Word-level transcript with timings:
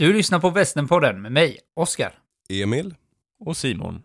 Du 0.00 0.12
lyssnar 0.12 0.40
på 0.40 0.50
Västernpodden 0.50 1.22
med 1.22 1.32
mig, 1.32 1.58
Oskar. 1.76 2.14
Emil. 2.48 2.94
Och 3.40 3.56
Simon. 3.56 4.02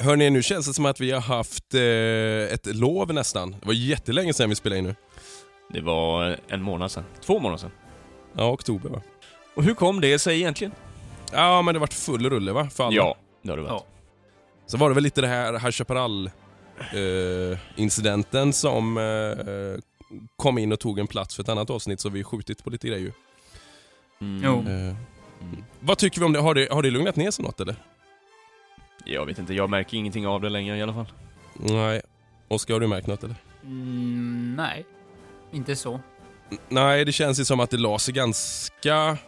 Hörni, 0.00 0.30
nu 0.30 0.42
känns 0.42 0.66
det 0.66 0.74
som 0.74 0.86
att 0.86 1.00
vi 1.00 1.10
har 1.10 1.20
haft 1.20 1.74
eh, 1.74 2.54
ett 2.54 2.76
lov 2.76 3.14
nästan. 3.14 3.50
Det 3.50 3.66
var 3.66 3.72
jättelänge 3.72 4.34
sedan 4.34 4.48
vi 4.48 4.54
spelade 4.54 4.78
in 4.78 4.84
nu. 4.84 4.94
Det 5.72 5.80
var 5.80 6.38
en 6.48 6.62
månad 6.62 6.90
sedan. 6.90 7.04
Två 7.20 7.38
månader 7.38 7.58
sedan. 7.58 7.70
Ja, 8.38 8.50
oktober 8.52 8.90
va? 8.90 9.02
Och 9.54 9.64
hur 9.64 9.74
kom 9.74 10.00
det 10.00 10.18
sig 10.18 10.36
egentligen? 10.36 10.72
Ja, 11.32 11.62
men 11.62 11.74
det 11.74 11.78
vart 11.80 11.92
full 11.92 12.30
rulle 12.30 12.52
va? 12.52 12.70
För 12.70 12.84
alla. 12.84 12.96
Ja, 12.96 13.16
det 13.42 13.50
har 13.50 13.56
det 13.56 13.62
varit. 13.62 13.72
Ja. 13.72 13.84
Så 14.66 14.76
var 14.76 14.88
det 14.88 14.94
väl 14.94 15.04
lite 15.04 15.20
det 15.20 15.26
här 15.26 15.52
High 15.52 15.70
Chaparral 15.70 16.30
eh, 16.92 17.58
incidenten 17.76 18.52
som 18.52 18.98
eh, 18.98 19.80
kom 20.36 20.58
in 20.58 20.72
och 20.72 20.80
tog 20.80 20.98
en 20.98 21.06
plats 21.06 21.34
för 21.36 21.42
ett 21.42 21.48
annat 21.48 21.70
avsnitt 21.70 22.00
så 22.00 22.08
vi 22.08 22.24
skjutit 22.24 22.64
på 22.64 22.70
lite 22.70 22.88
grejer. 22.88 23.12
Mm. 24.20 24.40
Jo. 24.44 24.72
Eh, 24.72 24.96
Mm. 25.42 25.64
vad 25.80 25.98
tycker 25.98 26.20
vi 26.20 26.26
om 26.26 26.32
det? 26.32 26.38
Har, 26.40 26.54
det? 26.54 26.68
har 26.72 26.82
det 26.82 26.90
lugnat 26.90 27.16
ner 27.16 27.30
sig 27.30 27.44
något 27.44 27.60
eller? 27.60 27.76
Jag 29.04 29.26
vet 29.26 29.38
inte, 29.38 29.54
jag 29.54 29.70
märker 29.70 29.96
ingenting 29.96 30.26
av 30.26 30.40
det 30.40 30.48
längre 30.48 30.76
i 30.76 30.82
alla 30.82 30.94
fall. 30.94 31.06
Nej. 31.54 32.02
Oskar, 32.48 32.74
har 32.74 32.80
du 32.80 32.86
märkt 32.86 33.06
något 33.06 33.24
eller? 33.24 33.36
Mm, 33.64 34.54
nej, 34.56 34.86
inte 35.52 35.76
så. 35.76 36.00
Nej, 36.68 37.04
det 37.04 37.12
känns 37.12 37.40
ju 37.40 37.44
som 37.44 37.60
att 37.60 37.70
det 37.70 37.76
la 37.76 37.98
sig 37.98 38.14
ganska... 38.14 39.18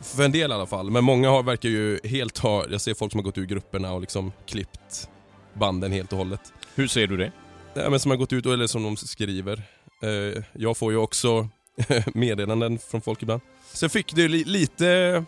För 0.00 0.24
en 0.24 0.32
del 0.32 0.50
i 0.50 0.54
alla 0.54 0.66
fall. 0.66 0.90
Men 0.90 1.04
många 1.04 1.30
har, 1.30 1.42
verkar 1.42 1.68
ju 1.68 2.00
helt 2.04 2.38
ha... 2.38 2.64
Jag 2.70 2.80
ser 2.80 2.94
folk 2.94 3.12
som 3.12 3.18
har 3.18 3.24
gått 3.24 3.38
ur 3.38 3.46
grupperna 3.46 3.92
och 3.92 4.00
liksom 4.00 4.32
klippt 4.46 5.08
banden 5.54 5.92
helt 5.92 6.12
och 6.12 6.18
hållet. 6.18 6.40
Hur 6.74 6.86
ser 6.88 7.06
du 7.06 7.16
det? 7.16 7.32
Ja, 7.74 7.90
men 7.90 8.00
som 8.00 8.10
har 8.10 8.18
gått 8.18 8.32
ut, 8.32 8.46
eller 8.46 8.66
som 8.66 8.82
de 8.82 8.96
skriver. 8.96 9.62
Eh, 10.02 10.42
jag 10.52 10.76
får 10.76 10.92
ju 10.92 10.98
också 10.98 11.48
meddelanden 12.14 12.78
från 12.78 13.00
folk 13.00 13.22
ibland. 13.22 13.40
Sen 13.72 13.90
fick 13.90 14.14
det 14.14 14.28
li 14.28 14.44
lite 14.44 15.24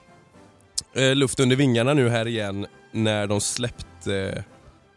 eh, 0.95 1.15
luft 1.15 1.41
under 1.41 1.57
vingarna 1.57 1.95
nu 1.95 2.09
här 2.09 2.27
igen 2.27 2.67
när 2.93 3.27
de 3.27 3.41
släppte 3.41 4.45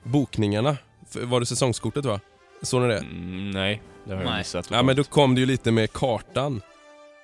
bokningarna. 0.03 0.77
Var 1.13 1.39
det 1.39 1.45
säsongskortet 1.45 2.05
va? 2.05 2.19
Såg 2.61 2.81
ni 2.81 2.87
det? 2.87 2.97
Mm, 2.97 3.51
nej, 3.51 3.81
det 4.03 4.11
har 4.13 4.21
jag 4.21 4.29
Nej. 4.29 4.37
missat. 4.37 4.67
Ja 4.71 4.83
men 4.83 4.95
då 4.95 5.03
kom 5.03 5.35
det 5.35 5.39
ju 5.41 5.47
lite 5.47 5.71
med 5.71 5.93
kartan. 5.93 6.61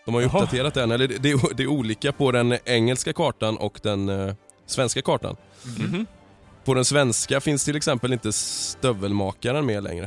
De 0.05 0.13
har 0.13 0.21
ju 0.21 0.27
Jaha. 0.27 0.37
uppdaterat 0.43 0.73
den, 0.73 0.91
eller 0.91 1.07
det, 1.07 1.17
det, 1.17 1.31
är- 1.31 1.53
det 1.53 1.63
är 1.63 1.67
olika 1.67 2.11
på 2.11 2.31
den 2.31 2.57
engelska 2.65 3.13
kartan 3.13 3.57
och 3.57 3.79
den 3.83 4.09
eh, 4.09 4.33
svenska 4.65 5.01
kartan. 5.01 5.35
Mhm. 5.79 6.05
På 6.65 6.73
den 6.73 6.85
svenska 6.85 7.41
finns 7.41 7.65
till 7.65 7.75
exempel 7.75 8.13
inte 8.13 8.33
stövelmakaren 8.33 9.65
med 9.65 9.83
längre. 9.83 10.03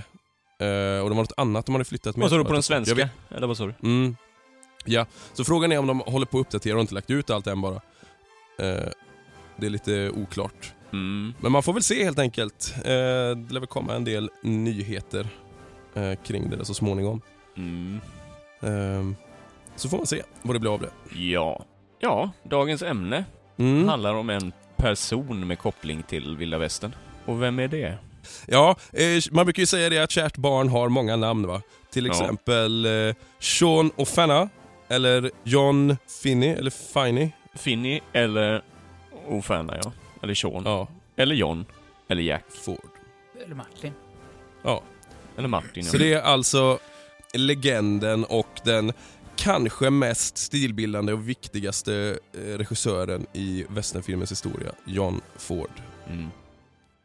Eh, 0.59 1.03
och 1.03 1.09
det 1.11 1.15
var 1.15 1.23
något 1.23 1.33
annat 1.37 1.67
de 1.67 1.75
hade 1.75 1.85
flyttat 1.85 2.17
med. 2.17 2.23
Vad 2.23 2.31
sa 2.31 2.37
du 2.37 2.43
tror 2.43 2.45
på 2.49 2.53
den 2.53 2.57
Jag 2.57 2.65
svenska? 2.65 2.95
vet- 2.95 3.11
Eller 3.37 3.47
vad 3.47 3.57
sa 3.57 3.67
du? 3.67 3.75
Mm. 3.83 4.17
Ja, 4.85 5.07
så 5.35 5.45
frågan 5.45 5.73
är 5.73 5.79
om 5.79 5.87
de 5.87 6.01
håller 6.01 6.27
på 6.27 6.39
att 6.39 6.47
uppdatera 6.47 6.75
och 6.75 6.81
inte 6.81 6.95
lagt 6.95 7.11
ut 7.11 7.31
allt 7.31 7.47
än 7.47 7.61
bara. 7.61 7.75
Eh, 8.59 8.89
det 9.57 9.67
är 9.67 9.71
lite 9.71 10.11
oklart. 10.11 10.73
Mm. 10.93 11.35
Men 11.41 11.53
man 11.53 11.63
får 11.63 11.73
väl 11.73 11.83
se 11.83 12.05
helt 12.05 12.19
enkelt. 12.19 12.75
Eh, 12.77 12.83
det 12.85 13.47
lär 13.51 13.61
väl 13.61 13.67
komma 13.67 13.95
en 13.95 14.05
del 14.05 14.31
nyheter 14.43 15.29
eh, 15.95 16.15
kring 16.25 16.51
det 16.51 16.57
där 16.57 16.65
så 16.65 16.75
småningom. 16.75 17.21
Mm. 17.57 18.01
Eh, 18.63 19.17
så 19.77 19.89
får 19.89 19.97
man 19.97 20.07
se 20.07 20.23
vad 20.43 20.55
det 20.55 20.61
blir 20.61 20.75
av 20.75 20.81
det. 20.81 20.91
Ja. 21.19 21.65
Ja, 21.99 22.31
dagens 22.43 22.83
ämne 22.83 23.25
Mm. 23.59 23.89
handlar 23.89 24.15
om 24.15 24.31
en 24.31 24.53
person 24.77 25.47
med 25.47 25.59
koppling 25.59 26.03
till 26.03 26.37
vilda 26.37 26.59
västern. 26.59 26.95
Och 27.27 27.43
vem 27.43 27.59
är 27.59 27.69
det? 27.69 27.95
Ja, 28.47 28.77
eh, 28.93 29.23
man 29.33 29.47
brukar 29.47 29.61
ju 29.63 29.67
säga 29.67 29.89
det 29.91 29.99
att 29.99 30.11
kärt 30.11 30.37
barn 30.37 30.69
har 30.69 30.89
många 30.89 31.17
namn 31.17 31.47
va. 31.47 31.63
Till 31.91 32.07
Ja. 32.07 32.13
exempel 32.13 32.85
eh, 32.87 33.15
Sean 33.39 33.91
O'Fanna, 33.97 34.49
eller 34.89 35.31
John 35.45 35.97
Finney, 36.23 36.49
eller 36.49 36.71
Finney. 36.71 37.31
Finny 37.55 38.01
eller 38.13 38.63
Ofana, 39.29 39.77
ja. 39.85 39.93
Eller 40.23 40.35
Sean. 40.35 40.63
Ja, 40.65 40.89
Eller 41.17 41.35
John. 41.35 41.65
Eller 42.09 42.23
Jack. 42.23 42.45
Ford. 42.65 42.91
Eller 43.45 43.55
Martin. 43.55 43.93
Ja. 44.63 44.83
Eller 45.41 45.49
Martin. 45.49 45.85
Så 45.85 45.99
det 45.99 46.13
är 46.13 46.23
alltså 46.23 46.79
legenden 47.35 48.25
och 48.25 48.61
den 48.65 48.93
kanske 49.37 49.91
mest 49.91 50.39
stilbildande 50.39 51.13
och 51.13 51.29
viktigaste 51.29 52.19
eh, 52.33 52.59
regissören 52.59 53.27
i 53.33 53.65
westernfilmens 53.69 54.31
historia, 54.31 54.73
John 54.85 55.21
Ford. 55.37 55.71
Mm. 56.09 56.31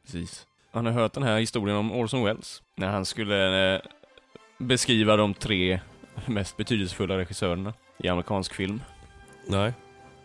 Precis. 0.05 0.47
Han 0.71 0.85
har 0.85 0.93
hört 0.93 1.13
den 1.13 1.23
här 1.23 1.39
historien 1.39 1.77
om 1.77 1.91
Orson 1.91 2.23
Welles. 2.23 2.61
När 2.75 2.87
han 2.87 3.05
skulle 3.05 3.75
eh, 3.75 3.81
beskriva 4.57 5.17
de 5.17 5.33
tre 5.33 5.79
mest 6.25 6.57
betydelsefulla 6.57 7.17
regissörerna 7.17 7.73
i 7.97 8.07
amerikansk 8.07 8.53
film. 8.53 8.81
Nej. 9.47 9.73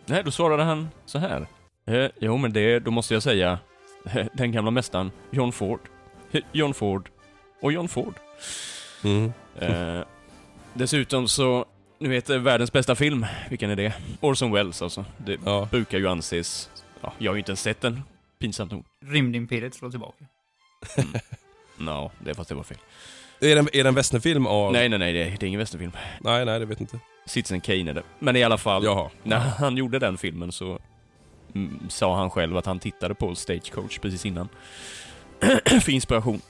Nej, 0.05 0.23
då 0.23 0.31
svarade 0.31 0.63
han 0.63 0.89
så 1.05 1.19
här. 1.19 1.47
Eh, 1.85 2.09
jo, 2.19 2.37
men 2.37 2.53
det, 2.53 2.79
då 2.79 2.91
måste 2.91 3.13
jag 3.13 3.23
säga 3.23 3.59
eh, 4.05 4.27
den 4.33 4.51
gamla 4.51 4.71
mästaren 4.71 5.11
John 5.29 5.51
Ford. 5.51 5.79
John 6.51 6.73
Ford 6.73 7.09
och 7.61 7.71
John 7.73 7.87
Ford. 7.87 8.13
Mm. 9.03 9.33
Eh, 9.59 10.03
dessutom 10.73 11.27
så, 11.27 11.65
nu 11.99 12.09
vet 12.09 12.29
eh, 12.29 12.37
världens 12.37 12.71
bästa 12.71 12.95
film, 12.95 13.25
vilken 13.49 13.69
är 13.69 13.75
det? 13.75 13.93
Orson 14.19 14.51
Welles 14.51 14.81
alltså. 14.81 15.05
Det 15.17 15.37
Ja. 15.45 15.67
brukar 15.71 15.97
ju 15.97 16.07
anses, 16.07 16.69
ja, 17.01 17.13
jag 17.17 17.31
har 17.31 17.35
ju 17.35 17.39
inte 17.39 17.51
ens 17.51 17.61
sett 17.61 17.81
den, 17.81 18.01
pinsamt 18.39 18.71
nog. 18.71 18.85
Rymdimperiet 19.05 19.73
slår 19.73 19.89
tillbaka. 19.89 20.25
No, 21.77 22.11
det 22.19 22.33
fast 22.33 22.49
det 22.49 22.55
var 22.55 22.63
fel. 22.63 22.77
Är 23.39 23.55
det 23.55 23.79
är 23.79 23.83
det 23.83 23.89
en 23.89 23.95
westernfilm 23.95 24.45
av... 24.47 24.71
Nej, 24.73 24.89
nej, 24.89 24.99
nej, 24.99 25.13
det, 25.13 25.23
det 25.23 25.43
är 25.43 25.47
ingen 25.47 25.59
västernfilm. 25.59 25.91
nej, 26.21 26.45
nej, 26.45 26.59
det 26.59 26.65
vet 26.65 26.81
inte. 26.81 26.99
Citizen 27.25 27.61
Kane 27.61 27.89
är 27.89 27.93
det. 27.93 28.03
Men 28.19 28.35
i 28.35 28.43
alla 28.43 28.57
fall, 28.57 28.83
Jaha. 28.83 29.09
när 29.23 29.37
han 29.39 29.77
gjorde 29.77 29.99
den 29.99 30.17
filmen 30.17 30.51
så 30.51 30.79
mm, 31.55 31.79
sa 31.89 32.15
han 32.17 32.29
själv 32.29 32.57
att 32.57 32.65
han 32.65 32.79
tittade 32.79 33.15
på 33.15 33.35
Stagecoach 33.35 33.99
precis 33.99 34.25
innan. 34.25 34.49
För 35.81 35.89
inspiration. 35.89 36.41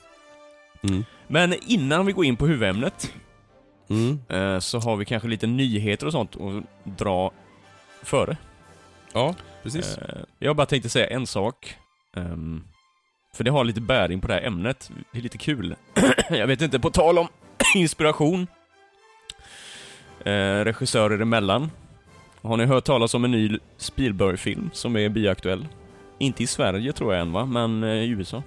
Mm. 0.84 1.06
Men 1.28 1.54
innan 1.68 2.06
vi 2.06 2.12
går 2.12 2.26
in 2.26 2.36
på 2.38 2.48
huvudämnet 2.48 3.14
Mm. 3.90 4.20
eh, 4.30 4.60
så 4.60 4.80
har 4.80 4.96
vi 4.96 5.06
kanske 5.06 5.28
lite 5.28 5.48
nyheter 5.48 6.06
och 6.06 6.12
sånt 6.12 6.36
att 6.36 6.64
dra 6.98 7.32
före. 8.04 8.38
Ja, 9.14 9.36
precis. 9.64 9.98
Eh, 9.98 10.22
jag 10.40 10.56
bara 10.56 10.66
tänkte 10.66 10.90
säga 10.90 11.08
en 11.08 11.28
sak. 11.28 11.76
Ehm, 12.16 12.64
för 13.34 13.44
det 13.44 13.52
har 13.52 13.64
lite 13.64 13.82
bäring 13.82 14.22
på 14.22 14.28
det 14.28 14.34
här 14.34 14.42
ämnet. 14.42 14.92
Det 15.12 15.18
är 15.18 15.22
lite 15.22 15.38
kul. 15.38 15.76
jag 16.30 16.48
vet 16.48 16.62
inte, 16.62 16.80
på 16.80 16.90
tal 16.90 17.18
om 17.18 17.28
inspiration. 17.76 18.48
Eh, 20.26 20.64
regissörer 20.64 21.20
emellan. 21.20 21.72
Har 22.42 22.58
ni 22.58 22.66
hört 22.66 22.84
talas 22.84 23.14
om 23.14 23.26
en 23.26 23.32
ny 23.32 23.58
Spielberg-film 23.78 24.70
som 24.74 24.98
är 24.98 25.10
bioaktuell? 25.10 25.68
Inte 26.18 26.44
i 26.44 26.48
Sverige 26.48 26.94
tror 26.94 27.14
jag 27.14 27.22
än 27.22 27.32
va, 27.32 27.46
men 27.46 27.84
i 27.84 28.08
USA. 28.08 28.44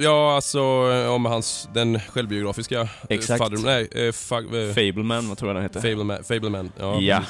Ja, 0.00 0.34
alltså 0.34 0.58
eh, 0.92 1.12
om 1.14 1.24
hans, 1.24 1.68
den 1.74 2.00
självbiografiska... 2.00 2.80
eh, 2.80 2.88
Exakt. 3.08 3.38
Father, 3.42 3.58
nej, 3.64 3.88
eh, 4.06 4.12
fa, 4.12 4.42
Fableman, 4.74 5.28
vad 5.28 5.38
tror 5.38 5.48
jag 5.48 5.56
den 5.56 5.62
heter? 5.62 5.80
Fableman. 5.80 6.24
Fableman. 6.24 6.72
Ja, 6.78 7.00
Ja. 7.00 7.22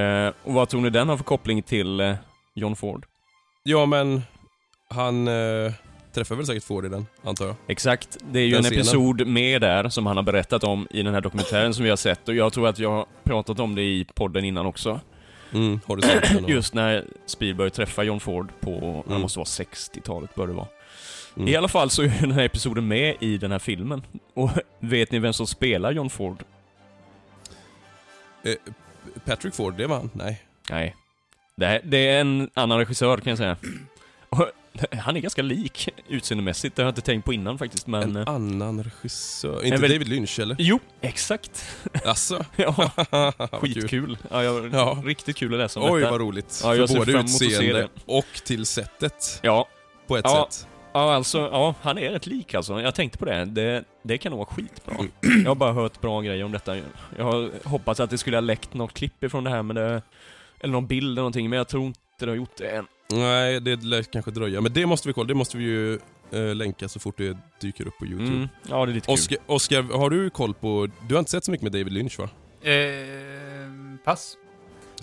Eh, 0.00 0.32
och 0.42 0.54
vad 0.54 0.68
tror 0.68 0.80
ni 0.80 0.90
den 0.90 1.08
har 1.08 1.16
för 1.16 1.24
koppling 1.24 1.62
till 1.62 2.00
eh, 2.00 2.14
John 2.54 2.76
Ford? 2.76 3.06
ja, 3.62 3.86
men 3.86 4.22
han... 4.90 5.28
Eh, 5.28 5.72
träffar 6.14 6.34
väl 6.36 6.46
säkert 6.46 6.64
Ford 6.64 6.84
i 6.84 6.88
den, 6.88 7.06
antar 7.24 7.46
jag. 7.46 7.54
Exakt. 7.66 8.18
Det 8.32 8.38
är 8.38 8.44
ju 8.44 8.50
Den 8.50 8.58
en 8.58 8.64
scenen. 8.64 8.80
episod 8.80 9.26
med 9.26 9.60
där 9.60 9.88
som 9.88 10.06
han 10.06 10.16
har 10.16 10.22
berättat 10.24 10.64
om 10.64 10.86
i 10.90 11.02
den 11.02 11.14
här 11.14 11.20
dokumentären 11.20 11.74
som 11.74 11.84
vi 11.84 11.90
har 11.90 11.96
sett 11.96 12.28
och 12.28 12.34
jag 12.34 12.52
tror 12.52 12.68
att 12.68 12.78
jag 12.78 12.90
har 12.90 13.06
pratat 13.24 13.60
om 13.60 13.74
det 13.74 13.82
i 13.82 14.06
podden 14.14 14.44
innan 14.44 14.66
också. 14.66 15.00
Mm, 15.52 15.80
horisonten 15.86 16.44
och... 16.44 16.50
Just 16.50 16.74
när 16.74 17.04
Spielberg 17.26 17.70
träffar 17.70 18.02
John 18.02 18.20
Ford 18.20 18.48
på, 18.60 19.02
det 19.06 19.10
Mm. 19.10 19.22
måste 19.22 19.38
vara 19.38 19.46
60-talet 19.46 20.34
bör 20.34 20.46
det 20.46 20.52
vara. 20.52 20.66
Mm. 21.36 21.48
I 21.48 21.56
alla 21.56 21.68
fall 21.68 21.90
så 21.90 22.02
är 22.02 22.20
den 22.20 22.32
här 22.32 22.42
episoden 22.44 22.88
med 22.88 23.16
i 23.20 23.38
den 23.38 23.52
här 23.52 23.58
filmen. 23.58 24.02
Och 24.34 24.50
vet 24.80 25.12
ni 25.12 25.18
vem 25.18 25.32
som 25.32 25.46
spelar 25.46 25.92
John 25.92 26.10
Ford? 26.10 26.44
Eh, 28.44 28.54
Patrick 29.24 29.54
Ford, 29.54 29.74
det 29.76 29.86
var 29.86 29.96
han? 29.96 30.10
Nej. 30.12 30.42
Nej. 30.70 30.96
Det, 31.56 31.66
här, 31.66 31.80
det 31.84 32.08
är 32.08 32.20
en 32.20 32.50
annan 32.54 32.78
regissör 32.78 33.16
kan 33.16 33.30
jag 33.30 33.38
säga. 33.38 33.56
Och 34.28 34.46
han 34.92 35.16
är 35.16 35.20
ganska 35.20 35.42
lik 35.42 35.88
utseendemässigt, 36.08 36.76
det 36.76 36.82
har 36.82 36.86
jag 36.86 36.90
inte 36.90 37.00
tänkt 37.00 37.24
på 37.24 37.32
innan 37.32 37.58
faktiskt, 37.58 37.86
men... 37.86 38.02
en 38.02 38.16
eh, 38.16 38.34
annan 38.34 38.82
regissör. 38.84 39.64
Inte 39.64 39.76
väl- 39.80 39.90
David 39.90 40.08
Lynch 40.08 40.38
eller? 40.40 40.56
Jo, 40.58 40.80
exakt. 41.00 41.64
Asså? 42.04 42.44
Ja, 42.56 42.90
skitkul. 43.52 44.18
Ja, 44.30 44.42
jag, 44.42 44.74
Ja. 44.74 45.02
Riktigt 45.04 45.36
kul 45.36 45.52
att 45.54 45.58
läsa 45.58 45.80
om 45.80 45.90
Oj 45.92 46.00
detta. 46.00 46.10
vad 46.12 46.20
roligt. 46.20 46.60
Ja, 46.64 46.74
jag 46.74 46.88
För 46.88 46.96
både 46.96 47.12
utseende 47.12 47.88
och 48.06 48.26
till 48.44 48.66
sättet 48.66 49.40
Ja, 49.42 49.68
på 50.06 50.16
ett 50.16 50.24
Ja. 50.28 50.48
sätt. 50.50 50.68
Ja, 50.94 51.14
alltså, 51.14 51.38
ja, 51.38 51.74
han 51.82 51.98
är 51.98 52.10
rätt 52.10 52.26
lik 52.26 52.54
alltså. 52.54 52.80
Jag 52.80 52.94
tänkte 52.94 53.18
på 53.18 53.24
det. 53.24 53.44
Det, 53.44 53.84
det 54.02 54.18
kan 54.18 54.30
nog 54.30 54.38
vara 54.38 54.48
skitbra. 54.48 54.96
Jag 55.20 55.50
har 55.50 55.54
bara 55.54 55.72
hört 55.72 56.00
bra 56.00 56.20
grejer 56.20 56.44
om 56.44 56.52
detta. 56.52 56.76
Jag 57.16 57.24
har 57.24 57.68
hoppats 57.68 58.00
att 58.00 58.10
det 58.10 58.18
skulle 58.18 58.36
ha 58.36 58.40
läckt 58.40 58.74
något 58.74 58.92
klipp 58.94 59.24
ifrån 59.24 59.44
det 59.44 59.50
här, 59.50 59.62
men 59.62 59.76
det... 59.76 60.02
Eller 60.60 60.72
någon 60.72 60.86
bild 60.86 61.06
eller 61.06 61.22
någonting, 61.22 61.50
men 61.50 61.56
jag 61.56 61.68
tror 61.68 61.86
inte 61.86 62.00
det 62.18 62.26
har 62.26 62.36
gjort 62.36 62.56
det 62.56 62.68
än. 62.70 62.86
Nej, 63.12 63.60
det 63.60 63.82
lär 63.82 64.02
kanske 64.02 64.30
dröja. 64.30 64.60
Men 64.60 64.72
det 64.72 64.86
måste 64.86 65.08
vi 65.08 65.14
kolla. 65.14 65.26
Det 65.26 65.34
måste 65.34 65.56
vi 65.56 65.64
ju 65.64 65.98
eh, 66.30 66.54
länka 66.54 66.88
så 66.88 67.00
fort 67.00 67.18
det 67.18 67.36
dyker 67.60 67.86
upp 67.86 67.98
på 67.98 68.06
Youtube. 68.06 68.36
Mm. 68.36 68.48
Ja, 68.68 68.86
det 68.86 68.92
är 68.92 68.94
lite 68.94 69.06
kul. 69.06 69.14
Oscar, 69.14 69.38
Oscar, 69.46 69.98
har 69.98 70.10
du 70.10 70.30
koll 70.30 70.54
på... 70.54 70.88
Du 71.08 71.14
har 71.14 71.18
inte 71.18 71.30
sett 71.30 71.44
så 71.44 71.50
mycket 71.50 71.62
med 71.62 71.72
David 71.72 71.92
Lynch 71.92 72.18
va? 72.18 72.28
Eh, 72.70 72.74
pass. 74.04 74.36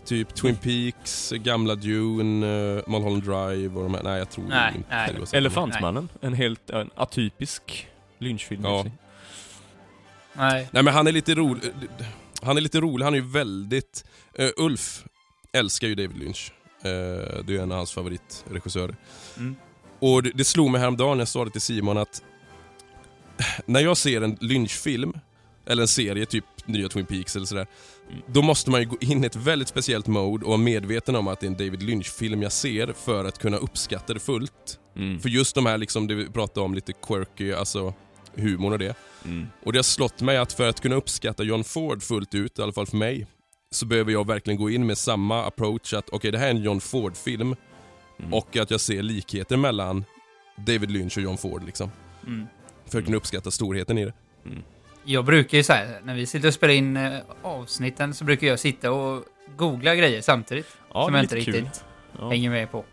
Typ 0.06 0.36
Twin 0.36 0.56
Peaks, 0.56 1.33
gamla 1.36 1.75
Dune, 1.75 2.45
uh, 2.75 2.83
Mulholland 2.88 3.24
Drive 3.24 3.75
och 3.75 3.83
de 3.83 3.94
här. 3.94 4.03
Nej, 4.03 4.18
jag 4.18 4.30
tror 4.30 4.45
Nej, 4.45 4.74
inte 4.75 4.89
nej. 4.89 5.25
Elefantmannen. 5.33 6.09
En 6.21 6.33
helt 6.33 6.69
en 6.69 6.89
atypisk 6.95 7.88
lynchfilm. 8.19 8.62
Ja. 8.63 8.86
Nej. 10.33 10.68
Nej 10.71 10.83
men 10.83 10.94
han 10.94 11.07
är 11.07 11.12
lite 11.12 11.36
rolig. 11.36 11.62
Han 12.42 12.57
är 12.57 12.62
lite 12.62 12.80
rolig, 12.80 13.06
han 13.06 13.13
är 13.13 13.18
ju 13.18 13.27
väldigt... 13.27 14.06
eh, 14.33 14.50
Ulf 14.57 15.03
älskar 15.53 15.88
ju 15.88 15.95
David 15.95 16.18
Lynch. 16.18 16.53
Eh, 16.83 16.89
det 17.44 17.56
är 17.56 17.59
en 17.59 17.71
av 17.71 17.77
hans 17.77 17.92
favoritregissörer. 17.92 18.95
Mm. 19.38 19.56
Och 20.00 20.24
det, 20.24 20.31
det 20.36 20.44
slog 20.44 20.71
mig 20.71 20.81
häromdagen 20.81 21.18
när 21.18 21.21
jag 21.21 21.27
sa 21.27 21.45
det 21.45 21.51
till 21.51 21.62
Simon 21.62 21.98
att 21.98 22.24
när 23.65 23.80
jag 23.80 23.98
ser 23.98 24.21
en 24.21 24.38
Lynch-film, 24.42 25.13
eller 25.66 25.81
en 25.81 25.88
serie, 25.88 26.25
typ 26.25 26.46
nya 26.66 26.90
Twin 26.90 27.06
Peaks 27.06 27.36
eller 27.36 27.46
sådär, 27.46 27.68
Mm. 28.10 28.24
då 28.28 28.42
måste 28.42 28.72
man 28.72 28.80
ju 28.81 28.88
gå 28.88 28.98
in 29.00 29.24
i 29.24 29.28
ett 29.28 29.36
väldigt 29.36 29.68
speciellt 29.68 30.08
mode 30.08 30.44
och 30.46 30.50
vara 30.50 30.58
medveten 30.62 31.16
om 31.16 31.28
att 31.28 31.40
det 31.40 31.46
är 31.46 31.48
en 31.48 31.58
David 31.58 31.84
Lynch-film 31.84 32.42
jag 32.42 32.52
ser 32.52 32.94
för 32.94 33.25
att 33.25 33.38
kunna 33.40 33.58
uppskatta 33.58 34.13
det 34.13 34.19
fullt. 34.19 34.80
Mm. 34.96 35.19
För 35.19 35.30
just 35.30 35.56
de 35.56 35.66
här, 35.66 35.78
liksom, 35.78 36.08
det 36.08 36.16
vi 36.16 36.25
pratade 36.30 36.66
om, 36.66 36.74
lite 36.75 36.94
quirky, 36.94 37.54
alltså 37.54 37.94
humorn 38.36 38.74
och 38.74 38.80
det. 38.80 38.96
Mm. 39.25 39.48
Och 39.66 39.74
det 39.74 39.78
har 39.80 39.84
slått 39.84 40.22
mig 40.22 40.38
att 40.38 40.54
för 40.54 40.69
att 40.69 40.80
kunna 40.81 40.96
uppskatta 40.96 41.44
John 41.44 41.63
Ford 41.63 42.04
fullt 42.04 42.36
ut, 42.36 42.60
i 42.60 42.62
alla 42.62 42.74
fall 42.74 42.86
för 42.88 42.98
mig, 42.98 43.28
så 43.72 43.86
behöver 43.86 44.12
jag 44.12 44.28
verkligen 44.28 44.60
gå 44.60 44.69
in 44.69 44.86
med 44.86 44.98
samma 44.98 45.44
approach 45.46 45.94
att 45.94 46.10
okej, 46.10 46.31
det 46.31 46.38
här 46.38 46.46
är 46.48 46.52
en 46.52 46.63
John 46.63 46.81
Ford-film 46.81 47.56
Mm. 48.19 48.34
och 48.34 48.58
att 48.58 48.72
jag 48.72 48.80
ser 48.81 49.04
likheter 49.04 49.58
mellan 49.58 50.06
David 50.58 50.92
Lynch 50.92 51.18
och 51.18 51.24
John 51.24 51.38
Ford 51.38 51.63
liksom. 51.66 51.92
Mm. 52.28 52.46
För 52.86 53.00
att 53.00 53.06
kunna 53.06 53.18
uppskatta 53.18 53.52
storheten 53.52 53.98
i 53.98 54.06
det. 54.06 54.13
Jag 55.03 55.25
brukar 55.25 55.57
ju 55.57 55.63
säga, 55.63 55.89
när 56.03 56.15
vi 56.15 56.25
sitter 56.25 56.48
och 56.48 56.53
spelar 56.53 56.74
in 56.74 56.98
eh, 56.98 57.19
avsnitten 57.42 58.13
så 58.13 58.24
brukar 58.25 58.48
jag 58.48 58.59
sitta 58.59 58.92
och 58.92 59.24
googla 59.56 59.95
grejer 59.95 60.21
samtidigt. 60.21 60.77
Ja, 60.94 61.06
som 61.06 61.15
jag 61.15 61.24
inte 61.24 61.36
riktigt 61.36 61.56
kul. 61.56 61.68
Ja. 62.19 62.30
hänger 62.30 62.50
med 62.50 62.71
på. 62.71 62.86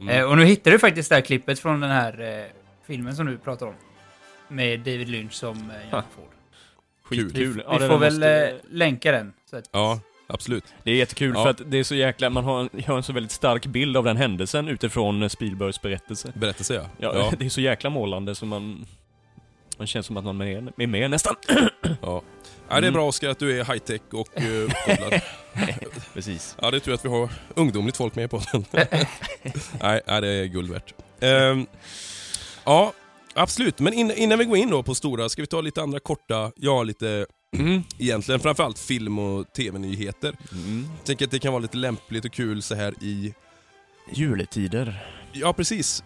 Mm. 0.00 0.16
Eh, 0.18 0.30
och 0.30 0.36
nu 0.36 0.44
hittade 0.44 0.76
du 0.76 0.78
faktiskt 0.80 1.08
det 1.08 1.14
här 1.14 1.22
klippet 1.22 1.58
från 1.58 1.80
den 1.80 1.90
här 1.90 2.38
eh, 2.40 2.44
filmen 2.86 3.16
som 3.16 3.26
du 3.26 3.38
pratar 3.38 3.66
om. 3.66 3.74
Med 4.48 4.80
David 4.80 5.08
Lynch 5.08 5.32
som 5.32 5.56
eh, 5.70 5.90
John. 5.92 6.02
Ford. 6.16 6.24
Skitkul. 7.02 7.54
Vi, 7.56 7.62
Ja, 7.66 7.78
vi 7.78 7.88
får 7.88 7.98
väl 7.98 8.12
måste- 8.12 8.48
eh, 8.48 8.54
länka 8.70 9.12
den. 9.12 9.32
Så 9.50 9.56
att, 9.56 9.68
Ja, 9.72 10.00
absolut. 10.26 10.64
Det 10.82 10.90
är 10.90 10.94
jättekul 10.94 11.32
Ja. 11.34 11.42
för 11.42 11.50
att 11.50 11.60
det 11.70 11.78
är 11.78 11.84
så 11.84 11.94
jäkla, 11.94 12.30
man 12.30 12.44
har, 12.44 12.68
jag 12.72 12.82
har 12.86 12.96
en 12.96 13.02
så 13.02 13.12
väldigt 13.12 13.32
stark 13.32 13.66
bild 13.66 13.96
av 13.96 14.04
den 14.04 14.16
händelsen 14.16 14.68
utifrån 14.68 15.22
eh, 15.22 15.28
Spielbergs 15.28 15.82
berättelse. 15.82 16.32
Berättelse 16.34 16.74
ja. 16.74 16.82
Ja, 16.98 17.12
ja. 17.18 17.32
det 17.38 17.44
är 17.46 17.50
så 17.50 17.60
jäkla 17.60 17.90
målande 17.90 18.34
så 18.34 18.46
man... 18.46 18.86
Man 19.78 19.86
känns 19.86 20.06
som 20.06 20.16
att 20.16 20.24
man 20.24 20.40
är 20.40 20.86
med, 20.86 21.10
nästan. 21.10 21.34
ja. 22.02 22.22
Ja, 22.68 22.80
det 22.80 22.86
är 22.86 22.90
bra 22.90 23.08
Oskar 23.08 23.28
att 23.28 23.38
du 23.38 23.60
är 23.60 23.64
high-tech 23.64 24.00
och 24.12 24.28
uh, 24.42 24.64
uppkopplad. 24.64 25.20
Precis. 26.14 26.56
Ja, 26.60 26.70
det 26.70 26.76
är 26.76 26.80
tur 26.80 26.94
att 26.94 27.04
vi 27.04 27.08
har 27.08 27.28
ungdomligt 27.54 27.96
folk 27.96 28.14
med 28.14 28.30
på 28.30 28.42
den. 28.52 28.64
nej, 29.80 30.00
nej, 30.06 30.20
det 30.20 30.28
är 30.28 30.44
guld 30.44 30.70
värt. 30.72 30.94
Ehm, 31.20 31.66
ja, 32.64 32.92
absolut. 33.34 33.78
Men 33.78 33.92
in, 33.92 34.10
innan 34.10 34.38
vi 34.38 34.44
går 34.44 34.56
in 34.56 34.70
då 34.70 34.82
på 34.82 34.94
stora, 34.94 35.28
ska 35.28 35.42
vi 35.42 35.46
ta 35.46 35.60
lite 35.60 35.82
andra 35.82 36.00
korta, 36.00 36.52
ja 36.56 36.82
lite 36.82 37.26
Mm. 37.58 37.82
egentligen 37.98 38.40
framförallt 38.40 38.78
film 38.78 39.18
och 39.18 39.52
tv-nyheter. 39.52 40.36
Mm. 40.52 40.88
Jag 40.96 41.04
tänker 41.06 41.24
att 41.24 41.30
det 41.30 41.38
kan 41.38 41.52
vara 41.52 41.62
lite 41.62 41.76
lämpligt 41.76 42.24
och 42.24 42.32
kul 42.32 42.62
så 42.62 42.74
här 42.74 42.94
i... 43.00 43.34
Juletider. 44.12 45.06
Ja, 45.32 45.52
precis. 45.52 46.04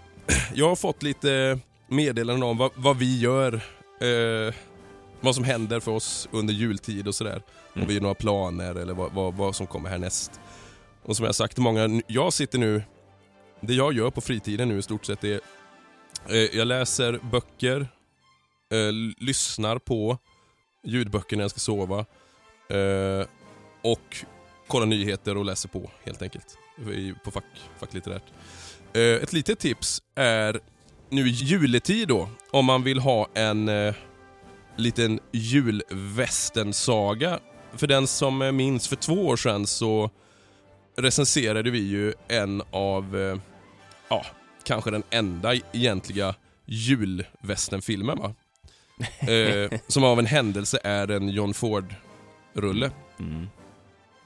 Jag 0.55 0.69
har 0.69 0.77
fått 0.77 1.03
lite 1.03 1.59
meddelanden 1.91 2.43
om 2.43 2.57
vad, 2.57 2.71
vad 2.75 2.97
vi 2.99 3.21
gör, 3.21 3.55
eh, 4.01 4.55
vad 5.21 5.35
som 5.35 5.45
händer 5.45 5.81
för 5.81 5.91
oss 5.93 6.29
under 6.33 6.55
jultid 6.55 7.09
och 7.09 7.15
sådär. 7.15 7.43
Om 7.73 7.83
Mm. 7.83 7.89
vi 7.89 7.95
har 7.95 8.01
några 8.01 8.15
planer 8.15 8.75
eller 8.75 8.95
vad, 8.95 9.13
vad, 9.13 9.35
vad 9.35 9.57
som 9.57 9.67
kommer 9.67 9.91
härnäst. 9.91 10.41
Och 11.03 11.17
som 11.17 11.27
jag 11.27 11.35
sagt 11.35 11.55
till 11.55 11.63
många, 11.63 12.03
jag 12.07 12.33
sitter 12.33 12.59
nu, 12.59 12.83
det 13.61 13.75
jag 13.75 13.93
gör 13.93 14.11
på 14.11 14.21
fritiden 14.21 14.69
nu 14.69 14.79
i 14.79 14.83
stort 14.83 15.05
sett 15.05 15.25
är, 15.25 15.41
eh, 16.29 16.37
jag 16.37 16.67
läser 16.67 17.19
böcker, 17.33 17.81
eh, 18.73 18.93
lyssnar 19.19 19.79
på 19.79 20.19
ljudböcker 20.85 21.37
när 21.37 21.45
jag 21.45 21.51
ska 21.51 21.61
sova 21.61 21.99
eh, 22.69 23.27
och 23.83 24.17
kollar 24.67 24.87
nyheter 24.87 25.37
och 25.37 25.45
läser 25.45 25.69
på 25.69 25.91
helt 26.05 26.23
enkelt. 26.23 26.59
På 27.25 27.31
fack, 27.31 27.45
facklitterärt. 27.79 28.25
Eh, 28.93 29.03
ett 29.03 29.33
litet 29.33 29.59
tips 29.59 30.03
är 30.15 30.61
nu 31.11 31.29
i 31.29 31.31
juletid 31.31 32.09
då, 32.09 32.29
om 32.51 32.65
man 32.65 32.83
vill 32.83 32.99
ha 32.99 33.29
en 33.35 33.69
eh, 33.69 33.95
liten 34.77 35.21
julvästensaga. 35.33 37.41
För 37.73 37.87
den 37.87 38.07
som 38.07 38.43
eh, 38.43 38.53
minns 38.53 38.89
för 38.89 38.97
två 38.97 39.27
år 39.27 39.37
sedan 39.37 39.67
så 39.67 40.11
recenserade 40.97 41.71
vi 41.71 41.79
ju 41.79 42.15
en 42.29 42.63
av, 42.71 43.17
eh, 43.17 43.39
ja, 44.09 44.27
kanske 44.65 44.91
den 44.91 45.03
enda 45.11 45.55
egentliga 45.73 46.35
julvästernfilmen 46.65 48.19
va? 48.19 48.35
Eh, 49.21 49.71
som 49.87 50.05
av 50.05 50.19
en 50.19 50.27
händelse 50.27 50.79
är 50.85 51.11
en 51.11 51.29
John 51.29 51.55
Ford-rulle. 51.55 52.91
Mm. 53.19 53.49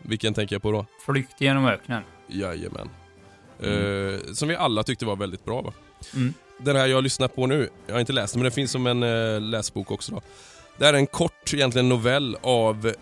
Vilken 0.02 0.34
tänker 0.34 0.54
jag 0.54 0.62
på 0.62 0.72
då? 0.72 0.86
Flykt 1.06 1.40
genom 1.40 1.66
öknen. 1.66 2.02
Jajamän. 2.26 2.90
Mm. 3.62 4.14
Eh, 4.14 4.20
som 4.32 4.48
vi 4.48 4.56
alla 4.56 4.82
tyckte 4.82 5.06
var 5.06 5.16
väldigt 5.16 5.44
bra 5.44 5.62
va? 5.62 5.72
Mm. 6.14 6.34
Den 6.58 6.76
här 6.76 6.86
jag 6.86 6.96
har 6.96 7.02
lyssnat 7.02 7.34
på 7.36 7.46
nu, 7.46 7.68
jag 7.86 7.94
har 7.94 8.00
inte 8.00 8.12
läst 8.12 8.32
den 8.34 8.40
men 8.40 8.44
den 8.44 8.52
finns 8.52 8.70
som 8.70 8.86
en 8.86 9.02
eh, 9.02 9.40
läsbok 9.40 9.90
också 9.90 10.12
då. 10.12 10.22
Det 10.78 10.84
här 10.86 10.94
är 10.94 10.98
en 10.98 11.06
kort 11.06 11.54
egentligen 11.54 11.88
novell 11.88 12.36
av, 12.42 12.92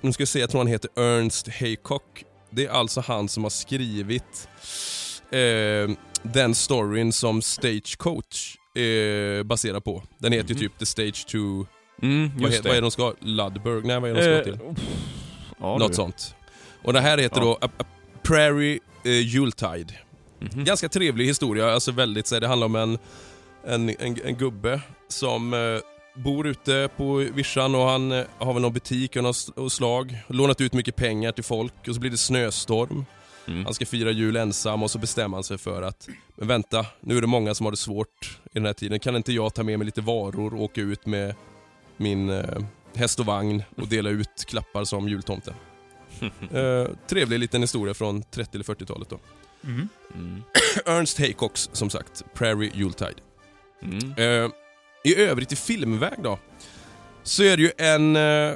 nu 0.00 0.12
ska 0.12 0.20
jag 0.20 0.28
se, 0.28 0.38
jag 0.40 0.50
tror 0.50 0.60
han 0.60 0.66
heter 0.66 0.90
Ernst 1.00 1.48
Haycock. 1.60 2.24
Det 2.50 2.66
är 2.66 2.70
alltså 2.70 3.00
han 3.00 3.28
som 3.28 3.42
har 3.42 3.50
skrivit 3.50 4.48
eh, 5.30 5.96
den 6.22 6.54
storyn 6.54 7.12
som 7.12 7.42
Stagecoach 7.42 8.56
eh, 8.76 9.42
baserar 9.42 9.80
på. 9.80 10.02
Den 10.18 10.32
heter 10.32 10.48
ju 10.48 10.54
Mhm. 10.54 10.60
typ 10.60 10.78
The 10.78 10.86
Stage 10.86 11.26
2, 11.26 11.38
Mm, 12.02 12.30
vad, 12.38 12.50
just 12.52 12.58
he- 12.60 12.62
vad 12.64 12.70
är 12.70 12.74
det. 12.74 12.80
de 12.80 12.90
ska? 12.90 13.14
Ludburg? 13.20 13.84
Nej 13.84 14.00
vad 14.00 14.10
är 14.10 14.14
de 14.14 14.20
ska 14.22 14.30
Eh, 14.30 14.42
till? 14.42 14.58
ja, 15.60 15.78
Något 15.78 15.94
sånt. 15.94 16.34
Och 16.82 16.92
det 16.92 17.00
här 17.00 17.18
heter 17.18 17.40
Ja. 17.40 17.44
då 17.44 17.66
A, 17.66 17.70
A 17.78 17.84
Prairie 18.22 18.78
eh, 19.04 19.10
Yuletide. 19.10 19.94
Mhm. 20.42 20.64
Ganska 20.64 20.88
trevlig 20.88 21.26
historia, 21.26 21.72
alltså 21.72 21.92
väldigt 21.92 22.26
så 22.26 22.34
här, 22.34 22.40
det 22.40 22.46
handlar 22.46 22.66
om 22.66 22.76
en, 22.76 22.98
en, 23.66 23.88
en, 23.88 24.18
en 24.24 24.36
gubbe 24.36 24.80
som 25.08 25.54
eh, 25.54 25.60
bor 26.14 26.46
ute 26.46 26.88
på 26.96 27.14
vischan 27.14 27.74
och 27.74 27.86
han 27.86 28.12
eh, 28.12 28.24
har 28.38 28.52
väl 28.52 28.62
någon 28.62 28.72
butik 28.72 29.16
och, 29.16 29.22
något 29.22 29.48
och 29.48 29.72
slag, 29.72 30.18
lånat 30.26 30.60
ut 30.60 30.72
mycket 30.72 30.96
pengar 30.96 31.32
till 31.32 31.44
folk 31.44 31.88
och 31.88 31.94
så 31.94 32.00
blir 32.00 32.10
det 32.10 32.16
snöstorm. 32.16 33.04
Mm. 33.48 33.64
Han 33.64 33.74
ska 33.74 33.86
fira 33.86 34.10
jul 34.10 34.36
ensam 34.36 34.82
och 34.82 34.90
så 34.90 34.98
bestämmer 34.98 35.36
han 35.36 35.44
sig 35.44 35.58
för 35.58 35.82
att, 35.82 36.08
men 36.36 36.48
vänta, 36.48 36.86
nu 37.00 37.16
är 37.16 37.20
det 37.20 37.26
många 37.26 37.54
som 37.54 37.66
har 37.66 37.70
det 37.70 37.76
svårt 37.76 38.38
i 38.44 38.50
den 38.52 38.66
här 38.66 38.72
tiden, 38.72 39.00
kan 39.00 39.16
inte 39.16 39.32
jag 39.32 39.54
ta 39.54 39.62
med 39.62 39.78
mig 39.78 39.86
lite 39.86 40.00
varor 40.00 40.54
och 40.54 40.62
åka 40.62 40.80
ut 40.80 41.06
med 41.06 41.34
min 41.96 42.30
eh, 42.30 42.44
häst 42.94 43.20
och 43.20 43.26
vagn 43.26 43.62
och 43.76 43.88
dela 43.88 44.10
ut 44.10 44.44
klappar 44.46 44.84
som 44.84 45.08
jultomten. 45.08 45.54
Eh, 46.52 46.86
trevlig 47.08 47.38
liten 47.38 47.60
historia 47.60 47.94
från 47.94 48.22
30 48.22 48.50
eller 48.54 48.64
40-talet 48.64 49.08
då. 49.08 49.18
Mm. 49.64 49.88
Mm. 50.14 50.42
Ernst 50.86 51.18
Haycocks 51.18 51.70
som 51.72 51.90
sagt, 51.90 52.24
Prairie 52.34 52.72
Yuletide. 52.74 53.14
Mm. 53.82 54.12
Eh, 54.16 54.50
I 55.04 55.16
övrigt 55.16 55.52
i 55.52 55.56
filmväg 55.56 56.18
då, 56.22 56.38
så 57.22 57.42
är 57.42 57.56
det 57.56 57.62
ju 57.62 57.70
en 57.78 58.16
eh, 58.16 58.54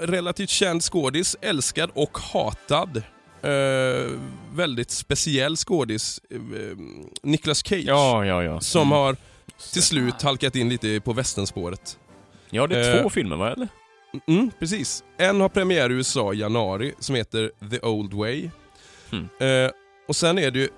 relativt 0.00 0.50
känd 0.50 0.82
skådis, 0.82 1.36
älskad 1.40 1.90
och 1.94 2.18
hatad. 2.18 3.02
Eh, 3.42 4.10
väldigt 4.54 4.90
speciell 4.90 5.56
skådis, 5.56 6.20
eh, 6.30 6.38
Nicolas 7.22 7.66
Cage, 7.66 7.84
Ja, 7.86 8.24
ja, 8.24 8.42
ja. 8.42 8.60
som 8.60 8.80
Mm. 8.82 8.92
har 8.92 9.16
till 9.72 9.82
slut 9.82 10.22
halkat 10.22 10.56
in 10.56 10.68
lite 10.68 11.00
på 11.00 11.12
västernspåret. 11.12 11.98
Ja, 12.50 12.66
det 12.66 12.78
är 12.86 12.96
Eh, 12.96 13.02
två 13.02 13.10
filmer 13.10 13.36
va, 13.36 13.52
eller? 13.52 13.68
Mm, 14.26 14.50
precis. 14.58 15.04
En 15.18 15.40
har 15.40 15.48
premiär 15.48 15.90
i 15.90 15.94
USA 15.94 16.32
i 16.34 16.36
januari 16.38 16.94
som 16.98 17.14
heter 17.14 17.50
The 17.70 17.80
Old 17.80 18.14
Way. 18.14 18.50
Mm. 19.12 19.28
Eh, 19.64 19.70
sen 20.16 20.38
är 20.38 20.50
det 20.50 20.58
ju 20.58 20.68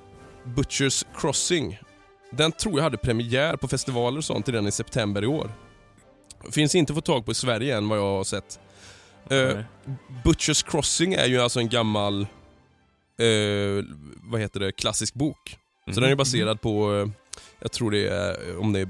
Butchers 0.44 1.04
Crossing. 1.16 1.78
Den 2.30 2.52
tror 2.52 2.74
jag 2.76 2.82
hade 2.82 2.96
premiär 2.96 3.56
på 3.56 3.68
festivaler 3.68 4.18
och 4.18 4.24
sånt 4.24 4.48
redan 4.48 4.66
i 4.66 4.72
september 4.72 5.24
i 5.24 5.26
år. 5.26 5.50
Finns 6.50 6.74
inte 6.74 6.92
att 6.92 6.96
få 6.96 7.00
tag 7.00 7.24
på 7.26 7.32
i 7.32 7.34
Sverige 7.34 7.76
än 7.76 7.88
vad 7.88 7.98
jag 7.98 8.02
har 8.16 8.24
sett. 8.24 8.60
Nej. 9.28 9.64
Butchers 10.24 10.62
Crossing 10.62 11.14
är 11.14 11.26
ju 11.26 11.40
alltså 11.40 11.60
en 11.60 11.68
gammal, 11.68 12.20
eh, 13.18 13.84
vad 14.22 14.40
heter 14.40 14.60
det, 14.60 14.72
klassisk 14.72 15.14
bok. 15.14 15.58
Så 15.84 15.90
Mhm. 15.90 15.94
den 15.94 16.04
är 16.04 16.08
ju 16.08 16.14
baserad 16.16 16.60
på, 16.60 16.94
eh, 16.94 17.08
jag 17.60 17.72
tror 17.72 17.90
det 17.90 18.08
är, 18.08 18.58
om 18.58 18.72
det 18.72 18.80
är 18.80 18.88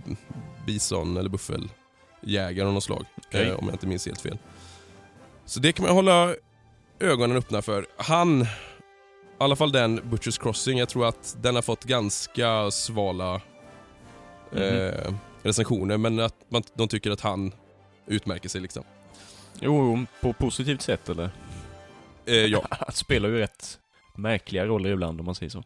bison 0.67 1.17
eller 1.17 1.31
buffeljägare 1.31 2.67
av 2.69 2.75
något 2.75 2.85
slag. 2.85 3.05
Eh, 3.31 3.51
om 3.55 3.67
jag 3.67 3.75
inte 3.75 3.87
minns 3.87 4.07
helt 4.07 4.21
fel. 4.21 4.39
Så 5.47 5.61
det 5.61 5.73
kan 5.73 5.87
man 5.87 5.95
hålla 5.95 6.35
ögonen 7.01 7.37
öppna 7.37 7.63
för. 7.63 7.87
Han, 7.97 8.47
i 9.41 9.45
alla 9.45 9.57
fall 9.57 9.73
den 9.73 10.01
Butchers 10.11 10.39
Crossing, 10.39 10.79
jag 10.79 10.89
tror 10.89 11.07
att 11.07 11.37
den 11.43 11.55
har 11.55 11.63
fått 11.63 11.85
ganska 11.85 12.71
svala 12.71 13.41
eh, 14.53 15.15
recensioner 15.43 15.97
men 15.97 16.21
att 16.21 16.35
man, 16.49 16.63
de 16.75 16.89
tycker 16.89 17.11
att 17.11 17.21
han 17.21 17.53
utmärker 18.07 18.49
sig 18.49 18.61
liksom. 18.61 18.85
Jo, 19.61 20.07
på 20.21 20.33
positivt 20.33 20.83
sätt 20.83 21.09
eller? 21.09 21.31
Eh, 22.27 22.35
ja. 22.35 22.67
Han 22.71 22.93
spelar 22.93 23.29
ju 23.29 23.39
rätt 23.39 23.79
märkliga 24.15 24.67
roller 24.67 24.91
ibland 24.91 25.21
om 25.21 25.27
man 25.27 25.35
säger 25.35 25.51
så. 25.51 25.65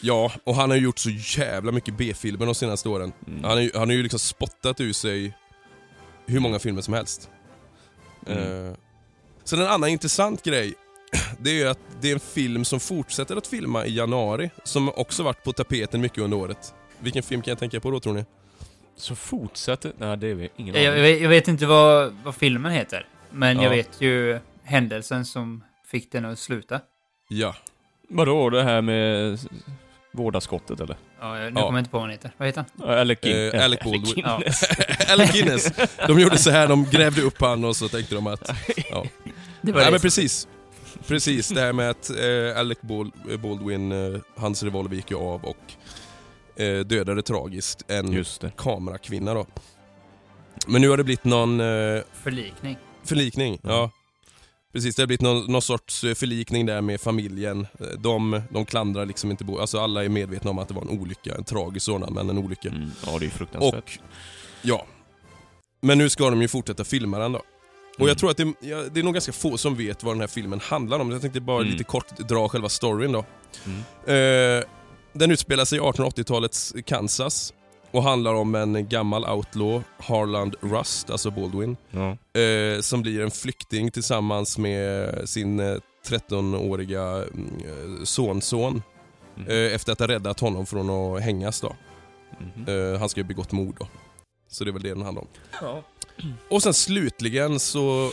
ja, 0.00 0.32
och 0.44 0.54
han 0.54 0.70
har 0.70 0.76
ju 0.76 0.82
gjort 0.82 0.98
så 0.98 1.10
jävla 1.10 1.72
mycket 1.72 1.96
B-filmer 1.96 2.46
de 2.46 2.54
senaste 2.54 2.88
åren. 2.88 3.12
Mm. 3.26 3.44
Han 3.44 3.52
har 3.52 3.60
ju, 3.60 3.70
han 3.74 3.88
har 3.88 3.96
ju 3.96 4.02
liksom 4.02 4.18
spottat 4.18 4.80
ur 4.80 4.92
sig 4.92 5.36
hur 6.26 6.40
många 6.40 6.58
filmer 6.58 6.82
som 6.82 6.94
helst. 6.94 7.30
Mm. 8.26 8.68
Eh, 8.68 8.74
sen 9.44 9.60
en 9.60 9.66
annan 9.66 9.88
intressant 9.88 10.42
grej, 10.42 10.74
det 11.38 11.62
är 11.62 11.66
att 11.66 11.78
det 12.00 12.08
är 12.08 12.14
en 12.14 12.20
film 12.20 12.64
som 12.64 12.80
fortsätter 12.80 13.36
att 13.36 13.46
filma 13.46 13.86
i 13.86 13.94
januari, 13.96 14.50
som 14.64 14.88
också 14.88 15.22
varit 15.22 15.42
på 15.44 15.52
tapeten 15.52 16.00
mycket 16.00 16.18
under 16.18 16.36
året. 16.36 16.74
Vilken 16.98 17.22
film 17.22 17.42
kan 17.42 17.50
jag 17.52 17.58
tänka 17.58 17.80
på 17.80 17.90
då 17.90 18.00
tror 18.00 18.14
ni? 18.14 18.24
Så 18.96 19.14
fortsätter... 19.14 19.92
Nej, 19.98 20.16
det 20.16 20.26
är 20.28 20.34
vi 20.34 20.48
ingen 20.56 20.74
Jag, 20.74 20.84
jag, 20.98 21.02
vet, 21.02 21.20
jag 21.20 21.28
vet 21.28 21.48
inte 21.48 21.66
vad, 21.66 22.12
vad 22.24 22.34
filmen 22.34 22.72
heter, 22.72 23.06
men 23.30 23.56
Ja. 23.56 23.62
jag 23.62 23.70
vet 23.70 24.00
ju 24.00 24.38
händelsen 24.62 25.24
som 25.24 25.64
fick 25.86 26.12
den 26.12 26.24
att 26.24 26.38
sluta. 26.38 26.80
Ja. 27.28 27.54
Vadå, 28.08 28.50
det 28.50 28.62
här 28.62 28.82
med 28.82 29.38
vårdarskottet 30.12 30.80
eller? 30.80 30.96
Ja, 31.20 31.34
nu 31.34 31.40
Ja. 31.44 31.50
kommer 31.66 31.78
jag 31.78 31.80
inte 31.80 31.90
på 31.90 31.96
vad 31.96 32.02
han 32.02 32.10
heter. 32.10 32.30
Vad 32.36 32.48
heter 32.48 32.64
han? 32.78 32.88
Ja, 32.88 33.00
Alec, 33.00 33.18
Gin- 33.20 33.54
Eh, 33.54 33.64
Alec 33.64 33.80
Baldwin. 33.80 34.02
Guinness. 34.14 34.62
Alec 35.10 35.32
Guinness. 35.32 35.72
De 36.06 36.20
gjorde 36.20 36.38
så 36.38 36.50
här, 36.50 36.68
de 36.68 36.84
grävde 36.90 37.22
upp 37.22 37.40
han 37.40 37.64
och 37.64 37.76
så 37.76 37.88
tänkte 37.88 38.14
de 38.14 38.26
att... 38.26 38.50
Ja. 38.90 39.04
Det 39.62 39.72
var 39.72 39.78
Nej 39.80 39.84
det 39.86 39.90
men 39.90 40.00
precis. 40.00 40.48
Precis, 41.10 41.48
det 41.48 41.60
här 41.60 41.72
med 41.72 41.90
att 41.90 42.10
eh, 42.10 42.60
Alec 42.60 42.78
Bal- 42.80 43.36
Baldwin, 43.42 43.92
eh, 43.92 44.20
hans 44.36 44.62
revolver 44.62 44.96
gick 44.96 45.10
ju 45.10 45.16
av 45.16 45.44
och 45.44 45.72
eh, 46.62 46.78
dödade 46.80 47.22
tragiskt 47.22 47.84
en 47.90 48.12
Just 48.12 48.40
det. 48.40 48.52
kamerakvinna 48.56 49.34
då. 49.34 49.46
Men 50.66 50.80
nu 50.80 50.88
har 50.88 50.96
det 50.96 51.04
blivit 51.04 51.24
någon 51.24 51.60
eh, 51.60 52.00
Förlikning. 52.12 52.76
förlikning. 53.04 53.58
Ja. 53.62 53.70
Ja. 53.70 53.90
Precis, 54.72 54.96
det 54.96 55.02
har 55.02 55.06
blivit 55.06 55.20
någon, 55.20 55.52
någon 55.52 55.62
sorts 55.62 56.04
eh, 56.04 56.14
förlikning 56.14 56.66
där 56.66 56.80
med 56.80 57.00
familjen. 57.00 57.66
Eh, 57.80 57.86
De, 57.98 58.42
de 58.50 58.64
klandrar 58.66 59.06
liksom 59.06 59.30
inte, 59.30 59.44
bo- 59.44 59.58
alltså 59.58 59.78
alla 59.80 60.04
är 60.04 60.08
medvetna 60.08 60.50
om 60.50 60.58
att 60.58 60.68
det 60.68 60.74
var 60.74 60.82
en 60.82 61.00
olycka, 61.00 61.34
en 61.34 61.44
tragisk 61.44 61.86
sådan, 61.86 62.14
men 62.14 62.30
en 62.30 62.38
olycka. 62.38 62.68
Mm. 62.68 62.90
Ja, 63.06 63.18
det 63.18 63.26
är 63.26 63.30
fruktansvärt. 63.30 63.74
Och, 63.74 63.98
ja. 64.62 64.86
Men 65.80 65.98
nu 65.98 66.08
ska 66.08 66.30
de 66.30 66.42
ju 66.42 66.48
fortsätta 66.48 66.84
filma 66.84 67.18
den 67.18 67.32
då. 67.32 67.42
Och 68.00 68.06
Mm. 68.06 68.08
jag 68.08 68.18
tror 68.18 68.30
att 68.30 68.36
det, 68.36 68.52
ja, 68.60 68.82
det 68.92 69.00
är 69.00 69.04
nog 69.04 69.14
ganska 69.14 69.32
få 69.32 69.56
som 69.56 69.76
vet 69.76 70.02
vad 70.02 70.14
den 70.14 70.20
här 70.20 70.28
filmen 70.28 70.60
handlar 70.60 70.98
om. 71.00 71.10
Jag 71.10 71.20
tänkte 71.20 71.40
bara 71.40 71.60
Mm. 71.60 71.72
lite 71.72 71.84
kort 71.84 72.16
dra 72.16 72.48
själva 72.48 72.68
storyn 72.68 73.12
då. 73.12 73.24
Mm. 73.64 74.58
Eh, 74.58 74.64
den 75.12 75.30
utspelar 75.30 75.64
sig 75.64 75.78
i 75.78 75.80
1880-talets 75.80 76.74
Kansas 76.86 77.54
och 77.90 78.02
handlar 78.02 78.34
om 78.34 78.54
en 78.54 78.88
gammal 78.88 79.24
outlaw, 79.24 79.84
Harland 79.98 80.54
Rust, 80.60 81.10
alltså 81.10 81.30
Baldwin, 81.30 81.76
Ja. 81.90 82.40
eh, 82.40 82.80
som 82.80 83.02
blir 83.02 83.20
en 83.20 83.30
flykting 83.30 83.90
tillsammans 83.90 84.58
med 84.58 85.14
sin 85.28 85.60
eh, 85.60 85.76
13-åriga 86.08 87.02
mm, 87.02 87.50
eh, 87.64 88.04
sonson 88.04 88.82
Mm. 89.36 89.48
eh, 89.48 89.74
efter 89.74 89.92
att 89.92 89.98
ha 90.00 90.06
räddat 90.08 90.40
honom 90.40 90.66
från 90.66 90.90
att 90.90 91.22
hängas 91.22 91.60
då. 91.60 91.76
Eh, 92.72 92.98
han 92.98 93.08
ska 93.08 93.20
ju 93.20 93.24
begått 93.24 93.52
mord 93.52 93.76
då. 93.78 93.88
Så 94.48 94.64
det 94.64 94.70
är 94.70 94.72
väl 94.72 94.82
det 94.82 94.88
den 94.88 95.02
handlar 95.02 95.22
om. 95.22 95.28
Ja. 95.62 95.82
Och 96.50 96.62
sen 96.62 96.74
slutligen 96.74 97.60
så 97.60 98.12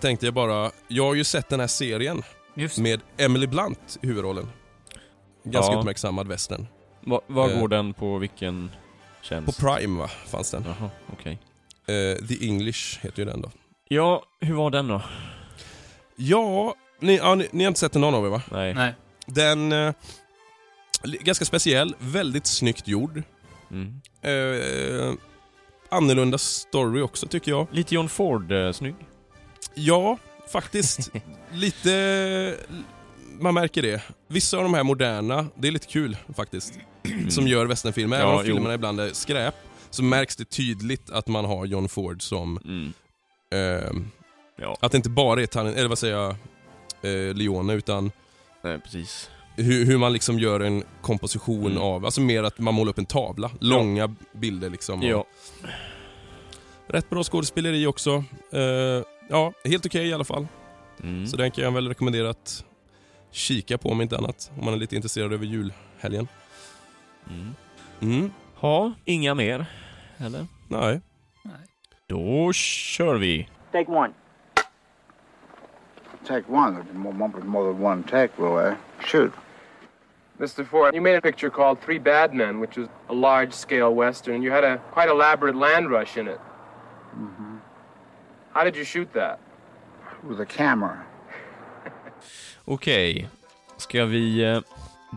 tänkte 0.00 0.26
jag 0.26 0.34
bara, 0.34 0.70
jag 0.88 1.04
har 1.04 1.14
ju 1.14 1.24
sett 1.24 1.48
den 1.48 1.60
här 1.60 1.66
serien 1.66 2.22
Just 2.56 2.78
med 2.78 3.00
Emily 3.16 3.46
Blunt 3.46 3.98
i 4.02 4.06
huvudrollen. 4.06 4.48
Ganska 5.44 5.72
Ja. 5.72 5.78
uppmärksammad 5.78 6.28
västern. 6.28 6.66
Va, 7.00 7.20
var 7.26 7.50
Eh. 7.50 7.60
går 7.60 7.68
den 7.68 7.94
på 7.94 8.18
vilken 8.18 8.70
tjänst? 9.22 9.46
På 9.60 9.66
Prime 9.66 9.98
va, 10.00 10.08
fanns 10.26 10.50
den. 10.50 10.64
Jaha, 10.66 10.90
okej. 11.12 11.38
Eh, 11.86 12.26
The 12.26 12.46
English 12.48 12.98
heter 13.00 13.18
ju 13.18 13.24
den 13.24 13.40
då. 13.42 13.50
Ja, 13.88 14.22
hur 14.40 14.54
var 14.54 14.70
den 14.70 14.88
då? 14.88 15.02
Ja, 16.16 16.74
ni, 17.00 17.16
ja, 17.16 17.34
ni, 17.34 17.48
ni 17.52 17.64
har 17.64 17.68
inte 17.68 17.80
sett 17.80 17.92
den 17.92 18.00
någon 18.00 18.14
av 18.14 18.24
er 18.26 18.30
va? 18.30 18.42
Nej. 18.52 18.74
Nej. 18.74 18.94
Den, 19.26 19.72
eh, 19.72 19.92
ganska 21.02 21.44
speciell, 21.44 21.94
väldigt 21.98 22.46
snyggt 22.46 22.88
gjord. 22.88 23.22
Mm. 23.70 24.00
Eh, 25.94 25.96
annorlunda 25.96 26.38
story 26.38 27.00
också 27.02 27.26
tycker 27.26 27.50
jag. 27.50 27.66
Lite 27.70 27.94
John 27.94 28.08
Ford-snygg. 28.08 28.94
Ja, 29.74 30.18
faktiskt. 30.52 31.10
lite... 31.52 32.56
Man 33.40 33.54
märker 33.54 33.82
det. 33.82 34.02
Vissa 34.28 34.56
av 34.56 34.62
de 34.62 34.74
här 34.74 34.82
moderna, 34.82 35.46
det 35.54 35.68
är 35.68 35.72
lite 35.72 35.86
kul 35.86 36.16
faktiskt. 36.36 36.78
Som 37.28 37.48
gör 37.48 37.66
westernfilmer. 37.66 38.16
Även 38.16 38.28
Ja, 38.28 38.34
om 38.40 38.46
jo. 38.46 38.54
filmerna 38.54 38.74
ibland 38.74 39.00
är 39.00 39.12
skräp, 39.12 39.54
så 39.90 40.02
märks 40.02 40.36
det 40.36 40.44
tydligt 40.44 41.10
att 41.10 41.28
man 41.28 41.44
har 41.44 41.66
John 41.66 41.88
Ford 41.88 42.22
som... 42.22 42.58
Mm. 42.64 42.92
ehm, 43.50 44.10
Ja, 44.56 44.76
att 44.80 44.92
det 44.92 44.96
inte 44.96 45.10
bara 45.10 45.42
är 45.42 45.46
Tan- 45.46 45.74
eller 45.76 45.88
vad 45.88 45.98
säger 45.98 46.14
jag, 46.16 46.30
eh, 47.02 47.34
Leone, 47.34 47.72
utan 47.72 48.10
nej, 48.62 48.78
precis. 48.80 49.30
Hur, 49.56 49.84
hur 49.86 49.98
man 49.98 50.12
liksom 50.12 50.38
gör 50.38 50.60
en 50.60 50.84
komposition 51.00 51.66
Mm. 51.70 51.82
av, 51.82 52.04
alltså 52.04 52.20
mer 52.20 52.42
att 52.42 52.58
man 52.58 52.74
målar 52.74 52.90
upp 52.90 52.98
en 52.98 53.06
tavla. 53.06 53.50
Långa 53.60 54.14
bilder 54.32 54.70
liksom. 54.70 54.98
och- 54.98 55.04
Ja. 55.04 55.24
Rätt 56.86 57.10
bra 57.10 57.22
skådespeleri 57.24 57.86
också. 57.86 58.24
Eh, 58.52 58.60
ja, 59.28 59.52
helt 59.64 59.86
okej 59.86 60.08
i 60.08 60.12
alla 60.12 60.24
fall. 60.24 60.46
Mm. 61.02 61.26
Så 61.26 61.36
den 61.36 61.50
kan 61.50 61.64
jag 61.64 61.72
väl 61.72 61.88
rekommendera 61.88 62.30
att 62.30 62.64
kika 63.30 63.78
på 63.78 63.88
om 63.88 64.00
inte 64.02 64.18
annat. 64.18 64.50
Om 64.58 64.64
man 64.64 64.74
är 64.74 64.78
lite 64.78 64.96
intresserad 64.96 65.32
över 65.32 65.46
julhelgen. 65.46 66.28
Mm. 67.30 67.54
Mm. 68.00 68.30
Ha, 68.54 68.92
inga 69.04 69.34
mer? 69.34 69.66
Eller? 70.18 70.46
Nej. 70.68 71.00
Nej. 71.42 71.54
Då 72.06 72.52
kör 72.52 73.14
vi. 73.14 73.48
Take 73.72 73.90
one. 73.90 74.12
Take 76.28 76.44
one. 76.52 76.78
There's 76.80 76.94
more, 76.94 77.72
than 77.72 77.84
one 77.84 78.02
take, 78.02 78.32
Roy. 78.36 78.72
Shoot. 79.00 79.32
Mr. 80.40 80.66
Ford, 80.66 80.94
you 80.94 81.00
made 81.00 81.16
a 81.16 81.20
picture 81.20 81.50
called 81.50 81.80
Three 81.80 81.98
Bad 81.98 82.34
Men, 82.34 82.60
which 82.60 82.76
was 82.76 82.88
a 83.08 83.12
large-scale 83.12 83.94
western. 83.94 84.42
You 84.42 84.52
had 84.52 84.64
a 84.64 84.78
quite 84.92 85.08
elaborate 85.08 85.56
land 85.56 85.90
rush 85.90 86.16
in 86.16 86.28
it. 86.28 86.40
How 88.52 88.64
did 88.64 88.76
you 88.76 88.84
shoot 88.84 89.12
that? 89.12 89.38
With 90.22 90.40
a 90.40 90.44
camera. 90.46 90.98
Okej. 92.64 93.28
Ska 93.76 94.04
vi 94.04 94.44
eh, 94.44 94.60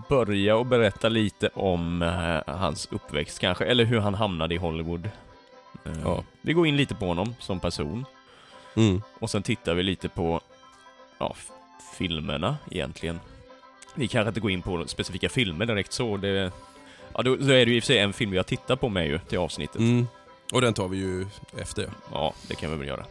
börja 0.09 0.55
och 0.55 0.65
berätta 0.65 1.09
lite 1.09 1.49
om 1.53 2.01
eh, 2.01 2.55
hans 2.55 2.87
uppväxt 2.91 3.39
kanske? 3.39 3.65
Eller 3.65 3.85
hur 3.85 3.99
han 3.99 4.13
hamnade 4.13 4.55
i 4.55 4.57
Hollywood? 4.57 5.09
Eh, 5.85 5.91
Ja. 6.03 6.23
Vi 6.41 6.53
går 6.53 6.67
in 6.67 6.77
lite 6.77 6.95
på 6.95 7.05
honom 7.05 7.35
som 7.39 7.59
person. 7.59 8.05
Mm. 8.75 9.01
Och 9.19 9.29
sen 9.29 9.43
tittar 9.43 9.73
vi 9.73 9.83
lite 9.83 10.09
på 10.09 10.41
ja, 11.17 11.35
filmerna 11.97 12.57
egentligen. 12.71 13.19
Vi 13.97 14.07
kanske 14.07 14.27
inte 14.27 14.39
går 14.39 14.51
in 14.51 14.61
på 14.61 14.83
specifika 14.87 15.29
filmer 15.29 15.65
direkt 15.65 15.93
så. 15.93 16.17
Det, 16.17 16.51
ja, 17.13 17.21
då, 17.21 17.35
då 17.35 17.53
är 17.53 17.65
det 17.65 17.71
ju 17.71 17.75
i 17.75 17.79
och 17.79 17.83
för 17.83 17.87
sig 17.87 17.99
en 17.99 18.13
film 18.13 18.31
vi 18.31 18.37
har 18.37 18.43
tittat 18.43 18.79
på 18.79 18.89
med 18.89 19.07
ju 19.07 19.19
till 19.19 19.37
avsnittet. 19.37 19.79
Mm. 19.79 20.07
Och 20.51 20.61
den 20.61 20.73
tar 20.73 20.87
vi 20.87 20.97
ju 20.97 21.25
efter. 21.57 21.83
Ja, 21.83 21.89
Ja, 22.13 22.33
det 22.47 22.55
kan 22.55 22.71
vi 22.71 22.77
väl 22.77 22.87
göra. 22.87 23.05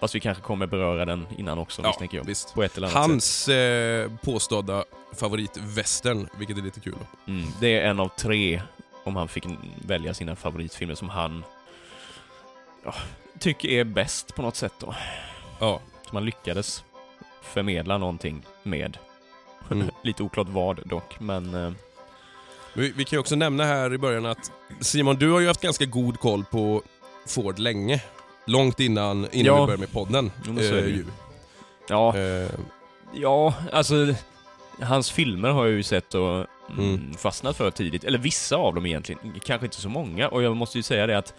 Fast 0.00 0.14
vi 0.14 0.20
kanske 0.20 0.42
kommer 0.42 0.66
beröra 0.66 1.04
den 1.04 1.26
innan 1.38 1.58
också, 1.58 1.82
ja 1.82 1.88
misstänker 1.88 2.16
jag. 2.16 2.24
visst. 2.24 2.54
På 2.54 2.62
ett 2.62 2.76
eller 2.76 2.86
annat 2.86 2.92
sätt. 2.92 3.10
Hans 3.10 3.48
eh, 3.48 4.10
påstådda 4.22 4.84
favoritvästern, 5.16 6.28
vilket 6.38 6.58
är 6.58 6.62
lite 6.62 6.80
kul. 6.80 6.94
Då. 6.98 7.32
Mm, 7.32 7.46
det 7.60 7.78
är 7.78 7.90
en 7.90 8.00
av 8.00 8.08
tre 8.08 8.62
om 9.04 9.16
han 9.16 9.28
fick 9.28 9.44
välja 9.86 10.14
sina 10.14 10.36
favoritfilmer 10.36 10.94
som 10.94 11.08
han 11.08 11.44
ja, 12.84 12.94
tycker 13.38 13.68
är 13.68 13.84
bäst 13.84 14.34
på 14.34 14.42
något 14.42 14.56
sätt 14.56 14.74
då. 14.78 14.94
Ja. 15.60 15.80
Som 16.06 16.16
han 16.16 16.24
lyckades 16.24 16.84
förmedla 17.42 17.98
någonting 17.98 18.46
med. 18.62 18.98
Mm. 19.70 19.90
Lite 20.08 20.22
oklart 20.22 20.48
vad 20.48 20.80
dock, 20.88 21.20
men 21.20 21.54
eh, 21.54 21.72
Vi, 22.74 22.92
vi 22.96 23.04
kan 23.04 23.16
ju 23.16 23.20
också 23.20 23.36
nämna 23.36 23.64
här 23.64 23.94
i 23.94 23.98
början 23.98 24.26
att 24.26 24.52
Simon, 24.80 25.16
du 25.16 25.30
har 25.30 25.40
ju 25.40 25.46
haft 25.46 25.60
ganska 25.60 25.84
god 25.84 26.20
koll 26.20 26.44
på 26.44 26.82
Ford 27.26 27.58
länge. 27.58 28.02
Långt 28.46 28.80
innan, 28.80 29.28
innan 29.32 29.46
Ja. 29.46 29.54
vi 29.60 29.66
började 29.66 29.80
med 29.80 29.92
podden. 29.92 30.30
Ju. 30.46 31.04
ja, 31.88 32.16
Eh, 32.16 32.50
ja, 33.14 33.54
alltså 33.72 33.94
hans 34.80 35.10
filmer 35.10 35.48
har 35.48 35.66
jag 35.66 35.74
ju 35.74 35.82
sett 35.82 36.14
och 36.14 36.34
mm, 36.34 36.46
Mm. 36.78 37.14
fastnat 37.14 37.56
för 37.56 37.70
tidigt. 37.70 38.04
Eller 38.04 38.18
vissa 38.18 38.56
av 38.56 38.74
dem 38.74 38.86
egentligen, 38.86 39.40
kanske 39.44 39.66
inte 39.66 39.80
så 39.80 39.88
många. 39.88 40.28
Och 40.28 40.42
jag 40.42 40.56
måste 40.56 40.78
ju 40.78 40.82
säga 40.82 41.06
det 41.06 41.18
att 41.18 41.34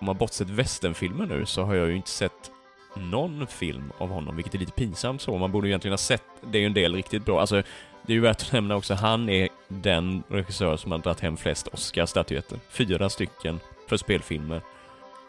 om 0.00 0.06
man 0.06 0.16
bortsett 0.16 0.48
westernfilmer 0.50 1.26
nu 1.26 1.46
så 1.46 1.62
har 1.62 1.74
jag 1.74 1.88
ju 1.88 1.96
inte 1.96 2.10
sett 2.10 2.50
någon 2.96 3.46
film 3.46 3.92
av 3.98 4.08
honom, 4.08 4.36
vilket 4.36 4.54
är 4.54 4.58
lite 4.58 4.72
pinsamt 4.72 5.22
så. 5.22 5.38
Man 5.38 5.52
borde 5.52 5.66
ju 5.66 5.70
egentligen 5.70 5.92
ha 5.92 5.98
sett, 5.98 6.22
det 6.50 6.58
är 6.58 6.60
ju 6.60 6.66
en 6.66 6.74
del 6.74 6.94
riktigt 6.94 7.24
bra. 7.24 7.40
Alltså, 7.40 7.62
det 8.02 8.12
är 8.12 8.14
ju 8.14 8.20
värt 8.20 8.42
att 8.42 8.52
nämna 8.52 8.76
också, 8.76 8.94
han 8.94 9.28
är 9.28 9.48
den 9.68 10.22
regissör 10.28 10.76
som 10.76 10.90
har 10.92 10.98
dragit 10.98 11.20
hem 11.20 11.36
flest 11.36 11.68
Oscar-statyetter. 11.68 12.58
Fyra 12.70 13.08
stycken 13.08 13.60
för 13.88 13.96
spelfilmer. 13.96 14.60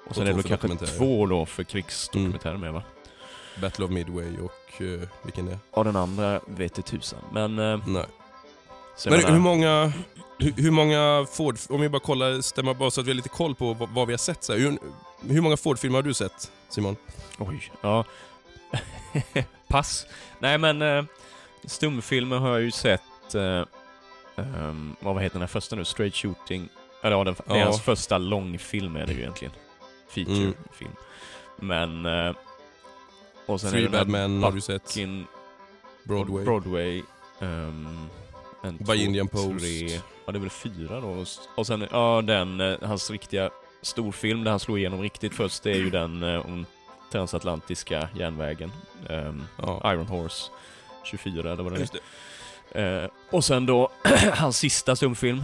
Och 0.10 0.16
sen 0.16 0.24
Och 0.24 0.30
är 0.30 0.34
det 0.44 0.58
kanske 0.58 0.86
två 0.86 1.26
då 1.26 1.46
för 1.46 1.64
krigsdokumentärer 1.64 2.58
med 2.58 2.74
va? 2.74 2.84
Battle 3.62 3.86
of 3.86 3.92
Midway 3.92 4.38
och 4.40 4.82
eh, 4.82 5.08
vilken 5.24 5.46
det 5.46 5.52
är? 5.52 5.60
Ja, 5.76 5.84
den 5.84 5.96
andra 5.96 6.40
vet 6.48 6.74
det 6.76 6.82
tusan. 6.82 7.20
Men... 7.34 7.60
Eh, 7.60 7.80
Nej. 7.88 8.06
Men 9.06 9.14
menar- 9.14 9.32
hur 9.32 9.40
många, 9.40 9.94
hur, 10.38 10.54
hur 10.58 10.72
många 10.72 11.26
Ford, 11.32 11.58
om 11.70 11.82
vi 11.82 11.90
bara 11.90 12.00
kollar, 12.00 12.42
stämmer 12.42 12.74
bara 12.74 12.92
så 12.92 13.02
att 13.02 13.08
vi 13.08 13.12
har 13.12 13.16
lite 13.16 13.30
koll 13.30 13.56
på 13.56 13.74
vad, 13.74 13.90
vad 13.90 14.08
vi 14.08 14.14
har 14.14 14.18
sett. 14.18 14.44
Så 14.44 14.54
här. 14.54 14.60
Hur, 14.60 14.78
hur 15.34 15.42
många 15.42 15.58
Ford-filmer 15.58 15.98
har 15.98 16.04
du 16.04 16.14
sett, 16.14 16.52
Simon? 16.70 16.96
Oj, 17.40 17.72
ja. 17.82 18.06
Pass. 19.68 20.06
Nej 20.40 20.58
men, 20.58 20.82
eh, 20.82 21.04
stumfilmer 21.66 22.38
har 22.38 22.50
jag 22.50 22.62
ju 22.62 22.72
sett... 22.72 23.36
Eh, 23.36 23.64
ehm, 24.36 24.96
vad 25.00 25.22
heter 25.24 25.34
den 25.34 25.42
här 25.42 25.48
första 25.48 25.76
nu? 25.76 25.86
Straight 25.86 26.16
Shooting. 26.16 26.70
Eller 27.04 27.16
ja, 27.18 27.24
den, 27.24 27.36
det 27.46 27.54
är 27.54 27.58
Ja. 27.58 27.64
hans 27.66 27.82
första 27.82 28.18
långfilm 28.18 28.96
är 28.96 29.06
det 29.06 29.14
ju 29.14 29.20
egentligen. 29.20 29.54
Feature-film. 30.10 30.92
Men... 31.56 32.06
Eh, 32.06 32.36
och 33.46 33.62
sen 33.62 33.72
Three 33.72 33.86
är 33.86 33.90
Bad 33.90 34.08
Men 34.08 34.44
har 34.44 34.52
du 34.52 34.62
sett. 34.62 34.96
Broadway. 36.04 36.46
Broadway. 36.46 37.04
ehm, 37.40 38.10
en, 38.64 38.78
By 38.78 38.96
Indian 39.04 39.28
Post. 39.28 39.60
Tre, 39.60 40.02
ja, 40.26 40.32
det 40.32 40.38
är 40.38 40.40
väl 40.40 40.50
fyra 40.50 41.00
då. 41.02 41.26
Och 41.56 41.68
sen, 41.68 41.88
ja, 41.92 42.22
den, 42.22 42.62
eh, 42.62 42.78
hans 42.82 43.12
riktiga 43.12 43.50
storfilm 43.82 44.44
där 44.44 44.52
han 44.52 44.60
slog 44.60 44.80
igenom 44.80 45.02
riktigt 45.02 45.34
först, 45.34 45.64
det 45.64 45.72
är 45.72 45.76
ju 45.78 45.90
den 45.90 46.24
eh, 46.24 46.46
om 46.46 46.66
transatlantiska 47.12 48.10
järnvägen. 48.16 48.72
ehm, 49.10 49.44
Ja. 49.62 49.92
Iron 49.94 50.08
Horse 50.08 50.52
24, 51.04 51.52
eller 51.52 51.64
vad 51.64 51.74
det 51.74 52.00
är. 52.74 53.04
Eh, 53.04 53.10
och 53.32 53.44
sen 53.46 53.66
då, 53.66 53.90
hans 54.34 54.58
sista 54.58 54.96
stumfilm. 54.96 55.44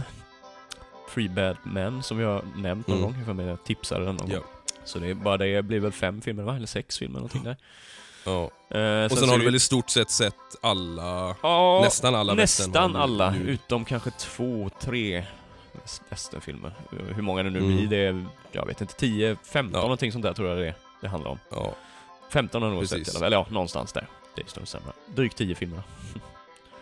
Free 1.08 1.28
Bad 1.28 1.56
Men, 1.62 2.02
som 2.02 2.18
har 2.24 2.42
nämnt 2.56 2.86
någon 2.88 2.98
Mm. 2.98 3.10
gång. 3.10 3.18
Jag 3.18 3.26
får 3.26 3.34
med 3.34 3.48
jag 3.48 3.64
tipsade 3.64 4.04
den 4.04 4.16
någon 4.16 4.30
Ja. 4.30 4.36
gång. 4.38 4.46
Så 4.84 4.98
det, 4.98 5.10
är 5.10 5.14
bara 5.14 5.36
det 5.36 5.62
blir 5.62 5.80
väl 5.80 5.92
fem 5.92 6.20
filmer 6.20 6.42
va? 6.42 6.56
Eller 6.56 6.66
sex 6.66 6.98
filmer 6.98 7.14
någonting 7.14 7.42
där. 7.42 7.56
Ja. 8.24 8.42
Eh, 8.78 9.04
Och 9.12 9.18
sen 9.18 9.28
har 9.28 9.38
du 9.38 9.44
väl 9.44 9.54
i 9.54 9.58
stort 9.60 9.90
sett 9.90 10.10
sett 10.10 10.34
alla, 10.60 11.36
Ja, 11.42 11.80
nästan 11.84 12.14
alla 12.14 12.34
Nästan 12.34 12.96
alla, 12.96 13.34
utom 13.36 13.84
kanske 13.84 14.10
två, 14.10 14.70
tre 14.80 15.24
väst- 15.82 16.02
westernfilmer. 16.08 16.74
Hur 17.14 17.22
många 17.22 17.42
det 17.42 17.50
nu 17.50 17.58
Mm. 17.58 17.76
blir, 17.76 17.86
det 17.88 17.96
är, 17.96 18.26
jag 18.52 18.66
vet 18.66 18.80
inte, 18.80 18.94
10, 18.94 19.36
15 19.42 19.72
Ja. 19.74 19.82
någonting 19.82 20.12
sånt 20.12 20.22
där 20.24 20.34
tror 20.34 20.48
jag 20.48 20.58
det, 20.58 20.66
är, 20.68 20.74
det 21.00 21.08
handlar 21.08 21.30
om. 21.30 21.38
Ja. 21.50 21.74
15 22.30 22.62
har 22.62 22.68
jag 22.68 22.74
nog 22.76 22.88
sett 22.88 23.14
eller 23.22 23.36
ja, 23.36 23.46
någonstans 23.50 23.92
där. 23.92 24.06
Det 24.34 24.42
är 24.42 24.46
större 24.46 24.66
sämre. 24.66 24.92
Drygt 25.06 25.36
10 25.36 25.54
filmer. 25.54 25.82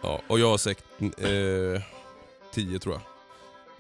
ja. 0.03 0.21
Och 0.27 0.39
jag 0.41 0.49
har 0.51 0.59
sett 0.59 0.85
eh, 1.01 1.83
tio 2.53 2.79
tror 2.79 2.95
jag. 2.95 3.03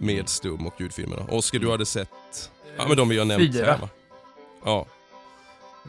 Mm. 0.00 0.16
Med 0.16 0.28
stum 0.28 0.66
och 0.66 0.80
ljudfilmerna. 0.80 1.22
Oskar, 1.28 1.58
du 1.58 1.70
hade 1.70 1.86
sett, 1.86 2.50
ja 2.76 2.88
men 2.88 2.96
de 2.96 3.08
vi 3.08 3.18
har 3.18 3.24
nämnt 3.24 3.54
Fyra. 3.54 3.66
här 3.66 3.78
va? 3.78 3.88
Ja. 4.64 4.86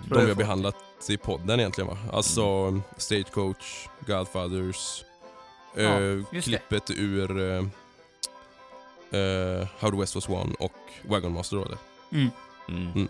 De 0.09 0.19
vi 0.21 0.27
har 0.29 0.35
behandlat 0.35 0.75
i 1.09 1.17
podden 1.17 1.59
egentligen 1.59 1.87
va? 1.87 1.97
Alltså 2.13 2.43
Mm. 2.45 2.81
Stagecoach, 2.97 3.87
Godfathers, 3.99 5.03
Ja, 5.75 5.81
eh, 5.81 6.01
just 6.01 6.27
det. 6.31 6.41
klippet 6.41 6.89
ur 6.91 7.51
eh, 7.51 7.63
eh, 9.13 9.67
How 9.79 9.91
the 9.91 9.97
West 9.97 10.15
Was 10.15 10.29
Won 10.29 10.55
och 10.59 10.73
Wagon 11.09 11.31
Master 11.33 11.57
då 11.57 11.65
eller? 11.65 11.77
Mm. 12.11 12.29
Mm. 12.69 12.91
Mm. 12.95 13.09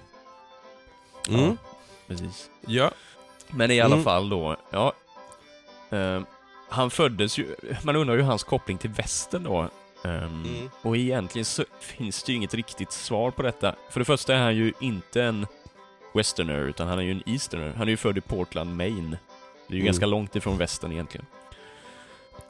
Ja, 1.28 1.38
Mm. 1.38 1.58
precis. 2.08 2.50
Ja. 2.68 2.92
Men 3.50 3.72
i 3.72 3.82
alla 3.82 3.94
Mm. 3.96 4.04
fall 4.04 4.30
då, 4.30 4.56
ja. 4.70 4.94
Eh, 5.90 6.22
han 6.70 6.92
föddes 6.92 7.38
ju, 7.38 7.56
man 7.84 7.96
undrar 7.96 8.16
ju 8.16 8.22
hans 8.22 8.44
koppling 8.44 8.78
till 8.78 8.90
västern 8.90 9.44
då. 9.44 9.70
Mm. 10.04 10.70
Och 10.82 10.98
egentligen 10.98 11.46
så 11.46 11.64
finns 11.80 12.24
det 12.24 12.32
ju 12.32 12.36
inget 12.38 12.54
riktigt 12.54 12.92
svar 12.92 13.32
på 13.32 13.42
detta. 13.42 13.76
För 13.90 14.00
det 14.00 14.06
första 14.06 14.36
är 14.36 14.42
han 14.42 14.56
ju 14.56 14.74
inte 14.80 15.24
en 15.24 15.48
westerner, 16.14 16.60
utan 16.62 16.88
han 16.88 17.00
är 17.00 17.04
ju 17.04 17.12
en 17.12 17.24
easterner. 17.26 17.74
Han 17.78 17.88
är 17.88 17.92
ju 17.92 17.98
född 17.98 18.18
i 18.18 18.22
Portland, 18.22 18.76
Maine. 18.78 19.10
Det 19.68 19.74
är 19.74 19.76
ju 19.76 19.78
Mm. 19.80 19.86
ganska 19.86 20.06
långt 20.06 20.36
ifrån 20.36 20.58
västern 20.58 20.92
egentligen. 20.92 21.26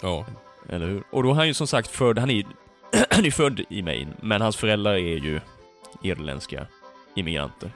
Ja. 0.02 0.26
Eller 0.70 0.88
hur? 0.88 1.04
Och 1.12 1.24
då 1.24 1.30
är 1.30 1.34
han 1.34 1.48
ju 1.48 1.54
som 1.54 1.68
sagt 1.68 1.88
född, 1.90 2.20
han 2.20 2.30
är 2.30 2.34
ju 2.34 2.44
han 3.10 3.26
är 3.26 3.32
född 3.32 3.62
i 3.70 3.82
Maine, 3.82 4.14
men 4.22 4.42
hans 4.42 4.58
föräldrar 4.58 4.94
är 4.94 5.18
ju 5.18 5.40
irländska 6.02 6.68
immigranter. 7.16 7.72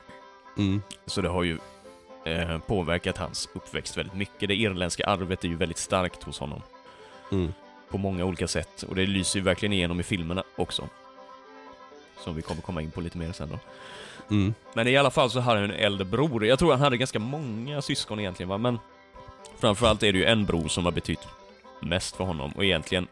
Mm. 0.57 0.81
Så 1.05 1.21
det 1.21 1.29
har 1.29 1.43
ju 1.43 1.57
eh, 2.25 2.59
påverkat 2.59 3.17
hans 3.17 3.49
uppväxt 3.53 3.97
väldigt 3.97 4.15
mycket. 4.15 4.49
Det 4.49 4.55
irländska 4.55 5.05
arvet 5.05 5.43
är 5.43 5.47
ju 5.47 5.55
väldigt 5.55 5.77
starkt 5.77 6.23
hos 6.23 6.39
honom. 6.39 6.61
Mm. 7.31 7.53
På 7.89 7.97
många 7.97 8.25
olika 8.25 8.47
sätt. 8.47 8.83
Och 8.83 8.95
det 8.95 9.05
lyser 9.05 9.39
ju 9.39 9.45
verkligen 9.45 9.73
igenom 9.73 9.99
i 9.99 10.03
filmerna 10.03 10.43
också. 10.55 10.89
Som 12.19 12.35
vi 12.35 12.41
kommer 12.41 12.61
komma 12.61 12.81
in 12.81 12.91
på 12.91 13.01
lite 13.01 13.17
mer 13.17 13.31
sen 13.31 13.49
då. 13.49 13.59
Mm. 14.35 14.53
Men 14.73 14.87
i 14.87 14.97
alla 14.97 15.11
fall 15.11 15.29
så 15.29 15.39
hade 15.39 15.59
han 15.59 15.69
en 15.69 15.75
äldre 15.75 16.05
bror. 16.05 16.45
Jag 16.45 16.59
tror 16.59 16.71
han 16.71 16.81
hade 16.81 16.97
ganska 16.97 17.19
många 17.19 17.81
syskon 17.81 18.19
egentligen 18.19 18.49
va, 18.49 18.57
men 18.57 18.79
framförallt 19.59 20.03
är 20.03 20.13
det 20.13 20.19
ju 20.19 20.25
en 20.25 20.45
bror 20.45 20.67
som 20.67 20.85
har 20.85 20.91
betytt 20.91 21.27
mest 21.79 22.15
för 22.15 22.23
honom 22.23 22.51
och 22.51 22.65
egentligen 22.65 23.07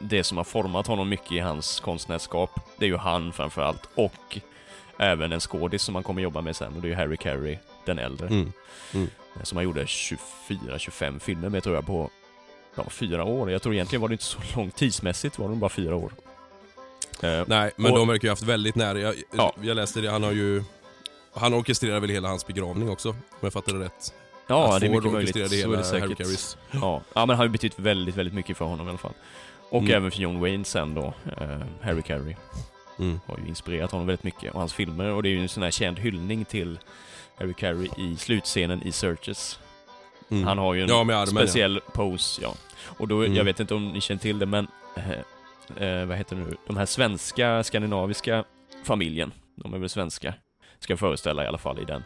det 0.00 0.24
som 0.24 0.36
har 0.36 0.44
format 0.44 0.86
honom 0.86 1.08
mycket 1.08 1.32
i 1.32 1.38
hans 1.38 1.80
konstnärskap, 1.80 2.60
det 2.76 2.84
är 2.84 2.88
ju 2.88 2.96
han 2.96 3.32
framförallt 3.32 3.88
och 3.94 4.38
även 4.98 5.32
en 5.32 5.40
skådis 5.40 5.82
som 5.82 5.94
han 5.94 6.04
kommer 6.04 6.22
jobba 6.22 6.40
med 6.40 6.56
sen 6.56 6.76
och 6.76 6.82
det 6.82 6.86
är 6.88 6.90
ju 6.90 6.94
Harry 6.94 7.16
Carey, 7.16 7.58
den 7.86 7.98
äldre. 7.98 8.26
Mm. 8.26 8.52
Som 9.42 9.56
han 9.56 9.64
gjorde 9.64 9.84
24-25 9.84 11.18
filmer 11.18 11.48
med 11.48 11.62
tror 11.62 11.74
jag 11.74 11.86
på 11.86 12.10
ja, 12.74 12.84
fyra 12.90 13.24
år. 13.24 13.50
Jag 13.50 13.62
tror 13.62 13.74
egentligen 13.74 14.00
var 14.00 14.08
det 14.08 14.12
inte 14.14 14.24
så 14.24 14.38
långt 14.56 14.76
tidsmässigt, 14.76 15.38
var 15.38 15.48
det 15.48 15.54
bara 15.56 15.68
fyra 15.70 15.96
år. 15.96 16.12
Eh, 17.22 17.42
Nej, 17.46 17.70
men 17.76 17.92
Och- 17.92 17.98
de 17.98 18.08
verkar 18.08 18.24
ju 18.28 18.30
haft 18.30 18.42
väldigt 18.42 18.74
nära. 18.74 18.98
Jag, 18.98 19.14
Ja. 19.32 19.54
jag 19.60 19.74
läste 19.76 20.00
det, 20.00 20.10
han 20.10 20.22
har 20.22 20.32
ju... 20.32 20.64
Han 21.34 21.54
orkestrerar 21.54 22.00
väl 22.00 22.10
hela 22.10 22.28
hans 22.28 22.46
begravning 22.46 22.90
också, 22.90 23.08
om 23.10 23.16
jag 23.40 23.52
fattar 23.52 23.72
det 23.72 23.84
rätt. 23.84 24.14
ja, 24.46 24.74
Att 24.74 24.80
det 24.80 24.86
är 24.86 24.90
mycket 24.90 25.12
möjligt. 25.12 25.34
Så 25.34 25.40
orkestrerade 25.40 25.74
är 25.74 25.78
det 25.78 25.84
säkert. 25.84 26.56
Ja. 26.70 27.02
ja, 27.14 27.26
men 27.26 27.28
han 27.28 27.36
har 27.36 27.44
ju 27.44 27.48
betytt 27.50 27.78
väldigt, 27.78 28.16
väldigt 28.16 28.34
mycket 28.34 28.56
för 28.56 28.64
honom 28.64 28.86
i 28.86 28.88
alla 28.90 28.98
fall. 28.98 29.12
Och 29.70 29.82
Mm. 29.82 29.94
även 29.94 30.10
för 30.10 30.20
John 30.20 30.40
Wayne 30.40 30.64
sen 30.64 30.94
då, 30.94 31.14
eh, 31.40 31.58
Harry 31.82 32.02
Carey. 32.02 32.34
Mm. 32.98 33.20
Har 33.26 33.38
ju 33.38 33.48
inspirerat 33.48 33.90
honom 33.90 34.06
väldigt 34.06 34.24
mycket. 34.24 34.52
Och 34.54 34.58
hans 34.60 34.72
filmer, 34.72 35.10
och 35.12 35.22
det 35.22 35.28
är 35.28 35.30
ju 35.30 35.42
en 35.42 35.48
sån 35.48 35.62
här 35.62 35.70
känd 35.70 35.98
hyllning 35.98 36.44
till 36.44 36.78
Harry 37.38 37.54
Carey 37.54 37.88
i 37.98 38.16
slutscenen 38.16 38.82
i 38.82 38.92
Searches. 38.92 39.58
Mm. 40.30 40.44
Han 40.44 40.58
har 40.58 40.74
ju 40.74 40.82
en 40.82 40.88
Ja, 41.08 41.26
speciell 41.26 41.80
pose, 41.92 42.42
ja. 42.42 42.54
Och 42.84 43.08
då, 43.08 43.22
Mm. 43.22 43.34
jag 43.36 43.44
vet 43.44 43.60
inte 43.60 43.74
om 43.74 43.88
ni 43.88 44.00
känner 44.00 44.20
till 44.20 44.38
det, 44.38 44.46
men 44.46 44.66
eh, 44.96 45.10
eh, 45.88 46.06
vad 46.06 46.16
heter 46.18 46.36
det 46.36 46.42
nu? 46.42 46.56
De 46.66 46.76
här 46.76 46.86
svenska, 46.86 47.62
skandinaviska 47.64 48.44
familjen, 48.84 49.32
de 49.56 49.74
är 49.74 49.78
väl 49.78 49.88
svenska, 49.88 50.34
ska 50.78 50.92
jag 50.92 50.98
föreställa 51.00 51.44
i 51.44 51.46
alla 51.46 51.58
fall 51.58 51.78
i 51.78 51.84
den. 51.84 52.04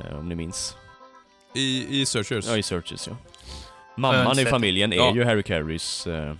Eh, 0.00 0.18
om 0.18 0.28
ni 0.28 0.34
minns. 0.34 0.76
ja. 1.52 1.60
I, 1.60 2.00
I 2.00 2.06
Searchers? 2.06 2.46
Ja, 2.46 2.56
i 2.56 2.62
Searches 2.62 3.06
ja. 3.08 3.16
Mamman 3.96 4.38
i 4.38 4.44
familjen 4.44 4.92
är 4.92 4.96
Ja. 4.96 5.14
ju 5.14 5.24
Harry 5.24 5.42
Careys 5.42 6.06
eh, 6.06 6.34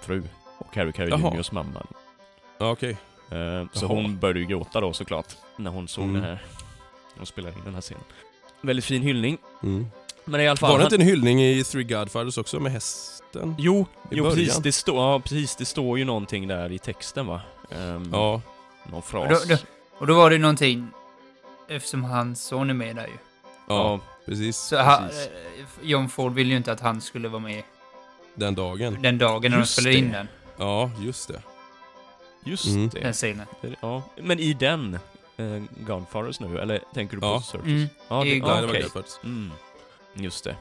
fru. 0.00 0.22
Och 0.58 0.76
Harry 0.76 0.92
Carey. 0.92 1.10
Juniors 1.10 1.52
mamma. 1.52 1.82
Ja, 2.58 2.70
okej. 2.70 2.90
Eh, 3.30 3.36
så 3.72 3.84
Jaha. 3.84 3.88
hon 3.94 4.18
började 4.18 4.40
ju 4.40 4.46
gråta 4.46 4.80
då 4.80 4.92
såklart, 4.92 5.26
när 5.56 5.70
hon 5.70 5.88
såg 5.88 6.04
Mm. 6.04 6.20
det 6.22 6.26
här. 6.28 6.42
Hon 7.16 7.26
spelade 7.26 7.54
in 7.58 7.64
den 7.64 7.74
här 7.74 7.80
scenen. 7.80 8.02
Väldigt 8.60 8.84
fin 8.84 9.02
hyllning. 9.02 9.38
Mm. 9.62 9.86
Men 10.24 10.40
i 10.40 10.48
alla 10.48 10.56
fall... 10.56 10.70
Var 10.70 10.78
det 10.78 10.84
inte 10.84 10.94
en 10.96 11.00
hyllning 11.00 11.42
i 11.42 11.64
Three 11.64 11.84
Godfathers 11.84 12.38
också 12.38 12.60
med 12.60 12.72
hästen? 12.72 13.54
Jo, 13.58 13.86
jo 14.10 14.24
början? 14.24 14.36
precis, 14.36 14.56
det 14.56 14.72
står, 14.72 14.96
ja, 14.96 15.20
precis, 15.20 15.56
det 15.56 15.64
står 15.64 15.98
ju 15.98 16.04
någonting 16.04 16.48
där 16.48 16.72
i 16.72 16.78
texten 16.78 17.26
va? 17.26 17.40
Ehm, 17.70 18.10
Ja. 18.12 18.40
Någon 18.84 18.98
Och 18.98 19.04
fras. 19.04 19.46
då, 19.48 19.54
då, 19.54 19.60
och 19.98 20.06
då 20.06 20.14
var 20.14 20.30
det 20.30 20.38
någonting, 20.38 20.88
eftersom 21.68 22.04
hans 22.04 22.44
son 22.44 22.70
är 22.70 22.74
med 22.74 22.96
där 22.96 23.06
ju. 23.06 23.12
Ja, 23.68 24.00
precis. 24.26 24.56
Så 24.56 24.76
ha, 24.82 24.96
Precis. 24.98 25.26
eh, 25.26 25.32
John 25.82 26.08
Ford 26.08 26.34
ville 26.34 26.50
ju 26.50 26.56
inte 26.56 26.72
att 26.72 26.80
han 26.80 27.00
skulle 27.00 27.28
vara 27.28 27.42
med 27.42 27.62
Den 28.34 28.54
dagen. 28.54 29.02
den 29.02 29.18
dagen 29.18 29.50
när 29.52 29.58
Just 29.58 29.76
de 29.76 29.82
spelade 29.82 29.98
in 29.98 30.10
det. 30.12 30.16
den. 30.16 30.28
Ja, 30.56 30.90
just 31.00 31.28
det. 31.28 31.42
Just 32.44 32.66
Mm. 32.66 32.88
det. 32.88 33.00
Den 33.00 33.12
scenen. 33.12 33.46
Ja. 33.82 34.02
Men 34.16 34.38
i 34.40 34.52
den, 34.52 34.94
eh, 35.36 35.62
Gunfathers 35.86 36.40
nu, 36.40 36.58
eller 36.58 36.80
tänker 36.94 37.16
du 37.16 37.20
på 37.20 37.26
Ja. 37.26 37.40
Surface? 37.42 37.70
Mm. 37.70 37.86
Ja, 38.08 38.24
I 38.24 38.38
ja, 38.38 38.46
det 38.46 38.52
var 38.52 38.68
okej. 38.68 38.80
Gulfart. 38.80 39.24
Mm. 39.24 39.50
Just 40.14 40.44
det. 40.44 40.56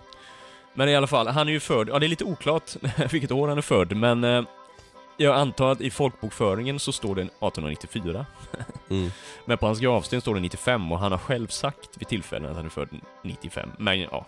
Men 0.73 0.89
i 0.89 0.95
alla 0.95 1.07
fall, 1.07 1.27
han 1.27 1.47
är 1.47 1.51
ju 1.51 1.59
född, 1.59 1.89
ja 1.89 1.99
det 1.99 2.05
är 2.05 2.07
lite 2.07 2.23
oklart 2.23 2.71
vilket 3.11 3.31
år 3.31 3.47
han 3.47 3.57
är 3.57 3.61
född, 3.61 3.95
men 3.97 4.23
eh, 4.23 4.43
jag 5.21 5.35
antar 5.35 5.71
att 5.71 5.81
i 5.81 5.91
folkbokföringen 5.91 6.79
så 6.79 6.91
står 6.91 7.15
det 7.15 7.21
1894. 7.21 8.25
Mm. 8.89 9.11
Men 9.45 9.57
på 9.57 9.65
hans 9.65 9.79
gravsten 9.79 10.21
står 10.21 10.35
det 10.35 10.41
95 10.41 10.91
och 10.91 10.99
han 10.99 11.11
har 11.11 11.19
själv 11.19 11.47
sagt 11.47 11.89
vid 11.97 12.07
tillfällen 12.07 12.49
att 12.49 12.55
han 12.55 12.65
är 12.65 12.69
född 12.69 12.89
95. 13.23 13.69
Men 13.77 13.99
ja, 13.99 14.25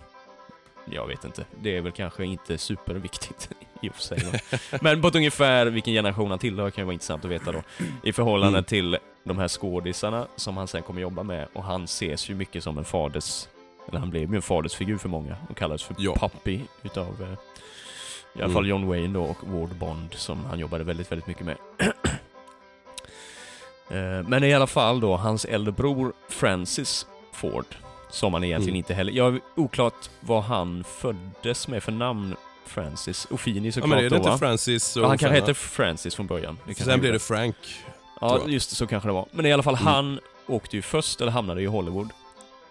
jag 0.92 1.08
vet 1.08 1.26
inte. 1.26 1.46
Det 1.62 1.78
är 1.78 1.82
väl 1.82 1.92
kanske 1.92 2.26
inte 2.26 2.58
superviktigt 2.58 3.50
i 3.82 3.90
och 3.90 3.96
för 3.96 4.02
sig. 4.02 4.20
Då. 4.32 4.58
Men 4.82 5.02
på 5.02 5.08
ett 5.08 5.16
ungefär 5.16 5.66
vilken 5.66 5.94
generation 5.94 6.30
han 6.30 6.40
tillhör 6.40 6.70
kan 6.70 6.82
ju 6.82 6.86
vara 6.86 6.94
intressant 6.94 7.26
att 7.26 7.32
veta 7.32 7.52
då. 7.52 7.62
I 8.04 8.14
förhållande 8.14 8.58
Mm. 8.58 8.64
till 8.64 8.98
de 9.24 9.38
här 9.40 9.48
skådisarna 9.48 10.28
som 10.36 10.58
han 10.58 10.68
sen 10.68 10.84
kommer 10.84 11.02
jobba 11.02 11.24
med 11.24 11.48
och 11.54 11.64
han 11.64 11.84
ses 11.84 12.30
ju 12.30 12.36
mycket 12.36 12.64
som 12.64 12.78
en 12.78 12.86
faders, 12.86 13.48
eller 13.90 14.00
han 14.00 14.10
blev 14.10 14.30
ju 14.30 14.36
en 14.36 14.42
fadersfigur 14.42 14.98
för 14.98 15.10
många 15.10 15.36
och 15.50 15.58
kallades 15.58 15.84
för 15.84 15.96
Ja. 16.00 16.16
Puppy 16.16 16.60
utav 16.84 17.22
eh, 17.22 17.38
i 18.34 18.38
alla 18.38 18.44
Mm. 18.46 18.54
fall 18.54 18.67
John 18.67 18.88
Wayne 18.88 19.13
då 19.13 19.24
och 19.24 19.38
Ward 19.48 19.70
Bond 19.76 20.13
som 20.13 20.46
han 20.46 20.60
jobbade 20.60 20.84
väldigt, 20.84 21.12
väldigt 21.12 21.28
mycket 21.28 21.46
med. 21.46 21.58
Eh, 23.89 24.24
Men 24.28 24.44
i 24.44 24.54
alla 24.54 24.67
fall 24.67 25.00
då, 25.00 25.15
hans 25.17 25.46
äldre 25.46 25.72
bror 25.72 26.13
Francis 26.30 27.06
Ford, 27.34 27.65
som 28.10 28.34
han 28.34 28.44
egentligen 28.44 28.70
Mm. 28.74 28.78
inte 28.78 28.94
heller... 28.94 29.12
Jag 29.13 29.36
är 29.36 29.41
oklart 29.56 30.10
vad 30.20 30.44
han 30.44 30.84
föddes 30.84 31.67
med 31.67 31.84
för 31.84 31.91
namn, 31.91 32.36
Francis. 32.65 33.28
Ofini 33.32 33.67
Ja, 33.67 33.72
såklart 33.72 33.89
men 33.89 33.98
är 33.98 34.04
det 34.04 34.10
då 34.10 34.15
inte? 34.15 34.38
Francis 34.38 34.98
och 34.98 35.04
Ja, 35.04 35.08
han 35.08 35.17
kanske 35.17 35.39
hette 35.39 35.54
Francis 35.54 36.15
från 36.15 36.28
början. 36.28 36.58
Sen 36.78 37.00
blev 37.00 37.13
det 37.13 37.20
Frank. 37.20 37.56
Ja, 38.22 38.39
just 38.48 38.70
det, 38.70 38.76
så 38.76 38.88
kanske 38.88 39.10
det 39.10 39.13
var. 39.13 39.26
Men 39.32 39.46
i 39.46 39.54
alla 39.54 39.63
fall, 39.63 39.76
Mm. 39.76 39.88
han 39.88 40.20
åkte 40.48 40.76
ju 40.76 40.82
först, 40.82 41.22
eller 41.22 41.32
hamnade 41.32 41.62
i 41.62 41.65
Hollywood. 41.65 42.10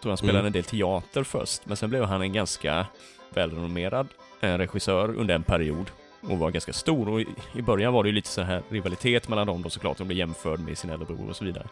Tror 0.02 0.10
han 0.10 0.16
spelade 0.16 0.38
Mm. 0.38 0.46
en 0.46 0.52
del 0.52 0.64
teater 0.64 1.24
först, 1.24 1.66
men 1.66 1.76
sen 1.76 1.90
blev 1.90 2.04
han 2.04 2.22
en 2.22 2.32
ganska 2.32 2.86
välrenommerad 3.30 4.08
eh, 4.40 4.58
regissör 4.58 5.14
under 5.16 5.34
en 5.34 5.42
period. 5.42 5.90
Och 6.20 6.38
var 6.38 6.50
ganska 6.50 6.72
stor. 6.72 7.08
Och 7.08 7.20
i, 7.54 7.62
början 7.62 7.92
var 7.92 8.02
det 8.02 8.08
ju 8.08 8.14
lite 8.14 8.28
så 8.28 8.42
här 8.42 8.62
rivalitet 8.68 9.28
mellan 9.28 9.46
dem 9.46 9.62
då 9.62 9.70
såklart. 9.70 9.98
De 9.98 10.06
blev 10.06 10.18
jämförd 10.18 10.60
med 10.60 10.78
sin 10.78 10.90
äldre 10.90 11.06
bror 11.06 11.28
och 11.28 11.36
så 11.36 11.44
vidare. 11.44 11.66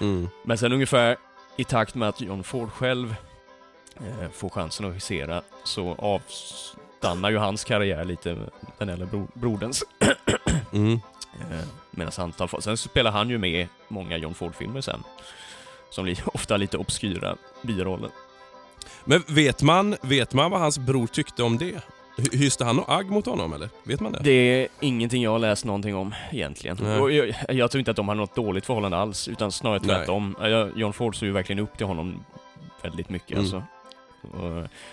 Mm. 0.00 0.28
Men 0.44 0.58
sen 0.58 0.72
ungefär 0.72 1.16
i 1.56 1.64
takt 1.64 1.94
med 1.94 2.08
att 2.08 2.20
John 2.20 2.42
Ford 2.44 2.70
själv 2.70 3.14
eh, 3.96 4.30
får 4.32 4.48
chansen 4.48 4.86
att 4.86 4.90
regissera 4.90 5.42
så 5.64 5.94
avstannar 5.98 7.30
ju 7.30 7.36
hans 7.36 7.64
karriär 7.64 8.04
lite, 8.04 8.36
den 8.78 8.88
äldre 8.88 9.06
bro, 9.06 9.28
broderns. 9.34 9.84
Mm. 10.72 11.00
Eh, 11.50 11.64
Medan 11.90 12.12
antal 12.16 12.48
får. 12.48 12.60
Sen 12.60 12.76
spelar 12.76 13.10
han 13.10 13.30
ju 13.30 13.38
med 13.38 13.66
många 13.88 14.16
John 14.16 14.34
Ford-filmer 14.34 14.80
sen. 14.80 15.02
Som 15.90 16.04
blir 16.04 16.18
ofta 16.34 16.56
lite 16.56 16.78
obskyra 16.78 17.36
biroller. 17.62 18.10
Men 19.04 19.22
vet 19.26 19.62
man, 19.62 19.96
vet 20.02 20.34
man 20.34 20.50
vad 20.50 20.60
hans 20.60 20.78
bror 20.78 21.06
tyckte 21.06 21.42
om 21.42 21.58
det? 21.58 21.82
Hy- 22.16 22.36
Hyste 22.36 22.64
han 22.64 22.76
något 22.76 22.88
agg 22.88 23.10
mot 23.10 23.26
honom 23.26 23.52
eller? 23.52 23.68
Vet 23.84 24.00
man 24.00 24.12
det? 24.12 24.20
Det 24.22 24.30
är 24.32 24.68
ingenting 24.80 25.22
jag 25.22 25.30
har 25.30 25.38
läst 25.38 25.64
någonting 25.64 25.94
om 25.96 26.14
egentligen. 26.32 26.76
Jag, 26.86 27.34
jag 27.48 27.70
tror 27.70 27.78
inte 27.78 27.90
att 27.90 27.96
de 27.96 28.08
har 28.08 28.14
något 28.14 28.34
dåligt 28.34 28.66
förhållande 28.66 28.96
alls, 28.96 29.28
utan 29.28 29.52
snarare 29.52 29.80
tvärtom. 29.80 30.36
John 30.76 30.92
Ford 30.92 31.16
såg 31.16 31.26
ju 31.26 31.32
verkligen 31.32 31.58
upp 31.58 31.76
till 31.76 31.86
honom 31.86 32.24
väldigt 32.82 33.08
mycket 33.08 33.30
Mm. 33.38 33.40
alltså. 33.42 33.62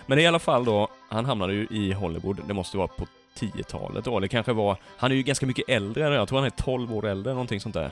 Men 0.05 0.19
i 0.19 0.27
alla 0.27 0.39
fall 0.39 0.65
då, 0.65 0.87
han 1.09 1.25
hamnade 1.25 1.53
ju 1.53 1.67
i 1.71 1.91
Hollywood, 1.93 2.41
det 2.47 2.53
måste 2.53 2.77
vara 2.77 2.87
på 2.87 3.05
10-talet 3.39 4.05
då, 4.05 4.17
eller 4.17 4.27
kanske 4.27 4.53
var... 4.53 4.77
Han 4.97 5.11
är 5.11 5.15
ju 5.15 5.23
ganska 5.23 5.45
mycket 5.45 5.69
äldre, 5.69 6.15
jag 6.15 6.27
tror 6.27 6.37
han 6.39 6.45
är 6.45 6.49
12 6.49 6.93
år 6.95 7.07
äldre, 7.07 7.33
någonting 7.33 7.59
sånt 7.59 7.75
där. 7.75 7.91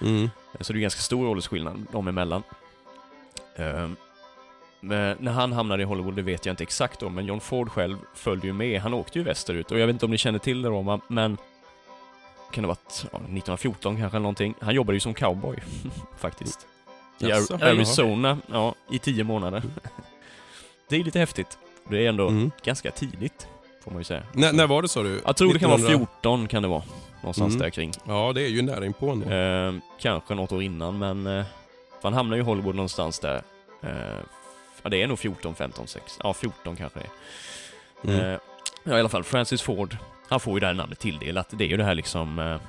Mm. 0.00 0.30
Så 0.60 0.72
det 0.72 0.78
är 0.78 0.80
ganska 0.80 1.00
stor 1.00 1.28
åldersskillnad 1.28 1.86
dem 1.92 2.08
emellan. 2.08 2.42
Men 4.80 5.16
när 5.20 5.32
han 5.32 5.52
hamnade 5.52 5.82
i 5.82 5.86
Hollywood, 5.86 6.14
det 6.16 6.22
vet 6.22 6.46
jag 6.46 6.52
inte 6.52 6.62
exakt 6.62 7.02
om, 7.02 7.14
men 7.14 7.26
John 7.26 7.40
Ford 7.40 7.70
själv 7.70 7.96
följde 8.14 8.46
ju 8.46 8.52
med. 8.52 8.80
Han 8.80 8.94
åkte 8.94 9.18
ju 9.18 9.24
västerut 9.24 9.70
och 9.70 9.78
jag 9.78 9.86
vet 9.86 9.94
inte 9.94 10.04
om 10.04 10.10
ni 10.10 10.18
känner 10.18 10.38
till 10.38 10.62
det 10.62 10.68
Roma, 10.68 11.00
men 11.08 11.36
kan 12.52 12.62
det 12.62 12.68
varit 12.68 13.04
ja, 13.12 13.18
1914 13.18 13.96
kanske 13.96 14.16
eller 14.16 14.22
någonting. 14.22 14.54
Han 14.60 14.74
jobbade 14.74 14.96
ju 14.96 15.00
som 15.00 15.14
cowboy, 15.14 15.56
faktiskt. 16.18 16.66
I 17.18 17.32
Arizona, 17.32 18.38
ja, 18.52 18.74
i 18.90 18.98
tio 18.98 19.24
månader. 19.24 19.62
Det 20.88 20.96
är 20.96 21.04
lite 21.04 21.18
häftigt. 21.18 21.58
Det 21.90 22.04
är 22.04 22.08
ändå 22.08 22.28
Mm. 22.28 22.50
ganska 22.64 22.90
tidigt, 22.90 23.48
får 23.84 23.90
man 23.90 24.00
ju 24.00 24.04
säga. 24.04 24.22
När, 24.32 24.52
när 24.52 24.66
var 24.66 24.82
det 24.82 24.88
sa 24.88 25.02
du? 25.02 25.20
Jag 25.26 25.36
tror 25.36 25.52
det 25.52 25.58
kan 25.58 25.70
vara 25.70 25.78
1900? 25.80 26.06
14, 26.22 26.48
kan 26.48 26.62
det 26.62 26.68
vara. 26.68 26.82
Någonstans 27.22 27.54
Mm. 27.54 27.62
där 27.62 27.70
kring. 27.70 27.92
Ja, 28.04 28.32
det 28.34 28.42
är 28.42 28.48
ju 28.48 28.62
nära 28.62 28.86
inpå 28.86 29.10
ändå. 29.10 29.30
Eh, 29.30 29.74
kanske 30.00 30.34
något 30.34 30.52
år 30.52 30.62
innan, 30.62 30.98
men 30.98 31.26
eh, 31.26 31.44
han 32.02 32.12
hamnar 32.12 32.36
ju 32.36 32.42
i 32.42 32.44
Hollywood 32.46 32.74
någonstans 32.74 33.18
där. 33.18 33.42
Eh, 33.82 33.90
ja, 34.82 34.90
det 34.90 35.02
är 35.02 35.06
nog 35.06 35.18
14, 35.18 35.54
15, 35.54 35.86
6. 35.86 36.18
Ja, 36.22 36.34
14 36.34 36.76
kanske 36.76 36.98
det 36.98 37.04
är. 37.06 38.14
Mm. 38.14 38.26
Eh, 38.32 38.38
ja, 38.84 38.96
i 38.96 39.00
alla 39.00 39.08
fall, 39.08 39.24
Francis 39.24 39.62
Ford, 39.62 39.96
han 40.28 40.40
får 40.40 40.54
ju 40.54 40.60
det 40.60 40.66
här 40.66 40.74
namnet 40.74 40.98
tilldelat. 40.98 41.48
Det 41.50 41.64
är 41.64 41.68
ju 41.68 41.76
det 41.76 41.84
här 41.84 41.94
liksom 41.94 42.38
eh, 42.38 42.60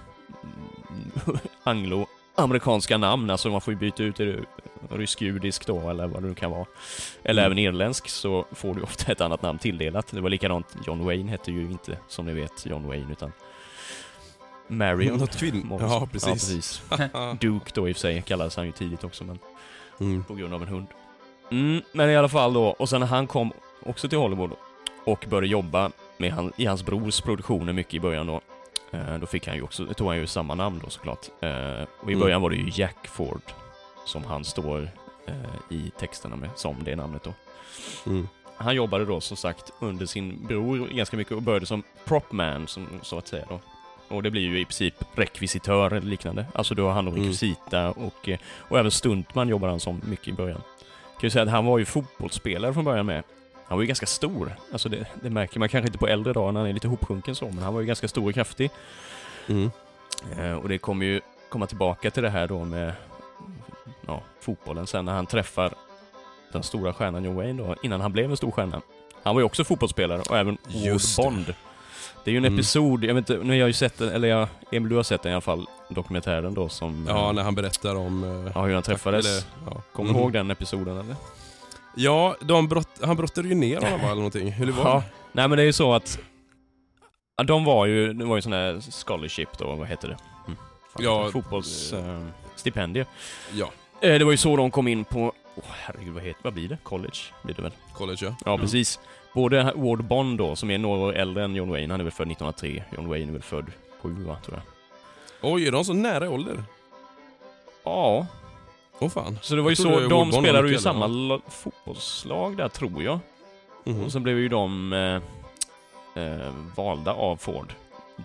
anglo-amerikanska 1.64 2.98
namn, 2.98 3.30
alltså 3.30 3.50
man 3.50 3.62
får 3.62 3.74
ju 3.74 3.80
byta 3.80 4.04
ut 4.04 4.20
rysk-judisk 4.90 5.66
då, 5.68 5.90
eller 5.90 6.08
vad 6.08 6.24
det 6.24 6.28
nu 6.28 6.36
kan 6.36 6.52
vara. 6.52 6.66
Eller 7.24 7.42
Mm. 7.42 7.52
även 7.52 7.58
irländsk, 7.60 8.10
så 8.10 8.46
får 8.52 8.76
du 8.76 8.82
ofta 8.84 9.12
ett 9.12 9.22
annat 9.22 9.42
namn 9.42 9.60
tilldelat. 9.60 10.08
Det 10.12 10.22
var 10.22 10.30
likadant, 10.30 10.76
John 10.88 11.06
Wayne 11.06 11.32
hette 11.32 11.52
ju 11.52 11.62
inte, 11.62 11.98
som 12.08 12.26
ni 12.26 12.34
vet, 12.34 12.66
John 12.66 12.88
Wayne, 12.88 13.12
utan 13.12 13.32
Marion. 14.68 15.18
Något 15.18 15.38
kvinn... 15.38 15.68
Ja, 15.70 15.78
Ja, 15.82 16.08
precis. 16.12 16.30
precis. 16.32 16.82
Duke 17.40 17.72
då 17.74 17.90
i 17.90 17.92
och 17.92 17.96
för 17.96 18.02
sig 18.02 18.22
kallades 18.22 18.56
han 18.56 18.66
ju 18.66 18.72
tidigt 18.72 19.04
också, 19.04 19.24
men 19.24 19.40
Mm. 20.00 20.24
på 20.24 20.36
grund 20.36 20.54
av 20.54 20.62
en 20.62 20.68
hund. 20.68 20.88
Mm, 21.52 21.82
men 21.92 22.10
i 22.10 22.16
alla 22.16 22.30
fall 22.30 22.54
då, 22.54 22.64
och 22.68 22.90
sen 22.90 23.00
när 23.00 23.08
han 23.08 23.28
kom 23.28 23.52
också 23.86 24.10
till 24.10 24.18
Hollywood 24.18 24.52
och 25.06 25.26
började 25.30 25.48
jobba 25.48 25.92
med 26.18 26.32
han, 26.34 26.52
i 26.58 26.66
hans 26.66 26.86
brors 26.86 27.22
produktioner 27.22 27.74
mycket 27.74 27.94
i 27.94 28.00
början 28.00 28.28
då, 28.28 28.42
eh, 28.92 29.18
då 29.20 29.26
fick 29.28 29.48
han 29.48 29.56
ju 29.56 29.62
också, 29.62 29.86
tog 29.94 30.08
han 30.08 30.18
ju 30.18 30.28
samma 30.28 30.56
namn 30.56 30.82
då 30.84 30.90
såklart. 30.90 31.26
Eh, 31.42 31.50
och 32.00 32.10
i 32.10 32.14
Mm. 32.14 32.20
början 32.20 32.42
var 32.42 32.50
det 32.50 32.56
ju 32.56 32.72
Jack 32.74 33.08
Ford 33.08 33.42
som 34.06 34.24
han 34.24 34.46
står 34.46 34.90
eh, 35.26 35.34
i 35.78 35.92
texterna 36.00 36.36
med, 36.36 36.50
som 36.56 36.76
det 36.84 36.96
namnet 36.96 37.24
då. 37.24 37.34
Mm. 38.06 38.28
Han 38.58 38.76
jobbade 38.76 39.06
då 39.06 39.22
som 39.22 39.38
sagt 39.38 39.72
under 39.80 40.06
sin 40.06 40.46
bror 40.48 40.88
ganska 40.88 41.18
mycket 41.18 41.34
och 41.34 41.42
började 41.42 41.66
som 41.66 41.84
propman, 42.06 42.68
som, 42.68 42.88
så 43.02 43.18
att 43.18 43.28
säga 43.28 43.46
då. 43.50 43.60
Och 44.16 44.24
det 44.24 44.32
blir 44.32 44.42
ju 44.42 44.60
i 44.60 44.66
princip 44.66 44.96
rekvisitör 45.16 45.92
eller 45.94 46.08
liknande. 46.08 46.46
Alltså 46.54 46.76
du 46.76 46.82
har 46.82 46.92
hand 46.92 47.08
om 47.08 47.14
Mm. 47.14 47.24
rekvisita 47.26 47.90
och, 47.92 48.30
eh, 48.30 48.40
och 48.58 48.80
även 48.80 48.92
stuntman 48.92 49.50
jobbar 49.50 49.68
han 49.68 49.80
som 49.80 50.02
mycket 50.06 50.28
i 50.28 50.34
början. 50.34 50.62
Kan 51.20 51.28
ju 51.28 51.30
säga 51.30 51.44
att 51.44 51.50
han 51.50 51.66
var 51.66 51.78
ju 51.78 51.86
fotbollsspelare 51.86 52.74
från 52.74 52.86
början 52.86 53.06
med. 53.06 53.24
Han 53.66 53.78
var 53.78 53.84
ju 53.84 53.88
ganska 53.88 54.06
stor. 54.06 54.56
Alltså 54.72 54.90
det, 54.90 55.06
det 55.22 55.30
märker 55.30 55.60
man 55.60 55.70
kanske 55.70 55.88
inte 55.88 55.98
på 55.98 56.08
äldre 56.08 56.34
dagar 56.34 56.52
när 56.52 56.60
han 56.60 56.70
är 56.70 56.74
lite 56.74 56.88
hopsjunken 56.88 57.36
så, 57.36 57.46
men 57.46 57.58
han 57.58 57.74
var 57.74 57.82
ju 57.82 57.88
ganska 57.88 58.08
stor 58.08 58.28
och 58.28 58.34
kraftig. 58.34 58.72
Mm. 59.48 59.72
Eh, 60.38 60.54
och 60.54 60.70
det 60.70 60.78
kommer 60.78 61.06
ju 61.06 61.22
komma 61.50 61.68
tillbaka 61.68 62.12
till 62.12 62.24
det 62.24 62.30
här 62.30 62.48
då 62.48 62.66
med 62.66 62.94
ja, 64.08 64.22
fotbollen 64.40 64.88
sen 64.88 65.06
när 65.06 65.14
han 65.14 65.26
träffar 65.26 65.74
den 66.52 66.64
stora 66.64 66.94
stjärnan 66.94 67.24
John 67.24 67.36
Wayne 67.36 67.64
då, 67.64 67.76
innan 67.84 68.02
han 68.02 68.12
blev 68.12 68.32
en 68.32 68.38
stor 68.38 68.52
stjärna. 68.52 68.82
Han 69.24 69.36
var 69.36 69.42
ju 69.42 69.46
också 69.46 69.64
fotbollsspelare 69.64 70.22
och 70.22 70.38
även 70.38 70.58
Just. 70.68 71.18
Bond. 71.18 71.46
Det 71.46 71.56
är 72.28 72.32
ju 72.32 72.38
en 72.38 72.46
Mm. 72.46 72.54
episod, 72.60 73.04
jag 73.04 73.14
vet 73.14 73.30
inte, 73.30 73.44
nu 73.44 73.50
har 73.50 73.56
jag 73.58 73.68
ju 73.68 73.74
sett 73.74 73.98
den, 73.98 74.10
eller 74.10 74.28
jag, 74.28 74.48
Emil 74.72 74.90
du 74.90 74.96
har 74.96 75.04
sett 75.04 75.22
den 75.24 75.32
i 75.32 75.36
alla 75.36 75.42
fall, 75.42 75.68
dokumentären 75.90 76.54
då 76.54 76.70
som... 76.70 77.06
Ja, 77.10 77.28
eh, 77.28 77.34
när 77.34 77.44
han 77.44 77.56
berättar 77.56 77.96
om... 77.96 78.24
eh, 78.24 78.52
ja 78.56 78.66
hur 78.66 78.74
han 78.74 78.84
träffades. 78.84 79.26
eller- 79.26 79.44
ja. 79.76 79.82
Kommer 79.94 80.10
du 80.10 80.14
Mm. 80.14 80.22
ihåg 80.22 80.34
den 80.34 80.52
episoden 80.52 80.98
eller? 80.98 81.16
Ja, 81.96 82.36
de 82.42 82.68
brott, 82.68 82.90
han 83.04 83.16
brottade 83.16 83.48
ju 83.48 83.56
ner 83.56 83.82
honom 83.82 84.00
eller 84.02 84.16
någonting. 84.16 84.52
Hur 84.52 84.66
det 84.66 84.72
var? 84.72 84.84
Ja. 84.86 85.04
Nej 85.32 85.48
men 85.48 85.58
det 85.58 85.64
är 85.64 85.66
ju 85.66 85.74
så 85.74 85.94
att 85.94 86.20
de 87.46 87.64
var 87.66 87.86
ju, 87.86 88.14
det 88.14 88.26
var 88.26 88.36
ju 88.36 88.42
sån 88.42 88.54
här 88.54 88.82
scholarship 89.06 89.58
då, 89.58 89.76
vad 89.76 89.88
heter 89.88 90.08
det? 90.08 90.18
Mm. 90.48 90.58
Ja, 91.00 91.30
Fotbollsstipendier. 91.32 93.06
Ja, 93.54 93.70
Eh, 94.02 94.20
det 94.20 94.24
var 94.26 94.32
ju 94.32 94.38
så 94.38 94.56
de 94.56 94.72
kom 94.72 94.88
in 94.88 95.06
på, 95.06 95.34
åh 95.56 95.64
herregud 95.70 96.14
vad 96.14 96.24
heter 96.24 96.40
vad 96.44 96.54
blir 96.54 96.68
det? 96.70 96.78
College 96.84 97.18
blir 97.44 97.56
det 97.56 97.62
väl? 97.62 97.72
college 97.94 98.18
ja. 98.22 98.36
Ja, 98.46 98.58
precis. 98.58 99.00
Både 99.34 99.74
Ward 99.76 100.04
Bond 100.04 100.38
då, 100.38 100.56
som 100.56 100.72
är 100.72 100.78
några 100.78 101.00
år 101.00 101.14
äldre 101.16 101.44
än 101.44 101.56
John 101.56 101.70
Wayne, 101.70 101.94
han 101.94 102.00
är 102.00 102.04
väl 102.04 102.12
född 102.14 102.32
1903. 102.32 102.84
John 102.98 103.08
Wayne 103.10 103.32
är 103.32 103.34
väl 103.34 103.42
född 103.42 103.72
7 104.02 104.16
va, 104.24 104.38
tror 104.46 104.58
jag. 104.58 104.64
Oj, 105.54 105.68
är 105.68 105.72
de 105.72 105.86
så 105.86 105.94
nära 105.94 106.30
ålder? 106.30 106.64
Ja, 107.84 108.28
Åh 109.00 109.10
fan. 109.10 109.40
så 109.42 109.56
det 109.56 109.62
var 109.62 109.70
ju 109.70 109.76
så, 109.76 110.00
de 110.00 110.32
spelade 110.32 110.70
ju 110.70 110.76
i 110.76 110.80
samma 110.80 111.40
fotbollslag 111.48 112.58
där 112.58 112.68
tror 112.70 113.04
jag. 113.04 113.20
Mhm. 113.84 114.04
Och 114.04 114.12
så 114.12 114.20
blev 114.20 114.38
ju 114.40 114.50
de 114.50 114.94
eh, 114.94 116.24
eh, 116.24 116.54
valda 116.76 117.14
av 117.14 117.36
Ford. 117.38 117.74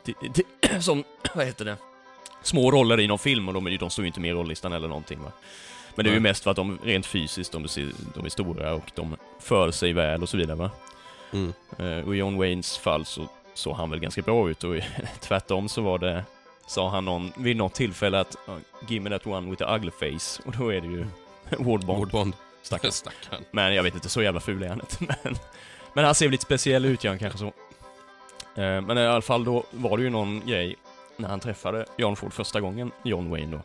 De, 0.04 0.14
de, 0.60 0.82
som, 0.82 1.04
vad 1.34 1.46
heter 1.46 1.64
det? 1.64 1.76
Små 2.42 2.70
roller 2.70 3.00
i 3.00 3.06
någon 3.06 3.18
film 3.18 3.48
och 3.48 3.54
de, 3.54 3.76
de 3.80 3.90
står 3.90 4.02
ju 4.02 4.06
inte 4.06 4.20
med 4.20 4.30
i 4.30 4.32
rollistan 4.32 4.72
eller 4.72 4.88
någonting 4.88 5.22
va. 5.22 5.32
Men 5.94 6.04
det 6.04 6.10
är 6.10 6.14
ju 6.14 6.20
mest 6.20 6.42
för 6.44 6.50
att 6.50 6.56
de 6.56 6.78
rent 6.84 7.06
fysiskt, 7.06 7.52
de, 7.52 7.66
de 8.14 8.24
är 8.24 8.28
stora 8.28 8.74
och 8.74 8.90
de 8.94 9.16
för 9.40 9.70
sig 9.70 9.92
väl 9.92 10.22
och 10.22 10.28
så 10.28 10.36
vidare 10.36 10.56
va. 10.56 10.70
Mm. 11.34 11.52
Eh, 11.78 12.06
och 12.06 12.14
i 12.14 12.18
John 12.18 12.38
Waynes 12.38 12.78
fall 12.78 13.04
så 13.04 13.28
såg 13.54 13.76
han 13.76 13.90
väl 13.90 14.00
ganska 14.00 14.22
bra 14.22 14.50
ut 14.50 14.64
och 14.64 14.74
tvärtom 15.20 15.68
så 15.68 15.82
var 15.82 15.98
det 15.98 16.24
sa 16.66 16.88
han 16.90 17.04
någon, 17.04 17.32
vid 17.36 17.56
något 17.56 17.74
tillfälle 17.74 18.20
att 18.20 18.36
uh, 18.48 18.56
Give 18.88 19.04
me 19.04 19.18
that 19.18 19.26
one 19.26 19.50
with 19.50 19.64
the 19.64 19.74
ugly 19.74 19.90
face. 19.90 20.42
Och 20.46 20.52
då 20.58 20.72
är 20.72 20.80
det 20.80 20.86
ju 20.86 21.06
Ward 21.58 21.84
Bond. 21.86 21.98
Ward 21.98 22.08
Bond. 22.10 22.34
Stackarn. 22.62 22.92
Stackarn. 22.92 23.44
Men 23.50 23.74
jag 23.74 23.82
vet 23.82 23.94
inte, 23.94 24.08
så 24.08 24.22
jävla 24.22 24.40
ful 24.40 24.62
är 24.62 24.68
han 24.68 24.80
inte. 24.80 24.96
Men, 25.22 25.34
men 25.92 26.04
han 26.04 26.14
ser 26.14 26.26
väl 26.26 26.32
lite 26.32 26.44
speciell 26.44 26.84
ut, 26.84 27.04
gör 27.04 27.16
kanske 27.18 27.38
så. 27.38 27.46
Eh, 28.62 28.80
Men 28.80 28.98
i 28.98 29.06
alla 29.06 29.22
fall 29.22 29.44
då 29.44 29.64
var 29.70 29.96
det 29.96 30.02
ju 30.04 30.10
någon 30.10 30.46
grej 30.46 30.76
när 31.16 31.28
han 31.28 31.40
träffade 31.40 31.86
John 31.96 32.16
Ford 32.16 32.32
första 32.32 32.60
gången, 32.60 32.90
John 33.02 33.30
Wayne 33.30 33.56
då. 33.56 33.62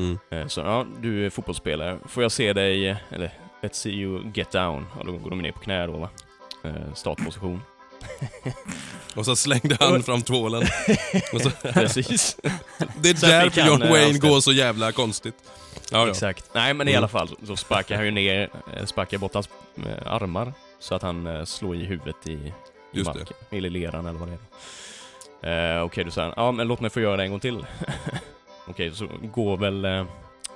Mm. 0.00 0.18
Eh, 0.30 0.46
Så 0.46 0.60
ja, 0.60 0.86
du 1.00 1.26
är 1.26 1.30
fotbollsspelare. 1.30 1.98
Får 2.08 2.22
jag 2.22 2.32
se 2.32 2.52
dig, 2.52 2.96
eller 3.10 3.30
Let's 3.62 3.72
see 3.72 3.90
you 3.90 4.30
get 4.34 4.50
down. 4.50 4.86
Och 4.98 5.06
då 5.06 5.12
går 5.12 5.30
de 5.30 5.38
ner 5.38 5.52
på 5.52 5.58
knä 5.58 5.86
då 5.86 5.92
va. 5.92 6.08
Eh, 6.66 6.94
Startposition. 6.94 7.62
Och 9.14 9.24
så 9.24 9.36
slängde 9.36 9.76
han 9.80 10.02
fram 10.02 10.22
tvålen. 10.22 10.66
Så, 11.42 11.50
Precis. 11.72 12.36
det 13.00 13.08
är 13.10 13.14
därför 13.20 13.60
han, 13.60 13.70
John 13.70 13.82
eh, 13.82 13.90
Wayne 13.90 14.18
går 14.18 14.40
så 14.40 14.52
jävla 14.52 14.92
konstigt. 14.92 15.34
Ja, 15.92 15.98
ja. 15.98 16.08
Exakt. 16.10 16.50
Nej 16.54 16.74
men 16.74 16.88
i 16.88 16.90
Mm. 16.90 16.98
alla 16.98 17.08
fall, 17.08 17.28
så 17.46 17.56
sparkar 17.56 17.96
han 17.96 18.04
ju 18.04 18.10
ner, 18.10 18.50
eh, 18.76 18.84
sparkar 18.86 19.18
bort 19.18 19.34
hans 19.34 19.48
eh, 19.76 20.12
armar. 20.12 20.52
Så 20.78 20.94
att 20.94 21.02
han 21.02 21.26
eh, 21.26 21.44
slår 21.44 21.76
i 21.76 21.84
huvudet 21.84 22.26
i, 22.26 22.32
i 22.32 22.52
Just 22.92 23.12
det. 23.12 23.18
marken. 23.18 23.36
Eller 23.50 23.70
leran 23.70 24.06
eller 24.06 24.18
vad 24.18 24.28
det 24.28 24.34
är. 25.48 25.76
Eh, 25.76 25.82
Okej, 25.84 26.04
du 26.04 26.10
säger 26.10 26.32
ja 26.36 26.52
men 26.52 26.68
låt 26.68 26.80
mig 26.80 26.90
få 26.90 27.00
göra 27.00 27.16
det 27.16 27.22
en 27.22 27.30
gång 27.30 27.40
till. 27.40 27.66
Okej, 28.68 28.92
så 28.94 29.08
går 29.22 29.56
väl 29.56 29.84
eh, 29.84 30.04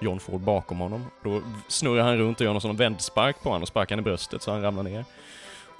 John 0.00 0.20
Ford 0.20 0.40
bakom 0.40 0.78
honom. 0.78 1.04
Då 1.24 1.42
snurrar 1.68 2.02
han 2.04 2.16
runt 2.18 2.40
och 2.40 2.44
gör 2.44 2.52
någon 2.52 2.60
sån 2.60 2.76
vändspark 2.76 3.36
på 3.42 3.48
honom 3.48 3.62
och 3.62 3.68
sparkar 3.68 3.94
han 3.96 4.00
i 4.00 4.02
bröstet 4.04 4.42
så 4.42 4.50
han 4.52 4.62
ramlar 4.62 4.82
ner. 4.82 5.04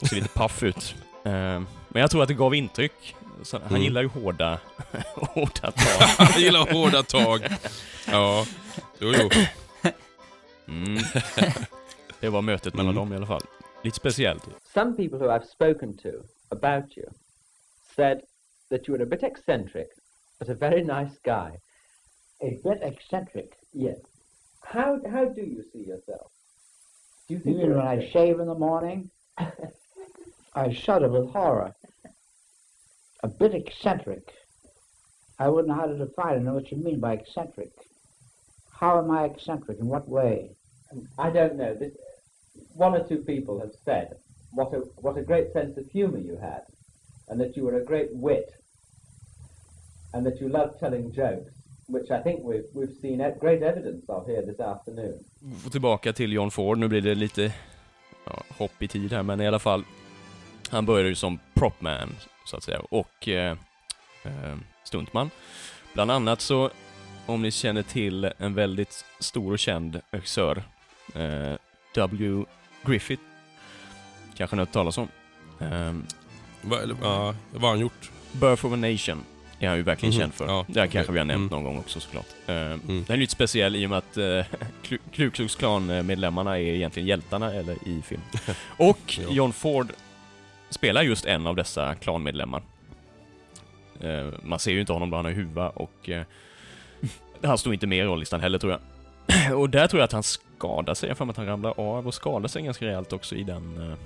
Ser 0.09 0.17
lite 0.17 0.29
paff 0.29 0.63
ut. 0.63 0.95
Eh, 1.25 1.33
men 1.89 2.01
jag 2.01 2.11
tror 2.11 2.23
att 2.23 2.29
det 2.29 2.35
gav 2.35 2.55
intryck. 2.55 3.15
Så 3.43 3.59
han 3.59 3.69
Mm. 3.71 3.83
gillar 3.83 4.03
ju 4.03 4.09
hårda, 4.09 4.59
hårda 5.15 5.71
tag. 5.73 6.01
Han 6.19 6.41
gillar 6.43 6.73
hårda 6.73 7.03
tag. 7.03 7.47
Ja, 8.09 8.47
jo, 8.99 9.13
jo. 9.13 9.29
Mm. 10.69 11.03
Det 12.21 12.29
var 12.29 12.43
mötet 12.43 12.75
mellan 12.75 12.91
Mm. 12.97 13.05
dem 13.05 13.13
i 13.13 13.17
alla 13.17 13.27
fall. 13.27 13.43
Lite 13.83 13.97
speciellt. 13.97 14.45
Some 14.75 14.97
people 14.97 15.19
who 15.19 15.27
I've 15.37 15.47
spoken 15.47 15.97
to 15.97 16.09
about 16.49 16.97
you 16.99 17.07
said 17.97 18.21
that 18.71 18.89
you 18.89 18.93
were 18.99 19.03
a 19.03 19.07
bit 19.07 19.23
eccentric, 19.23 19.89
but 20.39 20.49
a 20.49 20.55
very 20.55 20.83
nice 20.85 21.17
guy. 21.23 21.51
A 22.43 22.51
bit 22.65 22.83
eccentric. 22.83 23.51
Yes. 23.73 23.99
How 24.61 25.01
how 25.13 25.25
do 25.35 25.41
you 25.41 25.63
see 25.73 25.89
yourself? 25.89 26.31
Do 27.29 27.35
you 27.35 27.41
You 27.45 27.57
mean 27.57 27.75
when 27.77 27.99
I 27.99 28.11
shave 28.13 28.39
in 28.43 28.47
the 28.47 28.59
morning? 28.59 29.11
I 30.55 30.73
shudder 30.73 31.09
with 31.09 31.31
horror. 31.31 31.73
A 33.23 33.29
bit 33.29 33.55
eccentric. 33.55 34.33
I 35.39 35.49
wouldn't 35.49 35.69
know 35.69 35.75
how 35.81 35.87
to 35.87 35.97
define 35.97 36.35
it. 36.35 36.41
I 36.41 36.43
know 36.43 36.55
what 36.55 36.71
you 36.71 36.79
mean 36.79 37.01
by 37.01 37.15
eccentric. 37.15 37.71
How 38.73 38.99
am 38.99 39.11
I 39.11 39.25
eccentric? 39.25 39.79
In 39.79 39.87
what 39.87 40.09
way? 40.09 40.51
Um, 40.91 41.07
I 41.19 41.31
don't 41.31 41.57
know. 41.57 41.75
This, 41.75 41.93
one 42.75 42.95
or 42.95 43.07
two 43.07 43.19
people 43.19 43.61
have 43.61 43.73
said 43.85 44.17
what 44.53 44.73
a 44.75 44.79
what 45.05 45.17
a 45.17 45.23
great 45.23 45.53
sense 45.53 45.77
of 45.79 45.85
humour 45.93 46.19
you 46.19 46.37
had, 46.37 46.63
and 47.29 47.41
that 47.41 47.57
you 47.57 47.65
were 47.65 47.77
a 47.77 47.85
great 47.85 48.09
wit, 48.13 48.49
and 50.13 50.27
that 50.27 50.41
you 50.41 50.49
loved 50.49 50.79
telling 50.81 51.13
jokes, 51.13 51.53
which 51.87 52.11
I 52.11 52.21
think 52.23 52.41
we've 52.45 52.65
we've 52.75 52.97
seen 53.03 53.21
e- 53.21 53.39
great 53.41 53.63
evidence 53.63 54.05
of 54.09 54.27
here 54.27 54.43
this 54.43 54.61
afternoon. 54.61 55.25
Få 55.65 55.71
tillbaka 55.71 56.13
till 56.13 56.33
John 56.33 56.51
Ford. 56.51 56.79
Nu 56.79 56.89
blir 56.89 57.01
det 57.01 57.15
lite 57.15 57.53
ja, 58.25 58.43
hopp 58.59 58.83
i 58.83 58.89
tid 58.89 59.13
här, 59.13 59.23
men 59.23 59.41
i 59.41 59.47
alla 59.47 59.59
fall. 59.59 59.85
Han 60.71 60.87
började 60.87 61.09
ju 61.09 61.15
som 61.15 61.39
propman, 61.55 62.17
så 62.45 62.57
att 62.57 62.63
säga, 62.63 62.81
och 62.81 63.29
eh, 63.29 63.57
eh, 64.23 64.57
stuntman. 64.85 65.31
Bland 65.93 66.11
annat 66.11 66.41
så, 66.41 66.71
om 67.27 67.43
ni 67.43 67.51
känner 67.51 67.83
till 67.83 68.33
en 68.39 68.55
väldigt 68.55 69.05
stor 69.19 69.53
och 69.53 69.59
känd 69.59 70.01
regissör, 70.11 70.63
eh, 71.15 71.55
W. 71.95 72.45
Griffith, 72.87 73.23
kanske 74.37 74.57
ni 74.57 74.61
har 74.61 74.67
hört 74.67 74.73
talas 74.73 74.99
om. 74.99 75.09
Eh, 75.61 75.95
Va, 76.63 76.81
eller, 76.83 76.97
ja, 77.03 77.35
vad 77.53 77.63
har 77.63 77.69
han 77.69 77.81
gjort? 77.81 78.11
Birth 78.33 78.67
of 78.67 78.73
a 78.73 78.77
Nation 78.77 79.25
är 79.59 79.69
han 79.69 79.77
ju 79.77 79.83
verkligen 79.83 80.15
Mhm, 80.15 80.21
känd 80.21 80.35
för. 80.35 80.47
ja, 80.47 80.65
det 80.69 80.81
här 80.81 80.87
kanske 80.87 81.13
vi 81.13 81.19
har 81.19 81.25
nämnt 81.27 81.53
Mm. 81.53 81.63
någon 81.65 81.73
gång 81.73 81.79
också 81.79 82.01
såklart. 82.01 82.27
Uh, 82.49 82.55
Mm. 82.57 82.81
Den 82.87 83.05
är 83.09 83.17
lite 83.17 83.33
speciell 83.33 83.77
i 83.77 83.87
och 83.87 83.91
med 83.91 83.99
att 83.99 84.19
uh, 84.19 84.45
Ku 84.83 84.99
Klux 85.13 85.57
Klan-medlemmarna 85.57 86.59
är 86.59 86.63
egentligen 86.63 87.07
hjältarna 87.09 87.53
eller 87.55 87.89
i 87.89 88.03
film. 88.03 88.21
Och. 88.77 89.19
John 89.31 89.53
Ford 89.53 89.93
spelar 90.71 91.03
just 91.03 91.25
en 91.27 91.47
av 91.47 91.57
dessa 91.57 91.95
klanmedlemmar. 91.95 92.63
Eh, 94.01 94.27
man 94.43 94.59
ser 94.59 94.73
ju 94.73 94.81
inte 94.81 94.93
honom 94.93 95.11
då 95.11 95.17
han 95.17 95.25
har 95.25 95.33
huva 95.33 95.69
och 95.69 96.09
eh, 96.09 96.23
han 97.43 97.59
står 97.59 97.75
inte 97.75 97.87
med 97.87 97.99
i 97.99 98.03
rollistan 98.03 98.41
heller 98.41 98.59
tror 98.59 98.73
jag. 98.73 98.81
och 99.59 99.71
där 99.71 99.87
tror 99.87 100.01
jag 100.01 100.05
att 100.05 100.13
han 100.13 100.23
skadar 100.23 100.95
sig, 100.95 101.09
jag 101.09 101.19
för 101.19 101.31
att 101.31 101.37
han 101.37 101.47
ramlar 101.47 101.81
av 101.81 102.07
och 102.07 102.15
skadar 102.15 102.49
sig 102.49 102.63
ganska 102.63 102.87
rejält 102.87 103.13
också 103.13 103.35
i 103.35 103.43
den, 103.43 103.91
eh, 103.91 103.97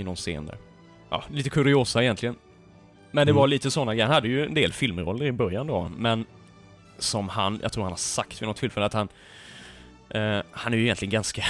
i 0.00 0.04
någon 0.04 0.16
scen 0.16 0.46
där. 0.46 0.56
Ja, 1.10 1.22
lite 1.30 1.50
kuriosa 1.50 2.02
egentligen. 2.02 2.36
Men 3.10 3.26
det 3.26 3.30
Mm. 3.30 3.40
var 3.40 3.46
lite 3.48 3.70
sådana 3.70 3.94
grejer. 3.94 4.06
Han 4.06 4.14
hade 4.14 4.28
ju 4.28 4.46
en 4.46 4.54
del 4.54 4.72
filmroller 4.72 5.26
i 5.26 5.32
början 5.32 5.66
då, 5.66 5.90
men 5.96 6.24
som 6.98 7.28
han, 7.28 7.58
jag 7.62 7.72
tror 7.72 7.84
han 7.84 7.92
har 7.92 7.96
sagt 7.96 8.42
vid 8.42 8.48
något 8.48 8.56
tillfälle 8.56 8.86
att 8.86 8.92
han, 8.92 9.08
eh, 10.10 10.40
han 10.50 10.72
är 10.72 10.76
ju 10.76 10.82
egentligen 10.82 11.10
ganska, 11.12 11.44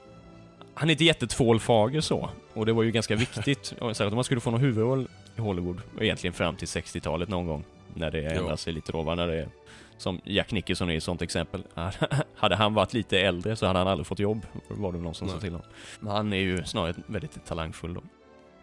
han 0.74 0.88
är 0.88 0.92
inte 0.92 1.04
jättetvålfager 1.04 2.00
så. 2.00 2.30
Och 2.56 2.66
det 2.66 2.72
var 2.72 2.82
ju 2.82 2.90
ganska 2.90 3.16
viktigt, 3.16 3.64
särskilt 3.78 4.00
om 4.00 4.14
man 4.14 4.24
skulle 4.24 4.40
få 4.40 4.50
någon 4.50 4.60
huvudroll 4.60 5.08
i 5.36 5.40
Hollywood, 5.40 5.80
egentligen 6.00 6.34
fram 6.34 6.56
till 6.56 6.66
60-talet 6.66 7.28
någon 7.28 7.46
gång, 7.46 7.64
när 7.94 8.10
det 8.10 8.24
ändrar 8.24 8.56
sig 8.56 8.72
lite 8.72 8.92
då, 8.92 9.02
va? 9.02 9.14
när 9.14 9.26
det 9.26 9.34
är, 9.34 9.48
som 9.96 10.20
Jack 10.24 10.52
Nicholson 10.52 10.90
är 10.90 10.96
ett 10.96 11.02
sånt 11.02 11.22
exempel. 11.22 11.62
hade 12.36 12.56
han 12.56 12.74
varit 12.74 12.92
lite 12.92 13.20
äldre 13.20 13.56
så 13.56 13.66
hade 13.66 13.78
han 13.78 13.88
aldrig 13.88 14.06
fått 14.06 14.18
jobb, 14.18 14.46
var 14.68 14.92
det 14.92 14.98
någon 14.98 15.14
som 15.14 15.28
sa 15.28 15.40
till 15.40 15.52
honom. 15.52 15.66
Men 16.00 16.12
han 16.12 16.32
är 16.32 16.36
ju 16.36 16.64
snarare 16.64 16.94
väldigt 17.06 17.44
talangfull 17.46 17.94
då. 17.94 18.02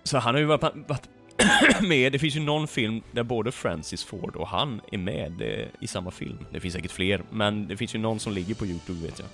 Så 0.03 0.17
han 0.17 0.35
har 0.35 0.39
ju 0.39 0.45
varit, 0.47 0.75
varit 0.87 1.09
med, 1.81 2.11
det 2.11 2.19
finns 2.19 2.35
ju 2.35 2.39
någon 2.39 2.67
film 2.67 3.01
där 3.11 3.23
både 3.23 3.51
Francis 3.51 4.03
Ford 4.03 4.35
och 4.35 4.47
han 4.47 4.81
är 4.91 4.97
med 4.97 5.41
eh, 5.41 5.67
i 5.79 5.87
samma 5.87 6.11
film. 6.11 6.45
Det 6.51 6.59
finns 6.59 6.73
säkert 6.73 6.91
fler, 6.91 7.23
men 7.29 7.67
det 7.67 7.77
finns 7.77 7.95
ju 7.95 7.99
någon 7.99 8.19
som 8.19 8.33
ligger 8.33 8.55
på 8.55 8.65
Youtube 8.65 9.01
vet 9.01 9.19
jag. 9.19 9.27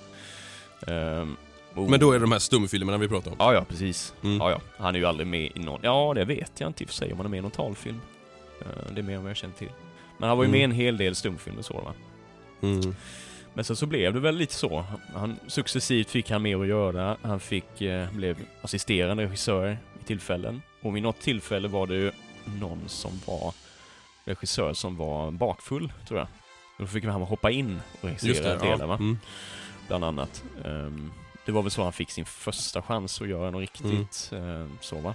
Ehm, 0.88 1.38
och- 1.74 1.90
Men 1.90 2.00
då 2.00 2.10
är 2.12 2.14
det 2.14 2.20
de 2.24 2.32
här 2.32 2.40
stumfilmerna 2.40 2.98
vi 2.98 3.08
pratar 3.08 3.32
om. 3.32 3.38
Ja, 3.40 3.54
ja, 3.54 3.66
precis. 3.70 4.14
Mm. 4.24 4.38
Ja, 4.38 4.52
ja. 4.52 4.60
Han 4.78 4.96
är 4.96 5.00
ju 5.00 5.06
aldrig 5.06 5.28
med 5.28 5.52
i 5.56 5.60
någon... 5.60 5.80
Ja, 5.84 6.12
det 6.16 6.26
vet 6.26 6.52
jag 6.60 6.70
inte 6.70 6.84
i 6.84 6.86
och 6.86 6.90
för 6.90 6.96
sig 6.96 7.12
om 7.12 7.18
han 7.18 7.26
är 7.26 7.30
med 7.30 7.38
i 7.38 7.42
någon 7.42 7.52
talfilm. 7.52 8.02
Eh, 8.62 8.92
det 8.94 9.02
är 9.02 9.04
mer 9.04 9.16
än 9.16 9.22
vad 9.24 9.30
jag 9.30 9.38
känner 9.38 9.54
till. 9.56 9.72
Men 10.18 10.30
han 10.30 10.38
var 10.38 10.44
ju 10.44 10.48
Mm. 10.48 10.52
med 10.52 10.62
i 10.62 10.64
en 10.64 10.72
hel 10.86 10.98
del 10.98 11.16
stumfilmer 11.16 11.62
så 11.62 11.74
va. 11.74 11.94
Mm. 12.62 12.96
Men 13.54 13.66
sen 13.66 13.76
så 13.76 13.86
blev 13.86 14.14
det 14.14 14.20
väl 14.20 14.36
lite 14.36 14.54
så. 14.54 14.86
Han, 15.16 15.40
successivt 15.48 16.10
fick 16.10 16.32
han 16.32 16.42
mer 16.42 16.62
att 16.62 16.68
göra. 16.68 17.18
Han 17.22 17.40
fick, 17.40 17.82
eh, 17.82 18.12
blev 18.12 18.38
assisterande 18.62 19.24
regissör 19.24 19.78
i 20.02 20.04
tillfällen. 20.06 20.62
Och 20.82 20.96
vid 20.96 21.04
något 21.04 21.20
tillfälle 21.22 21.68
var 21.68 21.88
det 21.88 21.96
ju 21.96 22.12
någon 22.60 22.82
som 22.88 23.12
var 23.26 23.54
regissör 24.26 24.74
som 24.74 24.96
var 24.98 25.32
bakfull, 25.32 25.92
tror 26.08 26.20
jag. 26.20 26.28
Då 26.80 26.88
fick 26.88 27.04
han 27.06 27.22
hoppa 27.22 27.52
in 27.52 27.80
och 28.02 28.10
regissera 28.10 28.58
delar 28.58 28.80
ja. 28.80 28.88
va 28.88 28.96
Mm. 28.96 29.20
bland 29.88 30.04
annat. 30.06 30.44
Ehm, 30.66 31.12
det 31.50 31.54
var 31.54 31.62
väl 31.62 31.72
så 31.72 31.84
han 31.84 31.94
fick 31.94 32.12
sin 32.12 32.26
första 32.26 32.82
chans 32.82 33.22
att 33.22 33.28
göra 33.28 33.52
något 33.52 33.62
riktigt 33.62 34.32
ehm, 34.34 34.78
så 34.82 34.96
va. 35.00 35.14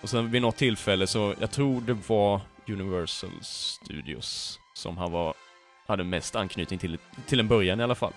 Och 0.00 0.08
sen 0.08 0.30
vid 0.30 0.42
något 0.42 0.56
tillfälle 0.56 1.06
så, 1.06 1.34
jag 1.40 1.50
tror 1.50 1.80
det 1.80 1.96
var 2.06 2.40
Universal 2.68 3.30
Studios 3.42 4.60
som 4.74 4.98
han 4.98 5.12
var, 5.12 5.34
hade 5.86 6.04
mest 6.04 6.36
anknytning 6.36 6.78
till, 6.78 6.98
till 7.26 7.40
en 7.40 7.48
början 7.48 7.80
i 7.80 7.82
alla 7.82 7.94
fall. 7.94 8.12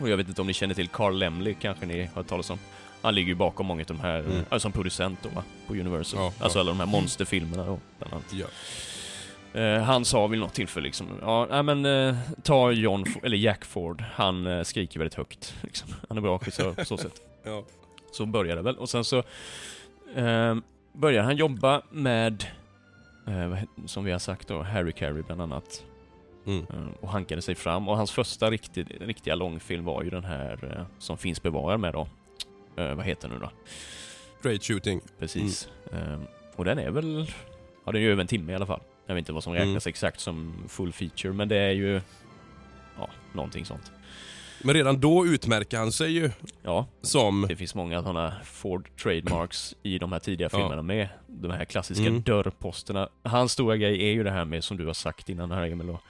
Och 0.00 0.08
jag 0.08 0.16
vet 0.16 0.28
inte 0.28 0.40
om 0.40 0.46
ni 0.46 0.52
känner 0.52 0.74
till 0.74 0.88
Carl 0.88 1.18
Lemley, 1.18 1.54
kanske 1.60 1.86
ni 1.86 2.00
har 2.00 2.14
hört 2.14 2.26
talas 2.26 2.50
om. 2.50 2.58
Han 3.02 3.14
ligger 3.14 3.28
ju 3.28 3.34
bakom 3.34 3.66
många 3.66 3.80
av 3.80 3.86
de 3.86 4.00
här, 4.00 4.18
Mm. 4.18 4.44
äh, 4.50 4.58
som 4.58 4.72
producent 4.72 5.18
då 5.22 5.28
va, 5.28 5.42
på 5.66 5.74
Universal. 5.74 6.20
Ja, 6.20 6.32
alltså 6.38 6.58
ja. 6.58 6.60
alla 6.60 6.70
de 6.70 6.78
här 6.80 6.86
monsterfilmerna 6.86 7.66
då, 7.66 7.80
bland 7.98 8.14
annat. 8.14 8.32
Ja. 8.32 8.46
Eh, 9.54 9.82
han 9.82 10.04
sa 10.04 10.26
vid 10.26 10.40
något 10.40 10.54
tillfälle 10.54 10.84
liksom, 10.84 11.06
ja, 11.20 11.62
men 11.62 11.86
eh, 11.86 12.14
ta 12.42 12.70
John, 12.72 13.04
F- 13.06 13.16
eller 13.22 13.36
Jack 13.36 13.64
Ford, 13.64 14.04
han 14.14 14.46
eh, 14.46 14.62
skriker 14.62 14.98
väldigt 14.98 15.14
högt. 15.14 15.54
Liksom. 15.62 15.88
Han 16.08 16.16
är 16.18 16.22
bra 16.22 16.36
regissör 16.38 16.72
på 16.74 16.84
så 16.84 16.96
sätt. 16.96 17.20
Ja. 17.44 17.64
Så 18.12 18.26
började 18.26 18.58
det 18.58 18.62
väl. 18.64 18.76
Och 18.78 18.88
sen 18.88 19.04
så 19.04 19.18
eh, 20.14 20.56
började 20.92 21.24
han 21.24 21.36
jobba 21.36 21.82
med, 21.90 22.44
eh, 23.26 23.58
som 23.86 24.04
vi 24.04 24.12
har 24.12 24.18
sagt 24.18 24.48
då, 24.48 24.62
Harry 24.62 24.92
Carey 24.92 25.22
bland 25.22 25.42
annat. 25.42 25.84
Mm. 26.46 26.66
Och 27.00 27.08
hankade 27.08 27.42
sig 27.42 27.54
fram. 27.54 27.88
Och 27.88 27.96
hans 27.96 28.10
första 28.10 28.50
riktigt, 28.50 28.88
riktiga 29.00 29.34
långfilm 29.34 29.84
var 29.84 30.02
ju 30.02 30.10
den 30.10 30.24
här 30.24 30.86
som 30.98 31.18
finns 31.18 31.42
bevarad 31.42 31.80
med 31.80 31.92
då. 31.92 32.08
Vad 32.76 33.04
heter 33.04 33.28
den 33.28 33.38
nu 33.38 33.44
då? 33.44 33.50
Straight 34.38 34.64
shooting. 34.64 35.00
Precis. 35.18 35.68
Eh, 35.92 36.20
och 36.56 36.64
den 36.64 36.78
är 36.78 36.90
väl, 36.90 37.26
ja 37.84 37.92
den 37.92 37.96
är 37.96 38.00
ju 38.06 38.12
över 38.12 38.20
en 38.20 38.26
timme 38.26 38.52
i 38.52 38.54
alla 38.54 38.66
fall. 38.66 38.80
Jag 39.06 39.14
vet 39.14 39.20
inte 39.22 39.32
vad 39.32 39.44
som 39.44 39.52
räknas 39.52 39.86
Mm. 39.86 39.90
exakt 39.90 40.20
som 40.20 40.64
full 40.68 40.92
feature, 40.92 41.32
men 41.32 41.48
det 41.48 41.56
är 41.56 41.70
ju, 41.72 42.00
ja, 42.98 43.08
någonting 43.32 43.64
sånt. 43.64 43.92
Men 44.64 44.74
redan 44.74 45.00
då 45.00 45.26
utmärker 45.26 45.78
han 45.78 45.92
sig 45.92 46.10
ju 46.12 46.30
Ja, 46.62 46.86
som... 47.02 47.46
det 47.48 47.56
finns 47.56 47.74
många 47.74 48.02
sådana 48.02 48.34
Ford 48.44 48.88
trademarks 49.02 49.74
i 49.82 49.98
de 49.98 50.12
här 50.12 50.18
tidiga 50.18 50.48
Ja. 50.52 50.58
filmerna 50.58 50.82
med. 50.82 51.08
De 51.26 51.50
här 51.50 51.64
klassiska 51.64 52.06
Mm. 52.06 52.22
dörrposterna. 52.22 53.08
Hans 53.22 53.52
stora 53.52 53.76
grej 53.76 54.02
är 54.08 54.12
ju 54.12 54.22
det 54.24 54.30
här 54.30 54.44
med, 54.44 54.64
som 54.64 54.76
du 54.76 54.86
har 54.86 54.94
sagt 54.94 55.28
innan 55.28 55.50
här 55.50 55.66
Emil 55.66 55.86
då, 55.86 56.00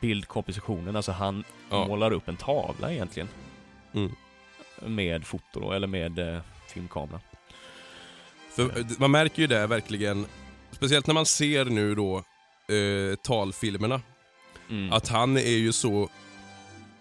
bildkompositionen, 0.00 0.96
alltså 0.96 1.12
han 1.12 1.44
Ja. 1.70 1.86
målar 1.86 2.12
upp 2.12 2.28
en 2.28 2.36
tavla 2.36 2.92
egentligen. 2.92 3.28
Mm. 3.94 4.12
Med 4.86 5.24
foto 5.26 5.60
då, 5.60 5.72
eller 5.72 5.86
med 5.86 6.18
eh, 6.18 6.40
filmkamera. 6.68 7.20
För 8.50 8.62
eh, 8.78 8.84
man 8.98 9.10
märker 9.10 9.42
ju 9.42 9.46
det 9.48 9.66
verkligen, 9.66 10.26
speciellt 10.74 11.06
när 11.06 11.14
man 11.14 11.26
ser 11.26 11.64
nu 11.64 11.94
då 11.94 12.16
eh, 12.74 13.16
talfilmerna, 13.22 14.00
Mm. 14.70 14.92
att 14.92 15.08
han 15.08 15.36
är 15.36 15.56
ju 15.56 15.72
så 15.72 16.08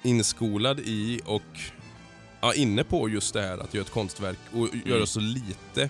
inskolad 0.04 0.80
i 0.80 1.22
och 1.26 1.42
ja, 2.42 2.54
inne 2.54 2.84
på 2.84 3.10
just 3.10 3.34
det 3.34 3.42
här 3.42 3.58
att 3.58 3.74
göra 3.74 3.86
ett 3.86 3.92
konstverk 3.92 4.38
och 4.54 4.68
göra 4.86 4.96
Mm. 4.96 5.08
så 5.08 5.20
lite 5.20 5.90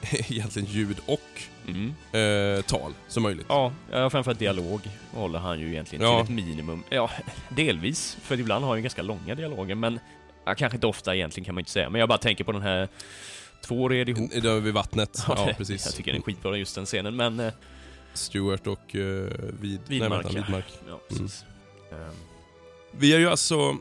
egentligen 0.10 0.68
ljud 0.68 0.96
och 1.06 1.20
Mm. 1.68 1.94
eh, 2.12 2.62
tal 2.64 2.92
som 3.08 3.22
möjligt. 3.22 3.46
Ja, 3.48 3.72
ja, 3.92 4.10
framförallt 4.10 4.38
dialog 4.38 4.80
håller 5.12 5.38
han 5.38 5.60
ju 5.60 5.68
egentligen 5.70 6.04
Ja. 6.04 6.24
till 6.24 6.34
ett 6.38 6.44
minimum. 6.46 6.82
Ja, 6.90 7.10
delvis, 7.48 8.16
för 8.22 8.40
ibland 8.40 8.64
har 8.64 8.68
han 8.70 8.78
ju 8.78 8.82
ganska 8.82 9.02
långa 9.02 9.34
dialoger, 9.34 9.74
men 9.74 10.00
ja, 10.44 10.54
kanske 10.54 10.76
inte 10.76 10.86
ofta 10.86 11.14
egentligen 11.16 11.44
kan 11.44 11.54
man 11.54 11.60
inte 11.60 11.70
säga. 11.70 11.90
Men 11.90 11.98
jag 11.98 12.08
bara 12.08 12.18
tänker 12.18 12.44
på 12.44 12.52
den 12.52 12.62
här 12.62 12.88
Två 13.64 13.88
red 13.88 14.08
ihop. 14.08 14.32
I- 14.32 14.40
Där 14.40 14.60
vid 14.60 14.74
vattnet. 14.74 15.18
Ja, 15.28 15.44
det- 15.46 15.54
precis. 15.54 15.84
Jag 15.86 15.94
tycker 15.94 16.12
den 16.12 16.20
är 16.20 16.24
skitbra 16.24 16.56
just 16.56 16.74
den 16.74 16.86
scenen, 16.86 17.16
men... 17.16 17.40
eh, 17.40 17.52
Stewart 18.14 18.66
och 18.66 18.94
uh, 18.94 19.28
Vid, 19.60 19.80
Widmark, 19.88 20.24
nej, 20.24 20.34
vänta, 20.34 20.52
ja. 20.58 20.62
Ja, 20.88 21.00
precis. 21.08 21.44
Ehm, 21.92 21.98
Vi 22.90 23.12
har 23.12 23.18
ju 23.18 23.28
alltså, 23.30 23.76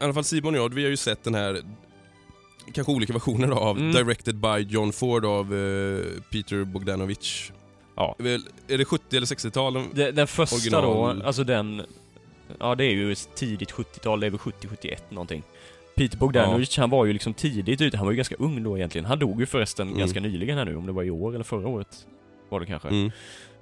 i 0.00 0.04
alla 0.04 0.14
fall 0.14 0.24
Simon 0.24 0.54
och 0.54 0.60
jag, 0.60 0.74
vi 0.74 0.82
har 0.82 0.90
ju 0.90 0.96
sett 0.96 1.24
den 1.24 1.34
här, 1.34 1.62
kanske 2.72 2.92
olika 2.92 3.12
versioner 3.12 3.48
då, 3.48 3.54
av 3.58 3.78
Mm. 3.78 3.92
Directed 3.92 4.36
by 4.36 4.58
John 4.58 4.92
Ford 4.92 5.24
av 5.24 5.54
eh, 5.54 6.04
Peter 6.32 6.64
Bogdanovich. 6.64 7.50
Ja. 7.96 8.16
Är 8.68 8.78
det 8.78 8.84
70 8.84 9.16
eller 9.16 9.26
60-tal? 9.26 9.74
Den, 9.92 10.14
den 10.14 10.26
första 10.26 10.56
Original. 10.56 11.18
då, 11.18 11.26
alltså 11.26 11.44
den... 11.44 11.82
Ja, 12.60 12.74
det 12.74 12.84
är 12.84 12.90
ju 12.90 13.14
tidigt 13.14 13.72
70-tal, 13.72 14.20
det 14.20 14.26
är 14.26 14.30
väl 14.30 14.40
70-71 14.40 14.96
någonting. 15.08 15.42
Peter 16.00 16.18
Bogdanovich, 16.18 16.78
han 16.78 16.90
var 16.90 17.04
ju 17.04 17.12
liksom 17.12 17.34
tidigt 17.34 17.80
ute, 17.80 17.96
han 17.96 18.06
var 18.06 18.12
ju 18.12 18.16
ganska 18.16 18.34
ung 18.38 18.62
då 18.62 18.76
egentligen. 18.78 19.04
Han 19.04 19.18
dog 19.18 19.40
ju 19.40 19.46
förresten 19.46 19.86
Mm. 19.88 19.98
ganska 19.98 20.20
nyligen 20.20 20.58
här 20.58 20.64
nu, 20.64 20.76
om 20.76 20.86
det 20.86 20.92
var 20.92 21.02
i 21.02 21.10
år 21.10 21.34
eller 21.34 21.44
förra 21.44 21.68
året. 21.68 22.06
Var 22.48 22.60
det 22.60 22.66
kanske. 22.66 22.88
Mm. 22.88 23.10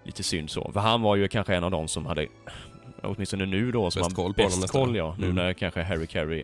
Lite 0.05 0.22
synd 0.22 0.51
så. 0.51 0.70
För 0.72 0.81
han 0.81 1.03
var 1.03 1.16
ju 1.16 1.29
kanske 1.29 1.55
en 1.55 1.64
av 1.64 1.70
de 1.70 1.88
som 1.88 2.07
hade, 2.07 2.27
åtminstone 3.03 3.46
nu 3.46 3.72
då, 3.72 3.90
som 3.90 4.03
Bäst 4.03 4.16
koll 4.16 4.35
på 4.35 4.42
bäst 4.42 4.68
koll 4.68 4.96
ja. 4.96 5.16
Nu 5.18 5.24
Mm. 5.24 5.37
när 5.37 5.53
kanske 5.53 5.83
Harry 5.83 6.07
Carey, 6.07 6.42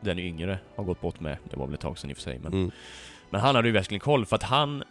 den 0.00 0.18
yngre, 0.18 0.58
har 0.76 0.84
gått 0.84 1.00
bort 1.00 1.20
med. 1.20 1.36
Det 1.50 1.56
var 1.56 1.66
väl 1.66 1.74
ett 1.74 1.80
tag 1.80 1.98
sedan 1.98 2.10
i 2.10 2.12
och 2.12 2.16
för 2.16 2.22
sig, 2.22 2.38
men... 2.42 2.52
Mm. 2.52 2.70
Men 3.30 3.40
han 3.40 3.54
hade 3.54 3.68
ju 3.68 3.72
verkligen 3.72 4.00
koll, 4.00 4.26
för 4.26 4.36
att 4.36 4.42
han... 4.42 4.82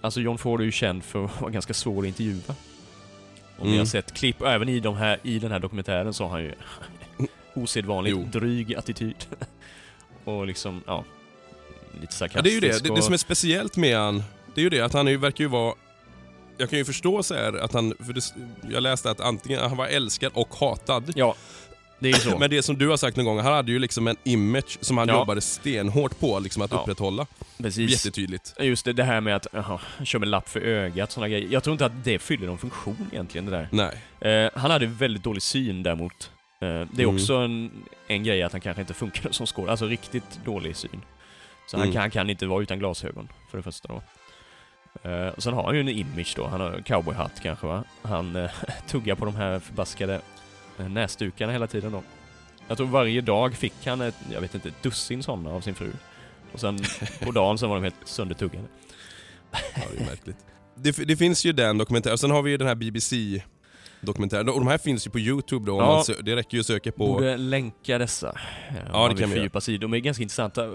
Alltså 0.00 0.20
John 0.20 0.38
Ford 0.38 0.60
är 0.60 0.64
ju 0.64 0.72
känd 0.72 1.04
för 1.04 1.24
att 1.24 1.40
vara 1.40 1.50
ganska 1.50 1.74
svår 1.74 2.02
att 2.02 2.06
intervjua. 2.08 2.54
Om 3.58 3.66
ni 3.66 3.68
Mm. 3.68 3.78
har 3.78 3.84
sett 3.86 4.12
klipp, 4.14 4.40
och 4.42 4.50
även 4.50 4.68
i, 4.68 4.80
de 4.80 4.96
här, 4.96 5.18
i 5.22 5.38
den 5.38 5.52
här 5.52 5.58
dokumentären 5.58 6.14
så 6.14 6.24
har 6.24 6.30
han 6.30 6.42
ju 6.42 6.52
osedvanligt 7.54 8.16
Jo. 8.16 8.40
dryg 8.40 8.74
attityd. 8.74 9.16
och 10.24 10.46
liksom, 10.46 10.82
ja... 10.86 11.04
Lite 11.92 12.04
Ja, 12.04 12.10
sarkastisk 12.10 12.44
det 12.44 12.50
är 12.50 12.54
ju 12.54 12.60
det. 12.60 12.88
det. 12.88 12.94
Det 12.94 13.02
som 13.02 13.12
är 13.14 13.18
speciellt 13.18 13.76
med 13.76 13.96
han, 13.98 14.22
det 14.54 14.60
är 14.60 14.62
ju 14.62 14.68
det 14.70 14.80
att 14.80 14.92
han 14.92 15.06
ju- 15.06 15.16
verkar 15.16 15.44
ju 15.44 15.48
vara... 15.48 15.74
Jag 16.58 16.70
kan 16.70 16.78
ju 16.78 16.84
förstå 16.84 17.22
så 17.22 17.34
här 17.34 17.58
att 17.64 17.72
han, 17.72 17.94
för 18.06 18.12
det, 18.12 18.34
jag 18.72 18.82
läste 18.82 19.10
att 19.10 19.20
antingen 19.20 19.60
han 19.60 19.76
var 19.76 19.86
älskad 19.86 20.32
och 20.34 20.54
hatad. 20.54 21.12
Ja, 21.16 21.34
det 21.98 22.08
är 22.08 22.12
ju 22.12 22.18
så. 22.18 22.38
Men 22.38 22.50
det 22.50 22.62
som 22.62 22.78
du 22.78 22.88
har 22.88 22.96
sagt 22.96 23.16
någon 23.16 23.26
gång, 23.26 23.38
han 23.38 23.52
hade 23.52 23.72
ju 23.72 23.78
liksom 23.78 24.08
en 24.08 24.16
image 24.24 24.78
som 24.80 24.98
han 24.98 25.08
Ja. 25.08 25.14
jobbade 25.14 25.40
stenhårt 25.40 26.18
på 26.20 26.38
liksom 26.38 26.62
att 26.62 26.70
Ja. 26.72 26.78
upprätthålla. 26.80 27.26
Precis. 27.58 27.90
Jättetydligt. 27.90 28.54
Just 28.60 28.84
det, 28.84 28.92
det 28.92 29.04
här 29.04 29.20
med 29.20 29.36
att 29.36 29.46
jaha, 29.52 29.80
kör 30.04 30.18
med 30.18 30.28
lapp 30.28 30.48
för 30.48 30.60
ögat, 30.60 31.12
såna 31.12 31.28
grejer. 31.28 31.48
Jag 31.50 31.62
tror 31.64 31.72
inte 31.74 31.86
att 31.86 32.04
det 32.04 32.18
fyller 32.18 32.46
någon 32.46 32.58
funktion 32.58 33.08
egentligen, 33.12 33.46
det 33.46 33.50
där. 33.50 33.68
Nej. 34.20 34.32
Eh, 34.44 34.50
han 34.54 34.70
hade 34.70 34.86
väldigt 34.86 35.22
dålig 35.24 35.42
syn 35.42 35.82
däremot. 35.82 36.30
Eh, 36.62 36.86
det 36.92 37.02
är 37.02 37.04
Mm. 37.04 37.14
också 37.14 37.34
en, 37.34 37.70
en 38.08 38.24
grej 38.24 38.42
att 38.42 38.52
han 38.52 38.60
kanske 38.60 38.80
inte 38.80 38.94
funkar 38.94 39.22
som 39.32 39.46
skådespelare, 39.46 39.70
alltså 39.70 39.86
riktigt 39.86 40.40
dålig 40.44 40.76
syn. 40.76 41.00
Så 41.66 41.76
han, 41.76 41.82
Mm. 41.84 41.92
kan, 41.92 42.00
han 42.00 42.10
kan 42.10 42.30
inte 42.30 42.46
vara 42.46 42.62
utan 42.62 42.78
glasögon, 42.78 43.28
för 43.50 43.58
det 43.58 43.62
första 43.62 43.88
då. 43.88 44.02
Och 45.36 45.42
sen 45.42 45.54
har 45.54 45.62
han 45.64 45.74
ju 45.74 45.80
en 45.80 45.88
image 45.88 46.32
då, 46.36 46.46
han 46.46 46.60
har 46.60 46.80
cowboyhatt 46.86 47.40
kanske 47.42 47.66
va? 47.66 47.84
Han 48.02 48.36
eh, 48.36 48.50
tuggar 48.88 49.14
på 49.14 49.24
de 49.24 49.36
här 49.36 49.58
förbaskade 49.58 50.20
näsdukarna 50.76 51.52
hela 51.52 51.66
tiden 51.66 51.92
då. 51.92 52.02
Jag 52.68 52.76
tror 52.76 52.86
varje 52.86 53.20
dag 53.20 53.54
fick 53.54 53.86
han 53.86 54.00
ett, 54.00 54.14
jag 54.32 54.40
vet 54.40 54.54
inte, 54.54 54.68
ett 54.68 54.82
dussin 54.82 55.22
sådana 55.22 55.50
av 55.50 55.60
sin 55.60 55.74
fru. 55.74 55.92
Och 56.52 56.60
sen 56.60 56.78
på 57.24 57.30
dagen 57.32 57.58
så 57.58 57.66
var 57.68 57.74
de 57.74 57.82
helt 57.82 57.96
söndertuggade. 58.04 58.64
Ja, 59.52 59.58
det 59.96 60.02
är 60.02 60.06
märkligt. 60.06 60.36
Det, 60.74 60.96
det 61.06 61.16
finns 61.16 61.44
ju 61.44 61.52
den 61.52 61.78
dokumentären, 61.78 62.18
sen 62.18 62.30
har 62.30 62.42
vi 62.42 62.50
ju 62.50 62.56
den 62.56 62.68
här 62.68 62.74
BBC-dokumentären. 64.06 64.48
Och 64.48 64.58
de 64.60 64.66
här 64.66 64.78
finns 64.78 65.06
ju 65.06 65.10
på 65.10 65.18
Youtube 65.18 65.66
då, 65.66 65.76
Ja. 65.78 66.04
man 66.08 66.24
det 66.24 66.36
räcker 66.36 66.54
ju 66.56 66.60
att 66.60 66.66
söka 66.66 66.92
på... 66.92 67.06
Borde 67.06 67.36
länka 67.36 67.98
dessa. 67.98 68.38
eh, 68.68 68.94
om 68.94 69.08
det 69.14 69.20
kan 69.20 69.30
vi 69.30 69.36
fördjupa 69.36 69.60
sig. 69.60 69.78
De 69.78 69.92
är 69.94 69.98
ganska 69.98 70.22
intressanta. 70.22 70.68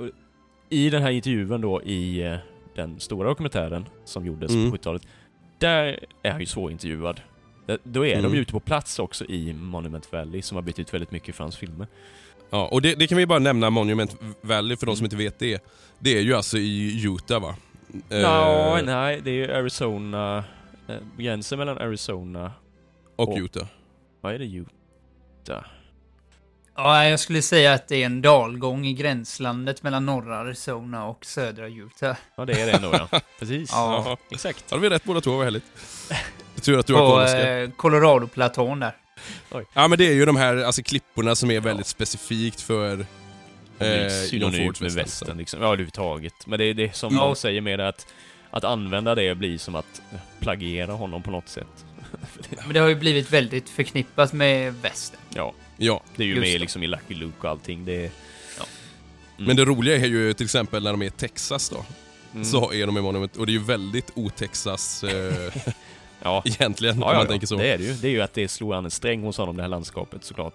I 0.70 0.90
den 0.90 1.02
här 1.02 1.12
intervjun 1.12 1.62
då 1.62 1.82
i 1.84 2.22
eh, 2.24 2.36
den 2.76 3.00
stora 3.00 3.28
dokumentären 3.30 3.86
som 4.06 4.26
gjordes 4.26 4.52
Mm. 4.52 4.72
på 4.72 4.78
70-talet. 4.78 5.02
Där 5.60 6.00
är 6.24 6.32
han 6.32 6.40
ju 6.40 6.46
svårintervjuad. 6.46 7.22
Då 7.84 8.06
är 8.06 8.12
Mm. 8.12 8.24
de 8.24 8.36
ju 8.36 8.42
ute 8.42 8.52
på 8.52 8.60
plats 8.60 9.00
också 9.00 9.26
i 9.26 9.54
Monument 9.54 10.12
Valley 10.12 10.42
som 10.42 10.56
har 10.56 10.62
betytt 10.62 10.94
väldigt 10.94 11.12
mycket 11.12 11.36
för 11.36 11.44
hans 11.44 11.58
filmer. 11.58 11.88
Ja, 12.50 12.68
och 12.68 12.82
det, 12.82 12.96
det 13.00 13.08
kan 13.08 13.18
vi 13.18 13.26
bara 13.26 13.40
nämna 13.40 13.70
Monument 13.70 14.16
Valley 14.42 14.78
för 14.78 14.86
de 14.86 14.96
som 14.96 15.04
Mm. 15.04 15.06
inte 15.06 15.16
vet 15.16 15.40
det. 15.40 15.64
Det 16.00 16.18
är 16.18 16.22
ju 16.22 16.34
alltså 16.34 16.58
i 16.58 17.04
Utah 17.06 17.42
va? 17.42 17.56
Eh, 18.10 18.18
Ja, 18.20 18.80
nej, 18.86 19.22
det 19.24 19.30
är 19.32 19.34
ju 19.34 19.54
Arizona... 19.54 20.44
Eh, 20.88 20.96
gränsen 21.18 21.60
mellan 21.60 21.78
Arizona... 21.78 22.52
och 23.18 23.30
och- 23.30 23.38
Utah. 23.38 23.68
Vad 24.22 24.34
är 24.34 24.40
det? 24.40 24.46
Utah? 24.46 25.64
Ja, 26.76 27.06
jag 27.06 27.20
skulle 27.20 27.42
säga 27.42 27.74
att 27.74 27.88
det 27.88 27.96
är 28.02 28.06
en 28.06 28.22
dalgång 28.22 28.86
i 28.86 28.94
gränslandet 28.94 29.84
mellan 29.84 30.06
norra 30.06 30.38
Arizona 30.38 31.06
och 31.06 31.26
södra 31.26 31.68
Utah. 31.68 32.18
Ja, 32.36 32.46
det 32.46 32.62
är 32.62 32.66
det 32.66 32.72
ändå 32.72 33.08
ja. 33.12 33.20
Precis. 33.40 33.70
Ja. 33.74 34.04
Ja. 34.06 34.18
Exakt. 34.30 34.66
Ja, 34.70 34.78
vi 34.78 34.90
rätt 34.90 35.04
båda 35.04 35.22
två, 35.22 35.32
vad 35.36 35.44
härligt. 35.44 35.64
Jag 36.56 36.64
tror 36.64 36.80
att 36.80 36.88
du 36.88 36.94
har 36.94 37.02
På 37.02 37.08
koll 37.12 37.24
Oskar. 37.24 37.62
eh, 37.64 37.70
Colorado-platån 37.70 38.80
där. 38.80 38.96
Ja 39.74 39.88
men 39.88 39.98
det 39.98 40.08
är 40.08 40.14
ju 40.14 40.26
de 40.26 40.36
här 40.36 40.58
alltså, 40.58 40.84
klipporna 40.84 41.36
som 41.36 41.52
är 41.52 41.60
väldigt 41.60 41.88
specifikt 41.88 42.62
för... 42.62 43.06
Eh, 43.80 44.10
synonymt 44.30 44.82
med 44.82 44.92
västern. 44.92 45.38
liksom. 45.38 45.62
Ja, 45.62 45.68
överhuvudtaget. 45.68 46.48
Men 46.48 46.60
det 46.60 46.66
är 46.66 46.74
det 46.74 46.96
som 46.96 47.16
Ja. 47.16 47.26
de 47.26 47.36
säger 47.36 47.62
med 47.62 47.80
det 47.80 47.88
att 47.88 48.08
att 48.52 48.64
använda 48.64 49.16
det 49.16 49.36
blir 49.36 49.58
som 49.58 49.76
att 49.76 50.02
plagiera 50.40 50.92
honom 50.92 51.24
på 51.24 51.32
något 51.32 51.50
sätt. 51.50 51.86
Men 52.66 52.74
det 52.74 52.80
har 52.80 52.88
ju 52.88 52.96
blivit 52.96 53.32
väldigt 53.34 53.70
förknippat 53.70 54.34
med 54.34 54.74
västern. 54.74 55.20
Ja, 55.34 55.54
Ja, 55.78 56.04
det 56.16 56.24
är 56.24 56.28
ju 56.28 56.34
Just 56.36 56.42
med 56.46 56.56
det. 56.56 56.60
liksom 56.60 56.84
i 56.84 56.88
Lucky 56.88 57.16
Luke 57.16 57.38
och 57.40 57.50
allting. 57.50 57.86
Det 57.86 58.06
är... 58.06 58.12
Ja. 58.60 58.66
Mm. 59.38 59.48
men 59.48 59.56
det 59.56 59.66
roliga 59.66 59.96
är 59.96 60.06
ju 60.06 60.34
till 60.34 60.44
exempel 60.46 60.84
när 60.84 60.92
de 60.92 61.02
är 61.02 61.06
i 61.06 61.10
Texas 61.10 61.70
då. 61.70 61.86
Mm. 62.34 62.46
Så 62.46 62.74
är 62.74 62.86
de 62.86 62.98
i 62.98 63.02
Monument, 63.02 63.36
och 63.38 63.46
det 63.46 63.52
är 63.52 63.54
ju 63.54 63.64
väldigt 63.64 64.12
o-Texas 64.16 65.04
eh, 65.04 65.54
Ja. 66.24 66.42
egentligen, 66.46 67.00
Ja, 67.00 67.06
ja, 67.08 67.14
man 67.14 67.26
ja. 67.26 67.30
tänker 67.32 67.48
så. 67.48 67.56
Det 67.56 67.68
är 67.74 67.78
det 67.78 67.84
ju. 67.84 67.94
Det 67.94 68.08
är 68.08 68.12
ju 68.12 68.22
att 68.22 68.34
det 68.34 68.48
slår 68.48 68.76
an 68.76 68.86
en 68.86 68.92
sträng 68.92 69.24
hos 69.24 69.38
honom, 69.38 69.56
det 69.58 69.64
här 69.64 69.70
landskapet 69.70 70.24
såklart. 70.24 70.54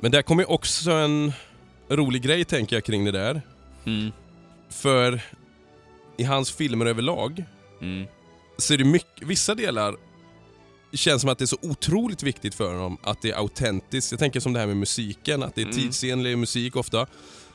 Men 0.00 0.10
där 0.10 0.22
kommer 0.22 0.42
ju 0.42 0.46
också 0.46 0.90
en 0.90 1.32
rolig 1.88 2.22
grej 2.22 2.44
tänker 2.44 2.76
jag 2.76 2.84
kring 2.84 3.04
det 3.04 3.10
där. 3.12 3.42
Mm. 3.86 4.12
För 4.70 5.20
i 6.16 6.24
hans 6.24 6.52
filmer 6.52 6.86
överlag 6.86 7.44
Mm. 7.80 8.06
så 8.58 8.74
är 8.74 8.78
det 8.78 8.84
mycket, 8.84 9.26
vissa 9.28 9.54
delar 9.54 9.96
känns 10.92 11.20
som 11.22 11.30
att 11.30 11.38
det 11.38 11.44
är 11.44 11.46
så 11.46 11.58
otroligt 11.62 12.22
viktigt 12.22 12.54
för 12.54 12.72
honom 12.74 12.96
att 13.02 13.22
det 13.22 13.30
är 13.30 13.36
autentiskt. 13.36 14.12
Jag 14.12 14.18
tänker 14.18 14.40
som 14.40 14.52
det 14.52 14.60
här 14.60 14.66
med 14.66 14.76
musiken, 14.76 15.42
att 15.42 15.54
det 15.54 15.60
är 15.60 15.64
Mm. 15.66 15.76
tidsenlig 15.76 16.38
musik 16.38 16.76
ofta. 16.76 17.06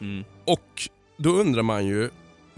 Mm. 0.01 0.23
Och 0.45 0.89
då 1.17 1.29
undrar 1.29 1.61
man 1.63 1.85
ju, 1.87 2.09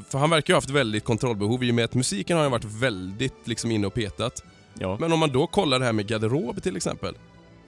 för 0.10 0.20
han 0.20 0.30
verkar 0.30 0.52
ju 0.52 0.56
ha 0.56 0.58
haft 0.58 0.70
väldigt 0.70 1.04
kontrollbehov 1.04 1.64
i 1.64 1.72
och 1.72 1.76
med 1.76 1.86
att 1.86 1.94
musiken 1.94 2.38
har 2.38 2.44
ju 2.44 2.50
varit 2.50 2.66
väldigt 2.66 3.48
liksom 3.48 3.72
inne 3.72 3.88
och 3.88 3.94
petat. 3.94 4.44
Ja. 4.80 4.98
Men 5.00 5.14
om 5.14 5.20
man 5.20 5.32
då 5.32 5.48
kollar 5.48 5.80
det 5.80 5.86
här 5.86 5.94
med 5.94 6.08
garderob 6.08 6.64
till 6.64 6.76
exempel. 6.76 7.16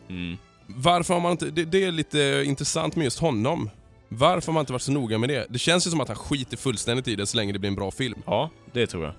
Mm. 0.10 0.38
Varför 0.68 1.14
har 1.14 1.22
man 1.22 1.32
inte, 1.32 1.46
det, 1.46 1.66
det 1.66 1.84
är 1.84 1.92
lite 1.92 2.44
intressant 2.46 2.96
med 2.96 3.04
just 3.04 3.20
honom. 3.20 3.70
Varför 4.10 4.48
har 4.48 4.54
man 4.54 4.62
inte 4.62 4.74
varit 4.74 4.82
så 4.82 4.92
noga 4.92 5.18
med 5.18 5.30
det? 5.30 5.46
Det 5.50 5.60
känns 5.60 5.88
ju 5.88 5.92
som 5.92 6.02
att 6.02 6.08
han 6.08 6.18
skiter 6.18 6.58
fullständigt 6.58 7.08
i 7.08 7.16
det 7.16 7.28
så 7.28 7.38
länge 7.38 7.54
det 7.54 7.60
blir 7.60 7.68
en 7.70 7.76
bra 7.76 7.92
film. 7.92 8.22
ja, 8.26 8.50
det 8.74 8.88
tror 8.88 9.04
jag. 9.04 9.14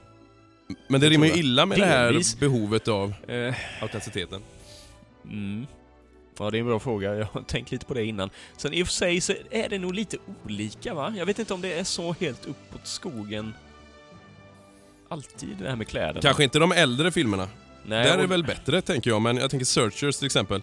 Men 0.66 1.00
det, 1.00 1.06
Det 1.06 1.10
rimmar 1.10 1.26
ju 1.26 1.32
illa 1.32 1.66
med 1.66 1.78
Delvis. 1.78 2.34
det 2.34 2.46
här 2.46 2.50
behovet 2.50 2.88
av 2.88 3.14
Eh, 3.28 3.54
autenticiteten. 3.82 4.42
Mm. 5.24 5.66
Ja, 6.38 6.50
det 6.50 6.56
är 6.56 6.60
en 6.60 6.66
bra 6.66 6.80
fråga. 6.80 7.14
Jag 7.14 7.26
har 7.32 7.40
tänkt 7.42 7.70
lite 7.72 7.86
på 7.86 7.94
det 7.94 8.04
innan. 8.04 8.30
Sen 8.56 8.74
i 8.74 8.82
och 8.82 8.86
för 8.86 8.94
sig 8.94 9.20
så 9.20 9.32
är 9.50 9.68
det 9.68 9.78
nog 9.78 9.94
lite 9.94 10.16
olika, 10.44 10.94
va? 10.94 11.14
Jag 11.16 11.26
vet 11.26 11.38
inte 11.38 11.54
om 11.54 11.60
det 11.60 11.72
är 11.78 11.84
så 11.84 12.12
helt 12.20 12.46
uppåt 12.46 12.86
skogen 12.86 13.54
alltid, 15.08 15.56
det 15.58 15.68
här 15.68 15.76
med 15.76 15.88
kläderna. 15.88 16.20
Kanske 16.20 16.44
inte 16.44 16.58
de 16.58 16.72
äldre 16.72 17.12
filmerna. 17.12 17.48
Nej, 17.86 18.04
Där 18.04 18.14
är 18.14 18.18
det 18.18 18.26
väl 18.26 18.44
bättre 18.44 18.82
tänker 18.82 19.10
jag, 19.10 19.22
men 19.22 19.36
jag 19.36 19.50
tänker 19.50 19.64
Searchers 19.66 20.16
till 20.16 20.26
exempel. 20.26 20.62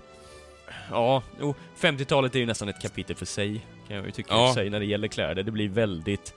Ja, 0.91 1.23
jo, 1.41 1.55
50-talet 1.79 2.35
är 2.35 2.39
ju 2.39 2.45
nästan 2.45 2.69
ett 2.69 2.81
kapitel 2.81 3.15
för 3.15 3.25
sig, 3.25 3.65
kan 3.87 3.97
jag 3.97 4.05
ju 4.05 4.11
tycka 4.11 4.33
Ja. 4.33 4.51
i 4.51 4.53
sig, 4.53 4.69
när 4.69 4.79
det 4.79 4.85
gäller 4.85 5.07
kläder. 5.07 5.43
Det 5.43 5.51
blir 5.51 5.69
väldigt 5.69 6.33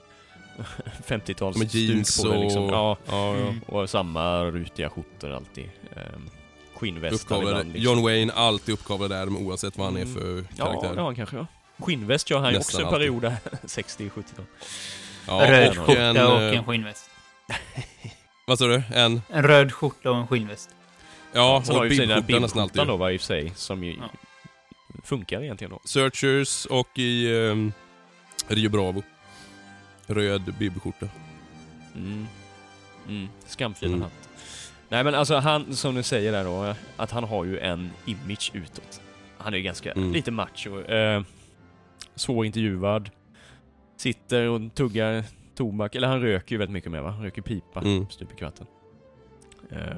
50-tals 1.07 1.57
Med 1.57 1.75
jeans 1.75 2.07
stuk 2.13 2.25
på 2.25 2.33
det 2.33 2.39
liksom. 2.39 2.63
och- 2.63 2.71
Ja, 2.73 2.97
Ja, 3.05 3.35
ja. 3.37 3.41
Mm. 3.41 3.61
och 3.67 3.89
samma 3.89 4.43
rutiga 4.45 4.89
skjortor 4.89 5.31
alltid. 5.31 5.69
Ehm, 5.95 6.29
skinnvästar 6.75 7.37
ibland. 7.41 7.73
Liksom. 7.73 7.81
John 7.93 8.03
Wayne, 8.03 8.33
alltid 8.33 8.73
uppkavlad 8.73 9.11
där 9.11 9.29
oavsett 9.29 9.77
vad 9.77 9.87
han 9.87 9.97
är 9.97 10.01
Mm. 10.01 10.13
för 10.13 10.45
Ja, 10.55 10.65
karaktär. 10.65 10.89
det 10.93 10.99
har 10.99 11.05
han 11.05 11.15
kanske 11.15 11.35
ja. 11.37 11.45
Skinnväst 11.79 12.29
gör 12.29 12.39
han 12.39 12.51
ju 12.51 12.57
också 12.57 12.81
en 12.81 12.89
period 12.89 13.21
där, 13.21 13.35
60-70-tal. 13.63 14.45
Ja, 15.27 15.51
Röd 15.51 15.69
och 15.77 15.85
skjorta 15.85 16.01
en, 16.01 16.17
och 16.17 16.41
eh, 16.41 16.57
en 16.57 16.63
skinnväst. 16.63 17.09
Vad 18.47 18.59
sa 18.59 18.65
du? 18.67 18.83
En? 18.93 19.21
En 19.29 19.43
röd 19.43 19.73
skjorta 19.73 20.11
och 20.11 20.17
en 20.17 20.27
skinnväst. 20.27 20.69
Ja, 21.33 21.63
och 21.69 21.87
ju 21.87 21.97
den 21.97 22.09
här 22.09 22.15
bibskjorta 22.21 22.39
nästan 22.39 22.61
alltid. 22.61 22.73
bibskjortan 22.73 22.87
då 22.87 22.97
va, 22.97 23.11
i 23.11 23.17
och 23.17 23.21
för 23.21 23.25
sig, 23.27 23.51
som 23.55 23.83
ju 23.83 23.91
Ja. 23.95 24.09
funkar 25.03 25.43
egentligen 25.43 25.71
då. 25.71 25.79
Searchers 25.85 26.65
och 26.65 26.99
i 26.99 27.31
um, 27.33 27.73
Rio 28.47 28.69
Bravo. 28.69 29.03
Röd 30.07 30.53
bibskjorta. 30.59 31.07
Mm. 31.95 32.25
Mm. 33.07 33.27
Skamfina 33.45 33.89
Mm. 33.91 34.01
hatt. 34.01 34.29
Nej 34.89 35.03
men 35.03 35.15
alltså 35.15 35.35
han, 35.35 35.75
som 35.75 35.95
du 35.95 36.03
säger 36.03 36.31
där 36.31 36.43
då, 36.43 36.75
att 36.97 37.11
han 37.11 37.23
har 37.23 37.45
ju 37.45 37.59
en 37.59 37.91
image 38.05 38.51
utåt. 38.53 39.01
Han 39.37 39.53
är 39.53 39.57
ju 39.57 39.63
ganska, 39.63 39.91
Mm. 39.91 40.11
lite 40.13 40.31
macho. 40.31 40.81
Eh, 40.81 41.21
svårintervjuad. 42.15 43.09
Sitter 43.97 44.47
och 44.49 44.61
tuggar 44.75 45.23
tobak, 45.55 45.95
eller 45.95 46.07
han 46.07 46.21
röker 46.21 46.51
ju 46.55 46.57
väldigt 46.59 46.73
mycket 46.73 46.91
med 46.91 47.03
va? 47.03 47.09
Han 47.09 47.23
röker 47.23 47.41
pipa 47.41 47.81
Mm. 47.81 48.09
stup 48.09 48.31
i 48.31 48.35
kvarten. 48.35 48.67
Eh, 49.71 49.97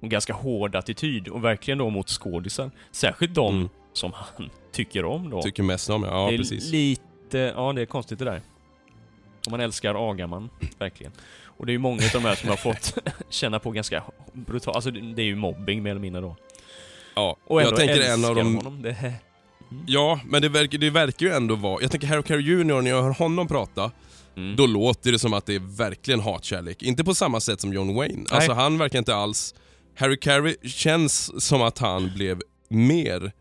och 0.00 0.10
ganska 0.10 0.32
hård 0.32 0.76
attityd 0.76 1.28
och 1.28 1.44
verkligen 1.44 1.78
då 1.78 1.90
mot 1.90 2.08
skådisar. 2.08 2.70
Särskilt 2.92 3.34
de 3.34 3.54
Mm. 3.56 3.68
som 3.92 4.12
han 4.14 4.50
tycker 4.72 5.04
om 5.04 5.30
då. 5.30 5.42
Tycker 5.42 5.62
mest 5.62 5.90
om 5.90 6.02
ja, 6.02 6.26
det 6.28 6.34
är 6.34 6.38
precis. 6.38 6.70
lite, 6.72 7.38
ja 7.38 7.72
det 7.72 7.82
är 7.82 7.86
konstigt 7.86 8.18
det 8.18 8.24
där. 8.24 8.40
Om 9.46 9.50
man 9.50 9.60
älskar 9.60 10.10
Agaman, 10.10 10.50
verkligen. 10.78 11.12
Och 11.44 11.66
det 11.66 11.70
är 11.70 11.74
ju 11.74 11.78
många 11.78 12.04
av 12.04 12.10
de 12.12 12.24
här 12.24 12.34
som 12.34 12.48
har 12.48 12.56
fått 12.56 12.98
känna 13.28 13.58
på 13.58 13.70
ganska 13.70 14.02
brutalt, 14.32 14.76
alltså 14.76 14.90
det 14.90 15.22
är 15.22 15.26
ju 15.26 15.36
mobbing 15.36 15.82
mer 15.82 15.90
eller 15.90 16.00
mindre 16.00 16.22
då. 16.22 16.36
ja. 17.14 17.36
Och 17.44 17.62
jag 17.62 17.76
tänker 17.76 18.00
en 18.00 18.24
av 18.24 18.34
de... 18.34 18.56
honom. 18.56 18.82
Det, 18.82 19.14
Ja, 19.86 20.20
men 20.24 20.42
det 20.42 20.48
verkar, 20.48 20.78
det 20.78 20.90
verkar 20.90 21.26
ju 21.26 21.32
ändå 21.32 21.54
vara... 21.54 21.82
Jag 21.82 21.90
tänker 21.90 22.06
Harry 22.06 22.22
Carey 22.22 22.42
Jr, 22.42 22.82
när 22.82 22.90
jag 22.90 23.02
hör 23.02 23.10
honom 23.10 23.48
prata, 23.48 23.90
mm. 24.36 24.56
då 24.56 24.66
låter 24.66 25.12
det 25.12 25.18
som 25.18 25.34
att 25.34 25.46
det 25.46 25.54
är 25.54 25.76
verkligen 25.76 26.20
hatkärlek. 26.20 26.82
Inte 26.82 27.04
på 27.04 27.14
samma 27.14 27.40
sätt 27.40 27.60
som 27.60 27.72
John 27.72 27.94
Wayne. 27.94 28.24
Alltså 28.30 28.52
han 28.52 28.78
verkar 28.78 28.98
inte 28.98 29.14
alls... 29.14 29.54
Harry 29.96 30.16
Carey 30.16 30.56
känns 30.62 31.44
som 31.44 31.62
att 31.62 31.78
han 31.78 32.12
blev 32.14 32.40
mer 32.68 33.32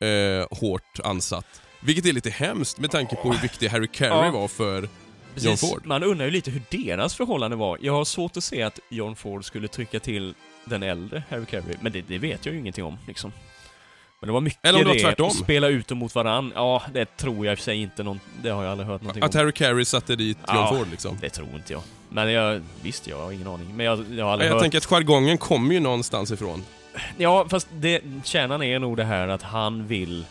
eh, 0.00 0.58
hårt 0.58 1.00
ansatt. 1.04 1.62
Vilket 1.80 2.06
är 2.06 2.12
lite 2.12 2.30
hemskt 2.30 2.78
med 2.78 2.90
tanke 2.90 3.16
på 3.16 3.32
hur 3.32 3.42
viktig 3.42 3.68
Harry 3.68 3.86
Carey 3.86 4.26
Ja. 4.26 4.30
var 4.30 4.48
för 4.48 4.88
John 5.44 5.56
Ford. 5.56 5.86
Man 5.86 6.02
undrar 6.02 6.24
ju 6.24 6.30
lite 6.30 6.50
hur 6.50 6.62
deras 6.70 7.14
förhållande 7.14 7.56
var. 7.56 7.78
Jag 7.80 7.92
har 7.92 8.04
svårt 8.04 8.36
att 8.36 8.44
se 8.44 8.62
att 8.62 8.80
John 8.88 9.16
Ford 9.16 9.44
skulle 9.44 9.68
trycka 9.68 10.00
till 10.00 10.34
den 10.64 10.82
äldre 10.82 11.22
Harry 11.30 11.46
Carey, 11.46 11.76
men 11.80 11.92
det, 11.92 12.00
det 12.08 12.18
vet 12.18 12.46
jag 12.46 12.52
ju 12.54 12.60
ingenting 12.60 12.84
om 12.84 12.98
liksom. 13.06 13.32
Men 14.20 14.26
det 14.28 14.32
var 14.32 14.40
mycket 14.40 14.64
Eller 14.64 14.78
om 14.78 14.84
det 14.84 14.90
var 14.90 15.00
tvärtom. 15.00 15.30
spela 15.30 15.68
ut 15.68 15.88
dem 15.88 15.98
mot 15.98 16.14
varann. 16.14 16.52
Ja, 16.54 16.82
det 16.92 17.16
tror 17.16 17.46
jag 17.46 17.52
i 17.52 17.54
och 17.54 17.58
för 17.58 17.64
sig 17.64 17.82
inte 17.82 18.02
någon, 18.02 18.20
det 18.42 18.50
har 18.50 18.62
jag 18.62 18.70
aldrig 18.70 18.88
hört 18.88 19.02
någonting 19.02 19.22
Att 19.22 19.34
om. 19.34 19.38
Harry 19.38 19.52
Carey 19.52 19.84
satte 19.84 20.16
dit 20.16 20.38
John 20.48 20.56
Ja. 20.56 20.74
Ford 20.78 20.86
liksom. 20.90 21.18
Det 21.20 21.30
tror 21.30 21.48
inte 21.54 21.72
jag. 21.72 21.82
Men 22.08 22.32
jag, 22.32 22.62
visst, 22.82 23.06
jag 23.06 23.18
har 23.18 23.32
ingen 23.32 23.46
aning. 23.46 23.76
Men 23.76 23.86
jag, 23.86 24.04
jag 24.10 24.24
har 24.24 24.32
aldrig 24.32 24.48
jag 24.48 24.54
hört... 24.54 24.62
tänker 24.62 24.78
att 24.78 24.86
jargongen 24.86 25.38
kommer 25.38 25.74
ju 25.74 25.80
någonstans 25.80 26.30
ifrån. 26.30 26.64
Ja, 27.16 27.46
fast 27.48 27.68
det, 27.72 28.00
kärnan 28.24 28.62
är 28.62 28.78
nog 28.78 28.96
det 28.96 29.04
här 29.04 29.28
att 29.28 29.42
han 29.42 29.86
vill... 29.86 30.24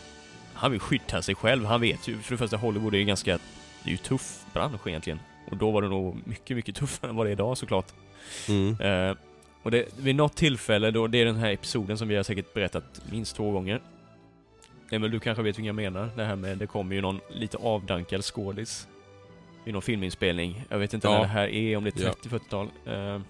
Han 0.54 0.70
vill 0.70 0.80
skydda 0.80 1.22
sig 1.22 1.34
själv. 1.34 1.64
Han 1.64 1.80
vet 1.80 2.08
ju, 2.08 2.18
för 2.18 2.32
det 2.34 2.38
första, 2.38 2.56
Hollywood 2.56 2.94
är 2.94 2.98
ju 2.98 3.04
ganska... 3.04 3.38
Det 3.88 3.92
är 3.92 3.96
ju 3.96 3.98
tuff 3.98 4.44
bransch 4.52 4.86
egentligen. 4.86 5.20
Och 5.50 5.56
då 5.56 5.70
var 5.70 5.82
det 5.82 5.88
nog 5.88 6.16
mycket, 6.24 6.56
mycket 6.56 6.74
tuffare 6.76 7.10
än 7.10 7.16
vad 7.16 7.26
det 7.26 7.30
är 7.30 7.32
idag 7.32 7.58
såklart. 7.58 7.86
Mm. 8.48 8.80
Eh, 8.80 9.16
och 9.62 9.70
det, 9.70 9.98
vid 9.98 10.16
något 10.16 10.36
tillfälle 10.36 10.90
då, 10.90 11.06
det 11.06 11.18
är 11.18 11.24
den 11.24 11.36
här 11.36 11.50
episoden 11.52 11.98
som 11.98 12.08
vi 12.08 12.16
har 12.16 12.22
säkert 12.22 12.54
berättat 12.54 13.00
minst 13.10 13.36
två 13.36 13.50
gånger. 13.50 13.80
Emil, 14.90 15.10
du 15.10 15.20
kanske 15.20 15.42
vet 15.42 15.58
vad 15.58 15.66
jag 15.66 15.74
menar? 15.74 16.08
Det 16.16 16.24
här 16.24 16.36
med, 16.36 16.58
det 16.58 16.66
kommer 16.66 16.94
ju 16.94 17.00
någon 17.00 17.20
lite 17.30 17.56
avdankad 17.56 18.24
skådis 18.24 18.88
i 19.64 19.72
någon 19.72 19.82
filminspelning. 19.82 20.64
Jag 20.68 20.78
vet 20.78 20.94
inte 20.94 21.06
Ja. 21.06 21.12
när 21.12 21.20
det 21.20 21.26
här 21.26 21.48
är, 21.48 21.76
om 21.76 21.84
det 21.84 22.00
är 22.00 22.04
Ja. 22.04 22.12
30-40-tal. 22.22 22.66
Eh, 22.86 23.20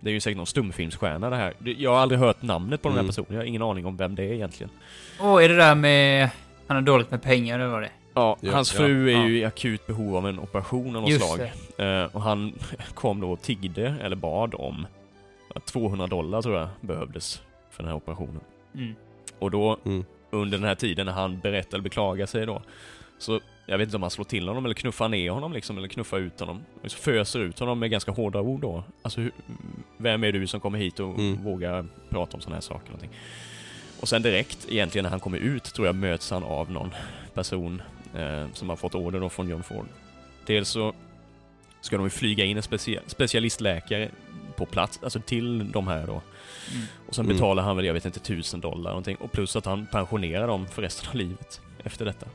det 0.00 0.10
är 0.10 0.14
ju 0.14 0.20
säkert 0.20 0.36
någon 0.36 0.46
stumfilmsstjärna 0.46 1.30
det 1.30 1.36
här. 1.36 1.54
Jag 1.78 1.90
har 1.90 1.98
aldrig 1.98 2.18
hört 2.20 2.42
namnet 2.42 2.82
på 2.82 2.88
den 2.88 2.94
här 2.96 3.00
Mm. 3.02 3.08
personen. 3.08 3.26
Jag 3.30 3.38
har 3.38 3.44
ingen 3.44 3.62
aning 3.62 3.86
om 3.86 3.96
vem 3.96 4.14
det 4.14 4.22
är 4.24 4.32
egentligen. 4.32 4.70
Och 5.20 5.42
är 5.42 5.48
det 5.48 5.56
där 5.56 5.74
med... 5.74 6.30
Han 6.66 6.76
har 6.76 6.82
dåligt 6.82 7.10
med 7.10 7.22
pengar, 7.22 7.54
eller 7.54 7.64
vad 7.64 7.72
var 7.74 7.80
det? 7.80 7.90
Ja, 8.20 8.36
Ja, 8.40 8.52
hans 8.52 8.74
ja, 8.74 8.78
fru 8.78 9.08
är 9.10 9.12
ja. 9.12 9.26
ju 9.28 9.38
i 9.38 9.44
akut 9.44 9.86
behov 9.86 10.16
av 10.16 10.28
en 10.28 10.38
operation 10.38 10.96
av 10.96 11.02
något 11.02 11.10
Just 11.10 11.26
slag. 11.34 11.50
det. 11.76 11.84
Eh, 11.84 12.16
och 12.16 12.22
han 12.22 12.52
kom 12.94 13.20
då 13.20 13.32
och 13.32 13.42
tiggde, 13.42 13.94
eller 14.02 14.16
bad 14.16 14.54
om, 14.54 14.86
att 15.54 15.66
200 15.66 16.06
dollar 16.06 16.42
tror 16.42 16.58
jag 16.58 16.68
behövdes 16.80 17.42
för 17.70 17.82
den 17.82 17.88
här 17.88 17.96
operationen. 17.96 18.40
Mm. 18.74 18.94
Och 19.38 19.50
då, 19.50 19.76
Mm. 19.84 20.04
under 20.30 20.58
den 20.58 20.66
här 20.68 20.74
tiden 20.74 21.06
när 21.06 21.12
han 21.12 21.40
berättar 21.40 21.74
eller 21.74 21.82
beklagar 21.82 22.26
sig 22.26 22.46
då, 22.46 22.62
så 23.18 23.40
jag 23.66 23.78
vet 23.78 23.86
inte 23.86 23.96
om 23.96 24.02
han 24.02 24.10
slår 24.10 24.24
till 24.24 24.48
honom 24.48 24.64
eller 24.64 24.74
knuffar 24.74 25.08
ner 25.08 25.30
honom 25.30 25.52
liksom, 25.52 25.78
eller 25.78 25.88
knuffar 25.88 26.18
ut 26.18 26.40
honom. 26.40 26.60
Och 26.82 26.90
så 26.90 26.96
föser 26.98 27.40
ut 27.40 27.58
honom 27.58 27.78
med 27.78 27.90
ganska 27.90 28.12
hårda 28.12 28.40
ord 28.40 28.60
då. 28.60 28.84
Alltså, 29.02 29.20
hur, 29.20 29.32
vem 29.96 30.24
är 30.24 30.32
du 30.32 30.46
som 30.46 30.60
kommer 30.60 30.78
hit 30.78 31.00
och 31.00 31.14
Mm. 31.18 31.44
vågar 31.44 31.86
prata 32.08 32.34
om 32.36 32.40
sådana 32.40 32.56
här 32.56 32.60
saker? 32.60 32.86
Någonting. 32.86 33.10
Och 34.00 34.08
sen 34.08 34.22
direkt, 34.22 34.66
egentligen 34.70 35.02
när 35.02 35.10
han 35.10 35.20
kommer 35.20 35.38
ut, 35.38 35.64
tror 35.64 35.86
jag 35.86 35.94
möts 35.96 36.30
han 36.30 36.44
av 36.44 36.70
någon 36.70 36.90
person 37.34 37.82
som 38.52 38.68
har 38.68 38.76
fått 38.76 38.94
order 38.94 39.20
då 39.20 39.28
från 39.28 39.48
John 39.48 39.62
Ford. 39.62 39.86
Dels 40.46 40.68
så 40.68 40.94
ska 41.80 41.96
de 41.96 42.06
ju 42.06 42.10
flyga 42.10 42.44
in 42.44 42.56
en 42.56 42.62
specia- 42.62 43.00
specialistläkare 43.06 44.08
på 44.56 44.66
plats, 44.66 45.00
alltså 45.02 45.20
till 45.20 45.72
de 45.72 45.88
här 45.88 46.06
då. 46.06 46.12
Mm. 46.12 46.86
Och 47.08 47.14
sen 47.14 47.24
Mm. 47.24 47.36
betalar 47.36 47.62
han 47.62 47.76
väl, 47.76 47.84
jag 47.86 47.94
vet 47.94 48.04
inte, 48.04 48.20
tusen 48.20 48.60
dollar 48.60 48.90
någonting. 48.90 49.16
Och 49.16 49.32
plus 49.32 49.56
att 49.56 49.64
han 49.66 49.86
pensionerar 49.86 50.46
dem 50.46 50.66
för 50.66 50.82
resten 50.82 51.08
av 51.08 51.14
livet 51.16 51.60
efter 51.84 52.04
detta. 52.04 52.26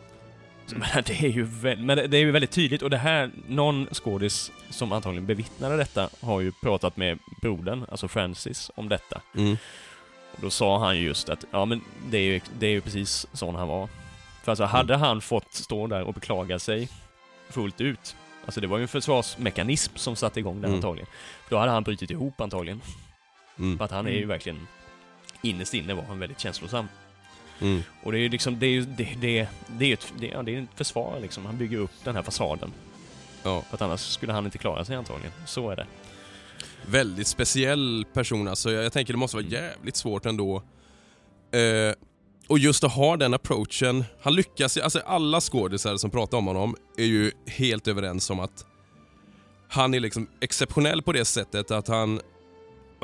Så, 0.66 0.76
men 0.78 1.04
det 1.06 1.14
är 1.26 1.30
ju 1.30 1.48
men 1.78 1.98
det 1.98 2.08
det 2.08 2.18
är 2.18 2.22
ju 2.22 2.32
väldigt 2.32 2.52
tydligt 2.52 2.82
och 2.82 2.90
det 2.90 2.98
här, 2.98 3.32
någon 3.48 3.88
skådis 3.92 4.52
som 4.70 4.92
antagligen 4.92 5.26
bevittnade 5.26 5.78
detta 5.78 6.10
har 6.22 6.42
ju 6.42 6.52
pratat 6.52 6.98
med 6.98 7.20
brodern, 7.42 7.86
alltså 7.92 8.08
Francis, 8.08 8.72
om 8.76 8.90
detta. 8.90 9.22
Mm. 9.38 9.58
Och 10.32 10.42
då 10.42 10.50
sa 10.50 10.80
han 10.80 10.98
ju 10.98 11.04
just 11.04 11.30
att, 11.30 11.46
ja 11.52 11.66
men 11.66 11.82
det 12.10 12.18
är 12.18 12.22
ju, 12.22 12.42
det 12.60 12.68
är 12.68 12.72
ju 12.72 12.82
precis 12.82 13.28
sån 13.34 13.56
han 13.56 13.68
var. 13.68 13.90
För 14.46 14.52
alltså 14.52 14.64
hade 14.66 14.96
han 14.96 15.22
fått 15.22 15.54
stå 15.54 15.88
där 15.88 16.04
och 16.04 16.14
beklaga 16.14 16.60
sig 16.60 16.89
fullt 17.50 17.82
ut, 17.82 18.16
alltså 18.46 18.62
det 18.62 18.68
var 18.68 18.78
ju 18.78 18.82
en 18.82 18.88
försvarsmekanism 18.88 19.96
som 19.96 20.16
satte 20.16 20.39
igång 20.39 20.62
där 20.62 20.68
Mm. 20.68 20.76
antagligen. 20.78 21.08
Då 21.50 21.58
hade 21.58 21.72
han 21.72 21.84
brutit 21.84 22.12
ihop 22.12 22.41
antagligen. 22.41 22.82
Mm. 23.60 23.78
För 23.78 23.86
att 23.86 23.91
han 23.91 24.06
är 24.08 24.12
ju 24.12 24.18
Mm. 24.18 24.30
verkligen, 24.30 24.68
innerst 25.41 25.74
inne 25.74 25.93
var 25.93 26.04
han 26.04 26.20
väldigt 26.20 26.39
känslosam. 26.39 26.88
Mm. 27.62 27.84
Och 28.04 28.12
det 28.12 28.18
är 28.18 28.22
ju 28.22 28.30
liksom, 28.30 28.60
det 28.60 28.66
är 28.66 28.70
ju, 28.70 28.82
det, 28.82 29.10
det, 29.22 29.48
det 29.68 29.86
är 29.86 29.88
ju 29.88 29.93
ett, 29.93 30.14
det, 30.20 30.28
ja, 30.28 30.43
det 30.43 30.56
är 30.56 30.62
ett 30.62 30.70
försvar 30.76 31.20
liksom. 31.22 31.46
Han 31.46 31.58
bygger 31.58 31.78
upp 31.78 31.91
den 32.04 32.16
här 32.16 32.24
fasaden. 32.24 32.74
Ja. 33.43 33.62
För 33.62 33.76
att 33.76 33.82
annars 33.82 34.00
skulle 34.02 34.34
han 34.34 34.46
inte 34.46 34.58
klara 34.58 34.86
sig 34.86 34.96
antagligen. 34.96 35.32
Så 35.46 35.70
är 35.70 35.76
det. 35.76 35.86
Väldigt 36.88 37.28
speciell 37.28 38.06
person 38.14 38.48
alltså. 38.48 38.72
Jag, 38.72 38.84
jag 38.86 38.93
tänker 38.93 39.14
det 39.14 39.20
måste 39.20 39.38
vara 39.38 39.46
Mm. 39.48 39.54
jävligt 39.64 39.96
svårt 39.96 40.26
ändå. 40.26 40.64
Eh, 41.52 41.93
och 42.48 42.60
just 42.60 42.84
att 42.84 42.91
ha 42.93 43.18
den 43.18 43.34
approachen. 43.34 44.06
Han 44.22 44.36
lyckas, 44.36 44.78
alltså 44.78 45.00
alla 45.00 45.41
skådisar 45.41 45.98
som 45.98 46.10
pratar 46.12 46.38
om 46.38 46.48
honom 46.48 46.76
är 46.98 47.06
ju 47.06 47.32
helt 47.48 47.88
överens 47.88 48.30
om 48.30 48.39
att 48.39 48.66
han 49.70 49.93
är 49.93 50.00
liksom 50.00 50.28
exceptionell 50.41 51.02
på 51.02 51.12
det 51.12 51.26
sättet 51.26 51.72
att 51.72 51.88
han, 51.88 52.22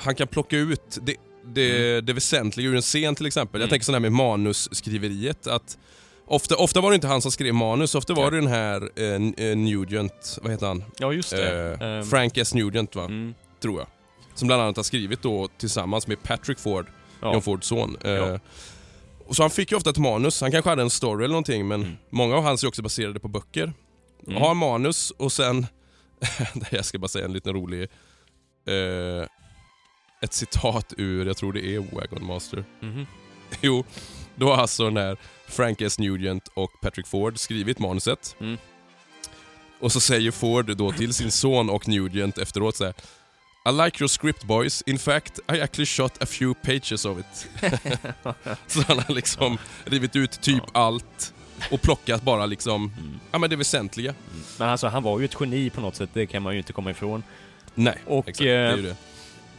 han 0.01 0.15
kan 0.15 0.27
plocka 0.27 0.57
ut 0.57 0.97
det, 1.01 1.15
det, 1.45 2.01
det 2.01 2.13
väsentliga 2.13 2.67
ur 2.69 2.75
en 2.75 2.81
scen 2.81 3.15
till 3.15 3.25
exempel. 3.25 3.61
Jag 3.61 3.65
Mm. 3.65 3.69
tänker 3.69 3.85
sådär 3.85 3.99
med 3.99 4.11
manusskriveriet. 4.11 5.47
Att 5.47 5.77
ofta, 6.25 6.55
ofta 6.55 6.81
var 6.81 6.89
det 6.91 6.95
inte 6.95 7.07
han 7.07 7.21
som 7.21 7.31
skrev 7.31 7.53
manus, 7.53 7.95
ofta 7.95 8.13
var 8.13 8.31
det 8.31 8.37
den 8.37 8.47
här 8.47 8.89
eh, 8.95 9.45
eh, 9.47 9.57
Nugent, 9.57 10.39
vad 10.41 10.51
heter 10.51 10.67
han? 10.67 10.83
Ja, 10.97 11.13
just 11.13 11.29
det. 11.29 11.77
Eh, 11.81 11.87
Ehm, 11.87 12.03
Frank 12.05 12.37
S 12.37 12.53
Nugent 12.53 12.95
va? 12.95 13.05
Mm, 13.05 13.33
tror 13.61 13.79
jag. 13.79 13.87
Som 14.35 14.47
bland 14.47 14.61
annat 14.61 14.75
har 14.75 14.83
skrivit 14.83 15.21
då 15.21 15.47
tillsammans 15.57 16.07
med 16.07 16.23
Patrick 16.23 16.59
Ford, 16.59 16.85
ja. 17.21 17.33
John 17.33 17.41
Fords 17.41 17.67
son. 17.67 17.97
Eh, 18.03 18.11
Ja. 18.11 18.39
Och 19.31 19.35
så 19.35 19.43
han 19.43 19.49
fick 19.49 19.71
ju 19.71 19.77
ofta 19.77 19.89
ett 19.89 19.97
manus, 19.97 20.41
han 20.41 20.51
kanske 20.51 20.69
hade 20.69 20.81
en 20.81 20.89
story 20.89 21.23
eller 21.23 21.33
någonting 21.33 21.67
men 21.67 21.81
Mm. 21.81 21.97
många 22.09 22.35
av 22.35 22.43
hans 22.43 22.63
är 22.63 22.67
också 22.67 22.81
baserade 22.81 23.19
på 23.19 23.27
böcker. 23.27 23.73
Mm. 24.27 24.41
Har 24.41 24.53
manus 24.53 25.11
och 25.11 25.31
sen, 25.31 25.67
jag 26.71 26.85
ska 26.85 26.99
bara 26.99 27.07
säga 27.07 27.25
en 27.25 27.33
liten 27.33 27.53
rolig, 27.53 27.81
eh, 28.67 29.27
ett 30.21 30.33
citat 30.33 30.93
ur, 30.97 31.25
jag 31.25 31.37
tror 31.37 31.53
det 31.53 31.65
är 31.75 31.79
Wagon 31.79 32.25
Master. 32.25 32.65
Mhm. 32.79 33.05
Jo, 33.61 33.83
då 34.35 34.47
har 34.47 34.57
alltså 34.57 34.89
när 34.89 35.17
Frank 35.47 35.81
S 35.81 35.99
Nugent 35.99 36.47
och 36.53 36.71
Patrick 36.81 37.07
Ford 37.07 37.37
skrivit 37.39 37.79
manuset. 37.79 38.35
Mm. 38.39 38.57
Och 39.79 39.91
så 39.91 39.99
säger 39.99 40.31
Ford 40.31 40.77
då 40.77 40.91
till 40.91 41.13
sin 41.13 41.31
son 41.31 41.69
och 41.69 41.87
Nugent 41.87 42.37
efteråt 42.37 42.75
så 42.75 42.85
här. 42.85 42.93
I 43.65 43.71
like 43.71 44.01
your 44.01 44.07
script 44.07 44.43
boys. 44.43 44.81
In 44.85 44.97
fact, 44.97 45.39
I 45.53 45.59
actually 45.61 45.85
shot 45.85 46.23
a 46.23 46.25
few 46.25 46.53
pages 46.61 47.05
of 47.05 47.19
it. 47.19 47.49
så 48.67 48.81
han 48.87 48.99
har 48.99 49.13
liksom 49.13 49.57
rivit 49.85 50.15
ut 50.15 50.41
typ 50.41 50.63
allt 50.73 51.33
och 51.71 51.81
plockat 51.81 52.21
bara 52.23 52.45
liksom, 52.45 52.93
Mm. 52.97 53.19
ja 53.31 53.37
men 53.39 53.49
det 53.49 53.55
väsentliga. 53.55 54.13
Men 54.59 54.69
alltså, 54.69 54.87
han 54.87 55.03
var 55.03 55.19
ju 55.19 55.25
ett 55.25 55.35
geni 55.39 55.69
på 55.69 55.81
något 55.81 55.95
sätt. 55.95 56.09
Det 56.13 56.25
kan 56.25 56.43
man 56.43 56.53
ju 56.53 56.57
inte 56.57 56.73
komma 56.73 56.91
ifrån. 56.91 57.23
Nej, 57.75 57.97
Och, 58.05 58.29
exakt. 58.29 58.43
Det 58.43 58.49
är 58.49 58.77
ju 58.77 58.79
eh, 58.79 58.83
det. 58.89 58.95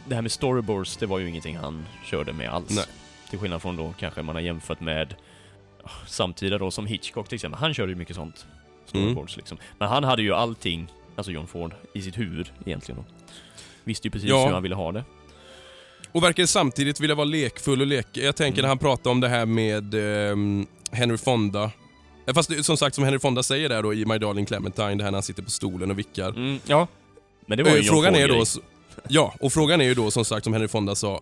det 0.07 0.15
här 0.15 0.21
med 0.21 0.31
storyboards, 0.31 0.97
det 0.97 1.05
var 1.05 1.19
ju 1.19 1.29
ingenting 1.29 1.57
han 1.57 1.85
körde 2.05 2.33
med 2.33 2.49
alls. 2.49 2.69
Nej. 2.69 2.85
Till 3.29 3.39
skillnad 3.39 3.61
från 3.61 3.75
då 3.77 3.93
kanske 3.99 4.21
man 4.21 4.35
har 4.35 4.41
jämfört 4.41 4.79
med 4.79 5.15
ah, 5.83 5.89
samtida 6.07 6.57
då 6.57 6.71
som 6.71 6.85
Hitchcock 6.85 7.27
till 7.29 7.35
exempel. 7.35 7.59
Han 7.59 7.73
körde 7.73 7.91
ju 7.91 7.95
mycket 7.95 8.15
sånt. 8.15 8.45
Storyboards 8.85 9.37
liksom. 9.37 9.57
Men 9.77 9.87
han 9.87 10.03
hade 10.03 10.21
ju 10.21 10.33
allting, 10.33 10.87
alltså 11.15 11.31
John 11.31 11.47
Ford, 11.47 11.73
i 11.93 12.01
sitt 12.01 12.17
huvud 12.17 12.51
egentligen 12.65 13.01
då. 13.07 13.22
Visste 13.83 14.07
ju 14.07 14.11
precis 14.11 14.29
Ja. 14.29 14.45
hur 14.45 14.53
han 14.53 14.63
ville 14.63 14.75
ha 14.75 14.91
det. 14.91 15.03
Och 16.11 16.23
verkar 16.23 16.45
samtidigt 16.45 16.99
vilja 16.99 17.15
vara 17.15 17.25
lekfull 17.25 17.81
och 17.81 17.87
lek. 17.87 18.07
Jag 18.11 18.35
tänker 18.35 18.59
Mm. 18.59 18.61
när 18.61 18.67
han 18.69 18.77
pratar 18.77 19.11
om 19.11 19.19
det 19.21 19.27
här 19.29 19.45
med 19.45 19.93
ehm, 19.93 20.67
Henry 20.91 21.17
Fonda. 21.17 21.71
Eh, 22.27 22.33
Fast 22.33 22.49
det- 22.49 22.63
som 22.63 22.77
sagt, 22.77 22.95
som 22.95 23.03
Henry 23.03 23.19
Fonda 23.19 23.43
säger 23.43 23.69
där 23.69 23.83
då 23.83 23.93
i 23.93 24.05
My 24.05 24.17
Darling 24.17 24.45
Clementine, 24.45 24.95
det 24.95 25.03
här 25.03 25.11
när 25.11 25.17
han 25.17 25.23
sitter 25.23 25.43
på 25.43 25.49
stolen 25.51 25.91
och 25.91 25.99
vickar. 25.99 26.29
Mm, 26.29 26.59
ja. 26.65 26.87
Men 27.45 27.57
det 27.57 27.63
var 27.63 27.71
ju 27.71 27.77
Eh, 27.77 27.83
en 27.83 27.89
frågan 27.89 28.15
är 28.15 28.27
då, 28.27 28.45
så- 28.45 28.59
ja, 29.07 29.33
och 29.39 29.53
frågan 29.53 29.81
är 29.81 29.85
ju 29.85 29.93
då 29.93 30.11
som 30.11 30.25
sagt 30.25 30.43
som 30.43 30.53
Henry 30.53 30.67
Fonda 30.67 30.95
sa, 30.95 31.21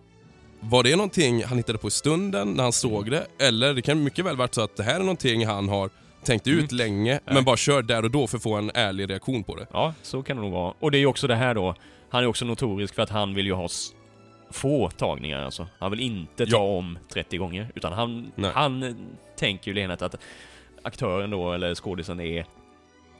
var 0.60 0.82
det 0.82 0.96
någonting 0.96 1.44
han 1.44 1.56
hittade 1.56 1.78
på 1.78 1.88
i 1.88 1.90
stunden 1.90 2.52
när 2.52 2.62
han 2.62 2.72
såg 2.72 3.10
det? 3.10 3.26
Eller 3.38 3.74
det 3.74 3.82
kan 3.82 4.04
mycket 4.04 4.24
väl 4.24 4.36
varit 4.36 4.54
så 4.54 4.60
att 4.60 4.76
det 4.76 4.82
här 4.82 4.94
är 4.94 4.98
någonting 4.98 5.46
han 5.46 5.68
har 5.68 5.90
tänkt 6.24 6.46
ut 6.46 6.72
länge, 6.72 7.20
men 7.24 7.44
bara 7.44 7.56
kör 7.56 7.82
där 7.82 8.02
och 8.04 8.10
då 8.10 8.26
för 8.26 8.36
att 8.36 8.42
få 8.42 8.54
en 8.54 8.70
ärlig 8.74 9.10
reaktion 9.10 9.44
på 9.44 9.56
det. 9.56 9.66
Ja, 9.72 9.94
så 10.02 10.22
kan 10.22 10.36
det 10.36 10.42
nog 10.42 10.52
vara. 10.52 10.74
Och 10.80 10.90
det 10.90 10.96
är 10.98 11.00
ju 11.00 11.06
också 11.06 11.26
det 11.26 11.34
här 11.36 11.54
då, 11.54 11.74
han 12.12 12.22
är 12.22 12.26
också 12.26 12.44
notorisk 12.44 12.94
för 12.94 13.02
att 13.02 13.10
han 13.10 13.34
vill 13.34 13.46
ju 13.46 13.52
ha 13.52 13.68
få 14.50 14.90
tagningar 14.90 15.42
alltså. 15.44 15.66
Han 15.78 15.90
vill 15.90 16.00
inte 16.00 16.46
ta 16.46 16.52
Ja. 16.52 16.58
om 16.78 16.98
30 17.08 17.36
gånger, 17.38 17.68
utan 17.74 17.92
han, 17.92 18.32
Nej. 18.34 18.50
han 18.54 18.96
tänker 19.36 19.68
ju 19.70 19.74
lenat 19.74 20.02
att 20.02 20.14
aktören 20.82 21.30
då, 21.30 21.52
eller 21.52 21.74
skådisen 21.74 22.20
är 22.20 22.44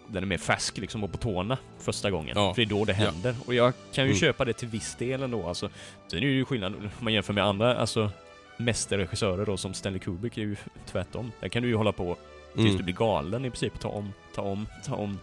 den 0.09 0.23
är 0.23 0.27
mer 0.27 0.39
färsk 0.39 0.79
liksom 0.79 1.05
och 1.05 1.13
på 1.13 1.19
tårna 1.19 1.59
första 1.79 2.11
gången. 2.11 2.33
Ja. 2.37 2.55
För 2.55 2.63
det 2.63 2.67
är 2.67 2.71
då 2.79 2.85
det 2.85 2.93
Ja. 2.93 2.99
händer. 3.11 3.35
Och 3.47 3.55
jag 3.55 3.73
kan 3.93 4.05
ju 4.05 4.11
Mm. 4.11 4.21
köpa 4.21 4.45
det 4.45 4.53
till 4.53 4.69
viss 4.69 4.95
del 4.97 5.23
ändå 5.23 5.49
alltså. 5.49 5.71
Sen 6.09 6.19
är 6.19 6.23
det 6.23 6.27
ju 6.33 6.45
skillnad 6.45 6.75
om 6.75 6.91
man 6.99 7.13
jämför 7.13 7.33
med 7.33 7.45
andra, 7.45 7.77
alltså 7.77 8.11
mästerregissörer 8.57 9.47
då 9.47 9.57
som 9.57 9.75
Stanley 9.75 9.99
Kubrick 10.01 10.39
är 10.39 10.43
ju 10.43 10.57
tvärtom. 10.87 11.33
Där 11.41 11.49
kan 11.49 11.63
du 11.63 11.69
ju 11.69 11.75
hålla 11.77 11.93
på 11.93 12.17
tills 12.55 12.65
Mm. 12.67 12.77
du 12.77 12.83
blir 12.83 12.95
galen 12.95 13.45
i 13.45 13.51
princip. 13.51 13.81
Ta 13.81 13.89
om, 13.89 14.13
ta 14.35 14.43
om, 14.43 14.67
ta 14.87 14.95
om. 14.95 15.19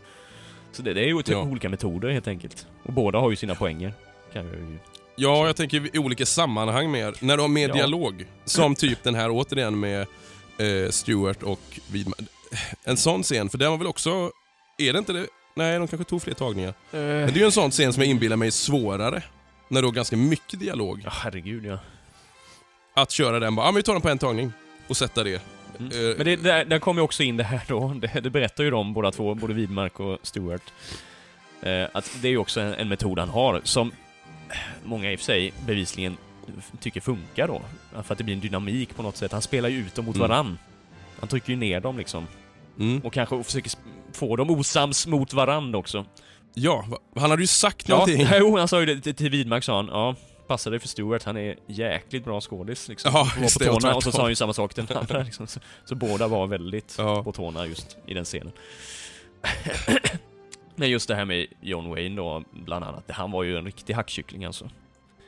Så 0.72 0.82
det, 0.82 0.94
det 0.94 1.02
är 1.02 1.06
ju 1.08 1.18
typ 1.22 1.28
Ja. 1.36 1.42
olika 1.44 1.70
metoder 1.70 2.10
helt 2.10 2.28
enkelt. 2.28 2.68
Och 2.84 2.94
båda 2.94 3.20
har 3.20 3.30
ju 3.30 3.36
sina 3.36 3.56
poänger. 3.56 3.94
Kan 4.34 4.46
jag 4.46 4.56
ju... 4.56 4.78
Ja, 5.16 5.46
jag 5.48 5.56
tänker 5.56 5.96
i 5.96 6.00
olika 6.00 6.26
sammanhang 6.26 6.92
mer. 6.92 7.16
När 7.20 7.38
de 7.38 7.42
har 7.42 7.48
mer 7.50 7.68
Ja. 7.68 7.74
dialog, 7.74 8.26
som 8.46 8.76
typ 8.76 9.04
den 9.04 9.16
här 9.16 9.30
återigen 9.32 9.80
med 9.80 10.02
eh, 10.58 10.90
Stewart 10.90 11.44
och 11.44 11.80
Widman. 11.92 12.28
En 12.84 12.98
sån 12.98 13.24
scen, 13.24 13.50
för 13.50 13.58
den 13.58 13.72
var 13.72 13.78
väl 13.78 13.88
också... 13.88 14.32
Är 14.78 14.94
det 14.94 15.00
inte 15.00 15.14
det? 15.14 15.28
Nej, 15.56 15.80
de 15.80 15.88
kanske 15.88 16.10
tog 16.10 16.22
fler 16.22 16.34
tagningar. 16.34 16.74
Men 16.92 17.02
det 17.28 17.34
är 17.34 17.38
ju 17.40 17.46
en 17.46 17.52
sån 17.52 17.72
scen 17.72 17.94
som 17.94 18.02
jag 18.04 18.10
inbillar 18.10 18.36
mig 18.38 18.48
är 18.48 18.52
svårare. 18.52 19.24
När 19.68 19.82
du 19.82 19.88
har 19.88 19.94
ganska 19.94 20.16
mycket 20.18 20.60
dialog. 20.60 21.02
Ja, 21.04 21.10
herregud 21.14 21.66
ja. 21.66 21.80
Att 22.94 23.12
köra 23.12 23.40
den 23.40 23.56
bara, 23.56 23.66
ja 23.66 23.72
men 23.72 23.76
vi 23.76 23.84
tar 23.84 23.94
den 23.94 24.02
på 24.02 24.10
en 24.10 24.18
tagning. 24.18 24.52
Och 24.88 24.98
sätta 24.98 25.24
det. 25.24 25.42
Mm. 25.80 25.92
Eh, 26.12 26.16
Men 26.18 26.26
det, 26.26 26.36
där, 26.36 26.66
där 26.66 26.80
kommer 26.80 27.02
ju 27.02 27.04
också 27.04 27.24
in 27.24 27.38
det 27.38 27.44
här 27.44 27.62
då, 27.68 27.94
det, 28.02 28.20
det 28.20 28.30
berättar 28.30 28.64
ju 28.64 28.70
de 28.70 28.94
båda 28.94 29.12
två, 29.12 29.36
både 29.36 29.54
Widmark 29.54 30.00
och 30.00 30.18
Stewart. 30.24 30.74
Eh, 31.62 31.84
att 31.94 32.18
det 32.22 32.28
är 32.28 32.32
ju 32.32 32.38
också 32.38 32.62
en, 32.62 32.74
en 32.74 32.90
metod 32.90 33.20
han 33.20 33.30
har 33.30 33.62
som 33.64 33.92
många 34.84 35.12
i 35.12 35.16
och 35.16 35.20
för 35.20 35.26
sig 35.26 35.54
bevisligen 35.66 36.18
tycker 36.80 37.02
funkar 37.02 37.48
då. 37.48 37.62
För 38.04 38.12
att 38.14 38.18
det 38.18 38.24
blir 38.24 38.34
en 38.36 38.40
dynamik 38.40 38.96
på 38.96 39.04
något 39.04 39.18
sätt. 39.18 39.32
Han 39.32 39.42
spelar 39.42 39.70
ju 39.70 39.78
ut 39.78 39.96
dem 39.96 40.06
mot 40.06 40.16
Mm. 40.16 40.30
varann. 40.30 40.58
Han 41.20 41.30
trycker 41.30 41.50
ju 41.50 41.56
ner 41.56 41.80
dem 41.80 41.98
liksom. 41.98 42.28
Mm. 42.80 43.00
Och 43.00 43.14
kanske 43.14 43.44
försöker 43.44 43.72
få 44.14 44.36
dem 44.36 44.50
osams 44.50 45.08
mot 45.08 45.34
varann 45.34 45.76
också. 45.76 46.06
Ja, 46.54 46.86
han 47.16 47.30
hade 47.30 47.44
ju 47.44 47.48
sagt 47.48 47.90
Ja, 47.90 47.96
någonting. 47.96 48.28
jo, 48.40 48.58
han 48.58 48.68
sa 48.68 48.80
ju 48.80 48.86
det 48.86 49.02
till, 49.02 49.16
till 49.16 49.30
Widmark 49.30 49.64
sa 49.64 49.76
han. 49.76 49.88
Ja, 49.88 50.16
passa 50.50 50.70
dig 50.70 50.80
för 50.80 50.88
Stewart, 50.88 51.24
han 51.24 51.38
är 51.38 51.56
jäkligt 51.68 52.24
bra 52.26 52.42
skådis 52.42 52.88
liksom. 52.88 53.12
Ja, 53.14 53.22
Och 53.22 53.54
på 53.54 53.60
det, 53.60 53.70
och 53.70 53.82
tårna, 53.82 53.96
och 53.96 54.04
så 54.04 54.12
tvärtom. 54.12 54.12
sa 54.18 54.22
han 54.22 54.32
ju 54.32 54.36
samma 54.36 54.54
sak 54.54 54.74
till 54.74 54.86
den 54.86 54.98
andra 54.98 55.24
liksom. 55.24 55.48
så, 55.48 55.60
så 55.86 55.96
båda 55.96 56.28
var 56.28 56.48
väldigt 56.48 56.96
Ja. 56.98 57.24
på 57.24 57.32
tårna 57.32 57.66
just 57.68 57.98
i 58.06 58.14
den 58.14 58.26
scenen. 58.26 58.52
Men 60.76 60.90
just 60.90 61.08
det 61.08 61.16
här 61.16 61.26
med 61.26 61.48
John 61.62 61.90
Wayne 61.90 62.16
då, 62.16 62.44
bland 62.52 62.86
annat. 62.86 63.04
Han 63.12 63.32
var 63.32 63.44
ju 63.44 63.58
en 63.58 63.66
riktig 63.66 63.94
hackkyckling 63.94 64.46
alltså. 64.46 64.70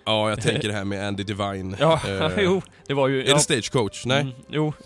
Ja, 0.06 0.30
jag 0.30 0.42
tänker 0.42 0.68
det 0.68 0.74
här 0.74 0.84
med 0.84 1.08
Andy 1.08 1.24
Devine. 1.24 1.76
Ja, 1.80 2.02
Eh, 2.08 2.32
jo, 2.38 2.62
det 2.88 2.94
var 2.94 3.08
ju... 3.08 3.24
Är 3.24 3.28
ja, 3.30 3.34
det 3.34 3.40
stagecoach? 3.40 4.06
Nej? 4.06 4.22
Mm, 4.22 4.34
jo. 4.50 4.74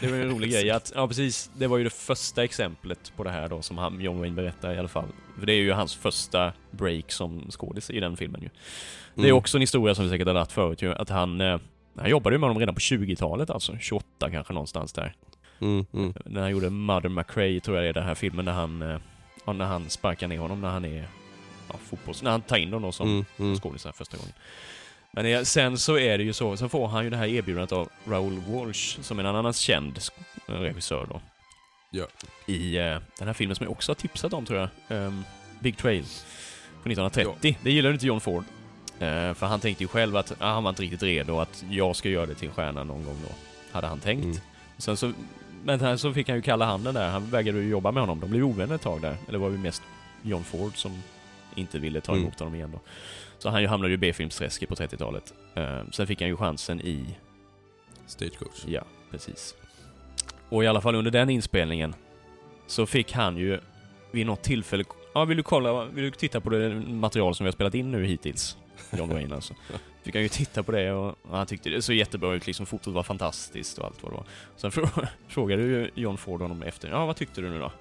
Det 0.00 0.06
var 0.06 0.16
ju 0.16 0.22
en 0.22 0.30
rolig 0.30 0.50
grej 0.52 0.70
att, 0.70 0.92
ja 0.94 1.08
precis, 1.08 1.50
det 1.56 1.66
var 1.66 1.78
ju 1.78 1.84
det 1.84 1.90
första 1.90 2.44
exemplet 2.44 3.12
på 3.16 3.24
det 3.24 3.30
här 3.30 3.48
då 3.48 3.62
som 3.62 3.78
han, 3.78 4.00
John 4.00 4.18
Wayne 4.18 4.36
berättar 4.36 4.74
i 4.74 4.78
alla 4.78 4.88
fall. 4.88 5.08
För 5.38 5.46
det 5.46 5.52
är 5.52 5.60
ju 5.60 5.72
hans 5.72 5.94
första 5.94 6.52
break 6.70 7.12
som 7.12 7.50
skådis 7.50 7.90
i 7.90 8.00
den 8.00 8.16
filmen 8.16 8.42
ju. 8.42 8.48
Det 9.14 9.20
är 9.22 9.24
Mm. 9.24 9.36
också 9.36 9.56
en 9.56 9.60
historia 9.60 9.94
som 9.94 10.04
vi 10.04 10.10
säkert 10.10 10.26
har 10.26 10.34
dragit 10.34 10.52
förut 10.52 10.82
ju, 10.82 10.94
att 10.94 11.08
han, 11.08 11.40
eh, 11.40 11.58
han 11.98 12.10
jobbade 12.10 12.34
ju 12.34 12.38
med 12.40 12.48
honom 12.48 12.60
redan 12.60 12.74
på 12.74 12.80
20-talet 12.80 13.50
alltså, 13.50 13.76
28 13.80 14.30
kanske 14.30 14.52
någonstans 14.52 14.92
där. 14.92 15.14
Mm, 15.60 15.86
mm. 15.94 16.14
När 16.24 16.40
han 16.40 16.50
gjorde 16.50 16.70
Mother 16.70 17.08
McRae 17.08 17.60
tror 17.60 17.76
jag 17.76 17.84
det 17.84 17.88
är 17.88 17.92
den 17.92 18.04
här 18.04 18.14
filmen 18.14 18.44
när 18.44 18.52
han, 18.52 18.82
eh, 18.82 18.98
ja, 19.44 19.52
när 19.52 19.64
han 19.64 19.90
sparkar 19.90 20.28
ner 20.28 20.38
honom 20.38 20.60
när 20.60 20.68
han 20.70 20.84
är, 20.84 21.08
ja, 21.68 21.74
fotbolls... 21.84 22.22
När 22.22 22.30
han 22.30 22.40
tar 22.42 22.56
in 22.56 22.72
honom 22.72 22.92
som 22.92 23.08
Mm, 23.08 23.24
mm. 23.38 23.56
skådis 23.56 23.86
första 23.94 24.16
gången. 24.16 24.32
Men 25.12 25.26
eh, 25.26 25.42
sen 25.42 25.78
så 25.78 25.98
är 25.98 26.18
det 26.18 26.24
ju 26.24 26.32
så, 26.32 26.56
sen 26.56 26.68
får 26.68 26.88
han 26.88 27.04
ju 27.04 27.10
det 27.10 27.16
här 27.16 27.26
erbjudandet 27.26 27.72
av 27.72 27.88
Raoul 28.08 28.40
Walsh, 28.48 29.00
som 29.00 29.18
är 29.18 29.24
en 29.24 29.36
annan 29.36 29.52
känd 29.52 29.98
regissör 30.46 31.06
då. 31.10 31.20
Ja. 31.90 32.06
I 32.46 32.76
eh, 32.76 32.98
den 33.18 33.26
här 33.26 33.32
filmen 33.32 33.56
som 33.56 33.64
jag 33.64 33.72
också 33.72 33.90
har 33.90 33.94
tipsat 33.94 34.32
om 34.32 34.44
tror 34.46 34.58
jag, 34.58 34.68
ehm, 34.88 35.24
Big 35.60 35.76
Trail. 35.76 36.04
Från 36.82 36.92
1930. 36.92 37.58
Det 37.62 37.72
gillade 37.72 37.94
inte 37.94 38.06
John 38.06 38.20
Ford. 38.20 38.44
Eh, 39.00 39.34
för 39.34 39.46
han 39.46 39.60
tänkte 39.60 39.84
ju 39.84 39.88
själv 39.88 40.16
att 40.16 40.32
ah, 40.38 40.52
han 40.54 40.62
var 40.62 40.70
inte 40.70 40.82
riktigt 40.82 41.02
redo 41.02 41.40
att 41.40 41.64
jag 41.70 41.96
ska 41.96 42.08
göra 42.08 42.26
det 42.26 42.34
till 42.34 42.48
en 42.48 42.54
stjärna 42.54 42.84
någon 42.84 43.04
gång 43.04 43.16
då. 43.28 43.34
Hade 43.72 43.86
han 43.86 44.00
tänkt. 44.00 44.24
Mm. 44.24 44.36
Sen 44.78 44.96
så, 44.96 45.12
men 45.64 45.78
sen 45.78 45.98
så 45.98 46.12
fick 46.12 46.28
han 46.28 46.36
ju 46.36 46.42
kalla 46.42 46.64
handen 46.64 46.94
där. 46.94 47.10
Han 47.10 47.30
vägrade 47.30 47.58
ju 47.60 47.68
jobba 47.68 47.90
med 47.90 48.02
honom. 48.02 48.20
De 48.20 48.30
blev 48.30 48.44
ovänner 48.44 48.74
ett 48.74 48.82
tag 48.82 49.00
där. 49.02 49.16
Eller 49.28 49.38
var 49.38 49.50
det 49.50 49.58
mest 49.58 49.82
John 50.22 50.44
Ford 50.44 50.76
som 50.76 51.02
inte 51.54 51.78
ville 51.78 52.00
ta 52.00 52.12
Mm. 52.12 52.24
emot 52.24 52.38
honom 52.38 52.54
igen 52.54 52.70
då. 52.72 52.80
Så 53.38 53.50
han 53.50 53.62
ju 53.62 53.68
hamnade 53.68 53.88
ju 53.88 53.94
i 53.94 53.98
B-filmsträsket 53.98 54.68
på 54.68 54.74
30-talet. 54.74 55.34
Eh, 55.54 55.80
sen 55.92 56.06
fick 56.06 56.20
han 56.20 56.28
ju 56.28 56.36
chansen 56.36 56.80
i, 56.80 57.06
Stagecoach. 58.06 58.64
ja, 58.66 58.82
precis. 59.10 59.54
Och 60.48 60.64
i 60.64 60.66
alla 60.66 60.80
fall 60.80 60.94
under 60.94 61.10
den 61.10 61.30
inspelningen 61.30 61.94
så 62.66 62.86
fick 62.86 63.12
han 63.12 63.36
ju 63.36 63.60
vid 64.10 64.26
något 64.26 64.42
tillfälle, 64.42 64.84
ja 65.14 65.24
vill 65.24 65.36
du 65.36 65.42
kolla, 65.42 65.84
vill 65.84 66.04
du 66.04 66.10
titta 66.10 66.40
på 66.40 66.50
det 66.50 66.68
material 66.74 67.34
som 67.34 67.44
vi 67.44 67.48
har 67.48 67.52
spelat 67.52 67.74
in 67.74 67.90
nu 67.90 68.06
hittills? 68.06 68.56
John 68.90 69.08
Wayne 69.08 69.34
alltså. 69.34 69.54
Fick 70.02 70.14
han 70.14 70.22
ju 70.22 70.28
titta 70.28 70.62
på 70.62 70.72
det 70.72 70.92
och, 70.92 71.16
och 71.22 71.36
han 71.36 71.46
tyckte 71.46 71.70
det 71.70 71.82
såg 71.82 71.96
jättebra 71.96 72.34
ut 72.34 72.46
liksom, 72.46 72.66
fotot 72.66 72.94
var 72.94 73.02
fantastiskt 73.02 73.78
och 73.78 73.84
allt 73.84 74.02
vad 74.02 74.12
det 74.12 74.16
var. 74.16 74.24
Sen 74.56 74.70
frå- 74.70 75.06
frågade 75.28 75.62
ju 75.62 75.90
John 75.94 76.16
Ford 76.18 76.40
honom 76.40 76.62
efter, 76.62 76.88
ja 76.88 77.06
vad 77.06 77.16
tyckte 77.16 77.40
du 77.40 77.48
nu 77.50 77.58
då? 77.58 77.72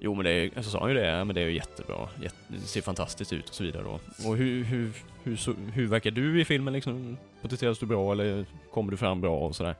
Jo 0.00 0.14
men 0.14 0.24
det 0.24 0.30
är, 0.30 0.62
så 0.62 0.70
sa 0.70 0.80
han 0.80 0.88
ju 0.88 0.94
det, 0.94 1.06
ja, 1.06 1.24
men 1.24 1.34
det 1.34 1.40
är 1.40 1.46
ju 1.46 1.54
jättebra, 1.54 2.08
jätte, 2.22 2.36
det 2.48 2.60
ser 2.60 2.80
fantastiskt 2.82 3.32
ut 3.32 3.48
och 3.48 3.54
så 3.54 3.64
vidare 3.64 3.82
då. 3.82 4.00
Och 4.28 4.36
hur, 4.36 4.64
hur, 4.64 4.92
hur, 5.22 5.36
så, 5.36 5.52
hur 5.72 5.86
verkar 5.86 6.10
du 6.10 6.40
i 6.40 6.44
filmen 6.44 6.74
liksom? 6.74 7.16
Porträtteras 7.42 7.78
du 7.78 7.86
bra 7.86 8.12
eller 8.12 8.46
kommer 8.72 8.90
du 8.90 8.96
fram 8.96 9.20
bra 9.20 9.38
och 9.38 9.56
sådär? 9.56 9.74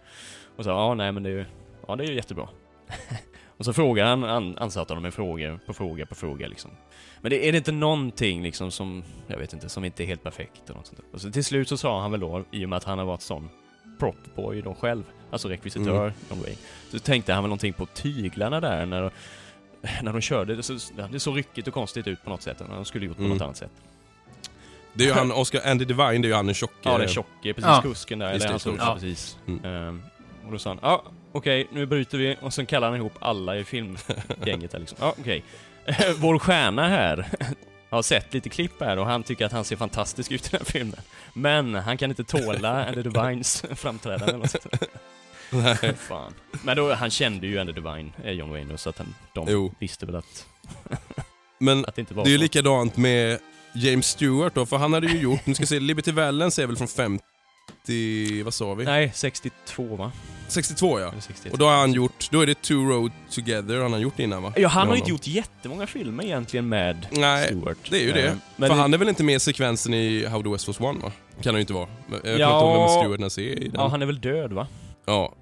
Och 0.57 0.65
så, 0.65 0.71
ja 0.71 0.95
nej 0.95 1.13
men 1.13 1.23
det 1.23 1.29
är 1.31 1.35
ju, 1.35 1.45
ja 1.87 1.97
det 1.97 2.05
är 2.05 2.09
ju 2.09 2.15
jättebra. 2.15 2.49
och 3.57 3.65
så 3.65 3.73
frågar 3.73 4.07
han, 4.07 4.25
an, 4.25 4.59
ansatte 4.59 4.93
honom 4.93 5.03
med 5.03 5.15
frågor 5.15 5.61
på 5.67 5.73
fråga 5.75 6.07
på 6.07 6.15
fråga 6.15 6.49
liksom. 6.49 6.71
Men 7.25 7.31
det, 7.31 7.49
är 7.49 7.53
det 7.53 7.59
inte 7.59 7.73
någonting 7.73 8.43
liksom 8.43 8.71
som, 8.71 9.05
jag 9.27 9.39
vet 9.39 9.53
inte, 9.53 9.69
som 9.69 9.85
inte 9.85 10.03
är 10.05 10.07
helt 10.07 10.23
perfekt 10.23 10.63
eller 10.67 10.75
något 10.77 10.87
sånt 10.87 10.99
där. 10.99 11.07
Och 11.15 11.21
så 11.21 11.31
till 11.31 11.45
slut 11.45 11.69
så 11.69 11.77
sa 11.77 12.01
han 12.01 12.11
väl 12.11 12.21
då, 12.21 12.45
i 12.51 12.65
och 12.65 12.69
med 12.69 12.77
att 12.77 12.85
han 12.85 12.99
har 12.99 13.05
varit 13.05 13.23
sån 13.23 13.49
propboy 13.99 14.61
då 14.63 14.75
själv, 14.75 15.03
alltså 15.31 15.49
rekvisitör, 15.49 16.01
Mm. 16.03 16.13
John 16.31 16.41
Wayne, 16.41 16.57
så 16.91 16.99
tänkte 16.99 17.33
han 17.33 17.43
väl 17.43 17.49
någonting 17.49 17.73
på 17.73 17.87
tyglarna 17.87 18.61
där 18.61 18.87
när, 18.87 19.11
när 20.03 20.13
de 20.13 20.21
körde. 20.21 20.57
Det, 20.57 20.63
så, 20.63 20.79
det 21.13 21.21
såg 21.21 21.37
ryckigt 21.39 21.69
och 21.69 21.75
konstigt 21.75 22.07
ut 22.07 22.25
på 22.25 22.31
något 22.31 22.43
sätt, 22.43 22.61
när 22.69 22.75
de 22.77 22.85
skulle 22.85 23.07
gjort 23.07 23.17
på 23.17 23.23
Mm. 23.23 23.33
något 23.37 23.43
annat 23.43 23.57
sätt. 23.57 23.71
Det 24.93 25.05
är 25.05 25.09
ju 25.09 25.15
han, 25.15 25.33
Oscar 25.33 25.61
Andy 25.71 25.85
Devine, 25.85 26.23
det 26.23 26.27
är 26.27 26.31
ju 26.31 26.35
han 26.35 26.47
den 26.47 26.55
tjocke. 26.55 26.75
Ja, 26.83 26.99
den 26.99 27.09
tjocke, 27.09 27.55
precis 27.55 27.65
Ja. 27.65 27.81
kusken 27.83 28.19
där. 28.19 28.31
Eller 28.33 28.49
han 28.49 28.59
som, 28.61 28.77
ja, 28.79 28.95
precis. 28.95 29.39
Mm. 29.47 29.65
Ehm, 29.65 30.03
och 30.47 30.53
då 30.53 30.59
sa 30.59 30.71
han, 30.71 30.79
ja, 30.83 31.03
okej, 31.33 31.69
nu 31.73 31.87
bryter 31.87 32.19
vi. 32.19 32.37
Och 32.41 32.53
sen 32.53 32.67
kallar 32.67 32.89
han 32.91 32.97
ihop 32.97 33.13
alla 33.21 33.57
i 33.57 33.65
filmgänget 33.65 34.71
där 34.71 34.79
liksom. 34.79 34.99
Ja, 35.01 35.15
okej. 35.21 35.45
Vår 36.19 36.39
stjärna 36.39 36.89
här 36.89 37.27
har 37.91 38.03
sett 38.03 38.35
lite 38.35 38.49
klipp 38.49 38.81
här 38.81 38.97
och 38.97 39.07
han 39.07 39.23
tycker 39.23 39.47
att 39.47 39.53
han 39.53 39.65
ser 39.65 39.77
fantastisk 39.77 40.31
ut 40.33 40.47
i 40.47 40.49
den 40.51 40.61
här 40.61 40.73
filmen. 40.73 41.01
Men 41.35 41.75
han 41.75 41.97
kan 41.97 42.11
inte 42.11 42.25
tåla 42.25 42.85
Andy 42.89 43.03
Devines 43.03 43.65
framträdande 43.75 44.25
eller 44.25 44.39
något. 44.39 44.57
Nej. 45.51 45.95
Fan. 45.95 46.35
Men 46.63 46.77
då, 46.77 46.95
han 46.95 47.11
kände 47.11 47.47
ju 47.47 47.59
Andy 47.59 47.73
Devine, 47.73 48.13
eh, 48.25 48.31
John 48.33 48.51
Wayne, 48.51 48.79
så 48.79 48.89
att 48.91 48.99
han, 48.99 49.15
de 49.35 49.47
Jo. 49.51 49.75
visste 49.79 50.07
väl 50.07 50.17
att, 50.17 50.47
Men 51.59 51.85
att 51.85 51.95
det 51.95 52.01
inte 52.01 52.15
var 52.15 52.25
det 52.25 52.31
är 52.31 52.33
ju 52.33 52.39
likadant 52.39 52.97
med 52.97 53.39
James 53.73 54.07
Stewart 54.07 54.55
då, 54.55 54.67
för 54.67 54.77
han 54.77 54.93
hade 54.93 55.07
ju 55.07 55.19
gjort, 55.19 55.47
nu 55.47 55.55
ska 55.55 55.67
se, 55.67 55.81
Liberty 55.81 56.13
Valance 56.13 56.63
är 56.63 56.67
väl 56.67 56.77
från 56.77 56.89
60, 56.89 58.43
vad 58.43 58.55
sa 58.55 58.75
vi? 58.75 58.85
Nej, 58.85 59.13
62 59.15 59.97
va? 59.97 60.13
62 60.55 61.01
ja. 61.01 61.09
Eller 61.09 61.21
61. 61.21 61.53
Och 61.53 61.59
då 61.59 61.67
har 61.67 61.77
han 61.77 61.93
gjort, 61.93 62.29
då 62.31 62.41
är 62.41 62.47
det 62.47 62.55
Two 62.63 62.73
Road 62.75 63.11
Together 63.31 63.81
han 63.83 63.93
har 63.93 63.99
gjort 64.01 64.19
innan 64.19 64.43
va? 64.43 64.53
Ja, 64.57 64.69
han 64.69 64.87
har 64.89 64.95
ju 64.95 64.99
inte 64.99 65.11
gjort 65.11 65.27
jättemånga 65.27 65.87
filmer 65.87 66.25
egentligen 66.25 66.69
med 66.69 67.07
Nej, 67.11 67.47
Stewart. 67.47 67.79
det 67.91 67.97
är 67.97 68.03
ju 68.03 68.09
Eh, 68.09 68.15
det. 68.15 68.39
Men 68.57 68.69
För 68.69 68.77
det- 68.77 68.83
han 68.83 68.95
är 68.95 68.99
väl 68.99 69.09
inte 69.09 69.25
med 69.25 69.35
i 69.37 69.41
sekvensen 69.41 69.95
i 69.95 70.27
How 70.27 70.43
the 70.43 70.49
West 70.49 70.69
Was 70.69 70.81
Won 70.81 71.01
va? 71.01 71.13
Kan 71.43 71.45
han 71.45 71.55
ju 71.55 71.61
inte 71.61 71.73
vara. 71.73 71.89
Men 72.09 72.21
Jag 72.25 72.39
Ja. 72.41 72.61
kommer 72.61 72.73
inte 72.75 72.81
ihåg 72.83 72.91
vem 72.91 73.01
Stewart 73.03 73.19
ens 73.21 73.39
är 73.39 73.43
i 73.43 73.69
den. 73.69 73.73
Ja, 73.75 73.89
han 73.89 74.03
är 74.03 74.07
väl 74.07 74.21
död 74.21 74.53
va? 74.53 74.67
Ja. 75.07 75.35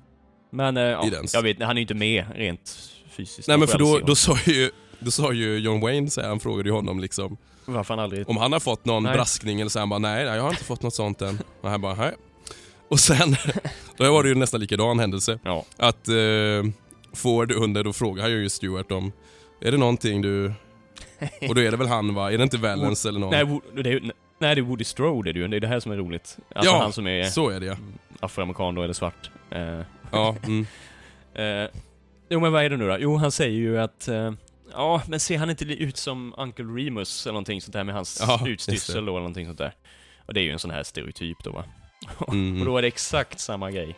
Men 0.51 0.77
eh, 0.77 0.83
ja, 0.83 1.05
jag 1.33 1.43
vet 1.43 1.61
han 1.63 1.71
är 1.71 1.75
ju 1.75 1.81
inte 1.81 1.95
med 1.95 2.25
rent 2.35 2.79
fysiskt. 3.11 3.49
Nej 3.49 3.59
men 3.59 3.69
för 3.69 3.79
då, 3.79 3.99
då 3.99 4.15
sa 4.15 4.39
ju 4.47 4.71
då 4.99 5.11
sa 5.11 5.33
ju 5.33 5.59
John 5.59 5.81
Wayne, 5.81 6.11
så 6.11 6.21
här, 6.21 6.29
han 6.29 6.41
frågade 6.41 6.69
ju 6.69 6.75
honom 6.75 7.01
liksom. 7.01 7.37
Varför 7.65 7.95
han 7.95 8.05
aldrig... 8.05 8.29
om 8.31 8.37
han 8.37 8.53
har 8.53 8.61
fått 8.61 8.85
någon 8.85 9.03
Nej. 9.03 9.13
braskning 9.15 9.61
eller 9.61 9.71
så 9.71 9.79
han 9.79 9.89
bara 9.89 9.99
nej, 9.99 10.25
nej 10.25 10.35
jag 10.37 10.43
har 10.43 10.51
inte 10.51 10.65
fått 10.65 10.83
något 10.83 10.95
sånt 10.95 11.23
än. 11.23 11.39
Och 11.61 11.71
han 11.71 11.81
bara 11.81 11.95
nej. 11.95 12.13
Och 12.93 13.01
sen, 13.01 13.37
då 13.97 14.13
var 14.13 14.23
det 14.23 14.29
ju 14.29 14.35
nästan 14.35 14.61
likadan 14.61 14.99
händelse. 14.99 15.39
Ja. 15.45 15.65
Att 15.77 16.09
eh, 16.09 16.15
Ford 17.13 17.53
under, 17.53 17.85
då 17.85 17.93
frågar 17.93 18.23
han 18.23 18.33
ju 18.33 18.49
Stewart 18.49 18.93
om, 18.93 19.13
är 19.61 19.71
det 19.71 19.77
någonting 19.77 20.23
du... 20.23 20.53
Och 21.49 21.55
då 21.55 21.61
är 21.61 21.71
det 21.71 21.77
väl 21.77 21.87
han 21.87 22.15
va? 22.15 22.33
Är 22.33 22.39
det 22.39 22.45
inte 22.45 22.59
Valens 22.59 23.07
eller 23.07 23.21
någon? 23.21 23.31
Nej, 23.31 23.61
det 23.83 23.91
är, 23.93 24.01
nej, 24.39 24.55
det 24.55 24.61
är 24.61 24.63
Woody 24.63 24.85
Strode 24.85 25.31
är 25.31 25.33
det 25.33 25.41
ju. 25.41 25.49
Det 25.49 25.57
är 25.57 25.61
det 25.61 25.67
här 25.67 25.81
som 25.81 25.93
är 25.93 25.97
roligt. 25.97 26.39
Alltså 26.55 26.73
Ja, 26.73 26.79
han 26.83 26.93
som 26.93 27.07
är 27.07 27.25
Så 27.25 27.51
är 27.51 27.61
det 27.61 27.67
ja. 27.67 27.77
afroamerikan 28.21 28.75
då, 28.75 28.83
eller 28.83 28.95
svart. 28.95 29.31
Eh, 29.51 29.81
Ja, 30.13 30.37
mm. 30.45 30.67
eh, 31.35 31.71
jo 32.29 32.41
men 32.41 32.53
vad 32.53 32.65
är 32.65 32.71
det 32.71 32.77
nu 32.77 32.89
då? 32.89 32.97
Jo, 33.01 33.17
han 33.17 33.33
säger 33.33 33.59
ju 33.59 33.81
att 33.81 34.09
eh, 34.09 34.33
Ja, 34.73 35.03
men 35.09 35.21
ser 35.21 35.39
han 35.39 35.51
inte 35.51 35.65
ut 35.65 35.97
som 35.97 36.35
Uncle 36.39 36.65
Remus 36.65 37.27
eller 37.27 37.33
någonting 37.33 37.61
sånt 37.61 37.73
där 37.73 37.85
med 37.85 37.95
hans 37.95 38.25
Ja, 38.27 38.41
utstyrsel 38.47 38.95
då 39.05 39.13
eller 39.13 39.21
någonting 39.21 39.47
sånt 39.47 39.59
där? 39.59 39.75
Och 40.27 40.35
det 40.35 40.41
är 40.41 40.45
ju 40.45 40.51
en 40.51 40.59
sån 40.59 40.71
här 40.71 40.83
stereotyp 40.83 41.45
då 41.45 41.53
va? 41.53 41.65
Mm. 42.29 42.61
Och 42.61 42.67
då 42.67 42.79
är 42.79 42.83
det 42.83 42.89
exakt 42.89 43.41
samma 43.41 43.71
grej. 43.71 43.97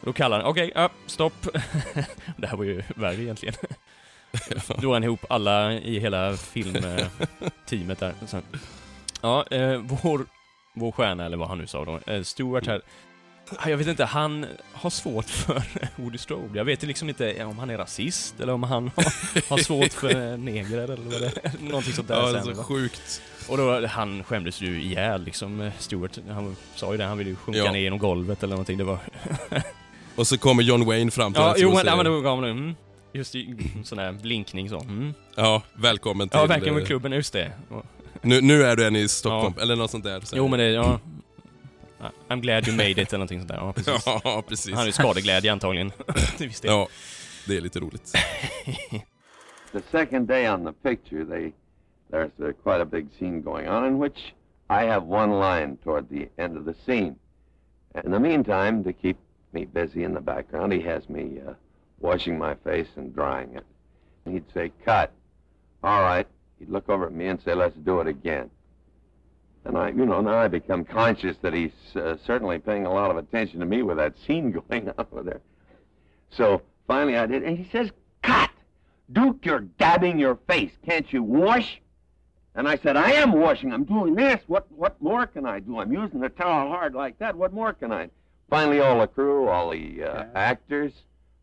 Då 0.00 0.12
kallar 0.12 0.40
han, 0.40 0.46
okej, 0.46 0.72
ja, 0.74 0.90
stopp. 1.06 1.48
det 2.36 2.46
här 2.46 2.56
var 2.56 2.64
ju 2.64 2.82
värre 2.96 3.22
egentligen. 3.22 3.54
Då 4.68 4.74
drog 4.74 4.92
han 4.92 5.04
ihop 5.04 5.24
alla 5.28 5.72
i 5.72 5.98
hela 5.98 6.36
filmteamet 6.36 7.98
där. 7.98 8.14
Så, 8.26 8.40
ja, 9.20 9.44
eh, 9.50 9.76
vår, 9.76 10.26
vår 10.74 10.92
stjärna, 10.92 11.26
eller 11.26 11.36
vad 11.36 11.48
han 11.48 11.58
nu 11.58 11.66
sa 11.66 11.84
då, 11.84 12.12
eh, 12.12 12.22
Stewart 12.22 12.66
här. 12.66 12.82
Jag 13.66 13.76
vet 13.76 13.86
inte, 13.86 14.04
han 14.04 14.46
har 14.72 14.90
svårt 14.90 15.30
för 15.30 15.62
Woody 15.96 16.18
Strode. 16.18 16.58
Jag 16.58 16.64
vet 16.64 16.82
liksom 16.82 17.08
inte 17.08 17.44
om 17.44 17.58
han 17.58 17.70
är 17.70 17.78
rasist 17.78 18.40
eller 18.40 18.52
om 18.52 18.62
han 18.62 18.90
har, 18.96 19.48
har 19.50 19.58
svårt 19.58 19.92
för 19.92 20.36
negrer 20.36 20.84
eller 20.84 21.10
vad 21.10 21.20
det 21.20 21.32
är. 21.42 21.52
Någonting 21.60 21.92
sånt 21.92 22.08
där. 22.08 22.14
Ja, 22.14 22.22
det 22.22 22.38
är 22.38 22.42
sen, 22.42 22.54
så 22.54 22.60
va? 22.60 22.64
sjukt. 22.64 23.22
Och 23.50 23.56
då, 23.56 23.86
han 23.86 24.24
skämdes 24.24 24.60
ju 24.60 24.82
ihjäl 24.82 25.24
liksom, 25.24 25.60
eh, 25.60 25.72
Stewart. 25.78 26.18
Han 26.28 26.56
sa 26.74 26.92
ju 26.92 26.98
det, 26.98 27.04
han 27.04 27.18
ville 27.18 27.30
ju 27.30 27.36
sjunka 27.36 27.58
Ja. 27.58 27.72
ner 27.72 27.80
genom 27.80 27.98
golvet 27.98 28.42
eller 28.42 28.54
någonting. 28.54 28.78
Det 28.78 28.84
var... 28.84 28.98
Och 30.14 30.26
så 30.26 30.38
kommer 30.38 30.62
John 30.62 30.84
Wayne 30.84 31.10
fram 31.10 31.32
till 31.32 31.40
Ja, 31.42 31.46
honom 31.46 31.60
jo 31.62 31.72
och 31.72 31.80
ja, 31.84 31.96
men 31.96 32.04
då 32.04 32.20
gav 32.20 32.40
han 32.40 32.50
mm, 32.50 32.74
just 33.12 33.34
i, 33.34 33.56
sån 33.84 33.98
där 33.98 34.12
blinkning 34.12 34.68
så. 34.68 34.80
Mm. 34.80 35.14
ja, 35.34 35.62
välkommen 35.74 36.28
till... 36.28 36.40
Ja, 36.40 36.46
med 36.46 36.78
eh, 36.78 36.84
klubben, 36.84 37.12
just 37.12 37.32
det. 37.32 37.52
Nu, 38.22 38.40
nu 38.40 38.64
är 38.64 38.76
du 38.76 38.86
en 38.86 38.96
i 38.96 39.08
Stockholm, 39.08 39.54
eller 39.60 39.76
något 39.76 39.90
sånt 39.90 40.04
där. 40.04 40.20
så 40.20 40.36
Jo 40.36 40.48
men 40.48 40.58
det, 40.58 40.70
ja. 40.70 41.00
I'm 42.28 42.40
glad 42.40 42.68
you 42.68 42.76
made 42.76 42.90
it 42.90 42.98
eller 42.98 43.18
någonting 43.18 43.38
sånt 43.38 43.48
där. 43.48 43.56
Ja, 43.56 43.72
precis. 43.76 44.02
Ja, 44.24 44.42
precis. 44.48 44.74
Han 44.74 44.82
är 44.82 44.86
ju 44.86 44.92
skadeglädje 44.92 45.52
antagligen. 45.52 45.92
det 46.38 46.46
visste 46.46 46.66
jag. 46.66 46.76
Ja, 46.76 46.88
det 47.46 47.56
är 47.56 47.60
lite 47.60 47.80
roligt. 47.80 48.12
The 49.72 49.80
second 49.90 50.28
day 50.28 50.50
on 50.50 50.64
the 50.64 50.88
picture, 50.88 51.24
they 51.24 51.52
there's 52.10 52.32
uh, 52.42 52.52
quite 52.62 52.80
a 52.80 52.84
big 52.84 53.08
scene 53.18 53.42
going 53.42 53.68
on 53.68 53.84
in 53.84 53.98
which 53.98 54.34
I 54.68 54.84
have 54.84 55.04
one 55.04 55.32
line 55.32 55.78
toward 55.78 56.08
the 56.08 56.28
end 56.38 56.56
of 56.56 56.64
the 56.64 56.74
scene. 56.86 57.16
In 58.04 58.10
the 58.10 58.20
meantime, 58.20 58.84
to 58.84 58.92
keep 58.92 59.18
me 59.52 59.64
busy 59.64 60.04
in 60.04 60.14
the 60.14 60.20
background, 60.20 60.72
he 60.72 60.80
has 60.82 61.08
me 61.08 61.40
uh, 61.46 61.54
washing 61.98 62.38
my 62.38 62.54
face 62.54 62.88
and 62.96 63.14
drying 63.14 63.54
it. 63.54 63.66
And 64.24 64.34
he'd 64.34 64.52
say, 64.54 64.72
"Cut." 64.84 65.12
All 65.82 66.02
right. 66.02 66.26
He'd 66.58 66.68
look 66.68 66.88
over 66.88 67.06
at 67.06 67.12
me 67.12 67.26
and 67.26 67.40
say, 67.42 67.54
"Let's 67.54 67.76
do 67.76 68.00
it 68.00 68.06
again." 68.06 68.50
And 69.64 69.76
I, 69.76 69.88
you 69.88 70.06
know, 70.06 70.20
now 70.20 70.38
I 70.38 70.48
become 70.48 70.84
conscious 70.84 71.36
that 71.42 71.52
he's 71.52 71.72
uh, 71.94 72.16
certainly 72.24 72.58
paying 72.58 72.86
a 72.86 72.92
lot 72.92 73.10
of 73.10 73.16
attention 73.16 73.60
to 73.60 73.66
me 73.66 73.82
with 73.82 73.98
that 73.98 74.14
scene 74.26 74.52
going 74.68 74.88
on 74.88 75.06
over 75.12 75.22
there. 75.22 75.40
So 76.30 76.62
finally 76.86 77.16
I 77.16 77.26
did, 77.26 77.42
and 77.42 77.58
he 77.58 77.68
says, 77.70 77.90
Cut! 78.22 78.50
Duke, 79.12 79.44
you're 79.44 79.60
dabbing 79.60 80.18
your 80.18 80.36
face. 80.46 80.70
Can't 80.86 81.12
you 81.12 81.22
wash? 81.22 81.80
And 82.54 82.68
I 82.68 82.76
said, 82.76 82.96
I 82.96 83.12
am 83.12 83.32
washing. 83.32 83.72
I'm 83.72 83.84
doing 83.84 84.14
this. 84.14 84.40
What 84.46 84.70
what 84.72 85.00
more 85.00 85.26
can 85.26 85.46
I 85.46 85.60
do? 85.60 85.78
I'm 85.78 85.92
using 85.92 86.20
the 86.20 86.28
towel 86.28 86.68
hard 86.68 86.94
like 86.94 87.18
that. 87.18 87.36
What 87.36 87.52
more 87.52 87.72
can 87.72 87.92
I? 87.92 88.10
Finally, 88.48 88.80
all 88.80 88.98
the 88.98 89.06
crew, 89.06 89.46
all 89.48 89.70
the 89.70 90.02
uh, 90.02 90.24
actors, 90.34 90.92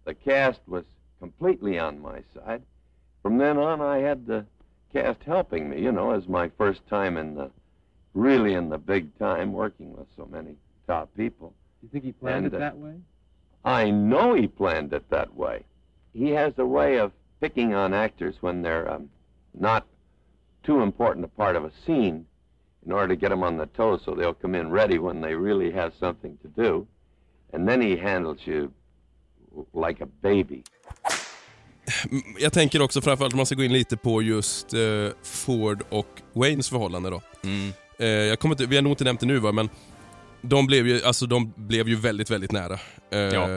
the 0.04 0.14
cast 0.14 0.60
was 0.68 0.84
completely 1.20 1.80
on 1.80 2.02
my 2.02 2.22
side. 2.36 2.62
From 3.24 3.38
then 3.38 3.58
on, 3.58 3.82
I 3.82 4.00
had 4.00 4.28
the 4.28 4.46
cast 4.94 5.24
helping 5.24 5.70
me, 5.70 5.82
you 5.82 5.92
know, 5.92 6.12
as 6.12 6.28
my 6.28 6.50
first 6.58 6.86
time 6.88 7.16
in 7.18 7.36
the, 7.36 7.50
really 8.14 8.54
in 8.54 8.68
the 8.70 8.78
big 8.78 9.18
time, 9.18 9.54
working 9.54 9.96
with 9.96 10.08
so 10.18 10.28
many 10.30 10.56
top 10.86 11.10
people. 11.16 11.54
Do 11.80 11.88
you 11.88 11.90
think 11.92 12.04
he 12.04 12.12
planned 12.12 12.46
And, 12.46 12.54
it 12.54 12.58
uh, 12.58 12.60
that 12.60 12.78
way? 12.78 12.96
I 13.64 13.90
know 13.90 14.34
he 14.34 14.48
planned 14.48 14.92
it 14.94 15.10
that 15.10 15.34
way. 15.34 15.64
He 16.14 16.32
has 16.32 16.54
a 16.58 16.66
way 16.66 16.98
of 16.98 17.14
picking 17.40 17.74
on 17.74 17.94
actors 17.94 18.36
when 18.42 18.62
they're 18.62 18.92
um, 18.92 19.10
not 19.58 19.86
too 20.68 20.84
important 20.84 21.26
a 21.26 21.30
part 21.44 21.56
of 21.58 21.64
a 21.64 21.72
scene 21.86 22.26
in 22.86 22.92
order 22.94 23.08
to 23.16 23.22
get 23.22 23.30
them 23.30 23.44
on 23.44 23.58
the 23.58 23.66
toes 23.66 24.02
so 24.06 24.16
they'll 24.16 24.42
come 24.42 24.60
in 24.60 24.72
ready 24.72 24.98
when 25.00 25.22
they 25.22 25.34
really 25.36 25.72
have 25.72 25.92
something 26.00 26.38
to 26.38 26.48
do. 26.62 26.88
And 27.54 27.68
then 27.70 27.82
he 27.82 27.98
handles 27.98 28.40
you 28.48 28.72
like 29.74 30.04
a 30.04 30.08
baby. 30.22 30.64
Jag 32.40 32.54
tänker 32.54 32.82
också 32.82 33.02
framförallt 33.02 33.34
att 33.34 33.38
man 33.38 33.46
ska 33.46 33.56
gå 33.56 33.64
in 33.64 33.74
lite 33.74 33.98
på 33.98 34.22
just 34.22 34.74
eh, 34.74 34.80
Ford 35.24 35.84
och 35.90 36.22
Waynes 36.34 36.70
förhållande 36.70 37.10
då. 37.10 37.22
Mm. 37.44 37.74
Eh, 38.00 38.08
jag 38.08 38.40
kommer 38.40 38.56
inte, 38.56 38.66
vi 38.66 38.76
har 38.76 38.84
nog 38.84 38.92
inte 38.92 39.04
nämnt 39.04 39.20
det 39.20 39.26
nu 39.26 39.40
va, 39.40 39.52
men 39.52 39.70
de 40.42 40.68
blev 40.68 40.88
ju, 40.88 41.04
alltså, 41.04 41.26
de 41.26 41.54
blev 41.56 41.88
ju 41.90 41.96
väldigt, 41.96 42.30
väldigt 42.32 42.52
nära. 42.52 42.74
Eh, 43.10 43.20
Ja. 43.20 43.48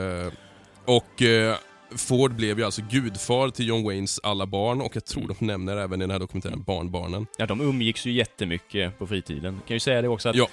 Och 0.85 1.21
eh, 1.21 1.55
Ford 1.97 2.35
blev 2.35 2.59
ju 2.59 2.65
alltså 2.65 2.81
gudfar 2.89 3.49
till 3.49 3.67
John 3.67 3.83
Waynes 3.83 4.19
alla 4.23 4.45
barn 4.45 4.81
och 4.81 4.95
jag 4.95 5.05
tror 5.05 5.35
de 5.39 5.45
nämner 5.45 5.77
även 5.77 6.01
i 6.01 6.03
den 6.03 6.11
här 6.11 6.19
dokumentären 6.19 6.63
barnbarnen. 6.63 7.27
Ja, 7.37 7.45
de 7.45 7.61
umgicks 7.61 8.05
ju 8.05 8.11
jättemycket 8.11 8.99
på 8.99 9.07
fritiden. 9.07 9.61
Kan 9.67 9.75
ju 9.75 9.79
säga 9.79 10.01
det 10.01 10.07
också 10.07 10.29
att 10.29 10.35
Ja. 10.35 10.47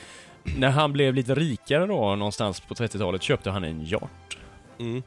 när 0.57 0.71
han 0.71 0.93
blev 0.93 1.15
lite 1.15 1.35
rikare 1.35 1.87
då, 1.87 2.17
någonstans 2.17 2.61
på 2.61 2.75
30-talet, 2.75 3.23
köpte 3.23 3.51
han 3.51 3.65
en 3.65 3.83
yacht. 3.87 4.39
Mm. 4.79 5.03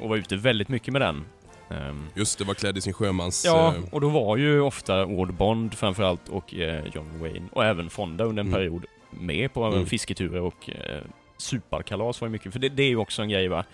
Och 0.00 0.08
var 0.08 0.16
ute 0.16 0.36
väldigt 0.36 0.68
mycket 0.68 0.92
med 0.92 1.02
den. 1.02 1.24
Ehm, 1.70 2.06
Just 2.14 2.38
det, 2.38 2.44
var 2.44 2.54
klädd 2.54 2.78
i 2.78 2.80
sin 2.80 2.92
sjömans... 2.92 3.44
Ja, 3.44 3.74
eh, 3.74 3.82
och 3.94 4.00
då 4.00 4.08
var 4.08 4.36
ju 4.36 4.60
ofta 4.60 5.04
Ward 5.06 5.34
Bond 5.34 5.74
framförallt 5.74 6.28
och 6.28 6.54
eh, 6.54 6.84
John 6.94 7.18
Wayne 7.20 7.48
och 7.52 7.64
även 7.64 7.90
Fonda 7.90 8.24
under 8.24 8.40
en 8.42 8.46
Mm. 8.48 8.58
period 8.58 8.84
med 9.10 9.52
på 9.52 9.64
Mm. 9.64 9.86
fisketurer 9.86 10.40
och 10.40 10.70
eh, 10.70 11.00
superkalas 11.36 12.20
var 12.20 12.28
ju 12.28 12.32
mycket, 12.32 12.52
för 12.52 12.58
det, 12.60 12.68
det 12.68 12.82
är 12.82 12.88
ju 12.88 12.96
också 12.96 13.22
en 13.22 13.28
grej 13.28 13.48
va. 13.48 13.64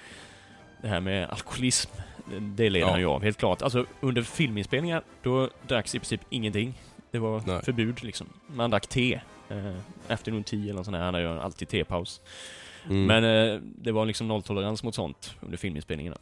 Det 0.82 0.88
här 0.88 1.00
med 1.00 1.30
alkoholism, 1.30 1.90
det- 2.40 2.70
leder 2.70 2.86
Ja. 2.86 2.90
han 2.90 3.00
ju 3.00 3.06
av 3.06 3.22
helt 3.22 3.38
klart. 3.38 3.62
Alltså 3.62 3.86
under 4.00 4.22
filminspelningar, 4.22 5.02
då 5.22 5.50
dracks 5.68 5.94
i 5.94 5.98
princip 5.98 6.20
ingenting. 6.30 6.74
Det 7.10 7.18
var 7.18 7.42
Nej. 7.46 7.62
förbud 7.64 8.04
liksom. 8.04 8.26
Man 8.46 8.70
drack 8.70 8.86
te. 8.86 9.20
Eh, 9.48 9.74
afternoon 10.08 10.44
tea 10.44 10.60
eller 10.60 10.72
något 10.74 10.84
sånt 10.84 10.94
där, 10.94 11.02
han 11.04 11.14
har 11.14 11.20
ju 11.20 11.28
alltid 11.40 11.68
tepaus. 11.68 12.20
mm. 12.84 13.04
Men 13.06 13.24
eh, 13.24 13.60
det 13.62 13.92
var 13.92 14.06
liksom 14.06 14.28
nolltolerans 14.28 14.82
mot 14.82 14.94
sånt 14.94 15.34
under 15.40 15.56
filminspelningarna. 15.58 16.16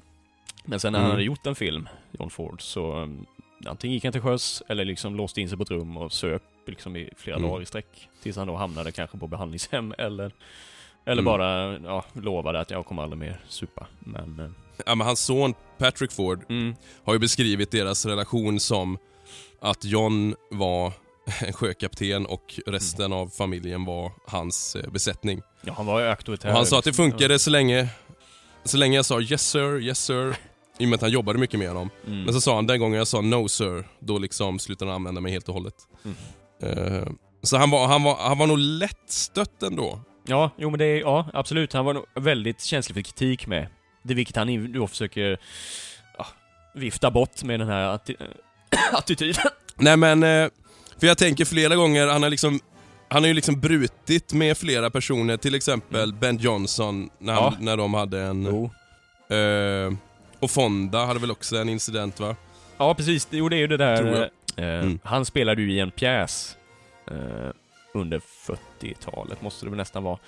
Men 0.64 0.80
sen 0.80 0.92
när 0.92 0.98
Mm. 0.98 1.04
han 1.04 1.10
hade 1.10 1.24
gjort 1.24 1.46
en 1.46 1.54
film, 1.54 1.88
John 2.18 2.30
Ford, 2.30 2.62
så 2.62 2.96
um, 2.96 3.26
antingen 3.66 3.94
gick 3.94 4.04
han 4.04 4.12
till 4.12 4.22
sjöss 4.22 4.62
eller 4.68 4.84
liksom 4.84 5.16
låste 5.16 5.40
in 5.40 5.48
sig 5.48 5.56
på 5.58 5.62
ett 5.62 5.70
rum 5.70 5.96
och 5.96 6.12
söp 6.12 6.42
liksom 6.66 6.96
i 6.96 7.10
flera 7.16 7.36
Mm. 7.36 7.48
dagar 7.50 7.62
i 7.62 7.66
sträck. 7.66 8.08
Tills 8.22 8.36
han 8.36 8.46
då 8.46 8.56
hamnade 8.56 8.92
kanske 8.92 9.18
på 9.18 9.26
behandlingshem 9.26 9.94
eller, 9.98 10.32
eller 11.06 11.22
Mm. 11.22 11.24
bara 11.24 11.78
ja, 11.78 12.04
lovade 12.12 12.60
att 12.60 12.70
jag 12.70 12.86
kommer 12.86 13.02
aldrig 13.02 13.18
mer 13.20 13.40
supa. 13.48 13.86
Men... 13.98 14.40
eh, 14.40 14.50
ja, 14.86 14.94
men 14.94 15.06
hans 15.06 15.20
son 15.20 15.54
Patrick 15.78 16.12
Ford 16.12 16.44
Mm, 16.48 16.74
har 17.04 17.12
ju 17.12 17.18
beskrivit 17.18 17.70
deras 17.70 18.06
relation 18.06 18.60
som 18.60 18.98
att 19.60 19.84
John 19.84 20.34
var 20.50 20.92
en 21.46 21.52
sjökapten 21.52 22.26
och 22.26 22.60
resten 22.66 23.12
av 23.12 23.28
familjen 23.28 23.84
var 23.84 24.12
hans 24.26 24.76
eh, 24.76 24.90
besättning. 24.90 25.42
ja, 25.62 25.72
han 25.76 25.86
var 25.86 26.00
ju 26.00 26.06
auktoritär. 26.06 26.48
Och 26.48 26.54
han 26.56 26.66
sa 26.66 26.78
att 26.78 26.84
det 26.84 26.90
liksom. 26.90 27.10
funkade 27.10 27.38
så 27.38 27.50
länge, 27.50 27.88
så 28.64 28.76
länge 28.76 28.96
jag 28.96 29.04
sa 29.04 29.20
yes 29.20 29.48
sir, 29.50 29.80
yes 29.82 29.98
sir, 30.04 30.36
i 30.78 30.84
och 30.84 30.88
med 30.88 30.94
att 30.96 31.00
han 31.00 31.10
jobbade 31.10 31.38
mycket 31.38 31.58
med 31.58 31.68
honom. 31.68 31.90
Mm. 32.06 32.22
Men 32.22 32.34
så 32.34 32.40
sa 32.40 32.54
han 32.54 32.66
den 32.66 32.80
gången 32.80 32.98
jag 32.98 33.06
sa 33.08 33.20
no 33.20 33.48
sir, 33.48 33.84
då 33.98 34.18
liksom 34.18 34.58
slutade 34.58 34.90
han 34.90 34.96
använda 34.96 35.20
mig 35.20 35.32
helt 35.32 35.48
och 35.48 35.54
hållet. 35.54 35.74
Mm. 36.04 36.16
Eh, 36.62 37.08
så 37.42 37.56
han 37.56 37.70
var, 37.70 37.86
han, 37.86 38.02
var, 38.02 38.16
han 38.16 38.38
var 38.38 38.46
nog 38.46 38.58
lättstött 38.58 39.62
ändå. 39.62 40.00
Ja, 40.26 40.50
jo 40.58 40.70
men 40.70 40.78
det 40.78 40.84
är, 40.84 41.00
ja 41.00 41.28
absolut. 41.32 41.72
Han 41.72 41.84
var 41.84 41.94
nog 41.94 42.04
väldigt 42.14 42.60
känslig 42.62 42.94
för 42.94 43.02
kritik 43.02 43.46
med. 43.46 43.66
Det 44.02 44.14
vilket 44.14 44.36
han 44.36 44.72
då 44.72 44.86
försöker 44.86 45.38
ja, 46.18 46.26
vifta 46.74 47.10
bort 47.10 47.42
med 47.42 47.60
den 47.60 47.68
här 47.68 47.96
atti- 47.98 48.16
attityden. 48.92 49.42
Nej 49.76 49.96
men, 49.96 50.22
eh, 50.22 50.48
för 51.00 51.06
jag 51.06 51.18
tänker 51.18 51.44
flera 51.44 51.76
gånger, 51.76 52.06
han 52.06 52.22
har 52.22 52.30
liksom 52.30 52.60
han 53.08 53.22
har 53.22 53.28
ju 53.28 53.34
liksom 53.34 53.60
brutit 53.60 54.32
med 54.32 54.58
flera 54.58 54.90
personer, 54.90 55.36
till 55.36 55.54
exempel 55.54 56.12
Ben 56.14 56.36
Johnson 56.38 57.10
när, 57.18 57.32
han, 57.32 57.42
Ja. 57.42 57.54
när 57.60 57.76
de 57.76 57.94
hade 57.94 58.20
en... 58.20 58.44
Jo. 58.44 58.70
Eh, 59.36 59.92
och 60.40 60.50
Fonda 60.50 61.04
hade 61.04 61.20
väl 61.20 61.30
också 61.30 61.56
en 61.56 61.68
incident 61.68 62.20
va? 62.20 62.36
Ja, 62.78 62.94
precis. 62.94 63.28
Jo, 63.30 63.48
det 63.48 63.56
är 63.56 63.58
ju 63.58 63.66
det 63.66 63.76
där... 63.76 64.22
Eh, 64.22 64.28
Mm. 64.56 64.98
Han 65.04 65.24
spelade 65.24 65.62
ju 65.62 65.72
i 65.72 65.80
en 65.80 65.90
pjäs 65.90 66.56
eh, 67.10 67.50
under 67.94 68.18
40-talet, 68.18 69.42
måste 69.42 69.66
det 69.66 69.70
väl 69.70 69.76
nästan 69.76 70.02
vara, 70.02 70.18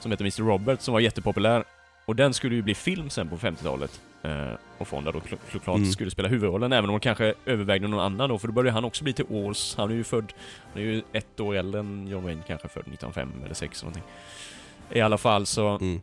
som 0.00 0.10
heter 0.10 0.24
Mr. 0.24 0.42
Robert, 0.42 0.80
som 0.80 0.92
var 0.92 1.00
jättepopulär. 1.00 1.64
Och 2.06 2.16
den 2.16 2.34
skulle 2.34 2.54
ju 2.54 2.62
bli 2.62 2.74
film 2.74 3.10
sen 3.10 3.28
på 3.28 3.36
50-talet. 3.36 4.00
Eh, 4.22 4.52
och 4.78 4.88
Fonda 4.88 5.12
då 5.12 5.18
kl- 5.18 5.38
såklart 5.52 5.76
Mm. 5.76 5.90
skulle 5.92 6.10
spela 6.10 6.28
huvudrollen, 6.28 6.72
även 6.72 6.90
om 6.90 6.94
de 6.96 7.00
kanske 7.00 7.34
övervägde 7.46 7.88
någon 7.88 8.00
annan 8.00 8.28
då, 8.28 8.38
för 8.38 8.48
då 8.48 8.52
började 8.54 8.70
han 8.72 8.84
också 8.84 9.04
bli 9.04 9.12
till 9.12 9.24
års. 9.28 9.74
Han 9.76 9.90
är 9.90 9.94
ju 9.94 10.04
född, 10.04 10.32
han 10.72 10.82
är 10.82 10.86
ju 10.86 11.02
ett 11.12 11.40
år 11.40 11.54
äldre 11.56 11.80
än 11.80 12.08
John 12.08 12.24
Wayne, 12.24 12.42
kanske 12.46 12.68
född 12.68 12.82
1905 12.82 13.32
eller 13.44 13.54
6 13.54 13.82
eller 13.82 13.90
någonting. 13.90 14.12
I 14.90 15.00
alla 15.00 15.18
fall 15.18 15.46
så... 15.46 15.68
Mm. 15.68 16.00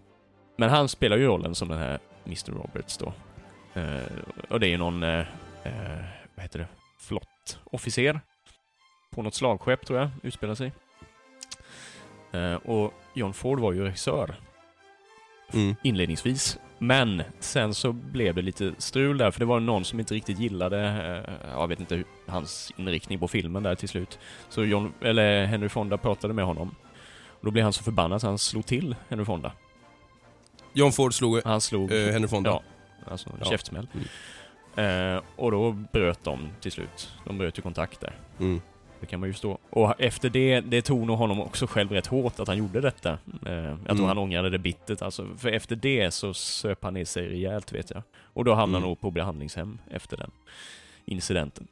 Men 0.58 0.70
han 0.70 0.90
spelar 0.90 1.18
ju 1.18 1.26
rollen 1.28 1.56
som 1.56 1.68
den 1.68 1.78
här 1.78 2.00
Mr. 2.26 2.52
Roberts 2.52 2.98
då. 2.98 3.14
Eh, 3.74 4.02
och 4.50 4.60
det 4.60 4.68
är 4.68 4.70
ju 4.72 4.78
någon, 4.78 5.04
eh, 5.04 5.20
eh, 5.64 6.04
vad 6.36 6.44
heter 6.44 6.60
det, 6.60 6.68
flottofficer 7.00 8.20
på 9.12 9.22
något 9.22 9.36
slagskepp 9.36 9.86
tror 9.86 10.00
jag, 10.00 10.10
utspelar 10.24 10.56
sig. 10.56 10.72
Eh, 12.32 12.54
och 12.54 12.94
John 13.14 13.34
Ford 13.34 13.60
var 13.60 13.74
ju 13.74 13.84
regissör 13.84 14.36
Mm. 15.54 15.76
inledningsvis. 15.84 16.60
Men 16.78 17.24
sen 17.40 17.74
så 17.74 17.92
blev 17.94 18.36
det 18.36 18.42
lite 18.42 18.74
strul 18.78 19.18
där, 19.18 19.32
för 19.32 19.40
det 19.40 19.46
var 19.46 19.60
någon 19.60 19.86
som 19.86 20.00
inte 20.00 20.14
riktigt 20.14 20.40
gillade, 20.40 20.80
eh, 21.28 21.50
jag 21.52 21.68
vet 21.68 21.80
inte, 21.80 22.04
hans 22.28 22.72
inriktning 22.78 23.20
på 23.20 23.28
filmen 23.28 23.64
där 23.64 23.76
till 23.76 23.90
slut. 23.90 24.20
Så 24.50 24.64
John, 24.64 24.94
eller 25.02 25.46
Henry 25.46 25.70
Fonda 25.70 25.98
pratade 25.98 26.34
med 26.34 26.46
honom. 26.46 26.76
Och 27.28 27.46
då 27.46 27.52
blev 27.52 27.64
han 27.64 27.74
så 27.74 27.84
förbannad 27.84 28.22
så 28.22 28.28
han 28.28 28.38
slog 28.38 28.66
till 28.66 28.96
Henry 29.10 29.26
Fonda. 29.26 29.52
John 30.74 30.92
Ford 30.92 31.14
slog 31.14 31.42
Han 31.46 31.62
slog... 31.62 31.92
eh, 31.92 32.12
Henry 32.12 32.28
Fonda. 32.28 32.50
Ja, 32.50 32.64
alltså 33.12 33.30
en 33.30 33.36
Ja. 33.40 33.46
käftsmäll. 33.46 33.88
Eh, 34.76 35.22
och 35.36 35.52
då 35.52 35.72
bröt 35.72 36.24
de 36.24 36.50
till 36.62 36.72
slut. 36.72 37.14
De 37.26 37.38
bröt 37.38 37.58
ju 37.58 37.62
kontakt 37.62 38.00
där. 38.02 38.16
Mm. 38.40 38.62
Det 39.02 39.08
kan 39.08 39.20
man 39.20 39.30
ju 39.30 39.34
förstå. 39.34 39.58
Och 39.70 40.02
efter 40.02 40.30
det, 40.30 40.60
det 40.62 40.82
tog 40.82 41.08
nog 41.08 41.18
honom 41.18 41.42
också 41.42 41.68
själv 41.68 41.92
rätt 41.92 42.08
hårt 42.08 42.40
att 42.40 42.48
han 42.48 42.58
gjorde 42.58 42.82
detta. 42.82 43.10
Eh, 43.46 43.54
jag 43.54 43.78
tror 43.86 43.92
Mm. 43.98 44.06
han 44.08 44.18
ångrade 44.18 44.50
det 44.50 44.60
bittert 44.60 45.02
alltså. 45.02 45.28
För 45.38 45.50
efter 45.50 45.76
det 45.76 46.12
så 46.12 46.34
söp 46.34 46.84
han 46.84 46.94
ner 46.94 47.06
sig 47.06 47.28
rejält 47.30 47.72
vet 47.74 47.90
jag. 47.92 48.04
Och 48.34 48.46
då 48.46 48.52
hamnade 48.54 48.76
han 48.78 48.82
Mm. 48.84 48.90
nog 48.90 49.00
på 49.02 49.12
behandlingshem 49.12 49.78
efter 49.92 50.18
den 50.18 50.32
incidenten. 51.06 51.68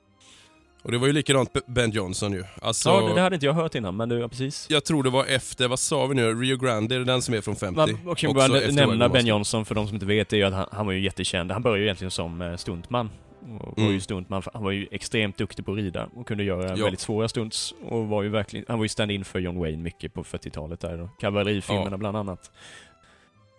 Och 0.82 0.92
det 0.92 0.98
var 0.98 1.08
ju 1.08 1.14
likadant 1.14 1.66
Ben 1.68 1.92
Johnson 1.92 2.34
ju. 2.34 2.44
Alltså, 2.62 2.90
ja, 2.90 3.02
det, 3.02 3.14
det 3.16 3.22
hade 3.22 3.36
inte 3.36 3.46
jag 3.46 3.54
hört 3.54 3.76
innan, 3.76 3.96
men 3.98 4.10
det, 4.10 4.20
ja, 4.20 4.28
precis. 4.28 4.68
Jag 4.70 4.86
tror 4.86 5.04
det 5.04 5.10
var 5.10 5.26
efter, 5.26 5.68
vad 5.68 5.80
sa 5.80 6.06
vi 6.06 6.16
nu, 6.16 6.34
Rio 6.34 6.58
Grande, 6.58 6.96
är 6.96 7.00
det 7.00 7.06
den 7.06 7.22
som 7.22 7.34
är 7.34 7.42
från 7.42 7.56
50? 7.56 7.76
Man, 7.76 8.08
och 8.08 8.18
kan 8.18 8.34
bara 8.34 8.48
nämna 8.72 9.10
Ben. 9.10 9.26
Johnson 9.28 9.66
för 9.66 9.76
de 9.76 9.88
som 9.88 9.96
inte 9.96 10.06
vet, 10.06 10.34
är 10.34 10.38
ju 10.38 10.44
att 10.44 10.54
han, 10.54 10.66
han 10.72 10.86
var 10.86 10.94
ju 10.94 11.00
jättekänd. 11.04 11.52
Han 11.52 11.62
började 11.62 11.80
ju 11.80 11.86
egentligen 11.86 12.12
som 12.12 12.42
eh, 12.42 12.56
stuntman. 12.56 13.10
Och 13.42 13.78
var 13.78 13.84
Mm. 13.84 13.92
ju 13.94 14.02
stuntman, 14.02 14.44
han 14.54 14.64
var 14.64 14.72
ju 14.72 14.88
extremt 14.92 15.38
duktig 15.38 15.66
på 15.66 15.72
att 15.72 15.78
rida 15.78 16.10
och 16.16 16.28
kunde 16.28 16.44
göra 16.44 16.78
Ja. 16.78 16.84
väldigt 16.84 17.00
svåra 17.00 17.28
stunts. 17.30 17.74
Och 17.84 18.08
var 18.08 18.24
ju 18.24 18.30
verkligen, 18.30 18.66
han 18.68 18.78
var 18.80 18.86
ju 18.86 18.90
stand-in 18.90 19.26
för 19.26 19.40
John 19.40 19.60
Wayne 19.60 19.78
mycket 19.84 20.14
på 20.14 20.24
40-talet 20.24 20.80
där. 20.80 21.02
och 21.02 21.20
Kavallerifilmerna 21.20 21.92
Ja. 21.92 21.98
bland 21.98 22.18
annat. 22.18 22.52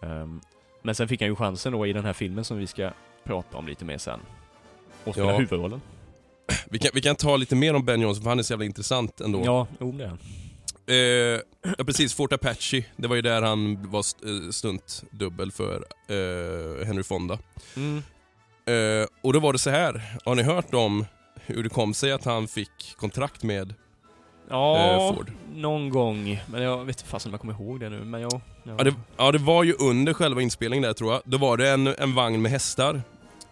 Ehm, 0.03 0.41
men 0.83 0.95
sen 0.95 1.09
fick 1.09 1.21
han 1.21 1.29
ju 1.29 1.37
chansen 1.37 1.73
då 1.73 1.87
i 1.87 1.93
den 1.93 2.05
här 2.05 2.13
filmen 2.13 2.45
som 2.45 2.59
vi 2.59 2.67
ska 2.67 2.91
prata 3.25 3.57
om 3.59 3.67
lite 3.67 3.85
mer 3.85 3.99
sen. 3.99 4.21
Och 5.05 5.15
spela 5.15 5.31
Ja. 5.33 5.39
huvudrollen. 5.39 5.81
Vi 6.71 6.79
kan, 6.79 6.91
vi 6.95 7.01
kan 7.01 7.17
ta 7.17 7.37
lite 7.37 7.57
mer 7.57 7.75
om 7.75 7.85
Ben 7.85 8.01
Johnson 8.01 8.23
för 8.23 8.29
han 8.31 8.39
är 8.39 8.43
så 8.43 8.53
jävla 8.53 8.65
intressant 8.65 9.21
ändå. 9.21 9.43
Ja, 9.45 9.67
jo 9.81 9.93
det 9.93 10.05
är 10.05 10.09
han. 10.09 10.19
Eh, 10.87 11.41
ja 11.79 11.85
precis, 11.85 12.15
Fort 12.15 12.33
Apache. 12.33 12.85
Det 12.97 13.09
var 13.09 13.17
ju 13.17 13.23
där 13.23 13.43
han 13.43 13.91
var 13.91 13.99
eh, 14.01 14.51
stuntdubbel 14.51 15.53
för 15.53 15.75
eh, 16.09 16.87
Henry 16.87 17.03
Fonda. 17.03 17.39
Mm. 17.77 18.03
Eh, 18.71 19.07
och 19.23 19.33
då 19.33 19.41
var 19.41 19.53
det 19.53 19.59
så 19.59 19.71
här. 19.71 20.03
har 20.25 20.35
ni 20.35 20.43
hört 20.43 20.75
om 20.75 21.07
hur 21.47 21.63
det 21.63 21.69
kom 21.69 21.95
sig 21.95 22.13
att 22.13 22.25
han 22.25 22.49
fick 22.49 22.97
kontrakt 22.97 23.43
med 23.43 23.75
Ja, 24.51 24.79
eh, 24.79 25.15
Ford? 25.15 25.33
någon 25.55 25.91
gång. 25.91 26.41
Men 26.47 26.63
jag 26.63 26.85
vet 26.85 27.01
inte 27.03 27.17
om 27.27 27.31
jag 27.31 27.41
kommer 27.41 27.53
ihåg 27.55 27.81
det 27.81 27.89
nu. 27.89 28.05
Men 28.05 28.21
jag... 28.21 28.41
jag... 28.63 28.81
Ja 28.81 28.85
det, 28.85 28.95
ja, 29.17 29.33
det 29.33 29.39
var 29.39 29.65
ju 29.65 29.73
under 29.73 30.13
själva 30.13 30.43
inspelningen 30.43 30.83
där 30.83 30.93
tror 30.93 31.13
jag. 31.13 31.23
Då 31.25 31.39
var 31.39 31.57
det 31.57 31.71
en, 31.71 31.87
en 31.87 32.15
vagn 32.15 32.43
med 32.43 32.51
hästar 32.53 33.03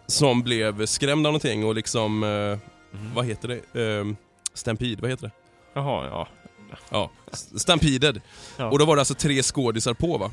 som 0.07 0.41
blev 0.43 0.85
skrämd 0.85 1.27
av 1.27 1.33
någonting 1.33 1.65
och 1.65 1.75
liksom, 1.75 2.23
eh, 2.23 2.57
Mhm. 2.91 3.11
vad 3.15 3.25
heter 3.25 3.47
det? 3.73 3.81
Eh, 3.99 4.05
Stampede, 4.53 5.01
vad 5.01 5.09
heter 5.11 5.23
det? 5.23 5.31
Jaha, 5.73 6.07
ja. 6.07 6.27
Ja, 6.89 7.11
Stampeded. 7.57 8.21
Ja. 8.57 8.65
Och 8.69 8.79
då 8.79 8.85
var 8.85 8.95
det 8.95 9.01
alltså 9.01 9.13
tre 9.13 9.43
skådisar 9.43 9.93
på 9.93 10.17
va? 10.17 10.31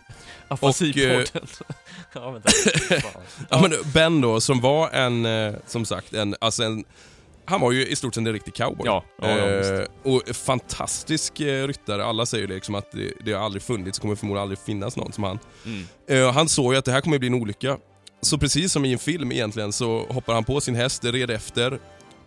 Afansipodden. 0.48 1.26
ja, 2.12 2.30
vänta. 2.30 2.50
Ja. 3.50 3.60
men 3.60 3.92
Ben 3.94 4.20
då, 4.20 4.40
som 4.40 4.60
var 4.60 4.90
en, 4.90 5.26
eh, 5.26 5.54
som 5.66 5.84
sagt, 5.84 6.14
en, 6.14 6.36
alltså 6.40 6.62
en, 6.62 6.84
han 7.44 7.60
var 7.60 7.72
ju 7.72 7.86
i 7.86 7.96
stort 7.96 8.14
sett 8.14 8.26
en 8.26 8.32
riktig 8.32 8.54
cowboy. 8.54 8.86
Ja, 8.86 9.04
ja, 9.22 9.28
eh, 9.28 9.86
och 10.02 10.22
fantastisk 10.36 11.40
eh, 11.40 11.66
ryttare. 11.66 12.04
Alla 12.04 12.26
säger 12.26 12.48
ju 12.48 12.54
liksom 12.54 12.74
att 12.74 12.92
det, 12.92 13.12
det 13.24 13.32
har 13.32 13.44
aldrig 13.44 13.62
funnits, 13.62 13.98
kommer 13.98 14.14
förmodligen 14.14 14.42
aldrig 14.42 14.58
finnas 14.58 14.96
någon 14.96 15.12
som 15.12 15.24
han. 15.24 15.38
Mm. 15.64 15.86
Eh, 16.08 16.32
han 16.32 16.48
såg 16.48 16.72
ju 16.72 16.78
att 16.78 16.84
det 16.84 16.92
här 16.92 17.00
kommer 17.00 17.18
bli 17.18 17.28
en 17.28 17.34
olycka. 17.34 17.78
Så 18.20 18.38
precis 18.38 18.72
som 18.72 18.84
i 18.84 18.92
en 18.92 18.98
film 18.98 19.32
egentligen 19.32 19.72
så 19.72 20.06
hoppar 20.10 20.34
han 20.34 20.44
på 20.44 20.60
sin 20.60 20.74
häst, 20.74 21.04
red 21.04 21.30
efter, 21.30 21.78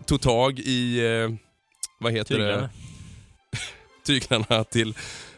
tog 0.05 0.21
tag 0.21 0.59
i, 0.59 1.05
eh, 1.05 1.29
vad 1.99 2.11
heter 2.11 2.35
Tyglarna. 2.35 2.61
det, 2.61 2.69
tyglarna 4.03 4.63
till 4.63 4.93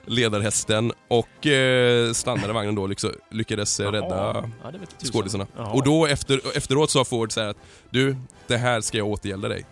ledarhästen 0.06 0.92
och 1.08 1.48
eh, 1.48 2.14
stannade 2.14 2.54
vagnen 2.54 2.76
då 2.76 2.88
liksom, 2.88 3.12
lyckades 3.32 3.80
eh, 3.80 3.92
rädda. 3.92 4.44
Ja, 4.64 4.72
skådisarna. 5.04 5.48
Och 5.74 5.84
då 5.84 6.06
efter, 6.06 6.58
efteråt 6.58 6.92
sa 6.92 7.06
Ford 7.06 7.32
så 7.32 7.42
här 7.42 7.48
att 7.48 7.58
du, 7.90 8.16
det 8.48 8.58
här 8.58 8.82
ska 8.82 8.98
jag 8.98 9.08
återgälda 9.08 9.48
dig. 9.48 9.66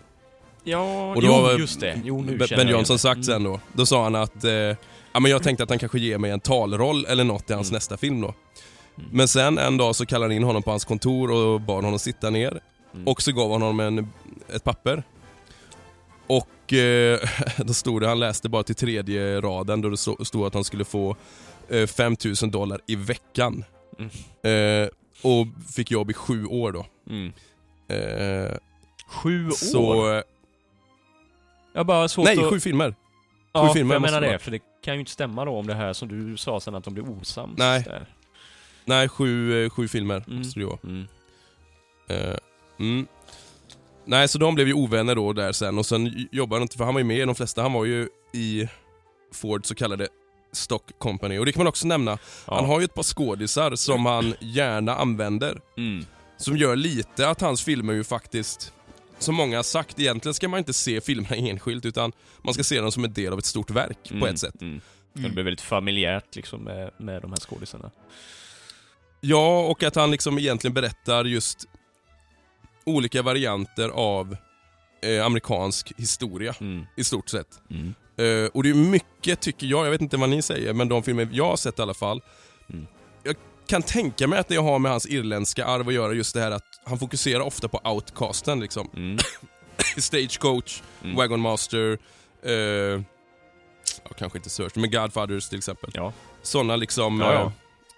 Ja, 0.64 1.10
Och 1.14 1.22
då 1.22 1.48
jo, 1.52 1.58
just 1.58 1.80
det. 1.80 2.00
Jo, 2.04 2.22
nu 2.22 2.36
Ben 2.38 2.68
Johnson 2.68 2.98
sagt 2.98 3.24
sen 3.24 3.42
då, 3.44 3.60
då 3.72 3.86
sa 3.86 4.02
han 4.02 4.14
att 4.14 4.44
eh, 4.44 4.52
ja, 5.12 5.20
men 5.20 5.30
jag 5.30 5.42
tänkte 5.42 5.62
att 5.64 5.68
han 5.70 5.78
kanske 5.78 5.98
ger 5.98 6.18
mig 6.18 6.30
en 6.30 6.40
talroll 6.40 7.04
eller 7.04 7.24
något 7.24 7.50
i 7.50 7.52
hans 7.52 7.68
Mm. 7.70 7.76
nästa 7.76 7.96
film 7.96 8.20
då. 8.20 8.26
Mm. 8.98 9.10
Men 9.12 9.28
sen 9.28 9.58
en 9.58 9.76
dag 9.76 9.96
så 9.96 10.06
kallade 10.06 10.24
han 10.24 10.36
in 10.36 10.42
honom 10.42 10.62
på 10.62 10.70
hans 10.70 10.84
kontor 10.84 11.30
och 11.30 11.60
bad 11.60 11.84
honom 11.84 11.98
sitta 11.98 12.30
ner. 12.30 12.60
Mm. 12.94 13.08
Och 13.08 13.22
så 13.22 13.32
gav 13.32 13.52
han 13.52 13.62
honom 13.62 13.80
en, 13.80 14.08
ett 14.54 14.64
papper. 14.64 15.02
Och 16.30 16.72
eh, 16.72 17.20
då 17.58 17.74
stod 17.74 18.02
det, 18.02 18.08
han 18.08 18.20
läste 18.20 18.48
bara 18.48 18.62
till 18.62 18.74
tredje 18.74 19.40
raden 19.40 19.80
då 19.80 19.88
det 19.88 19.96
stod 19.96 20.46
att 20.46 20.54
han 20.54 20.64
skulle 20.64 20.84
få 20.84 21.16
eh, 21.68 21.86
5000 21.86 22.50
dollar 22.50 22.80
i 22.86 22.96
veckan. 22.96 23.64
Mm. 23.98 24.10
Eh, 24.82 24.88
och 25.22 25.46
fick 25.74 25.90
jobb 25.90 26.10
i 26.10 26.14
sju 26.14 26.46
år 26.46 26.72
då. 26.72 26.86
Mm. 27.10 27.32
Eh, 27.88 28.56
Sju 29.06 29.46
år? 29.46 29.50
så, 29.50 30.12
eh, 30.14 30.22
jag 31.72 31.86
bara 31.86 32.08
svårt 32.08 32.24
nej, 32.24 32.38
att... 32.38 32.50
sju 32.50 32.60
filmer. 32.60 32.94
ja, 33.52 33.68
sju 33.68 33.72
filmer 33.74 33.94
jag 33.94 34.02
menar 34.02 34.20
det 34.20 34.38
för 34.38 34.50
det 34.50 34.60
kan 34.84 34.94
ju 34.94 35.00
inte 35.00 35.12
stämma 35.12 35.44
då 35.44 35.52
om 35.58 35.66
det 35.66 35.74
här 35.74 35.92
som 35.92 36.08
du 36.08 36.36
sa 36.36 36.60
sen 36.60 36.74
att 36.74 36.84
de 36.84 36.94
blev 36.94 37.10
osams. 37.10 37.58
Nej. 37.58 37.82
Där. 37.82 38.06
Nej, 38.84 39.08
sju, 39.08 39.64
eh, 39.64 39.70
sju 39.70 39.88
filmer 39.88 40.24
Mm. 40.26 40.38
måste 40.38 40.60
det 40.60 40.66
vara. 40.66 40.78
Mm. 42.78 43.06
Mm. 44.06 44.10
Nej, 44.18 44.28
så 44.28 44.38
de 44.38 44.54
blev 44.54 44.66
ju 44.68 44.74
ovänner 44.74 45.14
då 45.14 45.32
där 45.32 45.52
sen 45.52 45.78
och 45.78 45.86
sen 45.86 46.28
jobbade 46.32 46.56
han 46.56 46.62
inte, 46.62 46.76
för 46.76 46.84
han 46.84 46.94
var 46.94 47.00
ju 47.00 47.04
med 47.04 47.16
i 47.18 47.20
de 47.24 47.34
flesta, 47.34 47.62
han 47.62 47.72
var 47.72 47.84
ju 47.84 48.08
i 48.32 48.68
Fords 49.32 49.68
så 49.68 49.74
kallade 49.74 50.08
Stock 50.52 50.98
Company. 50.98 51.38
Och 51.38 51.46
det 51.46 51.52
kan 51.52 51.60
man 51.60 51.66
också 51.66 51.86
nämna, 51.86 52.18
Ja. 52.46 52.54
han 52.54 52.64
har 52.64 52.80
ju 52.80 52.84
ett 52.84 52.94
par 52.94 53.02
skådisar 53.02 53.74
som 53.76 54.06
han 54.06 54.34
gärna 54.40 54.94
använder. 54.94 55.60
Mm. 55.76 56.04
Som 56.36 56.56
gör 56.56 56.76
lite 56.76 57.28
att 57.28 57.40
hans 57.40 57.62
filmer 57.62 57.92
ju 57.92 58.04
faktiskt, 58.04 58.72
som 59.18 59.34
många 59.34 59.56
har 59.58 59.62
sagt, 59.62 60.00
egentligen 60.00 60.34
ska 60.34 60.48
man 60.48 60.58
inte 60.58 60.72
se 60.72 61.00
filmerna 61.00 61.36
enskilt 61.50 61.84
utan 61.86 62.12
man 62.42 62.54
ska 62.54 62.62
se 62.64 62.80
dem 62.80 62.92
som 62.92 63.04
en 63.04 63.12
del 63.12 63.32
av 63.32 63.38
ett 63.38 63.44
stort 63.44 63.70
verk 63.70 64.08
på 64.08 64.14
Mm. 64.14 64.28
ett 64.28 64.38
sätt. 64.40 64.62
Mm. 64.62 64.80
Det 65.12 65.28
blir 65.28 65.44
väldigt 65.44 65.60
familjärt 65.60 66.36
liksom 66.36 66.60
med, 66.64 66.90
med 66.98 67.22
de 67.22 67.30
här 67.32 67.40
skådisarna. 67.40 67.90
Ja, 69.20 69.60
och 69.66 69.82
att 69.82 69.94
han 69.94 70.10
liksom 70.10 70.38
egentligen 70.38 70.74
berättar 70.74 71.24
just 71.24 71.64
olika 72.86 73.22
varianter 73.22 73.88
av 73.88 74.36
eh, 75.02 75.26
amerikansk 75.26 75.92
historia 75.96 76.54
Mm. 76.60 76.86
i 76.96 77.04
stort 77.04 77.28
sett. 77.28 77.46
Mm. 77.70 77.94
Eh, 78.16 78.50
och 78.54 78.62
det 78.62 78.70
är 78.70 78.74
mycket, 78.74 79.40
tycker 79.40 79.66
jag, 79.66 79.86
jag 79.86 79.90
vet 79.90 80.00
inte 80.00 80.16
vad 80.16 80.28
ni 80.28 80.42
säger, 80.42 80.72
men 80.72 80.88
de 80.88 81.02
filmer 81.02 81.28
jag 81.32 81.46
har 81.46 81.56
sett 81.56 81.78
i 81.78 81.82
alla 81.82 81.94
fall. 81.94 82.22
Mm. 82.72 82.86
Jag 83.22 83.36
kan 83.66 83.82
tänka 83.82 84.26
mig 84.26 84.38
att 84.38 84.48
det 84.48 84.56
har 84.56 84.78
med 84.78 84.90
hans 84.90 85.06
irländska 85.06 85.64
arv 85.64 85.88
att 85.88 85.94
göra, 85.94 86.12
just 86.12 86.34
det 86.34 86.40
här 86.40 86.50
att 86.50 86.64
han 86.84 86.98
fokuserar 86.98 87.40
ofta 87.40 87.68
på 87.68 87.80
outcasten 87.84 88.60
liksom. 88.60 88.90
Mm. 88.96 89.18
Stagecoach, 89.96 90.82
Mm. 91.04 91.16
Wagon 91.16 91.40
Master, 91.40 91.98
eh, 92.44 92.52
ja, 92.52 94.10
kanske 94.18 94.38
inte 94.38 94.50
Search, 94.50 94.76
men 94.76 94.90
Godfathers 94.90 95.48
till 95.48 95.58
exempel. 95.58 95.90
Ja. 95.94 96.12
Sådana 96.42 96.76
liksom, 96.76 97.20
Ja, 97.20 97.32
ja. 97.34 97.52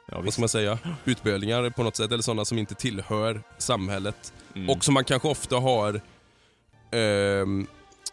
Eh, 0.08 0.14
Ja, 0.16 0.20
vad 0.20 0.32
ska 0.32 0.42
man 0.42 0.48
säga, 0.48 0.78
utbölingar 1.04 1.70
på 1.70 1.82
något 1.82 1.96
sätt, 1.96 2.12
eller 2.12 2.22
sådana 2.22 2.44
som 2.44 2.58
inte 2.58 2.74
tillhör 2.74 3.42
samhället. 3.58 4.32
Mm. 4.54 4.70
Och 4.70 4.84
som 4.84 4.94
man 4.94 5.04
kanske 5.04 5.28
ofta 5.28 5.56
har, 5.56 6.00
ehm, 6.90 7.66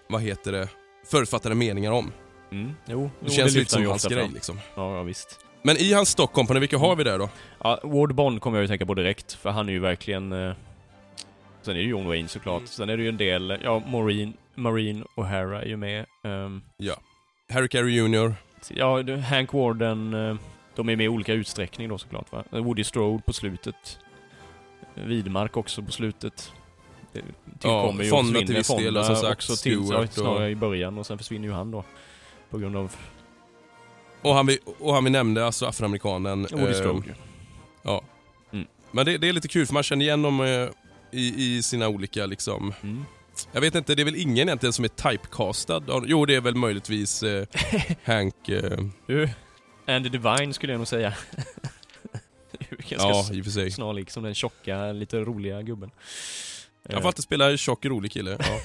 vad 0.07 0.21
heter 0.21 0.51
det, 0.51 0.67
förutfattade 1.05 1.55
meningar 1.55 1.91
om. 1.91 2.11
Mm. 2.51 2.75
Jo, 2.85 3.03
Det 3.03 3.09
jo, 3.25 3.29
känns 3.31 3.37
lyfter 3.55 3.59
lite 3.59 3.71
som 3.71 3.85
hans 3.85 4.05
grej 4.05 4.23
fram. 4.23 4.33
liksom. 4.33 4.59
Ja, 4.75 4.95
ja, 4.95 5.03
visst. 5.03 5.39
Men 5.63 5.77
i 5.77 5.93
hans 5.93 6.09
Stock 6.09 6.33
Company, 6.33 6.59
vilka 6.59 6.77
har 6.77 6.95
vi 6.95 7.03
där 7.03 7.19
då? 7.19 7.29
Ja, 7.63 7.79
Ward 7.83 8.15
Bond 8.15 8.41
kommer 8.41 8.57
jag 8.57 8.61
ju 8.63 8.67
tänka 8.67 8.85
på 8.85 8.93
direkt, 8.93 9.33
för 9.33 9.49
han 9.49 9.69
är 9.69 9.73
ju 9.73 9.79
verkligen... 9.79 10.31
Eh... 10.33 10.53
Sen 11.61 11.71
är 11.73 11.77
det 11.77 11.83
ju 11.83 11.89
John 11.89 12.07
Wayne 12.07 12.27
såklart. 12.27 12.61
Sen 12.67 12.89
är 12.89 12.97
det 12.97 13.03
ju 13.03 13.09
en 13.09 13.17
del, 13.17 13.57
ja, 13.63 13.83
Maureen, 13.87 14.33
Marine 14.55 15.03
O'Hara 15.15 15.61
är 15.61 15.65
ju 15.65 15.77
med. 15.77 16.05
Ehm, 16.23 16.61
Ja. 16.77 16.93
Harry 17.53 17.67
Carey 17.67 17.91
Jr. 17.95 18.33
ja, 18.69 19.03
det- 19.03 19.17
Hank 19.17 19.53
Warden, 19.53 20.13
eh, 20.13 20.35
de 20.79 20.89
är 20.89 20.95
med 20.95 21.05
i 21.05 21.07
olika 21.07 21.33
utsträckning 21.33 21.89
då 21.89 21.97
såklart 21.97 22.31
va. 22.31 22.43
Woody 22.51 22.83
Strode 22.83 23.23
på 23.25 23.33
slutet. 23.33 23.99
Widmark 24.93 25.57
också 25.57 25.81
på 25.81 25.91
slutet. 25.91 26.51
Det 27.13 27.21
tillkommer 27.59 28.03
ju 28.03 28.11
och 28.11 28.17
Fonda 28.17 28.39
till 28.39 28.55
viss 28.55 28.67
del, 28.67 28.83
Fonda 28.85 28.99
alltså 28.99 29.15
Zack 29.15 29.31
också 29.31 29.55
till, 29.55 29.73
ja, 29.73 29.83
Stewart 29.83 30.07
och- 30.07 30.13
snarare 30.13 30.49
i 30.49 30.55
början 30.55 30.97
och 30.97 31.05
sen 31.05 31.17
försvinner 31.17 31.47
ju 31.47 31.53
han 31.53 31.71
då. 31.71 31.83
På 32.49 32.57
grund 32.57 32.77
av 32.77 32.95
Och 34.21 34.33
han 34.33 34.47
vi, 34.47 34.59
och 34.79 34.93
han 34.93 35.03
vi 35.03 35.09
nämnde, 35.09 35.45
alltså 35.45 35.65
afroamerikanen. 35.65 36.47
Woody 36.51 36.71
eh, 36.71 36.73
Strode. 36.73 37.15
Ja. 37.81 38.01
Mm. 38.51 38.67
Men 38.91 39.05
det, 39.05 39.17
det 39.17 39.29
är 39.29 39.33
lite 39.33 39.47
kul 39.47 39.65
för 39.65 39.73
man 39.73 39.83
känner 39.83 40.05
igen 40.05 40.21
dem 40.21 40.41
eh, 40.41 40.69
i, 41.11 41.57
i 41.57 41.63
sina 41.63 41.87
olika 41.87 42.25
liksom... 42.25 42.73
Mm. 42.81 43.05
Jag 43.51 43.61
vet 43.61 43.75
inte, 43.75 43.95
det 43.95 44.01
är 44.01 44.05
väl 44.05 44.15
ingen 44.15 44.47
egentligen 44.47 44.73
som 44.73 44.85
är 44.85 44.89
typecastad? 44.89 45.81
Jo, 46.05 46.25
det 46.25 46.35
är 46.35 46.41
väl 46.41 46.55
möjligtvis 46.55 47.23
eh, 47.23 47.45
Hank... 48.03 48.49
Eh, 48.49 49.29
Andy 49.89 50.09
Divine 50.09 50.53
skulle 50.53 50.73
jag 50.73 50.77
nog 50.77 50.87
säga. 50.87 51.13
Ganska 52.69 52.95
ja, 52.95 53.29
i 53.33 53.41
och 53.41 53.45
för 53.45 53.51
sig. 53.51 53.71
snarlik 53.71 54.09
som 54.09 54.23
den 54.23 54.33
tjocka, 54.33 54.91
lite 54.91 55.19
roliga 55.19 55.61
gubben. 55.61 55.91
Han 56.91 57.01
får 57.01 57.09
alltid 57.09 57.23
spela 57.23 57.57
tjock 57.57 57.85
rolig 57.85 58.11
kille. 58.11 58.37
Ja. 58.39 58.59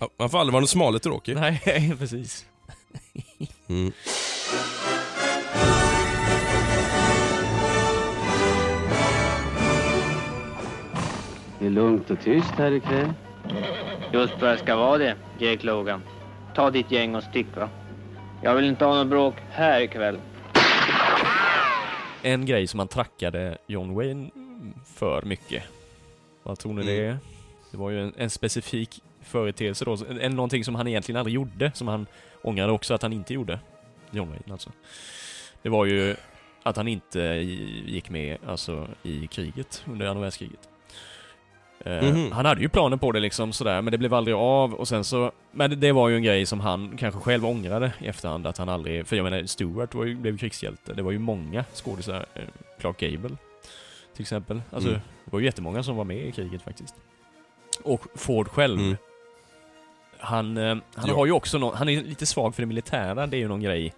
Han 0.18 0.30
får 0.30 0.38
aldrig 0.38 0.52
vara 0.52 0.60
någon 0.60 0.68
smal 0.68 0.88
eller 0.88 0.98
tråkig. 0.98 1.36
Nej, 1.36 1.94
precis. 1.98 2.46
Mm. 3.68 3.92
Det 11.58 11.66
är 11.66 11.70
lugnt 11.70 12.10
och 12.10 12.20
tyst 12.24 12.50
här 12.50 12.72
ikväll. 12.72 13.12
Just 14.12 14.32
vad 14.40 14.50
det 14.50 14.58
ska 14.58 14.76
vara 14.76 14.98
det, 14.98 15.16
Jake 15.38 15.66
Logan. 15.66 16.02
Ta 16.54 16.70
ditt 16.70 16.90
gäng 16.90 17.14
och 17.14 17.22
stick 17.22 17.56
va. 17.56 17.68
Jag 18.44 18.54
vill 18.54 18.64
inte 18.64 18.84
ha 18.84 18.94
något 18.94 19.06
bråk 19.06 19.34
här 19.50 19.80
ikväll. 19.80 20.18
En 22.22 22.46
grej 22.46 22.66
som 22.66 22.78
han 22.78 22.88
trackade 22.88 23.58
John 23.66 23.94
Wayne 23.94 24.30
för 24.94 25.22
mycket. 25.22 25.62
Vad 26.42 26.58
tror 26.58 26.72
ni 26.72 26.82
Mm. 26.82 26.94
det 26.96 27.06
är? 27.06 27.18
Det 27.70 27.76
var 27.76 27.90
ju 27.90 28.02
en, 28.02 28.12
en 28.16 28.30
specifik 28.30 29.02
företeelse 29.22 29.84
då, 29.84 29.96
en, 30.20 30.36
någonting 30.36 30.64
som 30.64 30.74
han 30.74 30.88
egentligen 30.88 31.18
aldrig 31.18 31.34
gjorde, 31.34 31.70
som 31.74 31.88
han 31.88 32.06
ångrade 32.42 32.72
också 32.72 32.94
att 32.94 33.02
han 33.02 33.12
inte 33.12 33.34
gjorde. 33.34 33.58
John 34.10 34.28
Wayne 34.28 34.52
alltså. 34.52 34.70
Det 35.62 35.68
var 35.68 35.84
ju 35.84 36.16
att 36.62 36.76
han 36.76 36.88
inte 36.88 37.20
gick 37.86 38.10
med 38.10 38.38
alltså, 38.46 38.88
i 39.02 39.26
kriget 39.26 39.84
under 39.86 40.06
andra 40.06 40.22
världskriget. 40.22 40.68
Mhm. 41.84 42.32
Han 42.32 42.46
hade 42.46 42.60
ju 42.60 42.68
planer 42.68 42.96
på 42.96 43.12
det 43.12 43.20
liksom 43.20 43.52
sådär, 43.52 43.82
men 43.82 43.90
det 43.92 43.98
blev 43.98 44.14
aldrig 44.14 44.36
av 44.36 44.74
och 44.74 44.88
sen 44.88 45.04
så... 45.04 45.32
Men 45.52 45.70
det, 45.70 45.76
det 45.76 45.92
var 45.92 46.08
ju 46.08 46.16
en 46.16 46.22
grej 46.22 46.46
som 46.46 46.60
han 46.60 46.96
kanske 46.96 47.20
själv 47.20 47.46
ångrade 47.46 47.92
i 48.00 48.06
efterhand 48.06 48.46
att 48.46 48.58
han 48.58 48.68
aldrig... 48.68 49.06
För 49.06 49.16
jag 49.16 49.24
menar, 49.24 49.42
Stewart 49.46 49.94
var 49.94 50.04
ju, 50.04 50.14
blev 50.14 50.34
ju 50.34 50.38
krigshjälte. 50.38 50.94
Det 50.94 51.02
var 51.02 51.12
ju 51.12 51.18
många 51.18 51.64
skådisar. 51.74 52.26
eh, 52.34 52.42
Clark 52.80 53.00
Gable 53.00 53.36
till 54.14 54.22
exempel. 54.22 54.62
Alltså, 54.70 54.88
Mm. 54.88 55.00
det 55.24 55.30
var 55.32 55.40
ju 55.40 55.44
jättemånga 55.46 55.82
som 55.82 55.96
var 55.96 56.04
med 56.04 56.26
i 56.26 56.32
kriget 56.32 56.62
faktiskt. 56.62 56.94
Och 57.82 58.02
Ford 58.14 58.48
själv. 58.48 58.80
Mm. 58.80 58.96
Han, 60.18 60.56
eh, 60.56 60.76
han 60.94 61.08
Ja. 61.08 61.14
har 61.14 61.26
ju 61.26 61.32
också 61.32 61.58
någon, 61.58 61.76
han 61.76 61.88
är 61.88 62.02
lite 62.02 62.26
svag 62.26 62.54
för 62.54 62.62
det 62.62 62.66
militära, 62.66 63.26
det 63.26 63.36
är 63.36 63.38
ju 63.38 63.48
någon 63.48 63.60
grej 63.62 63.92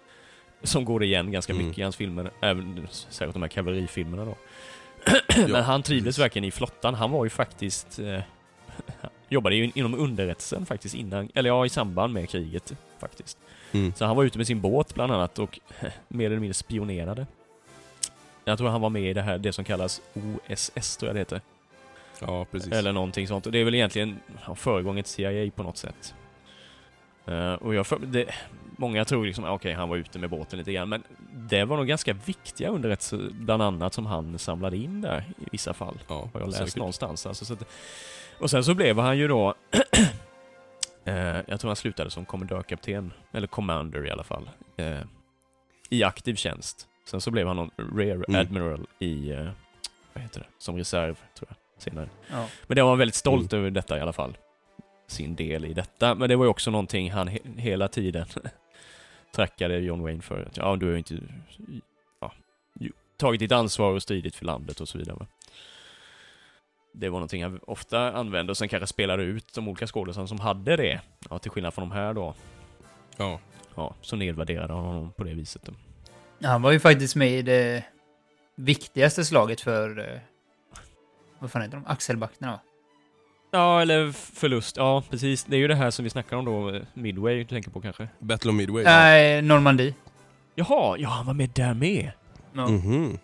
som 0.63 0.85
går 0.85 1.03
igen 1.03 1.31
ganska 1.31 1.53
Mm. 1.53 1.65
mycket 1.65 1.79
i 1.79 1.83
hans 1.83 1.95
filmer, 1.95 2.31
även 2.41 2.87
särskilt 2.91 3.33
de 3.33 3.41
här 3.41 3.49
kavallerifilmerna 3.49 4.25
då. 4.25 4.35
Men 5.47 5.63
han 5.63 5.83
trivdes 5.83 6.19
verkligen 6.19 6.43
i 6.43 6.51
flottan, 6.51 6.93
han 6.93 7.11
var 7.11 7.23
ju 7.23 7.29
faktiskt 7.29 7.99
eh, 7.99 8.19
jobbade 9.29 9.55
ju 9.55 9.71
inom 9.75 9.93
underrättelsen 9.93 10.65
faktiskt 10.65 10.95
innan, 10.95 11.29
eller 11.33 11.49
ja, 11.49 11.65
i 11.65 11.69
samband 11.69 12.13
med 12.13 12.29
kriget 12.29 12.73
faktiskt. 12.99 13.37
Mm. 13.71 13.93
Så 13.95 14.05
han 14.05 14.15
var 14.15 14.23
ute 14.23 14.37
med 14.37 14.47
sin 14.47 14.61
båt 14.61 14.93
bland 14.93 15.11
annat 15.11 15.39
och 15.39 15.59
mer 16.07 16.25
eller 16.25 16.39
mindre 16.39 16.53
spionerade. 16.53 17.27
Jag 18.45 18.57
tror 18.57 18.69
han 18.69 18.81
var 18.81 18.89
med 18.89 19.03
i 19.03 19.13
det 19.13 19.21
här, 19.21 19.37
det 19.37 19.53
som 19.53 19.65
kallas 19.65 20.01
OSS 20.13 20.97
tror 20.97 21.09
jag 21.09 21.15
det 21.15 21.19
heter. 21.19 21.41
Ja, 22.21 22.45
precis. 22.51 22.73
Eller 22.73 22.93
någonting 22.93 23.27
sånt. 23.27 23.45
Och 23.45 23.51
det 23.51 23.59
är 23.59 23.63
väl 23.63 23.75
egentligen 23.75 24.19
ja, 24.47 24.55
föregånget 24.55 25.05
till 25.05 25.13
CIA 25.13 25.51
på 25.55 25.63
något 25.63 25.77
sätt. 25.77 26.15
Eh, 27.25 27.53
och 27.53 27.75
jag 27.75 27.87
för, 27.87 27.99
det, 27.99 28.25
Många 28.79 29.05
tror 29.05 29.25
liksom, 29.25 29.43
ah, 29.45 29.51
okej, 29.51 29.73
han 29.73 29.89
var 29.89 29.97
ute 29.97 30.19
med 30.19 30.29
båten 30.29 30.59
lite 30.59 30.73
grann, 30.73 30.89
men 30.89 31.03
det 31.33 31.65
var 31.65 31.77
nog 31.77 31.87
ganska 31.87 32.13
viktiga 32.13 32.69
underrättelser, 32.69 33.29
bland 33.31 33.61
annat, 33.63 33.93
som 33.93 34.05
han 34.05 34.39
samlade 34.39 34.77
in 34.77 35.01
där 35.01 35.23
i 35.37 35.45
vissa 35.51 35.73
fall. 35.73 35.97
ja, 36.07 36.29
Har 36.33 36.39
jag 36.39 36.47
läst 36.47 36.57
säkert. 36.57 36.75
någonstans. 36.75 37.25
Alltså, 37.25 37.45
så 37.45 37.53
att, 37.53 37.63
och 38.39 38.49
sen 38.49 38.63
så 38.63 38.73
blev 38.73 38.99
han 38.99 39.17
ju 39.17 39.27
då... 39.27 39.53
eh, 41.05 41.15
jag 41.47 41.59
tror 41.59 41.67
han 41.69 41.75
slutade 41.75 42.09
som 42.09 42.25
kommendörkapten, 42.25 43.13
eller 43.31 43.47
commander 43.47 44.05
i 44.07 44.11
alla 44.11 44.23
fall, 44.23 44.49
eh, 44.77 44.99
i 45.89 46.03
aktiv 46.03 46.35
tjänst. 46.35 46.87
Sen 47.05 47.21
så 47.21 47.31
blev 47.31 47.47
han 47.47 47.55
någon 47.55 47.71
rear 47.97 48.25
Mm. 48.29 48.41
admiral 48.41 48.87
i, 48.99 49.31
eh, 49.31 49.47
vad 50.13 50.23
heter 50.23 50.39
det, 50.39 50.47
som 50.57 50.77
reserv, 50.77 51.15
tror 51.37 51.47
jag, 51.49 51.83
senare. 51.83 52.09
Ja. 52.31 52.45
Men 52.67 52.75
det 52.75 52.81
var 52.81 52.89
han 52.89 52.99
väldigt 52.99 53.15
stolt 53.15 53.53
över 53.53 53.71
detta 53.71 53.97
i 53.97 54.01
alla 54.01 54.13
fall. 54.13 54.37
Sin 55.07 55.35
del 55.35 55.65
i 55.65 55.73
detta. 55.73 56.15
Men 56.15 56.29
det 56.29 56.35
var 56.35 56.45
ju 56.45 56.49
också 56.49 56.71
någonting 56.71 57.11
han 57.11 57.27
he 57.27 57.39
hela 57.57 57.87
tiden 57.87 58.25
trackade 59.35 59.77
John 59.79 60.01
Wayne 60.01 60.21
för. 60.21 60.43
Att, 60.45 60.57
ja, 60.57 60.75
du 60.75 60.85
har 60.85 60.91
ju 60.91 60.97
inte 60.97 61.19
ja, 62.19 62.33
tagit 63.17 63.39
ditt 63.39 63.51
ansvar 63.51 63.91
och 63.93 64.01
stridit 64.03 64.35
för 64.35 64.45
landet 64.45 64.79
och 64.81 64.87
så 64.87 64.97
vidare. 64.97 65.15
va. 65.19 65.27
Det 66.93 67.09
var 67.09 67.17
någonting 67.19 67.43
han 67.43 67.59
ofta 67.67 68.11
använde 68.13 68.51
och 68.51 68.57
sen 68.57 68.69
kanske 68.69 68.87
spelade 68.87 69.23
ut 69.23 69.53
de 69.53 69.67
olika 69.67 69.87
skådespelarna 69.87 70.27
som 70.27 70.39
hade 70.39 70.75
det. 70.75 71.01
Ja, 71.29 71.39
till 71.39 71.51
skillnad 71.51 71.73
från 71.73 71.89
de 71.89 71.95
här 71.95 72.13
då. 72.13 72.33
Ja. 73.17 73.39
Ja, 73.75 73.95
så 74.01 74.15
nedvärderade 74.15 74.73
han 74.73 74.83
honom 74.83 75.11
på 75.13 75.23
det 75.23 75.33
viset. 75.33 75.61
Då. 75.63 75.73
Han 76.47 76.61
var 76.61 76.71
ju 76.71 76.79
faktiskt 76.79 77.15
med 77.15 77.31
i 77.31 77.41
det 77.41 77.83
viktigaste 78.55 79.25
slaget 79.25 79.61
för... 79.61 79.99
eh, 79.99 80.19
Vad 81.39 81.51
fan 81.51 81.61
heter 81.61 81.77
de? 81.77 81.85
Axelbackarna 81.87 82.51
va? 82.51 82.59
Ja, 83.51 83.81
eller 83.81 84.11
förlust. 84.11 84.77
Ja, 84.77 85.03
precis. 85.09 85.43
Det 85.43 85.55
är 85.55 85.59
ju 85.59 85.67
det 85.67 85.75
här 85.75 85.91
som 85.91 86.03
vi 86.03 86.09
snackar 86.09 86.37
om 86.37 86.45
då, 86.45 86.69
eh, 86.75 86.81
Midway, 86.93 87.37
du 87.37 87.43
tänker 87.43 87.71
på 87.71 87.81
kanske? 87.81 88.07
Battle 88.19 88.49
of 88.51 88.55
Midway. 88.57 88.83
Nej, 88.83 89.41
Normandie. 89.41 89.93
Jaha, 90.55 90.97
ja 90.97 91.09
han 91.09 91.25
var 91.25 91.33
med 91.33 91.49
där 91.49 91.73
med! 91.73 92.11
Ja. 92.53 92.67
Mhm. 92.67 93.17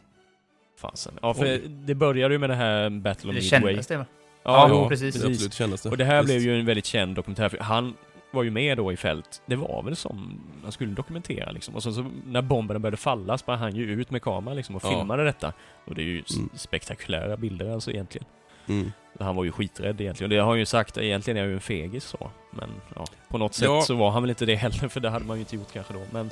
Fasen. 0.80 1.14
Ja, 1.22 1.34
för 1.34 1.46
Oj. 1.46 1.62
det 1.68 1.96
började 1.96 2.34
ju 2.34 2.38
med 2.40 2.50
det 2.50 2.56
här 2.56 2.90
Battle 2.90 3.12
of 3.30 3.36
Det 3.36 3.42
Midway. 3.42 3.50
kändes 3.74 3.88
det 3.88 3.98
va? 3.98 4.06
Ja, 4.44 4.70
Ja, 4.70 4.90
precis. 4.90 5.16
Det 5.16 5.28
absolut 5.28 5.84
det. 5.84 5.90
Och 5.90 5.98
det 5.98 6.06
här 6.06 6.22
Visst. 6.22 6.26
blev 6.26 6.40
ju 6.42 6.60
en 6.60 6.66
väldigt 6.66 6.86
känd 6.86 7.16
dokumentärfilm. 7.16 7.64
Han 7.64 7.94
var 8.32 8.44
ju 8.44 8.52
med 8.52 8.78
då 8.78 8.92
i 8.92 8.98
fält. 8.98 9.42
Det 9.46 9.56
var 9.56 9.84
väl 9.84 9.96
som 9.96 10.42
han 10.64 10.72
skulle 10.72 10.94
dokumentera 10.94 11.52
liksom. 11.52 11.76
Och 11.76 11.84
sen 11.84 11.94
så 11.94 12.06
när 12.28 12.42
bomberna 12.42 12.80
började 12.80 12.98
falla 12.98 13.38
sprang 13.38 13.58
han 13.58 13.76
ju 13.76 13.92
ut 13.92 14.12
med 14.12 14.22
kameran 14.22 14.56
liksom 14.58 14.76
och 14.76 14.82
Ja. 14.86 14.90
filmade 14.90 15.24
detta. 15.24 15.54
Och 15.86 15.96
det 15.96 16.02
är 16.02 16.06
ju 16.06 16.24
Mm. 16.36 16.50
spektakulära 16.56 17.38
bilder 17.38 17.70
alltså 17.74 17.92
egentligen. 17.92 18.26
Mm. 18.68 18.92
Han 19.20 19.36
var 19.36 19.44
ju 19.44 19.52
skiträdd 19.52 20.02
egentligen. 20.02 20.32
Och 20.32 20.36
det 20.36 20.42
har 20.42 20.50
han 20.50 20.60
ju 20.60 20.66
sagt, 20.66 20.98
egentligen 20.98 21.38
är 21.38 21.42
jag 21.42 21.48
ju 21.50 21.54
en 21.56 21.62
fegis 21.62 22.04
så. 22.06 22.32
Men 22.52 22.70
ja, 22.96 23.06
på 23.30 23.38
något 23.38 23.54
sätt 23.54 23.66
Ja. 23.66 23.82
så 23.82 23.96
var 23.96 24.12
han 24.12 24.24
väl 24.24 24.30
inte 24.30 24.46
det 24.46 24.56
heller, 24.56 24.88
för 24.88 25.00
det 25.00 25.10
hade 25.10 25.26
man 25.26 25.38
ju 25.38 25.40
inte 25.42 25.56
gjort 25.56 25.74
kanske 25.74 25.94
då. 25.94 26.02
Men 26.12 26.32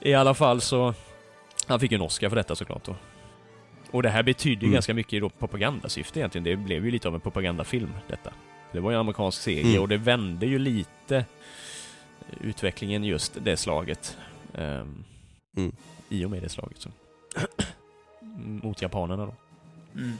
i 0.00 0.14
alla 0.14 0.34
fall 0.34 0.60
så... 0.60 0.94
Han 1.66 1.80
fick 1.80 1.90
ju 1.90 1.94
en 1.94 2.00
Oscar 2.02 2.28
för 2.28 2.36
detta 2.36 2.56
såklart 2.56 2.84
då. 2.84 2.96
Och 3.90 4.02
det 4.02 4.08
här 4.10 4.22
betydde 4.22 4.60
ju 4.60 4.66
Mm. 4.66 4.72
ganska 4.72 4.94
mycket 4.94 5.12
i 5.12 5.28
propagandasyfte 5.38 6.20
egentligen. 6.20 6.44
Det 6.44 6.56
blev 6.56 6.84
ju 6.84 6.90
lite 6.90 7.08
av 7.08 7.14
en 7.14 7.20
propagandafilm 7.20 7.90
detta. 8.08 8.32
Det 8.72 8.80
var 8.80 8.90
ju 8.90 8.94
en 8.94 9.00
amerikansk 9.00 9.42
seger 9.42 9.64
Mm. 9.70 9.82
och 9.82 9.88
det 9.88 9.96
vände 9.96 10.46
ju 10.46 10.58
lite 10.58 11.24
utvecklingen 12.40 13.04
just 13.04 13.36
det 13.44 13.56
slaget. 13.56 14.16
ehm, 14.54 15.04
Mm. 15.56 15.72
I 16.08 16.24
och 16.24 16.30
med 16.30 16.42
det 16.42 16.48
slaget 16.48 16.80
så. 16.80 16.88
Mot 18.62 18.82
japanerna 18.82 19.26
då. 19.26 19.34
Mm. 19.94 20.18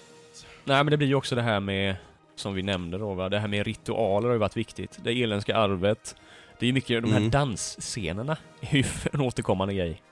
Nej 0.66 0.84
men 0.84 0.90
det 0.90 0.96
blir 0.96 1.08
ju 1.08 1.14
också 1.14 1.34
det 1.34 1.42
här 1.42 1.60
med, 1.60 1.96
som 2.36 2.54
vi 2.54 2.62
nämnde 2.62 2.98
då 2.98 3.14
va, 3.14 3.28
det 3.28 3.38
här 3.38 3.48
med 3.48 3.66
ritualer 3.66 4.26
har 4.28 4.32
ju 4.34 4.38
varit 4.38 4.56
viktigt. 4.56 4.98
Det 5.02 5.12
irländska 5.12 5.56
arvet. 5.56 6.16
Det 6.58 6.64
är 6.64 6.66
ju 6.66 6.72
mycket, 6.72 7.02
de 7.02 7.10
här 7.10 7.18
Mm. 7.18 7.30
dansscenerna 7.30 8.36
är 8.60 8.76
ju 8.76 8.84
en 9.12 9.20
återkommande 9.20 9.74
grej. 9.74 10.02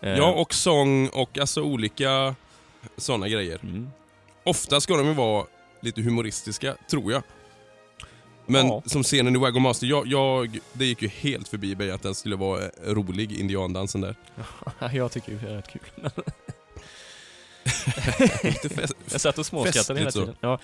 Eh, 0.00 0.10
Ja, 0.18 0.32
och 0.32 0.54
sång 0.54 1.08
och 1.08 1.38
alltså 1.38 1.62
olika 1.62 2.34
sådana 2.96 3.28
grejer. 3.28 3.58
mm. 3.62 3.90
Ofta 4.44 4.80
ska 4.80 4.96
de 4.96 5.06
ju 5.06 5.14
vara 5.14 5.46
lite 5.80 6.02
humoristiska, 6.02 6.76
tror 6.90 7.12
jag. 7.12 7.22
Men 8.46 8.66
Ja. 8.66 8.82
som 8.86 9.02
scenen 9.02 9.36
i 9.36 9.38
Wagon 9.38 9.62
Master, 9.62 9.86
jag, 9.86 10.06
jag, 10.06 10.58
det 10.72 10.84
gick 10.84 11.02
ju 11.02 11.08
helt 11.08 11.48
förbi 11.48 11.76
mig 11.76 11.90
att 11.90 12.02
den 12.02 12.14
skulle 12.14 12.36
vara 12.36 12.60
rolig, 12.86 13.32
indiandansen 13.32 14.00
där. 14.00 14.14
jag 14.92 15.12
tycker 15.12 15.32
ju 15.32 15.38
det 15.38 15.50
är 15.50 15.54
rätt 15.56 15.68
kul. 15.68 15.82
Jag 19.10 19.20
satt 19.20 19.38
och 19.38 19.46
småskrattade 19.46 19.98
hela 19.98 20.10
tiden. 20.10 20.34
Ja. 20.40 20.58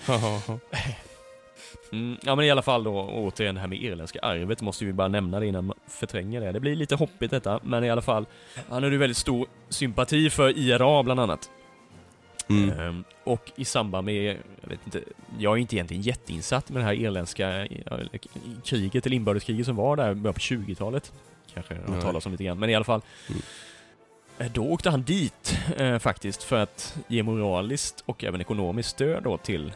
Mm, 1.92 2.16
ja 2.22 2.34
men 2.34 2.44
i 2.44 2.50
alla 2.50 2.62
fall 2.62 2.84
då, 2.84 3.00
återigen 3.00 3.54
det 3.54 3.60
här 3.60 3.68
med 3.68 3.82
irländska 3.82 4.18
arvet, 4.22 4.60
måste 4.60 4.84
vi 4.84 4.92
bara 4.92 5.08
nämna 5.08 5.40
det 5.40 5.46
innan 5.46 5.64
man 5.64 5.76
förtränger 5.86 6.40
det. 6.40 6.52
Det 6.52 6.60
blir 6.60 6.76
lite 6.76 6.94
hoppigt 6.94 7.30
detta, 7.30 7.60
men 7.62 7.84
i 7.84 7.90
alla 7.90 8.02
fall. 8.02 8.26
Han 8.68 8.82
hade 8.82 8.88
ju 8.88 8.98
väldigt 8.98 9.16
stor 9.16 9.46
sympati 9.68 10.30
för 10.30 10.58
IRA 10.58 11.02
bland 11.02 11.20
annat. 11.20 11.50
Mm. 12.48 12.80
Ehm, 12.80 13.04
och 13.24 13.52
i 13.56 13.64
samband 13.64 14.04
med, 14.04 14.36
jag 14.60 14.68
vet 14.68 14.80
inte, 14.84 15.02
jag 15.38 15.52
är 15.52 15.56
inte 15.56 15.76
egentligen 15.76 16.02
jätteinsatt 16.02 16.70
med 16.70 16.82
det 16.82 16.86
här 16.86 16.92
irländska 16.92 17.48
eller 17.48 18.08
kriget, 18.64 19.06
eller 19.06 19.16
inbördeskriget 19.16 19.66
som 19.66 19.76
var 19.76 19.96
där 19.96 20.14
på 20.14 20.38
20-talet. 20.38 21.12
Kanske 21.54 21.74
har 21.74 22.00
talas 22.00 22.26
om 22.26 22.32
lite 22.32 22.44
grann, 22.44 22.58
men 22.58 22.70
i 22.70 22.74
alla 22.74 22.84
fall. 22.84 23.00
Mm. 23.28 23.42
Eh, 24.38 24.50
Då 24.52 24.72
åkte 24.72 24.90
han 24.90 25.02
dit 25.02 25.58
eh, 25.76 25.98
faktiskt 25.98 26.42
för 26.42 26.58
att 26.62 26.98
ge 27.08 27.22
moraliskt 27.22 28.02
och 28.06 28.24
även 28.24 28.40
ekonomiskt 28.40 28.88
stöd 28.88 29.22
då 29.22 29.38
till, 29.38 29.72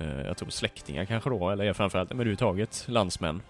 eh, 0.00 0.20
jag 0.20 0.36
tror 0.36 0.50
släktingar 0.50 1.04
kanske 1.04 1.30
då, 1.30 1.50
eller 1.50 1.72
framförallt 1.72 2.08
men 2.10 2.16
överhuvudtaget 2.18 2.84
landsmän. 2.88 3.42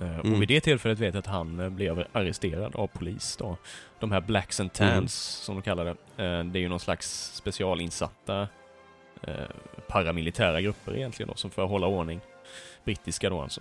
Eh, 0.00 0.18
Mm. 0.20 0.34
Och 0.34 0.42
vid 0.42 0.48
det 0.48 0.60
tillfället 0.60 0.98
vet 0.98 1.14
jag 1.14 1.20
att 1.20 1.26
han 1.26 1.60
eh, 1.60 1.68
blev 1.68 2.04
arresterad 2.12 2.76
av 2.76 2.86
polis 2.86 3.36
då. 3.36 3.56
De 4.00 4.12
här 4.12 4.20
Blacks 4.20 4.60
and 4.60 4.72
Tans 4.72 4.90
Mm. 4.92 5.08
som 5.08 5.54
de 5.54 5.62
kallar 5.62 5.84
det. 5.84 5.90
Eh, 6.24 6.44
det 6.44 6.58
är 6.58 6.60
ju 6.60 6.68
någon 6.68 6.80
slags 6.80 7.32
specialinsatta 7.34 8.48
paramilitära 9.88 10.60
grupper 10.60 10.96
egentligen 10.96 11.28
då, 11.28 11.34
som 11.34 11.50
för 11.50 11.62
att 11.64 11.68
hålla 11.70 11.86
ordning. 11.86 12.20
Brittiska 12.84 13.30
då 13.30 13.40
alltså. 13.40 13.60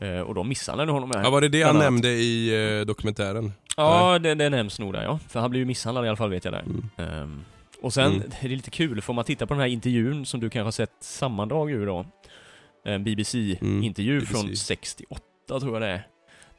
Eh, 0.00 0.20
och 0.20 0.34
de 0.34 0.48
misshandlade 0.48 0.92
honom. 0.92 1.10
här, 1.14 1.22
Ja, 1.24 1.30
var 1.30 1.40
det 1.40 1.48
det 1.48 1.62
han 1.62 1.78
nämnde 1.78 2.08
i 2.08 2.48
eh, 2.80 2.86
dokumentären? 2.86 3.52
Ja, 3.76 4.18
det, 4.18 4.34
det 4.34 4.50
nämns 4.50 4.78
nog 4.78 4.92
där 4.92 5.02
ja. 5.02 5.18
För 5.28 5.40
han 5.40 5.50
blev 5.50 5.58
ju 5.60 5.64
misshandlad 5.66 6.04
i 6.04 6.08
alla 6.08 6.16
fall 6.16 6.30
vet 6.30 6.44
jag 6.44 6.54
där. 6.54 6.60
Mm. 6.66 6.88
Ehm, 6.96 7.44
och 7.82 7.92
sen, 7.92 8.12
Mm. 8.12 8.22
det 8.40 8.46
är 8.46 8.48
lite 8.48 8.70
kul, 8.70 9.02
för 9.02 9.10
om 9.10 9.16
man 9.16 9.24
tittar 9.24 9.46
på 9.46 9.54
den 9.54 9.60
här 9.60 9.68
intervjun 9.68 10.26
som 10.26 10.40
du 10.40 10.50
kanske 10.50 10.66
har 10.66 10.70
sett 10.72 10.92
sammandrag 11.00 11.70
ur 11.70 11.86
då. 11.86 12.06
En 12.84 13.04
BBC-intervju 13.04 14.12
Mm, 14.12 14.20
BBC. 14.24 14.32
från 14.32 14.56
68 14.56 15.20
tror 15.60 15.72
jag 15.72 15.82
det 15.82 15.88
är. 15.88 16.06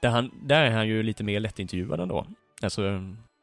Där, 0.02 0.10
han, 0.10 0.32
där 0.44 0.64
är 0.64 0.72
han 0.72 0.88
ju 0.88 1.04
lite 1.04 1.24
mer 1.24 1.40
lättintervjuad 1.40 2.00
ändå. 2.00 2.26
Alltså, 2.62 2.82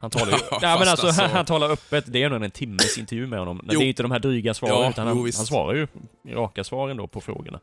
han 0.01 0.11
talar 0.11 0.26
ju... 0.32 0.38
Ja, 0.51 0.59
nej 0.62 0.78
men 0.78 0.88
alltså, 0.88 1.07
alltså- 1.07 1.22
han 1.22 1.45
talar 1.45 1.70
öppet. 1.70 2.05
Det 2.09 2.22
är 2.22 2.30
nog 2.30 2.45
en 2.45 2.51
timmes 2.51 2.99
intervju 2.99 3.26
med 3.26 3.38
honom. 3.38 3.61
Jo. 3.70 3.80
Det 3.80 3.86
är 3.86 3.88
inte 3.88 4.03
de 4.03 4.11
här 4.12 4.18
dryga 4.18 4.55
svaren, 4.55 4.74
Ja, 4.82 4.90
utan 4.90 5.07
han, 5.07 5.18
han 5.18 5.32
svarar 5.32 5.74
ju 5.74 5.86
raka 6.28 6.64
svaren 6.64 6.97
då 6.97 7.07
på 7.07 7.20
frågorna. 7.20 7.61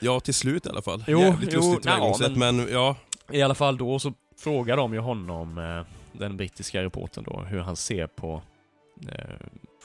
Ja, 0.00 0.20
till 0.20 0.34
slut 0.34 0.66
i 0.66 0.68
alla 0.68 0.82
fall. 0.82 1.04
Jo, 1.06 1.20
Jävligt 1.20 1.52
jo, 1.52 1.60
lustigt 1.60 1.82
tillvägagångssätt, 1.82 2.36
men- 2.36 2.56
men 2.56 2.68
ja. 2.72 2.96
I 3.30 3.42
alla 3.42 3.54
fall 3.54 3.76
då 3.78 3.98
så 3.98 4.12
frågar 4.38 4.76
de 4.76 4.92
ju 4.94 4.98
honom, 5.00 5.58
eh, 5.58 5.80
den 6.12 6.36
brittiska 6.36 6.82
reportern 6.82 7.24
då, 7.24 7.40
hur 7.40 7.60
han 7.60 7.76
ser 7.76 8.06
på 8.06 8.42
eh, 9.12 9.34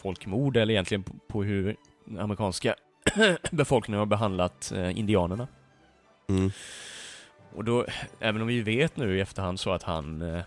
folkmord, 0.01 0.57
eller 0.57 0.73
egentligen 0.73 1.03
på, 1.03 1.13
på 1.27 1.43
hur 1.43 1.75
amerikanska 2.19 2.75
befolkningen 3.51 3.99
har 3.99 4.05
behandlat 4.05 4.71
eh, 4.75 4.99
indianerna. 4.99 5.47
Mm. 6.29 6.51
Och 7.55 7.63
då, 7.63 7.85
även 8.19 8.41
om 8.41 8.47
vi 8.47 8.61
vet 8.61 8.97
nu 8.97 9.17
i 9.17 9.21
efterhand 9.21 9.59
så 9.59 9.71
att 9.71 9.83
han 9.83 10.21
eh, 10.35 10.41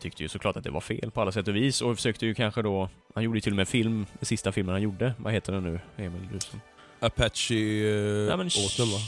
tyckte 0.00 0.22
ju 0.22 0.28
såklart 0.28 0.56
att 0.56 0.64
det 0.64 0.70
var 0.70 0.80
fel 0.80 1.10
på 1.10 1.20
alla 1.20 1.32
sätt 1.32 1.48
och 1.48 1.56
vis 1.56 1.82
och 1.82 1.96
försökte 1.96 2.26
ju 2.26 2.34
kanske 2.34 2.62
då, 2.62 2.88
han 3.14 3.24
gjorde 3.24 3.36
ju 3.36 3.40
till 3.40 3.52
och 3.52 3.56
med 3.56 3.68
film, 3.68 4.06
den 4.18 4.26
sista 4.26 4.52
filmen 4.52 4.72
han 4.72 4.82
gjorde, 4.82 5.14
vad 5.18 5.32
heter 5.32 5.52
den 5.52 5.62
nu, 5.62 5.80
Emil 5.96 6.28
du 6.32 6.40
som... 6.40 6.60
Apache 7.06 7.54
eh, 7.54 8.26
Nej, 8.28 8.36
men 8.36 8.46
Autumn 8.46 8.90
va? 8.92 8.98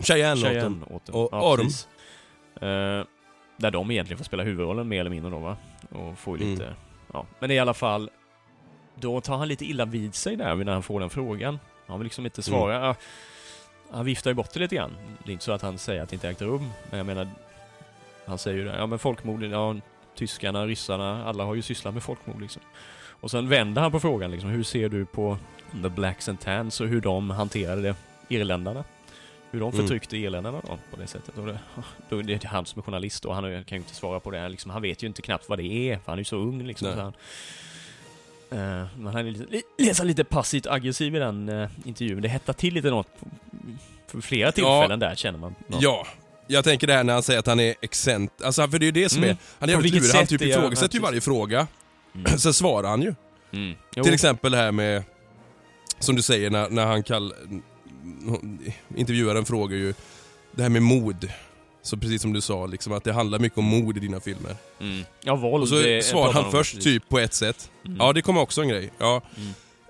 Cheyenne 0.00 0.48
Autumn. 0.48 0.84
Autumn. 0.90 1.14
Och 1.14 1.28
ja, 1.32 1.56
precis. 1.56 1.88
Eh, 2.56 3.04
där 3.56 3.70
de 3.70 3.90
egentligen 3.90 4.18
får 4.18 4.24
spela 4.24 4.42
huvudrollen 4.42 4.88
mer 4.88 5.00
eller 5.00 5.10
mindre 5.10 5.30
då 5.30 5.38
va? 5.38 5.56
Och 5.90 6.18
får 6.18 6.38
ju 6.38 6.44
Mm. 6.44 6.54
lite, 6.54 6.74
ja. 7.12 7.26
Men 7.38 7.50
i 7.50 7.58
alla 7.58 7.74
fall, 7.74 8.10
då 8.94 9.20
tar 9.20 9.36
han 9.36 9.48
lite 9.48 9.64
illa 9.64 9.84
vid 9.84 10.14
sig 10.14 10.36
där 10.36 10.54
när 10.54 10.72
han 10.72 10.82
får 10.82 11.00
den 11.00 11.10
frågan. 11.10 11.58
Han 11.86 11.98
vill 11.98 12.04
liksom 12.04 12.24
inte 12.24 12.42
svara. 12.42 12.84
Mm. 12.84 12.94
Han 13.90 14.04
viftar 14.04 14.30
ju 14.30 14.34
bort 14.34 14.50
det 14.52 14.60
lite 14.60 14.76
grann. 14.76 14.96
Det 15.24 15.30
är 15.30 15.32
inte 15.32 15.44
så 15.44 15.52
att 15.52 15.62
han 15.62 15.78
säger 15.78 16.02
att 16.02 16.08
det 16.08 16.14
inte 16.16 16.28
ägt 16.28 16.42
rum. 16.42 16.70
Men 16.90 16.96
jag 16.98 17.06
menar, 17.06 17.28
han 18.26 18.38
säger 18.38 18.58
ju 18.58 18.64
det, 18.64 18.76
ja 18.76 18.86
men 18.86 18.98
folkmorden, 18.98 19.50
ja 19.50 19.76
tyskarna, 20.14 20.66
ryssarna, 20.66 21.24
alla 21.24 21.44
har 21.44 21.54
ju 21.54 21.62
sysslat 21.62 21.94
med 21.94 22.02
folkmord 22.02 22.40
liksom. 22.40 22.62
Och 23.20 23.30
sen 23.30 23.48
vänder 23.48 23.82
han 23.82 23.92
på 23.92 24.00
frågan 24.00 24.30
liksom, 24.30 24.50
hur 24.50 24.62
ser 24.62 24.88
du 24.88 25.04
på 25.04 25.38
the 25.82 25.88
blacks 25.88 26.28
and 26.28 26.40
tans 26.40 26.80
och 26.80 26.88
hur 26.88 27.00
de 27.00 27.30
hanterade 27.30 27.82
det, 27.82 27.94
irländarna? 28.28 28.84
Hur 29.50 29.60
de 29.60 29.68
Mm. 29.72 29.80
förtryckte 29.82 30.16
irländarna 30.16 30.60
då, 30.68 30.78
på 30.90 31.00
det 31.00 31.06
sättet. 31.06 31.38
Och 31.38 31.46
det, 31.46 31.58
då 32.08 32.18
är 32.18 32.22
det 32.22 32.44
han 32.44 32.66
som 32.66 32.78
är 32.78 32.82
journalist 32.82 33.24
och 33.24 33.34
han 33.34 33.42
kan 33.44 33.76
ju 33.76 33.82
inte 33.82 33.94
svara 33.94 34.20
på 34.20 34.30
det. 34.30 34.48
Liksom, 34.48 34.70
han 34.70 34.82
vet 34.82 35.02
ju 35.02 35.06
inte 35.06 35.22
knappt 35.22 35.48
vad 35.48 35.58
det 35.58 35.64
är, 35.90 35.96
för 35.96 36.02
han 36.06 36.14
är 36.14 36.20
ju 36.20 36.24
så 36.24 36.36
ung 36.36 36.62
liksom. 36.62 36.86
Nej. 36.88 36.96
Så 36.96 37.02
han, 37.02 37.12
Eh, 38.50 38.86
men 38.98 39.06
han 39.06 39.16
är 39.16 39.30
lite, 39.30 39.44
li- 39.50 39.62
nästan 39.78 40.06
lite 40.06 40.24
passivt 40.24 40.66
aggressiv 40.66 41.16
i 41.16 41.18
den 41.18 41.48
uh, 41.48 41.68
intervjun. 41.84 42.22
Det 42.22 42.28
hettar 42.28 42.52
till 42.52 42.74
lite 42.74 42.90
något 42.90 43.08
för 44.06 44.20
flera 44.20 44.52
tillfällen 44.52 44.98
där 44.98 45.14
känner 45.14 45.38
man. 45.38 45.54
något. 45.66 45.82
Ja. 45.82 46.06
Jag 46.46 46.64
tänker 46.64 46.86
det 46.86 46.92
här 46.92 47.04
när 47.04 47.12
han 47.12 47.22
säger 47.22 47.38
att 47.40 47.46
han 47.46 47.60
är 47.60 47.74
excent, 47.80 48.42
alltså 48.42 48.68
för 48.68 48.78
det 48.78 48.84
är 48.84 48.86
ju 48.86 48.92
det 48.92 49.08
som 49.08 49.18
Mm. 49.22 49.30
är, 49.30 49.36
han 49.58 49.68
är 49.68 49.72
jävligt 49.72 49.94
lurig, 49.94 50.14
han 50.14 50.26
typ 50.26 50.42
ifrågasätter 50.42 50.94
ju 50.94 51.00
ja, 51.00 51.06
varje 51.06 51.20
fråga. 51.20 51.66
Mm. 52.14 52.38
Sen 52.38 52.54
svarar 52.54 52.88
han 52.88 53.02
ju. 53.02 53.14
Mm. 53.52 53.74
Till 53.92 54.14
exempel 54.14 54.52
det 54.52 54.58
här 54.58 54.72
med, 54.72 55.02
som 55.98 56.16
du 56.16 56.22
säger 56.22 56.50
när, 56.50 56.70
när 56.70 56.86
han 56.86 57.02
kall... 57.02 57.34
Intervjuaren 58.96 59.44
frågar 59.44 59.76
ju, 59.76 59.94
det 60.52 60.62
här 60.62 60.68
med 60.68 60.82
mod. 60.82 61.30
Så 61.82 61.96
precis 61.96 62.22
som 62.22 62.32
du 62.32 62.40
sa, 62.40 62.66
liksom, 62.66 62.92
att 62.92 63.04
det 63.04 63.12
handlar 63.12 63.38
mycket 63.38 63.58
om 63.58 63.64
mod 63.64 63.96
i 63.96 64.00
dina 64.00 64.20
filmer. 64.20 64.56
Mm. 64.80 65.04
Ja, 65.20 65.34
våld. 65.36 65.62
Och 65.62 65.68
så 65.68 65.76
svarar 66.02 66.32
han 66.32 66.50
först 66.50 66.74
precis. 66.74 66.84
typ 66.84 67.08
på 67.08 67.18
ett 67.18 67.34
sätt. 67.34 67.70
Mm. 67.84 67.96
Ja, 68.00 68.12
det 68.12 68.22
kommer 68.22 68.40
också 68.40 68.62
en 68.62 68.68
grej. 68.68 68.90
Ja. 68.98 69.22
Mm. 69.36 69.48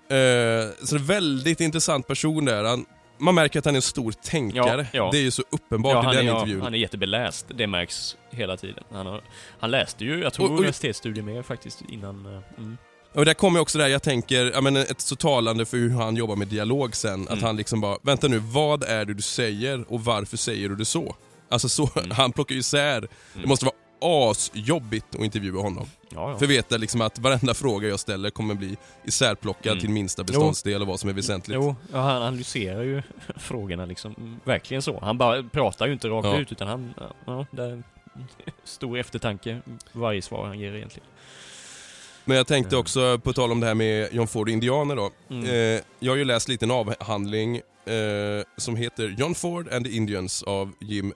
Eh, 0.08 0.70
så 0.84 0.94
det 0.94 1.00
är 1.00 1.06
väldigt 1.06 1.60
intressant 1.60 2.06
person 2.06 2.44
där. 2.44 2.64
Han, 2.64 2.86
man 3.18 3.34
märker 3.34 3.58
att 3.58 3.64
han 3.64 3.74
är 3.74 3.78
en 3.78 3.82
stor 3.82 4.12
tänkare. 4.12 4.86
Ja, 4.92 4.98
ja. 5.04 5.08
Det 5.12 5.18
är 5.18 5.22
ju 5.22 5.30
så 5.30 5.42
uppenbart 5.50 6.04
Ja, 6.04 6.12
i 6.12 6.16
den 6.16 6.28
är, 6.28 6.32
intervjun. 6.32 6.60
han 6.62 6.74
är 6.74 6.78
jättebeläst. 6.78 7.46
Det 7.54 7.66
märks 7.66 8.16
hela 8.30 8.56
tiden. 8.56 8.84
Han, 8.92 9.06
har, 9.06 9.20
han 9.60 9.70
läste 9.70 10.04
ju, 10.04 10.20
jag 10.22 10.32
tror, 10.32 10.46
Och- 10.46 10.52
och- 10.52 10.58
universitetsstudier 10.58 11.24
med 11.24 11.46
faktiskt 11.46 11.82
innan. 11.88 12.26
eh, 12.26 12.40
Mm. 12.58 12.76
Och 13.14 13.24
där 13.24 13.34
kommer 13.34 13.60
också 13.60 13.78
det 13.78 13.84
här, 13.84 13.90
jag 13.90 14.02
tänker, 14.02 14.44
jag 14.52 14.64
menar, 14.64 14.80
ett 14.80 15.00
så 15.00 15.16
talande 15.16 15.64
för 15.66 15.76
hur 15.76 15.90
han 15.90 16.16
jobbar 16.16 16.36
med 16.36 16.48
dialog 16.48 16.96
sen. 16.96 17.22
Att 17.22 17.30
Mm. 17.32 17.44
han 17.44 17.56
liksom 17.56 17.80
bara, 17.80 17.98
vänta 18.02 18.28
nu, 18.28 18.38
vad 18.38 18.82
är 18.84 19.04
det 19.04 19.14
du 19.14 19.22
säger 19.22 19.92
och 19.92 20.04
varför 20.04 20.36
säger 20.36 20.68
du 20.68 20.76
det 20.76 20.84
så? 20.84 21.16
Alltså 21.48 21.68
så, 21.68 21.90
Mm. 21.96 22.10
han 22.16 22.32
plockar 22.32 22.52
ju 22.54 22.58
isär. 22.60 23.08
Det 23.34 23.46
måste 23.46 23.64
vara 23.64 23.74
asjobbigt 24.04 25.14
att 25.14 25.20
intervjua 25.20 25.60
honom. 25.62 25.86
Ja, 26.08 26.30
ja. 26.30 26.38
För 26.38 26.46
veta 26.46 26.76
liksom 26.76 27.00
att 27.00 27.18
varenda 27.18 27.54
fråga 27.54 27.88
jag 27.88 28.00
ställer 28.00 28.30
kommer 28.30 28.54
bli 28.54 28.76
isärplockad 29.04 29.72
Mm. 29.72 29.80
till 29.80 29.90
minsta 29.90 30.24
beståndsdel 30.24 30.80
och 30.82 30.86
vad 30.88 31.00
som 31.00 31.10
är 31.10 31.14
väsentligt. 31.14 31.54
Jo, 31.62 31.76
ja, 31.92 31.98
han 32.00 32.22
analyserar 32.22 32.82
ju 32.82 33.02
frågorna 33.36 33.86
liksom. 33.86 34.40
Verkligen 34.44 34.82
så. 34.82 35.00
Han 35.02 35.18
bara 35.18 35.42
pratar 35.42 35.86
ju 35.86 35.92
inte 35.92 36.08
rakt 36.08 36.26
Ja. 36.26 36.38
ut 36.38 36.52
utan 36.52 36.68
han, 36.68 36.94
ja, 37.26 37.46
det 37.50 37.62
är 37.62 37.82
stor 38.64 38.98
eftertanke 38.98 39.60
varje 39.92 40.22
svar 40.22 40.46
han 40.46 40.58
ger 40.58 40.74
egentligen. 40.74 41.08
Men 42.24 42.36
jag 42.36 42.46
tänkte 42.46 42.74
Mm. 42.74 42.80
också, 42.80 43.18
på 43.18 43.32
tal 43.32 43.52
om 43.52 43.60
det 43.60 43.66
här 43.66 43.74
med 43.74 44.08
John 44.14 44.26
Ford 44.26 44.48
och 44.48 44.52
indianer 44.52 44.96
då. 44.96 45.10
Mm. 45.30 45.44
Eh, 45.76 45.82
jag 46.00 46.12
har 46.12 46.16
ju 46.16 46.24
läst 46.24 46.48
lite 46.48 46.64
en 46.64 46.70
avhandling 46.70 47.56
eh, 47.56 48.44
som 48.56 48.76
heter 48.76 49.14
John 49.18 49.34
Ford 49.34 49.72
and 49.72 49.86
the 49.86 49.92
Indians 49.92 50.42
av 50.42 50.72
Jim 50.80 51.12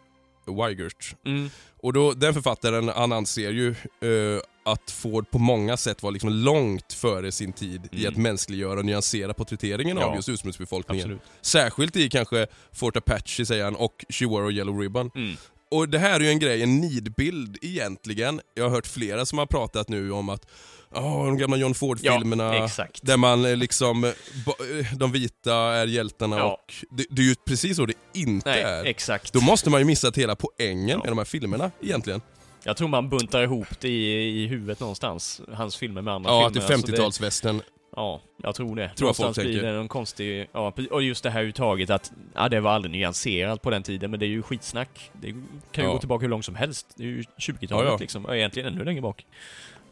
Weigert. 0.48 1.14
Mm. 1.26 1.50
Och 1.80 1.92
då, 1.92 2.12
den 2.12 2.34
författaren, 2.34 2.88
han 2.88 3.12
anser 3.12 3.50
ju 3.50 3.68
eh, 3.70 4.40
att 4.64 4.90
Ford 4.90 5.30
på 5.30 5.38
många 5.38 5.76
sätt 5.76 6.02
var 6.02 6.10
liksom 6.10 6.30
långt 6.30 6.92
före 6.92 7.32
sin 7.32 7.52
tid 7.52 7.88
i 7.92 7.96
Mm. 8.00 8.08
att 8.12 8.16
mänskliggöra 8.16 8.78
och 8.78 8.84
nyansera 8.84 9.34
porträtteringen 9.34 9.96
Ja. 9.96 10.04
av 10.04 10.16
just 10.16 10.28
ursprungsbefolkningen. 10.28 11.04
Absolut. 11.04 11.22
Särskilt 11.40 11.96
i 11.96 12.08
kanske 12.10 12.46
Fort 12.72 12.96
Apache 12.96 13.46
säger 13.46 13.64
han 13.64 13.76
och 13.76 14.04
Chihuahua 14.08 14.50
Yellow 14.50 14.80
Ribbon. 14.80 15.10
Mm. 15.14 15.36
Och 15.70 15.88
det 15.88 15.98
här 15.98 16.20
är 16.20 16.24
ju 16.24 16.28
en 16.30 16.38
grej, 16.38 16.62
en 16.62 16.80
nidbild 16.80 17.58
egentligen. 17.62 18.40
Jag 18.54 18.64
har 18.64 18.70
hört 18.70 18.86
flera 18.86 19.26
som 19.26 19.38
har 19.38 19.46
pratat 19.46 19.88
nu 19.88 20.12
om 20.12 20.28
att 20.28 20.46
Åh, 20.94 21.26
de 21.26 21.38
gamla 21.38 21.56
John 21.56 21.74
Ford-filmerna 21.74 22.54
Ja, 22.54 22.68
där 23.02 23.16
man 23.16 23.44
eh, 23.44 23.56
liksom, 23.56 24.04
eh, 24.04 24.10
eh, 24.10 24.94
de 24.96 25.12
vita 25.12 25.54
är 25.54 25.86
hjältarna 25.86 26.36
Ja. 26.38 26.44
och 26.44 26.74
det, 26.90 27.04
det 27.10 27.22
är 27.22 27.26
ju 27.26 27.34
precis 27.34 27.76
så 27.76 27.86
det 27.86 27.94
inte 28.14 28.50
Nej, 28.50 28.62
är. 28.62 28.84
exakt. 28.84 29.32
Då 29.32 29.40
måste 29.40 29.70
man 29.70 29.80
ju 29.80 29.84
missat 29.86 30.18
hela 30.18 30.36
poängen 30.36 30.98
med 30.98 31.08
de 31.08 31.18
här 31.18 31.24
filmerna 31.24 31.70
egentligen. 31.82 32.20
Jag 32.64 32.76
tror 32.76 32.88
man 32.88 33.08
buntar 33.08 33.42
ihop 33.42 33.80
det 33.80 33.88
i, 33.88 34.42
i 34.42 34.46
huvudet 34.46 34.80
någonstans, 34.80 35.40
hans 35.52 35.76
filmer 35.76 36.02
med 36.02 36.14
andra 36.14 36.30
Ja, 36.30 36.50
filmer. 36.54 36.66
till 36.66 36.74
Alltså 36.74 37.22
det- 37.22 37.28
50-talsvästen. 37.28 37.60
Ja, 37.96 38.20
jag 38.42 38.54
tror 38.54 38.76
det. 38.76 38.88
Tror 38.88 39.08
folk 39.08 39.18
Någonstans 39.18 39.46
blir 39.46 39.62
det 39.62 39.72
någon 39.72 39.88
konstig... 39.88 40.48
Ja, 40.52 40.72
och 40.90 41.02
just 41.02 41.22
det 41.22 41.30
här 41.30 41.42
uttaget 41.42 41.90
att 41.90 42.12
ja, 42.34 42.48
det 42.48 42.60
var 42.60 42.70
aldrig 42.70 42.92
nyanserat 42.92 43.62
på 43.62 43.70
den 43.70 43.82
tiden, 43.82 44.10
men 44.10 44.20
det 44.20 44.26
är 44.26 44.28
ju 44.28 44.42
skitsnack. 44.42 45.10
Det 45.12 45.26
kan 45.72 45.84
ju 45.84 45.90
Ja. 45.90 45.92
gå 45.92 45.98
tillbaka 45.98 46.22
hur 46.22 46.28
långt 46.28 46.44
som 46.44 46.54
helst. 46.54 46.86
Det 46.96 47.02
är 47.02 47.06
ju 47.06 47.22
20-talet 47.38 47.70
Ja, 47.86 47.92
ja. 47.92 47.96
liksom. 48.00 48.30
Egentligen 48.30 48.72
ännu 48.74 48.84
längre 48.84 49.00
bak. 49.00 49.26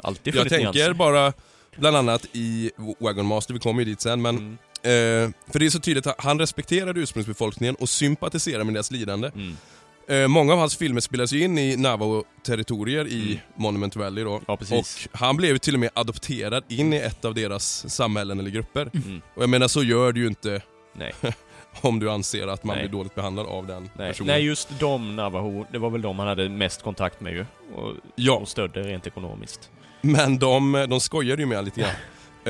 Alltid 0.03 0.35
Jag 0.35 0.49
tänker 0.49 0.73
nyanser. 0.73 0.93
bara, 0.93 1.33
bland 1.77 1.97
annat 1.97 2.27
i 2.33 2.71
Wagon 2.99 3.27
Master, 3.27 3.55
vi 3.55 3.61
kommer 3.61 3.81
ju 3.83 3.85
dit 3.85 4.01
sen, 4.01 4.23
men 4.23 4.37
Mm. 4.37 4.53
eh, 4.83 5.33
för 5.53 5.59
det 5.59 5.67
är 5.67 5.71
så 5.71 5.81
tydligt 5.81 6.07
att 6.07 6.15
han 6.25 6.39
respekterar 6.39 6.99
ursprungsbefolkningen 6.99 7.75
och 7.75 7.89
sympatiserar 7.89 8.65
med 8.65 8.75
deras 8.75 8.91
lidande. 8.91 9.31
Mm. 9.35 9.57
Eh, 10.09 10.29
många 10.29 10.53
av 10.53 10.59
hans 10.59 10.77
filmer 10.77 11.01
spelas 11.01 11.33
ju 11.33 11.41
in 11.45 11.59
i 11.59 11.77
Navajo-territorier 11.77 13.07
i 13.07 13.41
Monument 13.57 13.97
Valley 13.97 14.25
då. 14.25 14.31
Mm. 14.31 14.45
Ja. 14.71 14.77
Och 14.79 14.85
han 15.13 15.37
blev 15.37 15.51
ju 15.53 15.59
till 15.59 15.75
och 15.75 15.81
med 15.81 15.91
adopterad 15.95 16.65
in 16.69 16.93
i 16.93 16.97
ett 16.97 17.25
av 17.25 17.35
deras 17.35 17.95
samhällen 17.95 18.41
eller 18.41 18.51
grupper. 18.51 18.91
Mm. 18.95 19.23
Och 19.35 19.43
jag 19.43 19.51
menar 19.51 19.69
så 19.69 19.83
gör 19.83 20.13
du 20.13 20.21
ju 20.21 20.27
inte. 20.27 20.61
Om 21.81 21.99
du 21.99 22.11
anser 22.11 22.47
att 22.47 22.65
man 22.65 22.77
Nej. 22.77 22.89
blir 22.89 22.99
dåligt 22.99 23.15
behandlad 23.15 23.47
av 23.47 23.67
den 23.67 23.91
Nej, 23.97 24.09
personen. 24.09 24.35
nej, 24.35 24.45
just 24.45 24.69
de 24.81 25.17
Navajo, 25.17 25.67
det 25.73 25.79
var 25.79 25.91
väl 25.91 26.03
de 26.03 26.19
han 26.19 26.29
hade 26.29 26.49
mest 26.49 26.83
kontakt 26.83 27.21
med 27.21 27.33
ju. 27.33 27.47
Och, 27.75 27.93
Ja. 28.15 28.33
och 28.37 28.49
stödde 28.49 28.83
rent 28.83 29.07
ekonomiskt. 29.07 29.71
Men 30.01 30.39
de, 30.39 30.87
de 30.91 31.01
skojade 31.01 31.43
ju 31.43 31.47
med 31.47 31.65
lite 31.65 31.81
grann. 31.81 31.95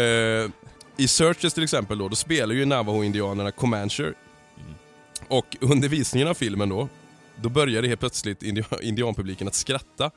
Uh, 0.05 0.51
I 0.97 1.09
Searches 1.09 1.55
till 1.55 1.65
exempel 1.65 1.99
då, 1.99 2.09
då 2.09 2.17
spelar 2.17 2.55
ju 2.55 2.65
Navajo-indianerna 2.65 3.51
Comancher. 3.51 4.15
Och 5.29 5.57
under 5.61 5.89
visningen 5.89 6.29
av 6.29 6.35
filmen 6.35 6.69
då, 6.69 6.89
då 7.37 7.49
började 7.49 7.89
helt 7.89 8.01
plötsligt 8.01 8.43
indianpubliken 8.83 9.49
att 9.49 9.55
skratta. 9.55 10.11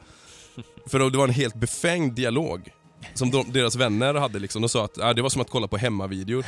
För 0.85 0.99
det 0.99 1.17
var 1.17 1.27
en 1.27 1.33
helt 1.33 1.55
befängd 1.55 2.13
dialog. 2.13 2.71
Som 3.13 3.31
de, 3.31 3.51
deras 3.51 3.75
vänner 3.75 4.13
hade 4.13 4.39
liksom, 4.39 4.61
de 4.61 4.69
sa 4.69 4.85
att 4.85 4.97
äh, 4.97 5.09
det 5.09 5.21
var 5.21 5.29
som 5.29 5.41
att 5.41 5.49
kolla 5.49 5.67
på 5.67 5.77
hemmavideor. 5.77 6.45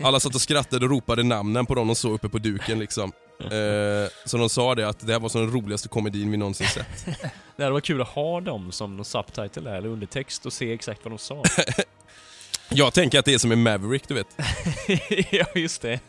Alla 0.00 0.20
satt 0.20 0.34
och 0.34 0.40
skrattade 0.40 0.84
och 0.84 0.90
ropade 0.90 1.22
namnen 1.22 1.66
på 1.66 1.74
dem 1.74 1.86
de 1.86 1.96
såg 1.96 2.12
uppe 2.14 2.28
på 2.28 2.38
duken 2.38 2.78
liksom. 2.78 3.12
Eh, 3.44 4.08
så 4.24 4.36
de 4.36 4.48
sa 4.48 4.74
det 4.74 4.88
att 4.88 5.06
det 5.06 5.12
här 5.12 5.20
var 5.20 5.28
som 5.28 5.40
den 5.40 5.50
roligaste 5.52 5.88
komedin 5.88 6.30
vi 6.30 6.36
någonsin 6.36 6.66
sett. 6.66 7.06
Det 7.56 7.62
hade 7.62 7.72
varit 7.72 7.84
kul 7.84 8.02
att 8.02 8.08
ha 8.08 8.40
dem 8.40 8.72
som 8.72 8.96
någon 8.96 9.04
subtitle 9.04 9.62
där, 9.62 9.74
eller 9.74 9.88
undertext 9.88 10.46
och 10.46 10.52
se 10.52 10.72
exakt 10.72 11.00
vad 11.04 11.12
de 11.12 11.18
sa. 11.18 11.42
Jag 12.68 12.94
tänker 12.94 13.18
att 13.18 13.24
det 13.24 13.34
är 13.34 13.38
som 13.38 13.52
en 13.52 13.62
Maverick, 13.62 14.08
du 14.08 14.14
vet. 14.14 14.26
ja, 15.30 15.46
just 15.54 15.82
det. 15.82 16.00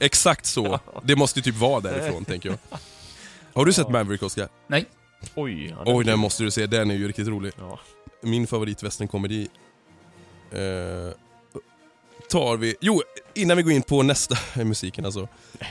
Exakt 0.00 0.46
så. 0.46 0.80
Det 1.02 1.16
måste 1.16 1.38
ju 1.38 1.42
typ 1.42 1.56
vara 1.56 1.80
därifrån, 1.80 2.24
tänker 2.24 2.48
jag. 2.48 2.58
Har 3.54 3.64
du 3.64 3.72
sett 3.72 3.88
Maverick, 3.88 4.22
Oscar? 4.22 4.48
Nej. 4.66 4.84
Oj, 5.34 5.66
ja, 5.66 5.76
Oj, 5.86 6.04
kul. 6.04 6.06
den 6.06 6.18
måste 6.18 6.42
du 6.42 6.50
se. 6.50 6.66
Den 6.66 6.90
är 6.90 6.94
ju 6.94 7.08
riktigt 7.08 7.28
rolig. 7.28 7.52
Ja. 7.58 7.80
Min 8.22 8.46
favoritvästernkomedi. 8.46 9.48
Eh, 10.52 10.58
tar 12.30 12.56
vi... 12.56 12.76
Jo, 12.80 13.02
innan 13.34 13.56
vi 13.56 13.62
går 13.62 13.72
in 13.72 13.82
på 13.82 14.02
nästa 14.02 14.36
musiken 14.64 15.04
alltså. 15.04 15.28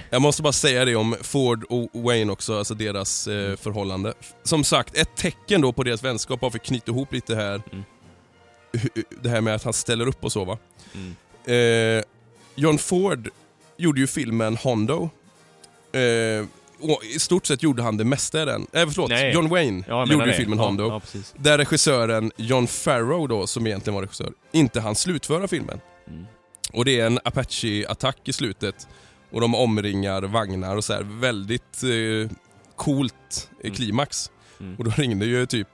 Jag 0.09 0.21
måste 0.21 0.41
bara 0.41 0.53
säga 0.53 0.85
det 0.85 0.95
om 0.95 1.15
Ford 1.21 1.63
och 1.69 1.89
Wayne 1.93 2.31
också, 2.31 2.57
alltså 2.57 2.73
deras 2.73 3.27
eh, 3.27 3.55
förhållande. 3.55 4.13
Som 4.43 4.63
sagt, 4.63 4.97
ett 4.97 5.15
tecken 5.15 5.61
då 5.61 5.73
på 5.73 5.83
deras 5.83 6.03
vänskap, 6.03 6.39
bara 6.39 6.51
för 6.51 6.59
att 6.59 6.65
knyta 6.65 6.91
ihop 6.91 7.13
lite 7.13 7.35
här. 7.35 7.61
Mm. 7.71 7.83
Det 9.21 9.29
här 9.29 9.41
med 9.41 9.55
att 9.55 9.63
han 9.63 9.73
ställer 9.73 10.07
upp 10.07 10.23
och 10.23 10.31
så 10.31 10.45
va. 10.45 10.57
Mm. 10.93 11.97
Eh, 11.97 12.03
John 12.55 12.77
Ford 12.77 13.29
gjorde 13.77 13.99
ju 13.99 14.07
filmen 14.07 14.57
Hondo. 14.57 15.09
Eh, 15.91 16.01
I 17.15 17.19
stort 17.19 17.45
sett 17.45 17.63
gjorde 17.63 17.83
han 17.83 17.97
det 17.97 18.03
mesta 18.03 18.41
i 18.41 18.45
den. 18.45 18.67
Eh, 18.73 18.87
förlåt, 18.89 19.09
Nej. 19.09 19.33
John 19.33 19.49
Wayne 19.49 19.83
Ja, 19.87 20.05
gjorde 20.05 20.25
ju 20.27 20.33
filmen 20.33 20.59
Ja, 20.59 20.65
Hondo. 20.65 20.87
ja, 20.87 20.99
precis. 20.99 21.33
där 21.37 21.57
regissören 21.57 22.31
John 22.35 22.67
Farrow 22.67 23.27
då, 23.27 23.47
som 23.47 23.67
egentligen 23.67 23.95
var 23.95 24.01
regissör, 24.01 24.31
inte 24.51 24.81
hann 24.81 24.95
slutföra 24.95 25.47
filmen. 25.47 25.79
Och 26.73 26.85
det 26.85 26.99
är 26.99 27.05
en 27.05 27.19
Apache-attack 27.19 28.17
i 28.29 28.33
slutet. 28.33 28.87
Och 29.31 29.41
de 29.41 29.55
omringar 29.55 30.21
vagnar 30.21 30.75
och 30.75 30.83
så 30.83 30.93
här. 30.93 31.03
Väldigt 31.03 31.83
eh, 31.83 32.37
coolt 32.75 33.49
eh, 33.59 33.65
Mm. 33.65 33.75
klimax. 33.75 34.31
Mm. 34.59 34.75
Och 34.75 34.83
då 34.83 34.91
ringde 34.91 35.25
ju 35.25 35.45
typ 35.45 35.67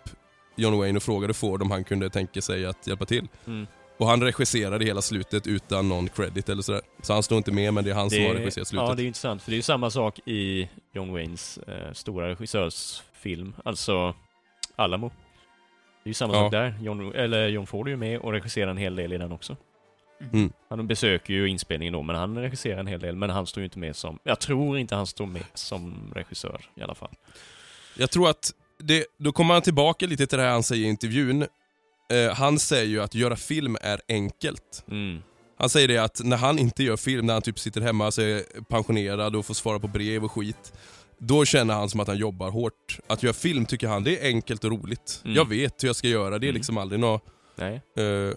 John 0.56 0.78
Wayne 0.78 0.98
och 0.98 1.04
frågade 1.04 1.34
Ford 1.34 1.62
om 1.62 1.72
han 1.72 1.84
kunde 1.84 2.10
tänka 2.10 2.42
sig 2.42 2.66
att 2.66 2.88
hjälpa 2.88 3.06
till. 3.06 3.28
Mm. 3.48 3.68
Och 3.98 4.08
han 4.08 4.24
regisserade 4.24 4.86
hela 4.86 5.02
slutet 5.02 5.48
utan 5.48 5.90
någon 5.90 6.10
credit 6.10 6.50
eller 6.50 6.62
sådär. 6.62 6.82
Så 7.02 7.14
han 7.14 7.24
står 7.24 7.38
inte 7.38 7.52
med 7.52 7.74
men 7.74 7.84
det 7.84 7.90
är 7.92 7.96
han 7.96 8.10
som 8.10 8.24
har 8.26 8.34
regisserat 8.34 8.68
slutet. 8.68 8.90
Ja, 8.90 8.96
det 8.96 9.04
är 9.04 9.08
intressant, 9.08 9.42
för 9.44 9.52
det 9.52 9.56
är 9.56 9.58
ju 9.58 9.62
samma 9.62 9.90
sak 9.90 10.20
i 10.26 10.70
John 10.94 11.14
Waynes 11.14 11.58
eh, 11.58 11.92
stora 11.94 12.30
regissörsfilm, 12.30 13.54
alltså 13.66 14.14
Alamo. 14.76 15.08
Det 16.04 16.08
är 16.08 16.10
ju 16.10 16.14
samma 16.14 16.34
Ja. 16.34 16.40
sak 16.40 16.52
där. 16.52 16.76
John, 16.82 17.16
eller 17.16 17.48
John 17.48 17.68
Ford 17.68 17.88
är 17.88 17.92
ju 17.92 17.98
med 17.98 18.20
och 18.20 18.32
regisserar 18.32 18.72
en 18.72 18.78
hel 18.78 18.96
del 18.96 19.14
i 19.14 19.18
den 19.18 19.32
också. 19.32 19.58
Mm. 20.34 20.52
Han 20.70 20.88
besöker 20.88 21.34
ju 21.34 21.48
inspelningen 21.50 21.94
då, 21.94 22.02
men 22.02 22.16
han 22.16 22.38
regisserar 22.38 22.80
en 22.80 22.88
hel 22.88 23.00
del, 23.00 23.16
men 23.16 23.30
han 23.30 23.48
står 23.48 23.62
ju 23.62 23.66
inte 23.66 23.80
med 23.80 23.96
som... 23.96 24.20
Jag 24.24 24.40
tror 24.40 24.78
inte 24.78 24.96
han 24.96 25.08
står 25.08 25.26
med 25.26 25.44
som 25.54 26.12
regissör 26.16 26.62
i 26.76 26.82
alla 26.82 26.96
fall. 26.96 27.12
Jag 27.98 28.12
tror 28.12 28.30
att 28.30 28.54
det, 28.80 29.06
då 29.18 29.32
kommer 29.32 29.54
han 29.54 29.64
tillbaka 29.64 30.06
lite 30.08 30.28
till 30.28 30.38
det 30.38 30.44
här 30.44 30.52
han 30.52 30.64
säger 30.64 30.86
i 30.86 30.90
intervjun. 30.90 31.42
Eh, 32.12 32.34
han 32.34 32.60
säger 32.60 32.86
ju 32.86 33.02
att 33.02 33.16
göra 33.16 33.36
film 33.36 33.78
är 33.82 34.02
enkelt. 34.10 34.86
Mm. 34.92 35.22
Han 35.58 35.70
säger 35.70 35.88
det 35.88 35.98
att 35.98 36.22
när 36.24 36.38
han 36.38 36.60
inte 36.60 36.84
gör 36.84 36.98
film, 36.98 37.26
när 37.26 37.34
han 37.34 37.42
typ 37.42 37.60
sitter 37.60 37.82
hemma 37.82 38.08
och 38.08 38.18
är 38.20 38.64
pensionerad 38.64 39.36
och 39.36 39.46
får 39.46 39.54
svara 39.54 39.80
på 39.80 39.88
brev 39.88 40.24
och 40.24 40.32
skit. 40.32 40.74
Då 41.18 41.46
känner 41.46 41.74
han 41.74 41.90
som 41.90 42.00
att 42.00 42.08
han 42.08 42.18
jobbar 42.18 42.50
hårt. 42.52 43.00
Att 43.08 43.24
göra 43.24 43.34
film 43.34 43.66
tycker 43.66 43.88
han, 43.88 44.04
det 44.04 44.20
är 44.20 44.28
enkelt 44.28 44.64
och 44.64 44.72
roligt. 44.72 45.22
Mm. 45.24 45.36
Jag 45.36 45.50
vet 45.50 45.84
hur 45.84 45.90
jag 45.90 45.96
ska 45.96 46.08
göra, 46.08 46.40
det 46.40 46.46
är 46.46 46.50
Mm. 46.50 46.56
liksom 46.56 46.78
aldrig 46.78 47.00
något... 47.00 47.24
Nej. 47.56 47.82
eh, 47.98 48.34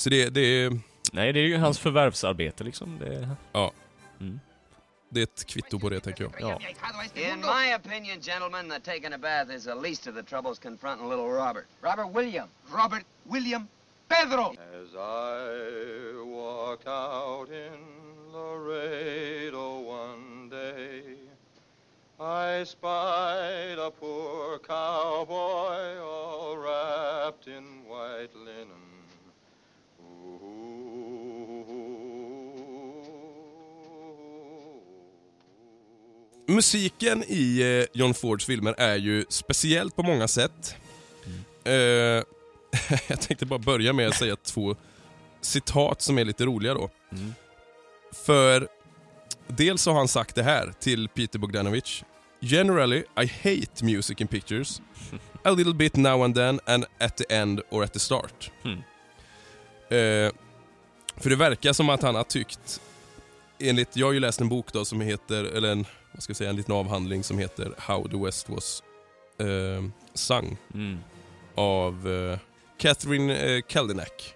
så 0.00 0.10
det, 0.10 0.28
det, 0.30 0.40
är, 0.40 0.80
Nej, 1.12 1.32
det 1.32 1.40
är 1.40 1.44
ju 1.44 1.56
hans 1.56 1.78
förvärvsarbete 1.78 2.64
liksom. 2.64 2.98
Det... 2.98 3.28
ja, 3.52 3.72
Mm. 4.20 4.40
det 5.08 5.20
är 5.20 5.24
ett 5.24 5.44
kvitto 5.46 5.78
på 5.78 5.88
det 5.90 6.00
tänker 6.00 6.24
jag. 6.24 6.32
Ja. 6.40 6.60
In 7.14 7.40
my 7.40 7.74
opinion, 7.74 8.20
gentlemen, 8.20 8.68
that 8.68 8.84
taking 8.84 9.12
a 9.12 9.18
bath 9.18 9.50
is 9.56 9.64
the 9.64 9.74
least 9.74 10.06
of 10.06 10.14
the 10.14 10.22
troubles 10.22 10.58
confronting 10.58 11.08
little 11.08 11.28
Robert. 11.28 11.66
Robert 11.80 12.12
William. 12.14 12.48
Robert 12.72 13.04
William 13.24 13.68
Pedro. 14.08 14.50
As 14.50 14.94
I 14.94 16.22
walked 16.24 16.86
out 16.88 17.48
in 17.50 18.32
Laredo 18.32 19.80
one 19.80 20.48
day, 20.50 21.02
I 22.20 22.64
spied 22.64 23.78
a 23.78 23.90
poor 23.90 24.58
cowboy 24.58 25.98
all 26.02 26.56
wrapped 26.58 27.46
in 27.48 27.64
white 27.88 28.34
linen. 28.34 28.89
Musiken 36.50 37.24
i 37.28 37.60
eh, 37.60 37.98
John 38.00 38.14
Fords 38.14 38.44
filmer 38.44 38.74
är 38.78 38.96
ju 38.96 39.24
speciellt 39.28 39.96
på 39.96 40.02
många 40.02 40.28
sätt. 40.28 40.76
Eh, 41.64 41.72
jag 43.06 43.20
tänkte 43.20 43.46
bara 43.46 43.58
börja 43.58 43.92
med 43.92 44.08
att 44.08 44.14
säga 44.14 44.36
två 44.36 44.76
citat 45.40 46.02
som 46.02 46.18
är 46.18 46.24
lite 46.24 46.44
roliga 46.44 46.74
då. 46.74 46.90
Mm. 47.12 47.34
För 48.12 48.68
dels 49.46 49.86
har 49.86 49.94
han 49.94 50.08
sagt 50.08 50.34
det 50.34 50.42
här 50.42 50.72
till 50.80 51.08
Peter 51.08 51.38
Bogdanovich. 51.38 52.02
Generally, 52.40 52.98
I 52.98 53.26
hate 53.26 53.84
music 53.84 54.20
in 54.20 54.26
pictures. 54.26 54.80
A 55.44 55.50
little 55.50 55.74
bit 55.74 55.96
now 55.96 56.24
and 56.24 56.34
then 56.34 56.60
and 56.66 56.84
at 56.98 57.16
the 57.16 57.34
end 57.34 57.60
or 57.70 57.84
at 57.84 57.92
the 57.92 57.98
start. 57.98 58.50
Mm. 58.64 58.78
Eh, 59.88 60.32
för 61.16 61.30
det 61.30 61.36
verkar 61.36 61.72
som 61.72 61.90
att 61.90 62.02
han 62.02 62.14
har 62.14 62.24
tyckt, 62.24 62.80
enligt, 63.60 63.96
jag 63.96 64.06
har 64.06 64.12
ju 64.12 64.20
läst 64.20 64.40
en 64.40 64.48
bok 64.48 64.72
då 64.72 64.84
som 64.84 65.00
heter, 65.00 65.44
eller 65.44 65.68
en, 65.72 65.86
vad 66.12 66.22
ska 66.22 66.30
jag 66.30 66.36
säga, 66.36 66.50
en 66.50 66.56
liten 66.56 66.74
avhandling 66.74 67.24
som 67.24 67.38
heter 67.38 67.74
How 67.78 68.08
the 68.08 68.16
West 68.16 68.48
was 68.48 68.82
eh, 69.38 69.84
sung 70.14 70.56
Mm. 70.74 70.98
av 71.54 72.08
eh, 72.08 72.38
Catherine 72.78 73.36
eh, 73.36 73.62
Kaldenak. 73.62 74.34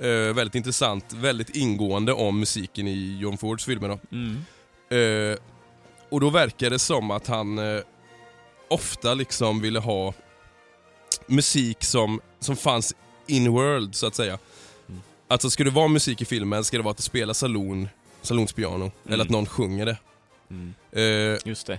Eh, 0.00 0.08
väldigt 0.34 0.54
intressant, 0.54 1.12
väldigt 1.12 1.56
ingående 1.56 2.12
om 2.12 2.40
musiken 2.40 2.86
i 2.88 3.18
John 3.20 3.38
Fords 3.38 3.64
filmer. 3.64 3.98
Mm. 4.12 4.36
Eh, 4.90 5.38
och 6.08 6.20
då 6.20 6.30
verkar 6.30 6.70
det 6.70 6.78
som 6.78 7.10
att 7.10 7.26
han 7.26 7.58
eh, 7.58 7.80
ofta 8.68 9.14
liksom 9.14 9.60
ville 9.60 9.78
ha 9.78 10.14
musik 11.26 11.84
som, 11.84 12.20
som 12.40 12.56
fanns 12.56 12.94
in-world 13.26 13.94
så 13.94 14.06
att 14.06 14.14
säga. 14.14 14.38
Mm. 14.88 15.00
Alltså 15.28 15.50
ska 15.50 15.64
det 15.64 15.70
vara 15.70 15.88
musik 15.88 16.22
i 16.22 16.24
filmen 16.24 16.64
ska 16.64 16.76
det 16.76 16.82
vara 16.82 16.90
att 16.90 16.96
det 16.96 17.02
spelar 17.02 17.34
salon, 17.34 17.88
salonspiano 18.22 18.90
eller 19.08 19.24
att 19.24 19.30
någon 19.30 19.46
sjunger 19.46 19.86
det. 19.86 19.98
Mm. 20.50 20.74
Eh, 20.92 21.38
Just 21.44 21.66
det. 21.66 21.78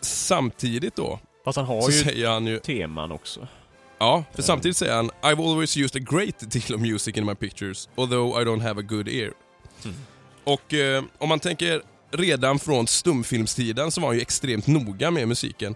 Samtidigt 0.00 0.96
då 0.96 1.18
Fast 1.44 1.56
han 1.56 1.66
har 1.66 1.90
ju 2.14 2.26
han 2.26 2.46
ju... 2.46 2.58
teman 2.58 3.12
också. 3.12 3.48
Ja, 3.98 4.24
för 4.34 4.42
samtidigt 4.42 4.76
säger 4.76 4.94
han 4.94 5.10
I've 5.22 5.50
always 5.50 5.76
used 5.76 6.02
a 6.02 6.06
great 6.10 6.40
deal 6.40 6.74
of 6.74 6.80
music 6.80 7.16
in 7.16 7.26
my 7.26 7.34
pictures, 7.34 7.88
although 7.94 8.42
I 8.42 8.44
don't 8.44 8.62
have 8.62 8.80
a 8.80 8.84
good 8.88 9.08
ear. 9.08 9.32
Mm. 9.84 9.96
Och 10.44 10.74
eh, 10.74 11.04
om 11.18 11.28
man 11.28 11.40
tänker 11.40 11.82
redan 12.10 12.58
från 12.58 12.86
stumfilmstiden 12.86 13.90
så 13.90 14.00
var 14.00 14.08
han 14.08 14.16
ju 14.16 14.22
extremt 14.22 14.66
noga 14.66 15.10
med 15.10 15.28
musiken. 15.28 15.74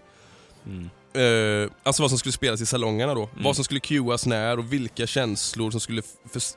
Mm. 0.65 0.89
Eh, 1.13 1.71
alltså 1.83 2.03
vad 2.03 2.11
som 2.11 2.19
skulle 2.19 2.33
spelas 2.33 2.61
i 2.61 2.65
salongerna 2.65 3.13
då. 3.13 3.23
Mm. 3.23 3.43
Vad 3.43 3.55
som 3.55 3.65
skulle 3.65 3.79
cuas 3.79 4.25
när 4.25 4.59
och 4.59 4.73
vilka 4.73 5.07
känslor 5.07 5.71
som 5.71 5.79
skulle 5.79 6.01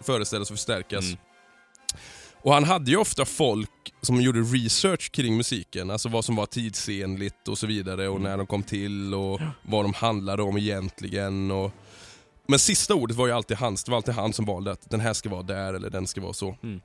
föreställas 0.03 0.51
och 0.51 0.57
förstärkas. 0.57 1.05
Mm. 1.05 1.19
Och 2.43 2.55
han 2.55 2.65
hade 2.65 2.91
ju 2.91 2.97
ofta 2.97 3.25
folk 3.25 3.71
som 4.01 4.21
gjorde 4.21 4.41
research 4.41 5.11
kring 5.13 5.37
musiken, 5.37 5.91
alltså 5.91 6.09
vad 6.09 6.25
som 6.25 6.37
var 6.37 6.47
tidsenligt 6.47 7.49
och 7.49 7.59
så 7.59 7.67
vidare 7.67 8.09
och 8.09 8.17
Mm. 8.17 8.31
när 8.31 8.37
de 8.37 8.47
kom 8.47 8.63
till 8.63 9.15
och 9.15 9.41
vad 9.63 9.85
de 9.85 9.95
handlade 9.95 10.43
om 10.43 10.57
egentligen. 10.59 11.51
Och... 11.51 11.71
Men 12.49 12.59
sista 12.59 12.95
ordet 12.95 13.17
var 13.17 13.27
ju 13.27 13.33
alltid 13.33 13.57
hans, 13.57 13.85
det 13.85 13.91
var 13.91 13.97
alltid 13.97 14.15
han 14.15 14.33
som 14.33 14.45
valde 14.45 14.73
att 14.73 14.91
den 14.91 15.01
här 15.01 15.13
ska 15.13 15.29
vara 15.29 15.43
där 15.43 15.75
eller 15.75 15.91
den 15.91 16.07
ska 16.07 16.21
vara 16.21 16.33
så. 16.33 16.57
Mm. 16.63 16.81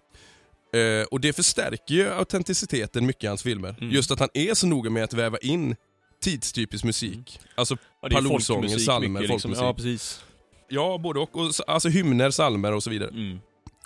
Eh, 0.73 1.05
och 1.05 1.19
det 1.21 1.33
förstärker 1.33 1.95
ju 1.95 2.09
autenticiteten 2.13 3.05
mycket 3.05 3.23
i 3.23 3.27
hans 3.27 3.43
filmer. 3.43 3.75
Mm. 3.81 3.93
Just 3.93 4.11
att 4.11 4.19
han 4.19 4.29
är 4.33 4.53
så 4.53 4.67
noga 4.67 4.89
med 4.89 5.03
att 5.03 5.13
väva 5.13 5.37
in 5.37 5.75
tidstypisk 6.23 6.83
musik. 6.83 7.39
Alltså 7.55 7.77
Ja, 8.01 8.09
pallosånger, 8.09 8.39
folkmusik 8.39 8.79
psalmer, 8.87 9.07
mycket, 9.09 9.29
liksom. 9.29 9.51
folkmusik. 9.55 9.63
Ja, 9.65 9.73
precis. 9.73 10.23
Ja, 10.69 10.97
både 11.03 11.19
och. 11.19 11.35
och 11.35 11.51
alltså 11.67 11.89
hymner, 11.89 12.31
psalmer 12.31 12.71
och 12.71 12.83
så 12.83 12.89
vidare. 12.89 13.09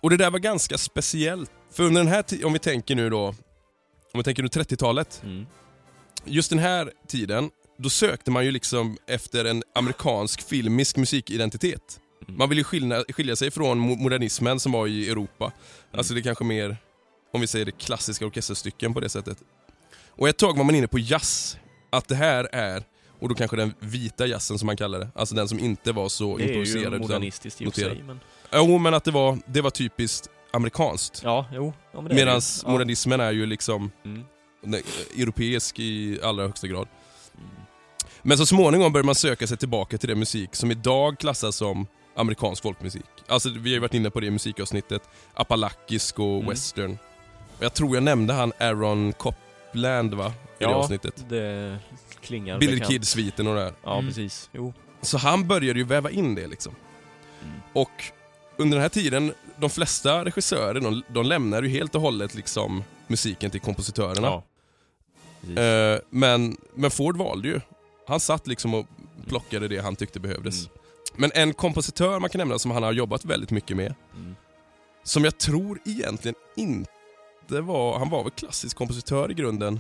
Och 0.02 0.10
det 0.10 0.18
där 0.18 0.32
var 0.32 0.40
ganska 0.40 0.78
speciellt. 0.78 1.52
För 1.72 1.84
under 1.84 2.02
den 2.04 2.12
här 2.14 2.22
ti- 2.24 2.44
om 2.44 2.54
vi 2.54 2.60
tänker 2.60 2.96
nu 2.96 3.10
då, 3.10 3.26
om 3.28 3.36
vi 4.14 4.24
tänker 4.24 4.44
nu 4.44 4.50
30-talet. 4.50 5.22
Mm. 5.24 5.46
Just 6.26 6.50
den 6.50 6.60
här 6.60 6.92
tiden, 7.08 7.50
då 7.78 7.90
sökte 7.90 8.32
man 8.32 8.46
ju 8.46 8.52
liksom 8.52 8.98
efter 9.08 9.46
en 9.46 9.64
amerikansk 9.76 10.42
filmisk 10.48 10.98
musikidentitet. 10.98 12.00
Mm. 12.28 12.38
Man 12.38 12.50
ville 12.50 12.60
ju 12.60 12.64
skilja, 12.64 13.04
skilja 13.10 13.36
sig 13.36 13.52
från 13.52 13.80
mo- 13.82 13.98
modernismen 13.98 14.60
som 14.60 14.72
var 14.72 14.88
i 14.88 15.10
Europa. 15.10 15.46
Mm. 15.46 16.00
Alltså 16.00 16.14
det 16.14 16.22
kanske 16.22 16.44
mer, 16.44 16.78
om 17.34 17.42
vi 17.42 17.48
säger 17.48 17.66
det, 17.66 17.72
klassiska 17.72 18.26
orkesterstycken 18.26 18.94
på 18.94 19.00
det 19.00 19.10
sättet. 19.10 19.38
Och 20.10 20.30
ett 20.30 20.38
tag 20.38 20.58
var 20.58 20.64
man 20.64 20.76
inne 20.76 20.88
på 20.88 21.00
jazz. 21.00 21.58
Att 21.90 22.08
det 22.08 22.16
här 22.16 22.50
är, 22.52 22.84
och 23.20 23.30
då 23.30 23.36
kanske 23.36 23.58
den 23.58 23.74
vita 23.80 24.28
jazzen 24.28 24.60
som 24.60 24.66
man 24.66 24.78
kallar 24.78 25.00
det. 25.00 25.10
Alltså 25.16 25.36
den 25.36 25.48
som 25.48 25.60
inte 25.60 25.92
var 25.92 26.10
så 26.10 26.38
Det 26.38 26.44
är 26.44 26.48
improviserad. 26.48 26.94
ju 26.94 27.00
modernistiskt 27.00 27.62
i 27.62 27.66
och 27.68 27.74
för 27.74 27.82
sig, 27.82 28.04
men... 28.04 28.20
Jo, 28.52 28.78
men 28.78 28.94
att 28.94 29.04
det 29.04 29.12
var, 29.12 29.38
det 29.46 29.62
var 29.62 29.70
typiskt 29.70 30.30
amerikanskt. 30.52 31.22
Ja, 31.24 31.46
jo. 31.54 31.74
Ja, 31.92 32.02
men 32.02 32.10
det 32.10 32.14
är 32.14 32.16
det. 32.16 32.26
Medan 32.26 32.42
Ja. 32.66 32.72
modernismen 32.72 33.20
är 33.20 33.32
ju 33.32 33.46
liksom 33.46 33.92
Mm. 34.06 34.24
europeisk 35.18 35.80
i 35.80 36.20
allra 36.24 36.44
högsta 36.48 36.68
grad. 36.68 36.88
Mm. 37.38 37.50
Men 38.22 38.38
så 38.38 38.46
småningom 38.46 38.92
börjar 38.94 39.06
man 39.06 39.16
söka 39.16 39.48
sig 39.48 39.58
tillbaka 39.58 39.98
till 39.98 40.10
den 40.10 40.20
musik 40.20 40.56
som 40.56 40.72
idag 40.72 41.20
klassas 41.20 41.56
som 41.56 41.88
amerikansk 42.16 42.64
folkmusik. 42.64 43.06
Alltså 43.28 43.50
vi 43.50 43.70
har 43.70 43.74
ju 43.74 43.80
varit 43.80 43.94
inne 43.94 44.10
på 44.10 44.20
det 44.20 44.28
i 44.28 44.32
musikavsnittet. 44.32 45.10
Apalachisk 45.34 46.20
och 46.20 46.36
Mm. 46.36 46.48
western. 46.48 46.98
Och 47.58 47.64
jag 47.64 47.74
tror 47.74 47.96
jag 47.96 48.04
nämnde 48.04 48.34
han 48.34 48.54
Aaron 48.60 49.14
Copland 49.14 50.14
va? 50.14 50.28
I 50.28 50.32
det 50.64 50.70
Ja, 50.70 50.76
avsnittet. 50.76 51.26
det 51.30 51.78
klingar 52.22 52.60
Billy 52.60 52.74
bekant. 52.74 52.92
Kid-sviten 52.92 53.48
och 53.48 53.56
det 53.56 53.62
där. 53.62 53.74
Ja, 53.84 53.94
Mm. 53.94 54.08
precis. 54.08 54.50
Jo. 54.54 54.74
Så 55.02 55.18
han 55.18 55.48
började 55.48 55.80
ju 55.80 55.86
väva 55.86 56.10
in 56.12 56.36
det 56.36 56.48
liksom. 56.48 56.76
Mm. 57.44 57.54
Och 57.74 57.92
under 58.58 58.78
den 58.78 58.82
här 58.82 58.90
tiden, 58.90 59.34
de 59.58 59.70
flesta 59.70 60.26
regissörer, 60.26 60.80
de, 60.80 61.04
de 61.08 61.26
lämnar 61.26 61.64
ju 61.64 61.70
helt 61.70 61.96
och 61.96 62.02
hållet 62.02 62.36
liksom 62.36 62.84
musiken 63.08 63.52
till 63.52 63.62
kompositörerna. 63.62 64.28
Ja. 64.28 64.44
Eh, 65.62 66.00
men, 66.10 66.58
men 66.76 66.92
Ford 66.92 67.18
valde 67.18 67.48
ju. 67.48 67.60
Han 68.08 68.20
satt 68.20 68.48
liksom 68.48 68.74
och 68.74 68.86
plockade 69.28 69.68
det 69.68 69.78
han 69.80 69.96
tyckte 69.96 70.20
behövdes. 70.20 70.60
Mm. 70.60 70.72
Men 71.16 71.32
en 71.34 71.54
kompositör 71.54 72.20
man 72.20 72.30
kan 72.30 72.40
nämna 72.40 72.60
som 72.60 72.72
han 72.72 72.84
har 72.84 72.92
jobbat 72.92 73.26
väldigt 73.26 73.52
mycket 73.52 73.78
med, 73.78 73.96
Mm. 74.16 74.36
som 75.04 75.24
jag 75.24 75.38
tror 75.38 75.80
egentligen 75.86 76.36
inte 76.56 77.62
var, 77.62 78.00
han 78.00 78.10
var 78.10 78.24
väl 78.24 78.32
klassisk 78.32 78.78
kompositör 78.78 79.32
i 79.32 79.34
grunden. 79.34 79.80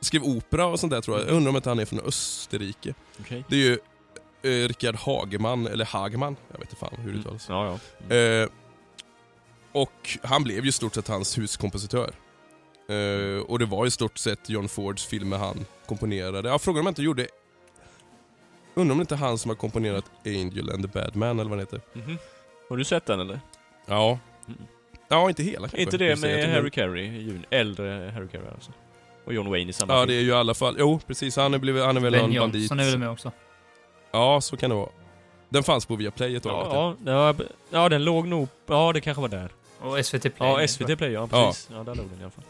Skrev 0.00 0.22
opera 0.22 0.66
och 0.66 0.80
sånt 0.80 0.90
där 0.92 1.00
tror 1.00 1.18
jag. 1.18 1.28
Jag 1.28 1.34
undrar 1.34 1.50
om 1.50 1.56
inte 1.56 1.68
han 1.68 1.78
är 1.78 1.84
från 1.84 2.00
Österrike. 2.00 2.94
Okej. 3.20 3.44
Det 3.48 3.54
är 3.56 3.60
ju 3.60 3.78
eh, 4.42 4.48
Richard 4.48 4.94
Hageman, 4.96 5.66
eller 5.66 5.84
Hagman, 5.84 6.36
jag 6.52 6.58
vet 6.58 6.68
inte 6.68 6.76
fan 6.76 6.94
hur 6.96 7.04
det 7.04 7.10
Mm. 7.10 7.20
uttalas. 7.20 7.46
Ja, 7.48 7.66
ja. 7.66 7.78
Mm. 8.14 8.42
Eh, 8.42 8.48
och 9.72 10.18
han 10.22 10.42
blev 10.44 10.64
ju 10.64 10.72
stort 10.72 10.94
sett 10.94 11.08
hans 11.08 11.38
huskompositör. 11.38 12.10
Eh, 12.88 13.42
och 13.46 13.58
det 13.58 13.64
var 13.66 13.86
i 13.86 13.90
stort 13.90 14.18
sett 14.18 14.48
John 14.50 14.68
Fords 14.68 15.06
filmer 15.06 15.38
han 15.38 15.64
komponerade. 15.86 16.48
Jag 16.48 16.60
frågar 16.62 16.80
om 16.80 16.86
jag 16.86 16.90
inte 16.90 17.02
gjorde... 17.02 17.26
Undrar 18.74 18.92
om 18.92 18.98
det 18.98 19.02
inte 19.02 19.14
är 19.14 19.18
han 19.18 19.38
som 19.38 19.48
har 19.48 19.56
komponerat 19.56 20.04
Angel 20.26 20.70
and 20.70 20.82
the 20.82 20.98
Bad 21.00 21.16
Man 21.16 21.40
eller 21.40 21.50
vad 21.50 21.58
den 21.58 21.66
heter. 21.66 21.80
Mhm. 21.92 22.18
Har 22.68 22.76
du 22.76 22.84
sett 22.84 23.06
den 23.06 23.20
eller? 23.20 23.40
Ja. 23.86 24.18
Mm. 24.48 24.58
Ja, 25.08 25.28
inte 25.28 25.42
hela 25.42 25.58
kanske. 25.60 25.80
inte 25.82 25.98
det 25.98 26.20
med 26.20 26.52
Harry 26.54 26.70
Carey, 26.70 27.32
äldre 27.50 28.12
Harry 28.14 28.28
Carey 28.28 28.48
alltså? 28.54 28.72
Och 29.24 29.34
John 29.34 29.50
Wayne 29.50 29.70
i 29.70 29.72
samma 29.72 29.92
Ja, 29.94 30.00
film. 30.00 30.08
det 30.08 30.14
är 30.14 30.20
ju 30.22 30.28
i 30.28 30.32
alla 30.32 30.54
fall... 30.54 30.76
Jo, 30.78 31.00
precis. 31.06 31.36
Han 31.36 31.54
är, 31.54 31.58
blivit, 31.58 31.84
han 31.84 31.96
är 31.96 32.00
väl 32.00 32.12
Ben 32.12 32.20
någon 32.30 32.38
bandit. 32.38 32.60
Johnson 32.60 32.80
är 32.80 32.84
väl 32.84 32.98
med 32.98 33.10
också? 33.10 33.32
Ja, 34.10 34.40
så 34.40 34.56
kan 34.56 34.70
det 34.70 34.76
vara. 34.76 34.88
Den 35.48 35.62
fanns 35.62 35.86
på 35.86 35.96
Viaplay 35.96 36.36
ett 36.36 36.42
tag. 36.42 36.66
Ja, 36.70 36.96
ja, 37.04 37.34
ja, 37.38 37.44
ja, 37.70 37.88
den 37.88 38.04
låg 38.04 38.28
nog... 38.28 38.48
Ja, 38.66 38.92
det 38.92 39.00
kanske 39.00 39.20
var 39.20 39.28
där. 39.28 39.50
Och 39.80 40.06
SVT 40.06 40.22
Play. 40.22 40.34
Ja, 40.38 40.68
SVT 40.68 40.98
Play, 40.98 41.12
ja 41.12 41.26
precis. 41.26 41.68
Ja, 41.72 41.76
där 41.84 41.94
låg 41.94 42.08
den 42.10 42.20
i 42.20 42.22
alla 42.22 42.30
fall. 42.30 42.44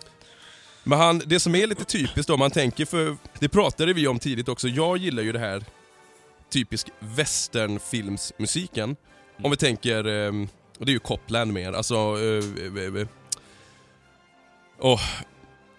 Men 0.84 0.98
han, 0.98 1.22
det 1.26 1.40
som 1.40 1.54
är 1.54 1.66
lite 1.66 1.84
typiskt 1.84 2.26
då, 2.26 2.34
om 2.34 2.38
man 2.38 2.50
tänker 2.50 2.84
för, 2.84 3.16
det 3.38 3.48
pratade 3.48 3.92
vi 3.92 4.06
om 4.08 4.18
tidigt 4.18 4.48
också, 4.48 4.68
jag 4.68 4.96
gillar 4.96 5.22
ju 5.22 5.32
det 5.32 5.38
här 5.38 5.64
typisk 6.50 6.88
westernfilmsmusiken. 6.98 8.96
Om 9.42 9.50
vi 9.50 9.56
tänker, 9.56 10.06
ehm, 10.06 10.48
och 10.78 10.86
det 10.86 10.90
är 10.90 10.94
ju 10.94 10.98
Copland 10.98 11.52
mer, 11.52 11.72
alltså... 11.72 12.16
Åh, 14.78 15.00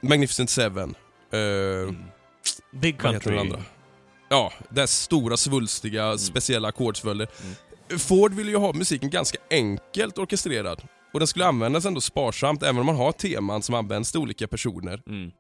Magnificent 0.02 0.50
Seven. 0.50 0.96
Big 2.72 3.02
vad 3.04 3.14
heter 3.14 3.32
den 3.32 3.50
Country. 3.50 3.64
Ja, 4.32 4.54
det 4.70 4.88
stora 4.88 5.38
svulstiga 5.38 6.18
speciella 6.18 6.68
ackordsföljder. 6.68 7.28
Mm. 7.90 8.00
Ford 8.00 8.34
ville 8.34 8.52
ju 8.52 8.58
ha 8.58 8.74
musiken 8.74 9.10
ganska 9.10 9.38
enkelt 9.50 10.18
orkestrerad. 10.18 10.82
Och 11.14 11.20
den 11.20 11.28
skulle 11.28 11.46
användas 11.46 11.86
ändå 11.86 12.02
sparsamt, 12.02 12.64
även 12.64 12.80
om 12.80 12.86
man 12.86 12.96
har 12.96 13.12
teman 13.12 13.62
som 13.62 13.76
används 13.76 14.12
till 14.12 14.20
olika 14.20 14.48
personer. 14.48 15.02
Mm. 15.08 15.32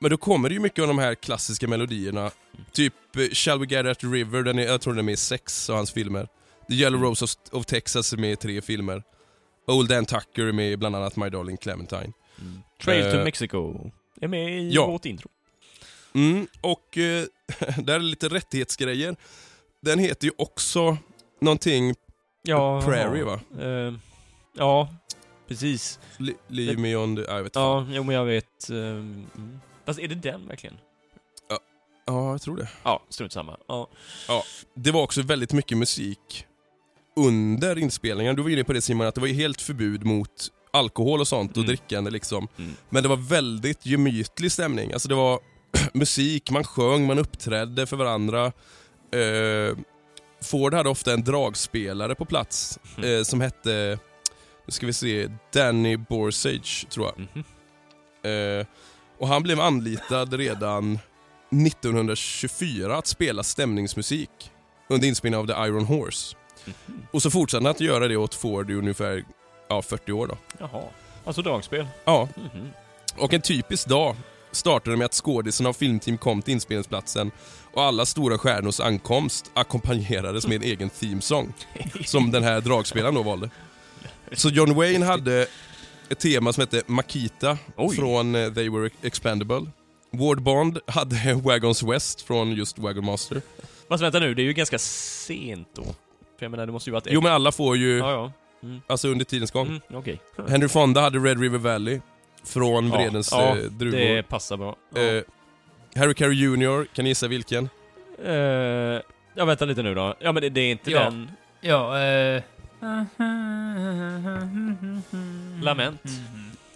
Men 0.00 0.10
då 0.10 0.16
kommer 0.16 0.48
det 0.48 0.52
ju 0.54 0.60
mycket 0.60 0.82
av 0.82 0.88
de 0.88 0.98
här 0.98 1.14
klassiska 1.14 1.68
melodierna. 1.68 2.20
Mm. 2.20 2.32
Typ 2.72 3.16
eh, 3.16 3.28
Shall 3.32 3.58
We 3.58 3.66
Get 3.66 3.86
At 3.86 3.98
The 3.98 4.06
River, 4.06 4.42
den 4.42 4.58
är, 4.58 4.62
jag 4.66 4.80
tror 4.80 4.92
den 4.92 4.98
är 4.98 5.02
med 5.02 5.12
i 5.12 5.16
sex 5.16 5.70
av 5.70 5.76
hans 5.76 5.92
filmer. 5.92 6.28
The 6.68 6.74
Yellow 6.74 6.98
Mm. 7.00 7.08
Rose 7.10 7.24
of, 7.24 7.30
of 7.52 7.66
Texas 7.66 8.12
är 8.12 8.16
med 8.16 8.32
i 8.32 8.36
tre 8.36 8.60
filmer. 8.62 9.02
Old 9.66 9.88
Dan 9.88 10.06
Tucker 10.06 10.42
är 10.46 10.52
med 10.52 10.72
i 10.72 10.76
bland 10.76 10.96
annat 10.96 11.16
My 11.16 11.28
Darling 11.30 11.56
Clementine. 11.56 12.12
Trail 12.84 13.12
to 13.12 13.18
Eh, 13.18 13.24
Mexico. 13.24 13.90
Är 14.20 14.28
med 14.28 14.62
i 14.62 14.70
ja. 14.72 14.86
vårt 14.86 15.04
intro. 15.04 15.30
Mm, 16.14 16.46
och 16.60 16.98
eh, 16.98 17.24
där 17.84 17.94
är 17.94 17.98
lite 17.98 18.28
rättighetsgrejer. 18.28 19.16
Den 19.82 19.98
heter 19.98 20.24
ju 20.26 20.32
också 20.38 20.96
någonting 21.40 21.94
Ja, 22.42 22.82
Prairie 22.84 23.24
va? 23.24 23.40
Eh, 23.60 23.94
ja, 24.56 24.88
precis. 25.48 25.98
Li- 26.18 26.36
Leave 26.48 26.80
me 26.80 26.96
on 26.96 27.16
the... 27.16 27.22
Ja, 27.22 27.36
jag 27.36 27.42
vet 27.42 27.54
Ja, 27.54 27.86
jo 27.90 28.02
men 28.02 28.14
jag 28.14 28.24
vet. 28.24 28.68
mm. 28.68 29.26
Fast 29.86 29.98
är 30.00 30.08
det 30.08 30.14
den 30.14 30.48
verkligen? 30.48 30.76
Ja, 32.06 32.30
jag 32.30 32.42
tror 32.42 32.56
det. 32.56 32.68
Ja, 32.82 33.02
strunt 33.08 33.32
samma. 33.32 33.56
Ja. 33.68 33.88
Ja, 34.28 34.42
det 34.74 34.90
var 34.90 35.02
också 35.02 35.22
väldigt 35.22 35.52
mycket 35.52 35.78
musik 35.78 36.46
under 37.16 37.78
inspelningen. 37.78 38.36
Du 38.36 38.42
var 38.42 38.50
inne 38.50 38.64
på 38.64 38.72
det 38.72 38.80
Simon, 38.80 39.06
att 39.06 39.14
det 39.14 39.20
var 39.20 39.28
ju 39.28 39.34
helt 39.34 39.60
förbud 39.62 40.04
mot 40.04 40.48
alkohol 40.72 41.20
och 41.20 41.28
sånt 41.28 41.50
och 41.50 41.56
Mm. 41.56 41.66
drickande 41.66 42.10
liksom. 42.10 42.48
Mm. 42.58 42.72
Men 42.90 43.02
det 43.02 43.08
var 43.08 43.16
väldigt 43.16 43.86
gemytlig 43.86 44.52
stämning. 44.52 44.92
Alltså 44.92 45.08
det 45.08 45.14
var 45.14 45.40
musik, 45.94 46.50
man 46.50 46.64
sjöng, 46.64 47.06
man 47.06 47.18
uppträdde 47.18 47.86
för 47.86 47.96
varandra. 47.96 48.46
Eh, 49.12 49.76
Ford 50.42 50.74
hade 50.74 50.88
ofta 50.88 51.12
en 51.12 51.24
dragspelare 51.24 52.14
på 52.14 52.24
plats 52.24 52.78
Mm. 52.98 53.16
eh, 53.18 53.22
som 53.22 53.40
hette, 53.40 53.98
nu 54.66 54.72
ska 54.72 54.86
vi 54.86 54.92
se, 54.92 55.28
Danny 55.52 55.96
Borsage 55.96 56.86
tror 56.90 57.06
jag. 57.06 57.18
Mhm. 57.18 57.44
Eh, 58.60 58.66
och 59.18 59.28
han 59.28 59.42
blev 59.42 59.60
anlitad 59.60 60.32
redan 60.34 60.98
1924 61.50 62.96
att 62.96 63.06
spela 63.06 63.42
stämningsmusik 63.42 64.30
under 64.88 65.08
inspelningen 65.08 65.40
av 65.40 65.46
The 65.54 65.68
Iron 65.68 65.84
Horse. 65.84 66.36
Mhm. 66.64 67.02
Och 67.10 67.22
så 67.22 67.30
fortsatte 67.30 67.64
han 67.64 67.70
att 67.70 67.80
göra 67.80 68.08
det 68.08 68.16
åt 68.16 68.34
Ford 68.34 68.70
i 68.70 68.74
ungefär 68.74 69.24
ja, 69.68 69.82
40 69.82 70.12
år. 70.12 70.26
Då. 70.26 70.38
Jaha. 70.58 70.82
Alltså 71.24 71.42
dragspel? 71.42 71.86
Ja. 72.04 72.28
Mhm. 72.36 72.68
Och 73.16 73.32
en 73.34 73.40
typisk 73.40 73.88
dag 73.88 74.16
startade 74.52 74.96
med 74.96 75.04
att 75.04 75.14
skådisarna 75.14 75.68
och 75.68 75.76
filmteam 75.76 76.18
kom 76.18 76.42
till 76.42 76.54
inspelningsplatsen 76.54 77.30
och 77.72 77.82
alla 77.82 78.06
stora 78.06 78.38
stjärnors 78.38 78.80
ankomst 78.80 79.50
ackompanjerades 79.54 80.46
med 80.46 80.56
en 80.56 80.62
egen 80.62 80.90
themesång 80.90 81.52
som 82.04 82.30
den 82.30 82.42
här 82.44 82.60
dragspelaren 82.60 83.14
då 83.14 83.22
valde. 83.22 83.50
Så 84.32 84.48
John 84.48 84.74
Wayne 84.74 85.06
hade 85.06 85.46
ett 86.08 86.18
tema 86.20 86.52
som 86.52 86.60
hette 86.60 86.82
Makita 86.86 87.58
Oj. 87.76 87.96
från 87.96 88.34
eh, 88.34 88.52
They 88.52 88.68
Were 88.68 88.90
Expendable. 89.02 89.66
Ward 90.10 90.42
Bond 90.42 90.78
hade 90.86 91.34
Wagons 91.44 91.82
West 91.82 92.22
från 92.22 92.52
just 92.52 92.78
Wagon 92.78 93.04
Master. 93.04 93.42
Fast 93.88 94.02
vänta 94.02 94.18
nu, 94.18 94.34
det 94.34 94.42
är 94.42 94.44
ju 94.44 94.52
ganska 94.52 94.78
sent 94.78 95.68
då. 95.74 95.82
För 95.82 96.44
jag 96.44 96.50
menar, 96.50 96.66
det 96.66 96.72
måste 96.72 96.90
ju 96.90 96.94
varit... 96.94 97.06
Jo 97.10 97.20
men 97.20 97.32
alla 97.32 97.52
får 97.52 97.76
ju, 97.76 97.98
Ja, 97.98 98.12
ja. 98.12 98.32
Mm. 98.62 98.80
alltså 98.86 99.08
under 99.08 99.24
tidens 99.24 99.50
gång. 99.50 99.66
Mm, 99.66 99.80
Okej. 99.94 100.20
Henry 100.48 100.68
Fonda 100.68 101.00
hade 101.00 101.18
Red 101.18 101.40
River 101.40 101.58
Valley 101.58 102.00
från 102.44 102.88
Ja, 102.88 102.96
Vredens 102.96 103.28
ja, 103.32 103.48
eh, 103.58 103.64
druvor. 103.64 103.98
det 103.98 104.22
passar 104.22 104.56
bra. 104.56 104.76
Ja. 104.94 105.00
Eh, 105.00 105.22
Harry 105.96 106.14
Carey 106.14 106.34
Jr, 106.34 106.84
kan 106.94 107.02
ni 107.04 107.08
gissa 107.10 107.28
vilken? 107.28 107.68
Eh, 108.24 108.34
ja, 109.34 109.44
vänta 109.44 109.64
lite 109.64 109.82
nu 109.82 109.94
då. 109.94 110.14
Ja, 110.18 110.32
men 110.32 110.42
det, 110.42 110.48
det 110.48 110.60
är 110.60 110.70
inte 110.70 110.90
Ja. 110.90 111.00
den... 111.04 111.30
Ja, 111.60 112.00
eh... 112.00 112.42
Lament. 115.62 116.02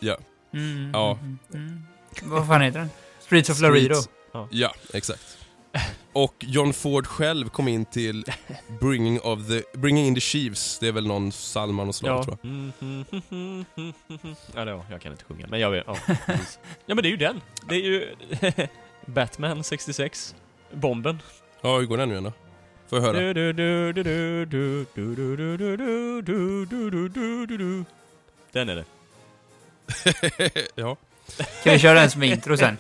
Ja. 0.01 0.17
Mm. 0.55 0.91
Ja. 0.93 1.19
Mm. 1.55 1.83
Vad 2.23 2.47
fan 2.47 2.61
heter 2.61 2.79
den? 2.79 2.91
Streets 3.21 3.51
of 3.51 3.61
Laredo. 3.61 3.95
Streets. 3.95 4.09
Ja, 4.51 4.75
exakt. 4.95 5.36
Och 6.17 6.35
John 6.39 6.73
Ford 6.73 7.07
själv 7.07 7.49
kom 7.49 7.69
in 7.69 7.85
till 7.85 8.25
Bringing, 8.81 9.21
of 9.21 9.49
the, 9.49 9.63
Bringing 9.73 10.07
in 10.07 10.15
the 10.15 10.21
Chiefs, 10.21 10.79
det 10.79 10.89
är 10.89 10.93
väl 10.93 11.07
någon 11.07 11.31
psalm 11.31 11.81
av 11.81 11.87
något 11.87 11.97
slag 11.97 12.19
ja. 12.19 12.25
tror 12.25 12.39
jag. 12.43 12.51
Mm, 12.51 12.73
mm, 13.31 13.65
ja, 14.55 14.65
det 14.65 14.75
var, 14.75 14.85
jag 14.91 15.01
kan 15.01 15.13
inte 15.13 15.25
sjunga, 15.25 15.47
men 15.47 15.61
jag 15.61 15.71
vet. 15.71 15.85
Ja, 15.87 15.97
ja 16.87 16.95
men 16.95 16.97
det 16.97 17.09
är 17.09 17.11
ju 17.11 17.17
den. 17.17 17.41
Det 17.69 17.75
är 17.75 17.81
ju 17.81 18.15
Batman 19.07 19.65
66, 19.65 20.35
bomben. 20.73 21.23
Ja, 21.61 21.79
hur 21.79 21.87
går 21.87 21.97
den 21.97 22.09
nu 22.09 22.15
igen 22.15 22.25
då? 22.25 22.33
Får 22.89 22.99
jag 22.99 23.07
höra? 23.07 23.19
Den 28.53 28.69
är 28.69 28.77
det. 28.77 28.85
ja. 30.75 30.97
Kan 31.63 31.73
vi 31.73 31.79
köra 31.79 32.01
den 32.01 32.11
som 32.11 32.23
intro 32.23 32.57
sen? 32.57 32.79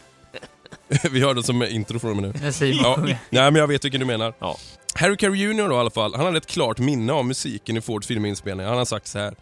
vi 1.11 1.21
har 1.21 1.35
det 1.35 1.43
som 1.43 1.63
intro 1.63 1.99
från 1.99 2.11
och 2.11 2.17
med 2.17 2.43
nu. 2.61 2.67
Ja, 2.83 2.97
nej, 3.01 3.19
men 3.31 3.55
jag 3.55 3.67
vet 3.67 3.85
vilken 3.85 4.01
du 4.01 4.07
menar. 4.07 4.35
Ja. 4.39 4.59
Harry 4.95 5.17
Carey 5.17 5.41
Jr 5.41 5.69
då 5.69 5.75
i 5.75 5.79
alla 5.79 5.91
fall, 5.91 6.15
han 6.15 6.25
hade 6.25 6.39
ett 6.39 6.47
klart 6.47 6.79
minne 6.79 7.13
av 7.13 7.25
musiken 7.25 7.77
i 7.77 7.81
Fords 7.81 8.07
filminspelning. 8.07 8.67
Han 8.67 8.79
har 8.79 8.85
sagt 8.85 9.07
så 9.07 9.19
här. 9.19 9.35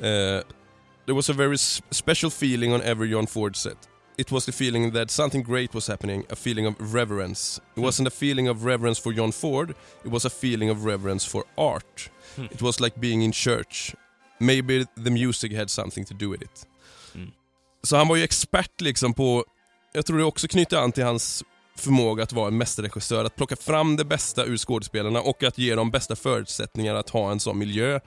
Eh, 0.00 0.42
There 1.06 1.14
was 1.16 1.30
a 1.30 1.32
very 1.32 1.56
special 1.90 2.30
feeling 2.30 2.72
on 2.72 2.82
every 2.82 3.08
John 3.08 3.26
Ford 3.26 3.56
set. 3.56 3.88
It 4.16 4.30
was 4.30 4.44
the 4.46 4.52
feeling 4.52 4.92
that 4.92 5.10
something 5.10 5.42
great 5.42 5.74
was 5.74 5.88
happening, 5.88 6.24
a 6.30 6.36
feeling 6.36 6.66
of 6.66 6.94
reverence. 6.94 7.60
It 7.76 7.80
wasn't 7.80 8.06
a 8.06 8.10
feeling 8.10 8.48
of 8.48 8.64
reverence 8.64 9.00
for 9.02 9.12
John 9.12 9.32
Ford, 9.32 9.70
it 10.04 10.10
was 10.12 10.24
a 10.24 10.30
feeling 10.30 10.70
of 10.70 10.84
reverence 10.84 11.26
for 11.30 11.44
art. 11.56 12.10
Hmm. 12.36 12.44
It 12.44 12.62
was 12.62 12.80
like 12.80 13.00
being 13.00 13.22
in 13.24 13.32
church. 13.32 13.94
Maybe 14.38 14.86
the 15.04 15.10
music 15.10 15.52
had 15.52 15.70
something 15.70 16.04
to 16.04 16.14
do 16.14 16.30
with 16.30 16.42
it. 16.42 16.66
Mm. 17.14 17.30
Så 17.82 17.96
han 17.96 18.08
var 18.08 18.16
ju 18.16 18.22
expert 18.24 18.80
liksom 18.80 19.14
på, 19.14 19.44
jag 19.92 20.06
tror 20.06 20.18
det 20.18 20.24
också 20.24 20.48
knyter 20.48 20.76
an 20.76 20.92
till 20.92 21.04
hans 21.04 21.44
förmåga 21.76 22.22
att 22.22 22.32
vara 22.32 22.48
en 22.48 22.58
mästerregissör, 22.58 23.24
att 23.24 23.36
plocka 23.36 23.56
fram 23.56 23.96
det 23.96 24.04
bästa 24.04 24.44
ur 24.44 24.56
skådespelarna 24.56 25.20
och 25.20 25.42
att 25.42 25.58
ge 25.58 25.74
dem 25.74 25.90
bästa 25.90 26.16
förutsättningar 26.16 26.94
att 26.94 27.10
ha 27.10 27.30
en 27.30 27.40
sån 27.40 27.58
miljö, 27.58 28.00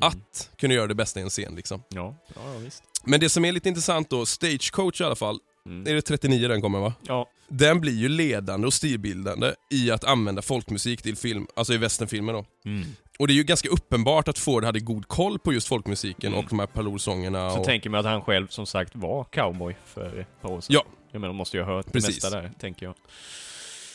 att 0.00 0.50
kunna 0.58 0.74
göra 0.74 0.86
det 0.86 0.94
bästa 0.94 1.20
i 1.20 1.22
en 1.22 1.30
scen 1.30 1.54
liksom. 1.54 1.82
Ja, 1.88 2.16
ja, 2.34 2.58
visst. 2.58 2.82
Men 3.04 3.20
det 3.20 3.28
som 3.28 3.44
är 3.44 3.52
lite 3.52 3.68
intressant 3.68 4.10
då, 4.10 4.26
Stagecoach 4.26 5.00
i 5.00 5.04
alla 5.04 5.16
fall, 5.16 5.38
Mm. 5.66 5.86
är 5.86 5.94
det 5.94 6.02
39 6.02 6.48
den 6.48 6.62
kommer 6.62 6.78
va? 6.80 6.92
Ja. 7.02 7.26
Den 7.48 7.80
blir 7.80 7.92
ju 7.92 8.08
ledande 8.08 8.66
och 8.66 8.74
stilbildande 8.74 9.52
i 9.70 9.90
att 9.90 10.04
använda 10.04 10.42
folkmusik 10.42 11.02
till 11.02 11.16
film, 11.16 11.46
alltså 11.56 11.74
i 11.74 11.76
westernfilmer 11.76 12.32
då. 12.32 12.44
Mm. 12.64 12.86
Och 13.20 13.26
det 13.26 13.32
är 13.32 13.34
ju 13.34 13.42
ganska 13.42 13.68
uppenbart 13.68 14.28
att 14.28 14.38
Ford 14.38 14.64
hade 14.64 14.80
god 14.80 15.08
koll 15.08 15.38
på 15.38 15.52
just 15.52 15.68
folkmusiken 15.68 16.34
och 16.34 16.44
de 16.48 16.58
här 16.58 16.66
parolsångerna. 16.66 17.50
Så 17.50 17.58
och... 17.58 17.64
tänker 17.64 17.90
man 17.90 18.00
att 18.00 18.06
han 18.06 18.22
själv 18.22 18.46
som 18.46 18.66
sagt 18.66 18.96
var 18.96 19.24
cowboy 19.24 19.76
för 19.84 20.18
ett 20.20 20.42
par 20.42 20.50
år 20.50 20.60
sedan. 20.60 20.74
Ja. 20.74 20.84
Jag 21.12 21.20
menar, 21.20 21.28
de 21.28 21.36
måste 21.36 21.56
ju 21.56 21.62
ha 21.62 21.74
hört 21.74 21.92
Precis. 21.92 22.20
det 22.20 22.26
mesta 22.26 22.40
där, 22.40 22.52
tänker 22.60 22.86
jag. 22.86 22.94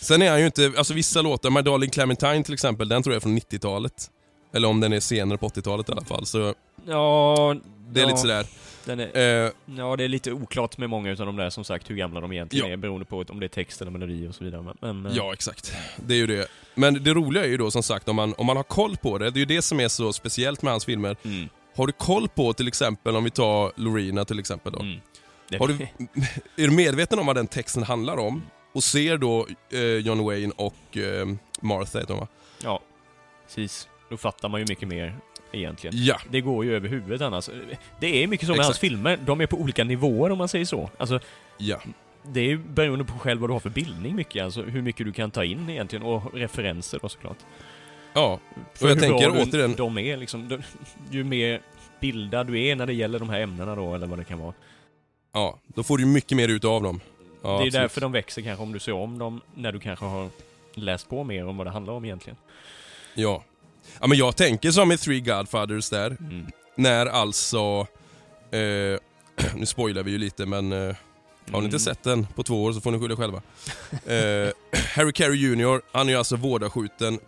Sen 0.02 0.22
är 0.22 0.30
han 0.30 0.40
ju 0.40 0.46
inte, 0.46 0.74
alltså 0.78 0.94
vissa 0.94 1.22
låtar, 1.22 1.50
My 1.50 1.62
Darling 1.62 1.90
Clementine 1.90 2.44
till 2.44 2.54
exempel, 2.54 2.90
den 2.90 3.04
tror 3.04 3.14
jag 3.14 3.20
är 3.20 3.22
från 3.22 3.38
90-talet. 3.38 4.12
Eller 4.54 4.68
om 4.68 4.80
den 4.80 4.94
är 4.94 5.00
senare 5.00 5.38
på 5.38 5.50
80-talet 5.50 5.90
i 5.90 5.92
alla 5.92 6.06
fall, 6.06 6.26
så 6.26 6.54
Ja, 6.88 7.56
det 7.90 8.00
är 8.00 8.04
ja, 8.04 8.08
lite 8.08 8.20
sådär. 8.20 8.46
Är, 8.88 9.46
Eh, 9.46 9.52
ja, 9.78 9.96
det 9.96 10.04
är 10.04 10.08
lite 10.08 10.32
oklart 10.32 10.78
med 10.78 10.90
många 10.90 11.12
utav 11.12 11.26
de 11.26 11.36
där 11.36 11.50
som 11.50 11.64
sagt 11.64 11.90
hur 11.90 11.96
gamla 11.96 12.22
de 12.22 12.32
egentligen 12.32 12.68
Ja. 12.68 12.74
är 12.74 12.78
beroende 12.78 13.06
på 13.06 13.26
om 13.30 13.40
det 13.40 13.46
är 13.46 13.48
text 13.48 13.82
eller 13.82 13.92
melodi 13.92 14.28
och 14.28 14.36
så 14.36 14.44
vidare. 14.44 14.62
Men, 14.62 15.02
men, 15.02 15.12
eh, 15.12 15.18
Ja, 15.18 15.34
exakt. 15.34 15.74
Det 15.98 16.14
är 16.14 16.18
ju 16.18 16.28
det. 16.28 16.48
Men 16.76 17.04
det 17.04 17.14
roliga 17.14 17.44
är 17.44 17.48
ju 17.48 17.58
då 17.58 17.72
som 17.72 17.84
sagt 17.84 18.10
om 18.10 18.16
man, 18.16 18.34
om 18.38 18.46
man 18.46 18.58
har 18.58 18.64
koll 18.64 18.98
på 18.98 19.18
det, 19.18 19.30
det 19.32 19.38
är 19.38 19.40
ju 19.40 19.46
det 19.46 19.62
som 19.62 19.80
är 19.80 19.88
så 19.88 20.14
speciellt 20.14 20.62
med 20.62 20.74
hans 20.74 20.86
filmer. 20.86 21.16
Mm. 21.24 21.50
Har 21.76 21.88
du 21.88 21.94
koll 21.94 22.28
på 22.28 22.54
till 22.54 22.68
exempel, 22.68 23.16
om 23.16 23.24
vi 23.24 23.30
tar 23.30 23.72
Lorena 23.76 24.26
till 24.26 24.40
exempel 24.40 24.72
då. 24.74 24.80
Mm. 24.80 25.00
Har 25.60 25.68
du, 25.68 25.74
är 26.64 26.68
du 26.68 26.72
medveten 26.72 27.20
om 27.20 27.26
vad 27.26 27.36
den 27.36 27.48
texten 27.48 27.84
handlar 27.84 28.18
om? 28.18 28.42
Och 28.74 28.84
ser 28.84 29.18
då 29.18 29.48
eh, 29.72 29.80
John 29.82 30.26
Wayne 30.26 30.54
och 30.56 30.98
eh, 30.98 31.28
Martha 31.62 32.00
heter 32.00 32.14
hon 32.14 32.20
va? 32.20 32.28
Ja, 32.64 32.82
precis. 33.48 33.88
Då 34.10 34.18
fattar 34.18 34.50
man 34.50 34.60
ju 34.62 34.66
mycket 34.70 34.88
mer 34.88 35.16
egentligen. 35.56 35.96
Ja. 35.98 36.20
Det 36.30 36.42
går 36.42 36.66
ju 36.66 36.76
över 36.76 36.90
huvudet 36.90 37.22
annars. 37.22 37.50
Det 38.00 38.24
är 38.24 38.28
mycket 38.28 38.46
så 38.48 38.52
med 38.52 38.56
Exakt. 38.60 38.68
hans 38.68 38.80
filmer, 38.80 39.18
de 39.26 39.42
är 39.42 39.48
på 39.48 39.58
olika 39.58 39.84
nivåer 39.84 40.32
om 40.32 40.38
man 40.38 40.48
säger 40.48 40.66
så. 40.66 40.90
Alltså, 40.98 41.20
Ja. 41.58 41.80
det 42.24 42.40
är 42.40 42.46
ju 42.46 42.58
beroende 42.58 43.06
på 43.06 43.14
själv 43.20 43.42
vad 43.42 43.50
du 43.50 43.54
har 43.54 43.60
för 43.60 43.70
bildning 43.70 44.16
mycket, 44.16 44.44
alltså 44.44 44.62
hur 44.62 44.82
mycket 44.82 45.06
du 45.06 45.12
kan 45.14 45.32
ta 45.32 45.44
in 45.44 45.70
egentligen, 45.70 46.06
och 46.06 46.34
referenser 46.34 47.00
då 47.02 47.10
såklart. 47.10 47.38
Ja, 48.14 48.40
För 48.74 48.86
och 48.86 48.90
jag 48.92 48.96
hur 48.96 49.02
tänker 49.02 49.30
du- 49.32 49.42
återigen... 49.44 49.74
De 49.78 49.98
är 49.98 50.18
liksom, 50.18 50.48
de, 50.50 50.62
ju 51.12 51.24
mer 51.24 51.62
bildad 52.00 52.48
du 52.48 52.62
är 52.64 52.76
när 52.76 52.86
det 52.86 52.94
gäller 52.94 53.20
de 53.20 53.30
här 53.30 53.40
ämnena 53.42 53.76
då, 53.76 53.96
eller 53.96 54.08
vad 54.08 54.20
det 54.20 54.24
kan 54.24 54.40
vara. 54.40 54.54
Ja, 55.34 55.60
då 55.68 55.84
får 55.84 55.98
du 55.98 56.06
mycket 56.06 56.38
mer 56.38 56.48
ut 56.48 56.66
av 56.66 56.84
dem. 56.84 57.00
Ja, 57.42 57.50
det 57.50 57.54
är 57.54 57.56
absolut. 57.56 57.74
därför 57.74 58.02
de 58.02 58.12
växer 58.12 58.42
kanske 58.42 58.64
om 58.64 58.72
du 58.74 58.80
ser 58.80 58.94
om 58.94 59.18
dem, 59.18 59.42
när 59.56 59.72
du 59.72 59.80
kanske 59.80 60.06
har 60.06 60.30
läst 60.74 61.10
på 61.10 61.24
mer 61.24 61.48
om 61.48 61.58
vad 61.58 61.68
det 61.68 61.72
handlar 61.72 61.94
om 61.94 62.06
egentligen. 62.06 62.38
Ja. 63.14 63.44
Ja 64.02 64.08
men 64.08 64.18
jag 64.18 64.36
tänker 64.36 64.72
som 64.72 64.92
i 64.92 64.98
Three 64.98 65.20
Godfathers 65.22 65.90
där. 65.90 66.08
Mm. 66.20 66.46
När 66.76 67.06
alltså... 67.06 67.88
Eh, 68.52 69.00
nu 69.56 69.66
spoilar 69.66 70.04
vi 70.04 70.12
ju 70.12 70.18
lite 70.18 70.46
men... 70.46 70.72
Eh, 70.72 70.96
har 71.52 71.60
ni 71.62 71.66
inte 71.66 71.76
Mm. 71.76 71.80
sett 71.80 72.04
den 72.04 72.28
på 72.36 72.44
två 72.44 72.64
år 72.64 72.74
så 72.74 72.82
får 72.82 72.92
ni 72.92 73.00
skylla 73.00 73.16
själva. 73.16 73.42
Eh, 73.92 74.52
Harry 74.96 75.12
Carey 75.14 75.38
Jr, 75.38 75.82
han 75.92 76.08
är 76.08 76.12
ju 76.14 76.18
alltså 76.18 76.36
vårdarskjuten 76.36 77.20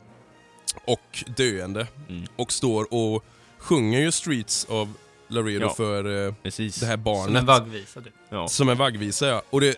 och 0.85 1.23
döende. 1.37 1.87
Mm. 2.09 2.23
Och 2.35 2.51
står 2.51 2.93
och 2.93 3.23
sjunger 3.57 3.99
ju 3.99 4.11
Streets 4.11 4.65
of 4.69 4.89
Laredo 5.27 5.65
Ja, 5.65 5.73
för 5.73 6.27
eh, 6.27 6.33
det 6.79 6.85
här 6.85 6.97
barnet. 6.97 7.25
Som 7.27 7.35
en 7.35 7.45
vaggvisa 7.45 8.01
typ. 8.01 8.13
Ja. 8.29 8.47
Som 8.47 8.69
en 8.69 8.77
vaggvisa 8.77 9.27
ja. 9.27 9.41
Och 9.49 9.61
det, 9.61 9.75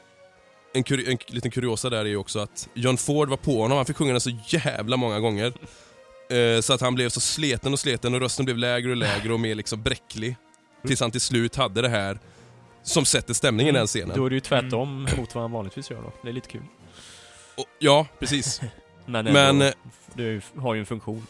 en, 0.74 0.84
kuri- 0.84 1.12
en 1.12 1.18
liten 1.28 1.52
kuriosa 1.52 1.90
där 1.90 2.00
är 2.00 2.06
ju 2.06 2.18
också 2.18 2.40
att 2.40 2.70
John 2.74 2.98
Ford 2.98 3.30
var 3.30 3.38
på 3.38 3.62
honom, 3.62 3.78
han 3.78 3.86
fick 3.86 3.98
sjunga 3.98 4.12
den 4.12 4.22
så 4.22 4.32
jävla 4.48 4.98
många 4.98 5.20
gånger. 5.20 5.54
Eh, 6.30 6.62
så 6.62 6.74
att 6.74 6.82
han 6.82 6.96
blev 6.96 7.10
så 7.10 7.20
sleten 7.20 7.74
och 7.74 7.80
sleten 7.80 8.14
och 8.14 8.20
rösten 8.20 8.46
blev 8.46 8.58
lägre 8.58 8.92
och 8.92 8.98
lägre 8.98 9.34
och 9.34 9.40
mer 9.40 9.56
liksom 9.56 9.82
bräcklig. 9.82 10.36
Tills 10.88 11.00
han 11.00 11.12
till 11.12 11.22
slut 11.22 11.56
hade 11.56 11.82
det 11.82 11.90
här 11.90 12.20
som 12.84 13.06
sätter 13.06 13.34
stämningen 13.34 13.76
i 13.76 13.78
den 13.78 13.88
scenen. 13.88 14.18
Då 14.18 14.26
är 14.26 14.30
det 14.30 14.36
ju 14.36 14.40
tvärtom 14.40 15.08
mot 15.18 15.36
vad 15.36 15.42
han 15.42 15.52
vanligtvis 15.52 15.92
gör 15.92 16.02
då. 16.02 16.12
Det 16.22 16.30
är 16.30 16.34
lite 16.34 16.50
kul. 16.50 16.62
Och, 17.58 17.66
ja, 17.80 18.08
precis. 18.20 18.62
Men, 19.06 19.26
Men, 19.26 19.36
ändå, 19.36 19.66
eh, 19.66 19.74
det 20.14 20.44
har 20.56 20.74
ju 20.74 20.80
en 20.80 20.86
funktion. 20.86 21.28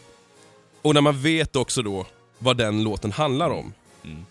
Och 0.82 0.94
när 0.94 1.00
man 1.00 1.22
vet 1.22 1.56
också 1.56 1.82
då 1.82 2.06
vad 2.38 2.56
den 2.56 2.84
låten 2.84 3.12
handlar 3.12 3.50
om. 3.50 3.72
Mm. 4.04 4.24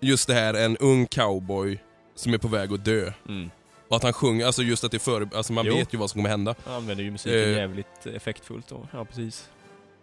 Just 0.00 0.26
det 0.26 0.34
här, 0.34 0.54
en 0.54 0.76
ung 0.76 1.06
cowboy 1.06 1.78
som 2.14 2.34
är 2.34 2.38
på 2.38 2.48
väg 2.48 2.72
att 2.72 2.84
dö. 2.84 3.12
Mm. 3.28 3.50
Och 3.88 3.96
att 3.96 4.02
han 4.02 4.12
sjunger, 4.12 4.46
alltså 4.46 4.62
just 4.62 4.84
att 4.84 4.90
det 4.90 4.96
är 4.96 4.98
för, 4.98 5.28
alltså 5.36 5.52
man 5.52 5.66
Jo. 5.66 5.76
vet 5.76 5.94
ju 5.94 5.98
vad 5.98 6.10
som 6.10 6.18
kommer 6.18 6.30
hända. 6.30 6.54
Han 6.64 6.74
använder 6.74 7.04
ju 7.04 7.10
musiken 7.10 7.38
Eh. 7.40 7.50
jävligt 7.50 8.06
effektfullt 8.06 8.68
då. 8.68 8.88
Ja, 8.92 9.04
precis. 9.04 9.48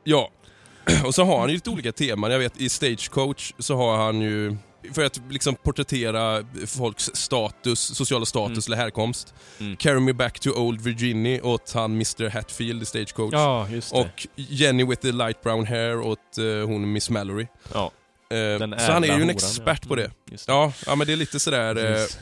Ja, 0.03 0.31
och 1.05 1.15
så 1.15 1.23
har 1.23 1.39
han 1.39 1.49
ju 1.49 1.55
lite 1.55 1.69
olika 1.69 1.91
teman. 1.91 2.31
Jag 2.31 2.39
vet 2.39 2.61
i 2.61 2.69
Stagecoach 2.69 3.53
så 3.59 3.75
har 3.75 3.97
han 3.97 4.21
ju, 4.21 4.57
för 4.93 5.05
att 5.05 5.19
liksom 5.29 5.55
porträttera 5.55 6.45
folks 6.67 7.11
status, 7.13 7.79
sociala 7.79 8.25
status 8.25 8.67
eller 8.67 8.77
härkomst. 8.77 9.33
Mm. 9.59 9.75
Carry 9.77 9.99
Me 9.99 10.13
Back 10.13 10.39
to 10.39 10.49
Old 10.51 10.81
Virginia 10.81 11.43
åt 11.43 11.71
han 11.73 11.91
Mr 11.91 12.29
Hatfield 12.29 12.81
i 12.81 12.85
Stagecoach. 12.85 13.33
Ja, 13.33 13.67
just 13.69 13.91
det. 13.93 13.99
Och 13.99 14.27
Jenny 14.35 14.85
with 14.85 15.01
the 15.01 15.11
light 15.11 15.41
brown 15.41 15.65
hair 15.65 15.99
åt 15.99 16.37
eh, 16.37 16.67
hon 16.67 16.91
Miss 16.91 17.09
Mallory. 17.09 17.47
Ja. 17.73 17.91
Eh, 18.29 18.37
Den 18.37 18.75
så 18.79 18.91
han 18.91 19.03
är 19.03 19.07
ju 19.07 19.13
en 19.13 19.19
horan, 19.21 19.29
expert 19.29 19.79
ja. 19.83 19.87
på 19.87 19.95
det. 19.95 20.03
Mm, 20.05 20.15
just 20.31 20.47
det. 20.47 20.53
Ja, 20.53 20.73
ja, 20.85 20.95
men 20.95 21.07
det 21.07 21.13
är 21.13 21.17
lite 21.17 21.39
sådär... 21.39 21.75
Eh, 21.77 21.93
Precis. 21.93 22.19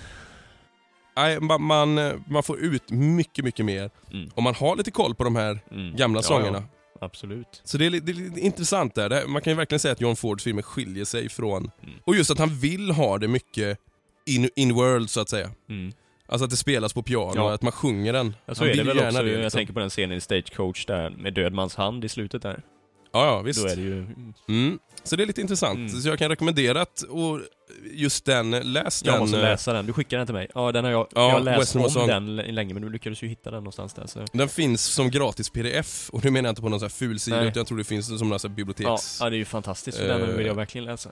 Man, 1.41 1.63
man, 1.63 2.23
man 2.27 2.43
får 2.43 2.59
ut 2.59 2.91
mycket, 2.91 3.45
mycket 3.45 3.65
mer 3.65 3.89
Mm. 4.13 4.29
om 4.35 4.43
man 4.43 4.55
har 4.55 4.75
lite 4.75 4.91
koll 4.91 5.15
på 5.15 5.23
de 5.23 5.35
här 5.35 5.59
Mm. 5.71 5.95
gamla 5.95 6.17
Ja, 6.19 6.23
sångerna. 6.23 6.63
Ja, 6.99 7.05
absolut. 7.05 7.61
Så 7.63 7.77
det 7.77 7.85
är, 7.85 7.91
det 7.91 8.11
är 8.11 8.39
intressant 8.39 8.95
där. 8.95 9.27
Man 9.27 9.41
kan 9.41 9.51
ju 9.53 9.57
verkligen 9.57 9.79
säga 9.79 9.91
att 9.91 10.01
John 10.01 10.15
Fords 10.15 10.43
filmer 10.43 10.61
skiljer 10.61 11.05
sig 11.05 11.29
från... 11.29 11.71
Mm. 11.83 11.95
Och 12.03 12.15
just 12.15 12.31
att 12.31 12.39
han 12.39 12.49
vill 12.59 12.91
ha 12.91 13.17
det 13.17 13.27
mycket 13.27 13.79
in, 14.25 14.49
in 14.55 14.73
world 14.73 15.09
så 15.09 15.21
att 15.21 15.29
säga. 15.29 15.49
Mm. 15.69 15.93
Alltså 16.27 16.43
att 16.45 16.49
det 16.51 16.57
spelas 16.57 16.93
på 16.93 17.03
piano, 17.03 17.33
Ja. 17.35 17.53
att 17.53 17.61
man 17.61 17.71
sjunger 17.71 18.13
den. 18.13 18.35
Ja, 18.45 18.55
så 18.55 18.63
Han 18.63 18.71
är 18.71 18.75
det 18.75 18.83
väl 18.83 18.99
också. 18.99 19.23
det, 19.23 19.31
Jag 19.31 19.41
liksom. 19.41 19.57
tänker 19.59 19.73
på 19.73 19.79
den 19.79 19.89
scenen 19.89 20.17
i 20.17 20.21
Stagecoach 20.21 20.85
där 20.85 21.09
med 21.09 21.33
Dödmans 21.33 21.75
hand 21.75 22.05
i 22.05 22.09
slutet 22.09 22.41
där. 22.41 22.61
Ja, 23.13 23.25
ja 23.25 23.41
visst. 23.41 23.77
Ju... 23.77 24.07
Mm. 24.49 24.79
Så 25.03 25.15
det 25.15 25.23
är 25.23 25.27
lite 25.27 25.41
intressant. 25.41 25.77
Mm. 25.77 25.89
Så 25.89 26.07
jag 26.09 26.19
kan 26.19 26.29
rekommendera 26.29 26.81
att, 26.81 27.01
och 27.01 27.39
just 27.91 28.25
den, 28.25 28.51
läs 28.51 29.01
den. 29.01 29.13
Jag 29.13 29.19
måste 29.21 29.37
eh, 29.37 29.43
läsa 29.43 29.73
den. 29.73 29.85
Du 29.85 29.93
skickade 29.93 30.19
den 30.19 30.27
till 30.27 30.33
mig. 30.35 30.47
Ja, 30.55 30.71
den 30.71 30.83
har 30.83 30.91
jag, 30.91 31.07
Ja, 31.15 31.31
jag 31.31 31.43
läst 31.43 31.75
om 31.75 31.89
Song. 31.89 32.07
den 32.07 32.35
länge, 32.35 32.73
men 32.73 32.83
du 32.83 32.89
lyckades 32.89 33.21
ju 33.23 33.27
hitta 33.27 33.51
den 33.51 33.59
någonstans 33.59 33.93
där. 33.93 34.07
Så. 34.07 34.25
Den 34.33 34.49
finns 34.49 34.81
som 34.85 35.09
gratis 35.11 35.49
pdf 35.49 36.09
och 36.09 36.23
nu 36.25 36.31
menar 36.31 36.47
jag 36.47 36.51
inte 36.51 36.61
på 36.61 36.69
någon 36.69 36.79
sån 36.79 36.85
här 36.85 36.89
ful 36.91 37.19
sida 37.19 37.41
utan 37.41 37.53
jag 37.59 37.67
tror 37.67 37.77
det 37.77 37.83
finns 37.83 38.05
som 38.19 38.29
någon 38.29 38.39
sån 38.39 38.51
här 38.51 38.53
Ja, 38.53 38.55
biblioteks... 38.55 39.17
ja, 39.19 39.29
det 39.29 39.35
är 39.35 39.37
ju 39.37 39.45
fantastiskt. 39.45 39.97
Så 39.97 40.03
den 40.03 40.21
Eh, 40.21 40.27
vill 40.27 40.45
jag 40.45 40.55
verkligen 40.55 40.85
läsa. 40.85 41.09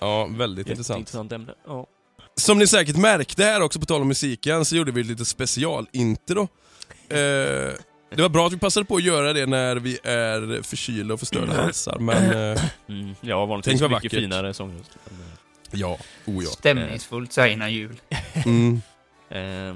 Ja, 0.00 0.26
väldigt 0.30 0.68
intressant. 0.68 0.98
Jätteintressant 0.98 1.32
ämne. 1.32 1.54
Ja. 1.66 1.86
Som 2.36 2.58
ni 2.58 2.66
säkert 2.66 2.96
märkte 2.96 3.44
här 3.44 3.60
också 3.62 3.80
på 3.80 3.86
tal 3.86 4.00
om 4.00 4.08
musiken 4.08 4.64
så 4.64 4.76
gjorde 4.76 4.92
vi 4.92 5.02
lite 5.02 5.24
specialintro. 5.24 6.42
Eh, 7.08 7.18
det 8.16 8.22
var 8.22 8.28
bra 8.28 8.46
att 8.46 8.52
vi 8.52 8.58
passade 8.58 8.86
på 8.86 8.96
att 8.96 9.02
göra 9.02 9.32
det 9.32 9.46
när 9.46 9.76
vi 9.76 9.98
är 10.02 10.62
förkylda 10.62 11.14
och 11.14 11.20
förstörda 11.20 11.52
halsar 11.62 11.98
men... 11.98 12.52
Eh, 12.56 12.62
Mm, 12.88 13.14
ja, 13.20 13.46
vanligtvis 13.46 13.74
mycket 13.80 13.90
vackert. 13.90 14.12
finare 14.12 14.54
sångröst. 14.54 14.90
Men, 15.04 15.18
ja, 15.72 15.98
oh 16.26 16.44
ja. 16.44 16.50
Stämningsfullt 16.50 17.32
så 17.32 17.40
här 17.40 17.48
innan 17.48 17.72
jul. 17.72 18.00
Mm. 18.44 18.82
Eh, 19.30 19.74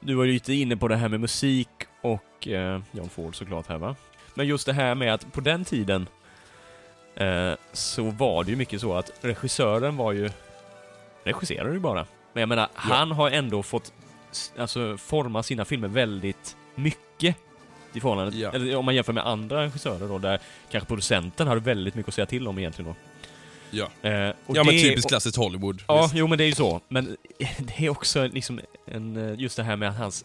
du 0.00 0.14
var 0.14 0.24
ju 0.24 0.32
lite 0.32 0.54
inne 0.54 0.76
på 0.76 0.88
det 0.88 0.96
här 0.96 1.08
med 1.08 1.20
musik 1.20 1.68
och 2.00 2.48
eh, 2.48 2.80
John 2.92 3.08
Ford 3.08 3.36
såklart 3.36 3.66
här 3.68 3.78
va? 3.78 3.96
Men 4.34 4.46
just 4.46 4.66
det 4.66 4.72
här 4.72 4.94
med 4.94 5.14
att 5.14 5.32
på 5.32 5.40
den 5.40 5.64
tiden 5.64 6.08
eh, 7.14 7.52
så 7.72 8.02
var 8.10 8.44
det 8.44 8.50
ju 8.50 8.56
mycket 8.56 8.80
så 8.80 8.94
att 8.94 9.12
regissören 9.20 9.96
var 9.96 10.12
ju 10.12 10.30
regisserade 11.24 11.72
ju 11.72 11.78
bara. 11.80 12.06
Men 12.32 12.40
jag 12.40 12.48
menar, 12.48 12.68
han 12.74 13.10
har 13.10 13.30
ändå 13.30 13.62
fått 13.62 13.92
alltså, 14.58 14.96
forma 14.96 15.42
sina 15.42 15.64
filmer 15.64 15.88
väldigt 15.88 16.56
mycket 16.74 17.36
i 17.92 18.00
förhållande, 18.00 18.36
Ja. 18.36 18.52
eller 18.52 18.76
om 18.76 18.84
man 18.84 18.94
jämför 18.94 19.12
med 19.12 19.26
andra 19.26 19.62
regissörer 19.62 20.08
då, 20.08 20.18
där 20.18 20.40
kanske 20.70 20.86
producenten 20.88 21.48
hade 21.48 21.60
väldigt 21.60 21.94
mycket 21.94 22.08
att 22.08 22.14
säga 22.14 22.26
till 22.26 22.48
om 22.48 22.58
egentligen 22.58 22.90
då. 22.90 22.96
Ja. 23.74 23.88
Eh, 24.02 24.12
Ja 24.12 24.34
men 24.64 24.66
typiskt 24.66 25.08
klassiskt 25.08 25.36
Hollywood. 25.36 25.82
Ja, 25.88 26.02
Visst. 26.02 26.14
jo 26.14 26.26
men 26.26 26.38
det 26.38 26.44
är 26.44 26.48
ju 26.48 26.54
så. 26.54 26.80
Men 26.88 27.16
det 27.58 27.84
är 27.86 27.88
också 27.88 28.26
liksom 28.26 28.60
en, 28.86 29.16
eh, 29.32 29.40
just 29.40 29.56
det 29.56 29.62
här 29.62 29.76
med 29.76 29.88
att 29.88 29.96
hans 29.98 30.24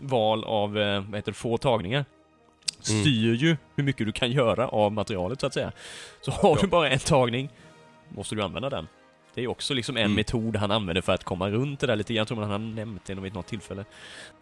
val 0.00 0.44
av, 0.44 0.78
eh, 0.78 1.00
vad 1.00 1.14
heter 1.18 1.32
det, 1.32 1.36
få 1.38 1.58
tagningar 1.58 2.04
Mm. 2.90 3.00
styr 3.02 3.34
ju 3.34 3.56
hur 3.76 3.84
mycket 3.84 4.06
du 4.06 4.12
kan 4.12 4.30
göra 4.30 4.68
av 4.68 4.92
materialet 4.92 5.40
så 5.40 5.46
att 5.46 5.54
säga. 5.54 5.72
Så 6.20 6.30
har 6.30 6.48
Ja. 6.50 6.58
du 6.60 6.66
bara 6.66 6.90
en 6.90 6.98
tagning, 6.98 7.48
måste 8.08 8.34
du 8.34 8.42
använda 8.42 8.70
den. 8.70 8.88
Det 9.34 9.42
är 9.44 9.48
också 9.48 9.74
liksom 9.74 9.96
en 9.96 10.02
Mm. 10.02 10.14
metod 10.14 10.56
han 10.56 10.70
använder 10.70 11.02
för 11.02 11.12
att 11.12 11.24
komma 11.24 11.50
runt 11.50 11.80
det 11.80 11.86
där 11.86 11.96
lite 11.96 12.14
grann. 12.14 12.26
Tror 12.26 12.38
man 12.40 12.50
han 12.50 12.60
har 12.62 12.68
nämnt 12.74 13.04
det 13.04 13.14
vid 13.14 13.34
något 13.34 13.46
tillfälle. 13.46 13.84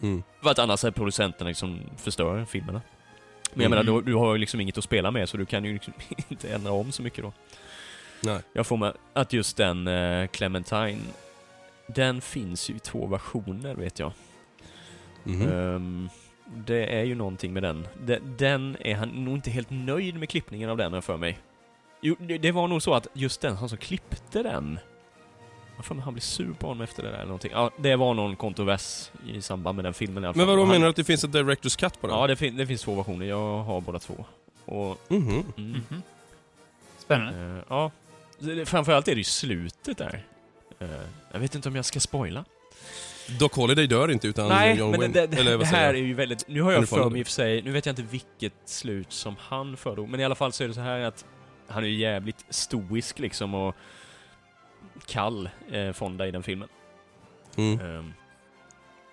Mm. 0.03 0.23
För 0.43 0.51
att 0.51 0.59
annars 0.59 0.85
är 0.85 0.91
producenterna 0.91 1.49
liksom 1.49 1.81
förstör 1.97 2.45
filmerna. 2.45 2.81
Men 3.55 3.62
jag 3.62 3.73
Mm. 3.73 3.87
menar, 3.87 4.01
du, 4.03 4.07
du 4.11 4.15
har 4.16 4.33
ju 4.35 4.39
liksom 4.39 4.61
inget 4.61 4.78
att 4.78 4.85
spela 4.85 5.11
med 5.11 5.28
så 5.28 5.37
du 5.37 5.47
kan 5.47 5.65
ju 5.65 5.73
liksom 5.73 5.93
inte 6.28 6.49
ändra 6.55 6.73
om 6.73 6.93
så 6.93 7.03
mycket 7.03 7.24
då. 7.24 7.33
Nej. 8.21 8.41
Jag 8.53 8.67
får 8.67 8.77
med 8.77 8.93
att 9.13 9.33
just 9.33 9.57
den 9.57 9.87
eh, 9.89 10.27
Clementine, 10.27 10.99
den 11.87 12.21
finns 12.21 12.71
ju 12.71 12.75
i 12.75 12.79
två 12.79 13.07
versioner 13.07 13.75
vet 13.75 13.99
jag. 13.99 14.13
Mhm. 15.25 15.53
Ehm, 15.53 16.09
det 16.67 16.99
är 17.01 17.05
ju 17.05 17.15
någonting 17.15 17.53
med 17.53 17.63
den. 17.63 17.89
De, 18.05 18.19
den 18.39 18.77
är 18.81 18.95
han 18.95 19.09
nog 19.09 19.35
inte 19.35 19.51
helt 19.51 19.71
nöjd 19.71 20.15
med 20.19 20.29
klippningen 20.29 20.71
av 20.71 20.77
den 20.77 20.93
jag 20.93 21.05
för 21.05 21.17
mig. 21.17 21.39
Jo, 22.01 22.17
det, 22.19 22.39
det 22.39 22.53
var 22.53 22.69
nog 22.69 22.83
så 22.83 22.95
att 22.95 23.07
just 23.13 23.41
den, 23.41 23.57
han 23.57 23.69
som 23.69 23.79
klippte 23.79 24.43
den, 24.43 24.79
jag 25.77 25.85
för 25.85 25.95
mig 25.95 26.05
han 26.05 26.15
blev 26.15 26.21
sur 26.21 26.53
på 26.59 26.67
honom 26.67 26.81
efter 26.83 27.03
det 27.03 27.09
där 27.09 27.15
eller 27.17 27.27
någonting. 27.27 27.51
Ja, 27.55 27.71
det 27.79 27.97
var 27.97 28.15
någon 28.15 28.37
kontrovers 28.37 29.11
i 29.27 29.43
samband 29.43 29.77
med 29.77 29.85
den 29.85 29.95
filmen 29.95 30.25
i 30.25 30.27
alla 30.27 30.35
fall. 30.35 30.47
Men 30.47 30.57
vadå, 30.57 30.67
menar 30.67 30.81
du 30.85 30.91
att 30.91 30.97
det 30.97 31.05
finns 31.05 31.25
ett 31.25 31.33
Directors 31.33 31.77
Cut 31.77 32.01
på 32.01 32.07
den? 32.07 32.17
Ja, 32.17 32.27
det, 32.27 32.37
fin- 32.37 32.57
det 32.57 32.67
finns 32.67 32.83
två 32.83 32.95
versioner. 32.95 33.27
Jag 33.27 33.63
har 33.63 33.81
båda 33.81 33.99
två. 33.99 34.25
Och... 34.65 34.99
Mhm. 35.09 35.45
Mm. 35.57 35.83
Spännande. 36.99 37.57
Eh, 37.59 37.63
ja. 37.69 37.91
Framförallt 38.65 39.09
är 39.09 39.15
det 39.15 39.19
ju 39.21 39.25
slutet 39.25 39.99
där. 39.99 40.27
Eh, 40.79 40.89
jag 41.33 41.41
vet 41.41 41.55
inte 41.55 41.69
om 41.69 41.77
jag 41.77 41.85
ska 41.85 42.01
spoila. 42.01 42.45
Doc 43.39 43.53
Holliday 43.53 43.87
dör 43.87 44.11
inte 44.11 44.29
utan 44.29 44.49
Nej, 44.49 44.79
John 44.79 44.91
men 44.91 45.01
Wayne. 45.01 45.13
det, 45.15 45.27
det, 45.27 45.37
Eller 45.37 45.59
det 45.59 45.67
här 45.67 45.95
är 45.95 45.99
ju 45.99 46.15
väldigt... 46.15 46.49
Nu 46.49 46.63
har 46.63 46.73
jag 46.73 46.89
för 46.89 47.11
mig 47.11 47.21
i 47.21 47.23
och 47.23 47.27
för 47.27 47.33
sig, 47.33 47.63
nu 47.63 47.71
vet 47.71 47.87
jag 47.87 47.93
inte 47.93 48.03
vilket 48.03 48.55
slut 48.65 49.13
som 49.13 49.37
han 49.39 49.77
föredrog, 49.77 50.09
men 50.09 50.21
i 50.21 50.25
alla 50.25 50.35
fall 50.35 50.53
så 50.53 50.65
är 50.65 50.69
det 50.69 50.75
så 50.75 50.81
här 50.81 51.01
att 51.01 51.25
han 51.69 51.85
är 51.85 51.89
ju 51.89 51.97
jävligt 51.97 52.45
stoisk 52.51 53.19
liksom 53.19 53.55
och 53.55 53.75
kall, 55.07 55.49
eh, 55.73 55.93
Fonda 55.93 56.27
i 56.27 56.31
den 56.31 56.43
filmen. 56.43 56.69
Mm. 57.57 57.81
Ehm, 57.81 58.13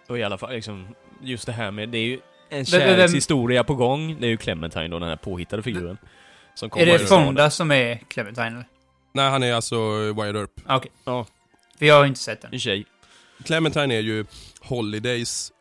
och 0.07 0.19
i 0.19 0.23
alla 0.23 0.37
fall 0.37 0.53
liksom, 0.53 0.95
just 1.21 1.45
det 1.45 1.51
här 1.51 1.71
med, 1.71 1.89
det 1.89 1.97
är 1.97 2.05
ju 2.05 2.19
en 2.49 2.65
kärlekshistoria 2.65 3.63
på 3.63 3.75
gång. 3.75 4.19
Det 4.19 4.27
är 4.27 4.29
ju 4.29 4.37
Clementine 4.37 4.87
då, 4.87 4.99
den 4.99 5.09
här 5.09 5.15
påhittade 5.15 5.63
figuren. 5.63 5.97
Som 6.55 6.69
Är 6.75 6.85
det. 6.85 6.99
Fonda 6.99 7.49
som 7.49 7.71
är 7.71 7.95
Clementine? 7.95 8.63
Nej, 9.13 9.29
han 9.29 9.43
är 9.43 9.53
alltså 9.53 9.97
Wyatt 10.13 10.35
Earp. 10.35 10.51
Ah, 10.65 10.75
Okej. 10.77 10.91
Ja. 11.05 11.25
För 11.79 11.85
jag 11.85 11.95
har 11.95 12.05
inte 12.05 12.19
sett 12.19 12.41
den. 12.41 12.53
En 12.53 12.59
tjej. 12.59 12.85
Clementine 13.43 13.91
är 13.95 13.99
ju 13.99 14.25
Holidays... 14.61 15.51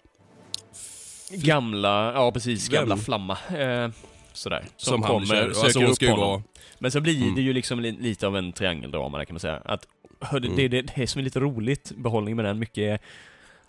Gamla, 1.30 2.12
ja 2.14 2.32
precis, 2.32 2.68
Vem? 2.70 2.74
gamla 2.80 2.96
flamma. 2.96 3.38
Eh, 3.58 3.90
sådär. 4.32 4.64
Som, 4.76 4.92
Som 4.92 5.02
kommer, 5.02 5.42
Alltså, 5.44 5.62
söker 5.62 5.80
hon 5.80 5.90
upp 5.90 6.02
honom. 6.02 6.18
vara- 6.18 6.42
Men 6.78 6.90
så 6.90 7.00
blir 7.00 7.22
Mm. 7.22 7.34
det 7.34 7.40
ju 7.42 7.52
liksom 7.52 7.80
li, 7.80 7.92
lite 7.92 8.26
av 8.26 8.36
en 8.36 8.52
triangeldrama 8.52 9.18
där 9.18 9.24
kan 9.24 9.34
man 9.34 9.40
säga. 9.40 9.62
Att, 9.64 9.86
hörde, 10.20 10.46
Mm. 10.48 10.56
det, 10.56 10.68
det, 10.68 10.92
det 10.96 11.06
som 11.06 11.18
är 11.18 11.22
lite 11.22 11.40
roligt, 11.40 11.92
behållning 11.96 12.36
med 12.36 12.44
den, 12.44 12.58
mycket 12.58 12.78
är 12.82 12.98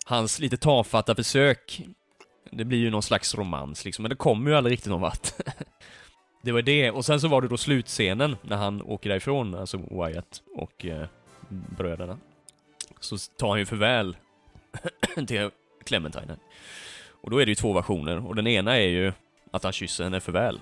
hans 0.04 0.38
lite 0.38 0.56
tafatta 0.56 1.14
försök. 1.14 1.82
Det 2.50 2.64
blir 2.64 2.78
ju 2.78 2.90
någon 2.90 3.02
slags 3.02 3.34
romans 3.34 3.84
liksom, 3.84 4.02
men 4.02 4.10
det 4.10 4.16
kommer 4.16 4.50
ju 4.50 4.56
aldrig 4.56 4.72
riktigt 4.72 4.90
någon 4.90 5.00
vart. 5.00 5.28
det 6.44 6.52
var 6.52 6.62
det, 6.62 6.90
och 6.90 7.04
sen 7.04 7.20
så 7.20 7.28
var 7.28 7.42
det 7.42 7.48
då 7.48 7.56
slutscenen 7.56 8.36
när 8.42 8.56
han 8.56 8.82
åker 8.82 9.10
därifrån, 9.10 9.54
alltså 9.54 9.76
Wyatt 9.76 10.42
och 10.54 10.86
eh, 10.86 11.06
bröderna. 11.48 12.18
Så 13.00 13.16
tar 13.18 13.48
han 13.48 13.58
ju 13.58 13.66
förväl 13.66 14.16
till 15.26 15.50
Clementine. 15.84 16.36
Och 17.08 17.30
då 17.30 17.38
är 17.38 17.46
det 17.46 17.50
ju 17.50 17.54
två 17.54 17.72
versioner, 17.72 18.26
och 18.26 18.34
den 18.34 18.46
ena 18.46 18.76
är 18.76 18.88
ju 18.88 19.12
att 19.50 19.62
han 19.62 19.72
kysser 19.72 20.04
henne 20.04 20.20
förväl. 20.20 20.60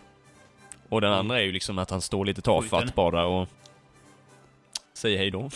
Och 0.88 1.00
den 1.00 1.12
andra 1.12 1.40
är 1.40 1.44
ju 1.44 1.52
liksom 1.52 1.78
att 1.78 1.90
han 1.90 2.00
står 2.00 2.24
lite 2.24 2.42
tafatt 2.42 2.94
bara 2.94 3.26
och 3.26 3.48
säger 4.92 5.18
hej 5.18 5.30
då. 5.30 5.50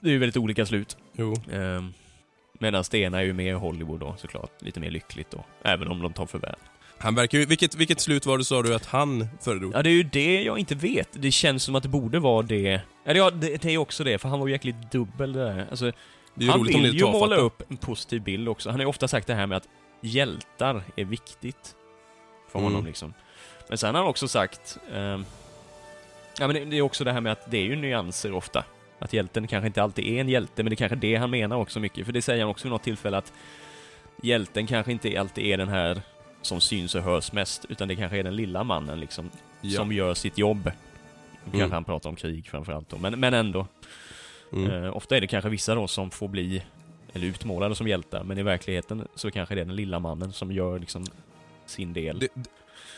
det 0.00 0.08
är 0.08 0.12
ju 0.12 0.18
väldigt 0.18 0.36
olika 0.36 0.66
slut. 0.66 0.96
Jo. 1.12 1.34
Ehm, 1.52 1.92
Medan 2.62 2.84
det 2.90 2.98
ena 2.98 3.18
är 3.18 3.24
ju 3.24 3.32
mer 3.32 3.54
Hollywood 3.54 4.00
då 4.00 4.14
såklart, 4.18 4.62
lite 4.62 4.80
mer 4.80 4.90
lyckligt 4.90 5.30
då. 5.30 5.44
Även 5.62 5.88
om 5.88 6.02
de 6.02 6.12
tar 6.12 6.26
förväl. 6.26 6.56
Han 7.02 7.14
verkar 7.14 7.38
ju... 7.38 7.44
Vilket, 7.44 7.74
vilket 7.74 8.00
slut 8.00 8.26
var 8.26 8.38
det 8.38 8.44
sa 8.44 8.62
du 8.62 8.74
att 8.74 8.86
han 8.86 9.28
föredrog? 9.40 9.72
Ja, 9.74 9.82
det 9.82 9.90
är 9.90 9.94
ju 9.94 10.02
det 10.02 10.42
jag 10.42 10.58
inte 10.58 10.74
vet. 10.74 11.08
Det 11.12 11.30
känns 11.30 11.62
som 11.62 11.74
att 11.74 11.82
det 11.82 11.88
borde 11.88 12.18
vara 12.18 12.42
det. 12.42 12.80
Eller 13.04 13.20
ja, 13.20 13.30
det, 13.30 13.62
det 13.62 13.74
är 13.74 13.78
också 13.78 14.04
det, 14.04 14.18
för 14.18 14.28
han 14.28 14.40
var 14.40 14.46
ju 14.46 14.52
jäkligt 14.52 14.92
dubbel 14.92 15.32
det 15.32 15.44
där. 15.44 15.66
Alltså, 15.70 15.84
Det 15.84 15.92
är 16.42 16.44
ju 16.44 16.50
han 16.50 16.64
vill 16.64 16.94
ju 16.94 17.00
tafatt 17.00 17.20
måla 17.20 17.36
upp 17.36 17.62
en 17.70 17.76
positiv 17.76 18.22
bild 18.22 18.48
också. 18.48 18.68
Han 18.70 18.80
har 18.80 18.84
ju 18.84 18.88
ofta 18.88 19.08
sagt 19.08 19.26
det 19.26 19.34
här 19.34 19.46
med 19.46 19.56
att 19.56 19.68
hjältar 20.00 20.82
är 20.96 21.04
viktigt. 21.04 21.74
För 22.52 22.58
Mm. 22.58 22.72
honom 22.72 22.86
liksom. 22.86 23.14
Men 23.68 23.78
sen 23.78 23.94
har 23.94 24.02
han 24.02 24.10
också 24.10 24.28
sagt... 24.28 24.78
ehm, 24.94 25.24
ja 26.38 26.46
men 26.46 26.54
det, 26.56 26.64
det 26.64 26.76
är 26.78 26.82
också 26.82 27.04
det 27.04 27.12
här 27.12 27.20
med 27.20 27.32
att 27.32 27.50
det 27.50 27.58
är 27.58 27.64
ju 27.64 27.76
nyanser 27.76 28.32
ofta. 28.32 28.64
Att 28.98 29.12
hjälten 29.12 29.46
kanske 29.46 29.66
inte 29.66 29.82
alltid 29.82 30.06
är 30.06 30.20
en 30.20 30.28
hjälte, 30.28 30.62
men 30.62 30.70
det 30.70 30.74
är 30.74 30.76
kanske 30.76 30.96
det 30.96 31.16
han 31.16 31.30
menar 31.30 31.56
också 31.56 31.80
mycket. 31.80 32.06
För 32.06 32.12
det 32.12 32.22
säger 32.22 32.40
han 32.42 32.50
också 32.50 32.64
vid 32.64 32.72
något 32.72 32.82
tillfälle 32.82 33.16
att 33.16 33.32
hjälten 34.22 34.66
kanske 34.66 34.92
inte 34.92 35.20
alltid 35.20 35.44
är 35.46 35.56
den 35.58 35.68
här 35.68 36.02
som 36.42 36.60
syns 36.60 36.94
och 36.94 37.02
hörs 37.02 37.32
mest, 37.32 37.64
utan 37.68 37.88
det 37.88 37.96
kanske 37.96 38.18
är 38.18 38.22
den 38.24 38.36
lilla 38.36 38.64
mannen 38.64 39.00
liksom. 39.00 39.30
Ja. 39.60 39.76
Som 39.76 39.92
gör 39.92 40.14
sitt 40.14 40.38
jobb. 40.38 40.70
Kanske 41.44 41.58
Mm. 41.58 41.72
han 41.72 41.84
pratar 41.84 42.10
om 42.10 42.16
krig 42.16 42.48
framförallt 42.50 42.88
då, 42.88 42.98
men, 42.98 43.20
men 43.20 43.34
ändå. 43.34 43.66
Mm. 44.52 44.84
Eh, 44.84 44.96
ofta 44.96 45.16
är 45.16 45.20
det 45.20 45.26
kanske 45.26 45.50
vissa 45.50 45.74
då 45.74 45.88
som 45.88 46.10
får 46.10 46.28
bli, 46.28 46.62
eller 47.12 47.26
utmålade 47.26 47.74
som 47.74 47.88
hjältar, 47.88 48.24
men 48.24 48.38
i 48.38 48.42
verkligheten 48.42 49.08
så 49.14 49.30
kanske 49.30 49.54
det 49.54 49.60
är 49.60 49.64
den 49.64 49.76
lilla 49.76 49.98
mannen 49.98 50.32
som 50.32 50.52
gör 50.52 50.78
liksom 50.78 51.06
sin 51.66 51.92
del. 51.92 52.18
Det, 52.18 52.28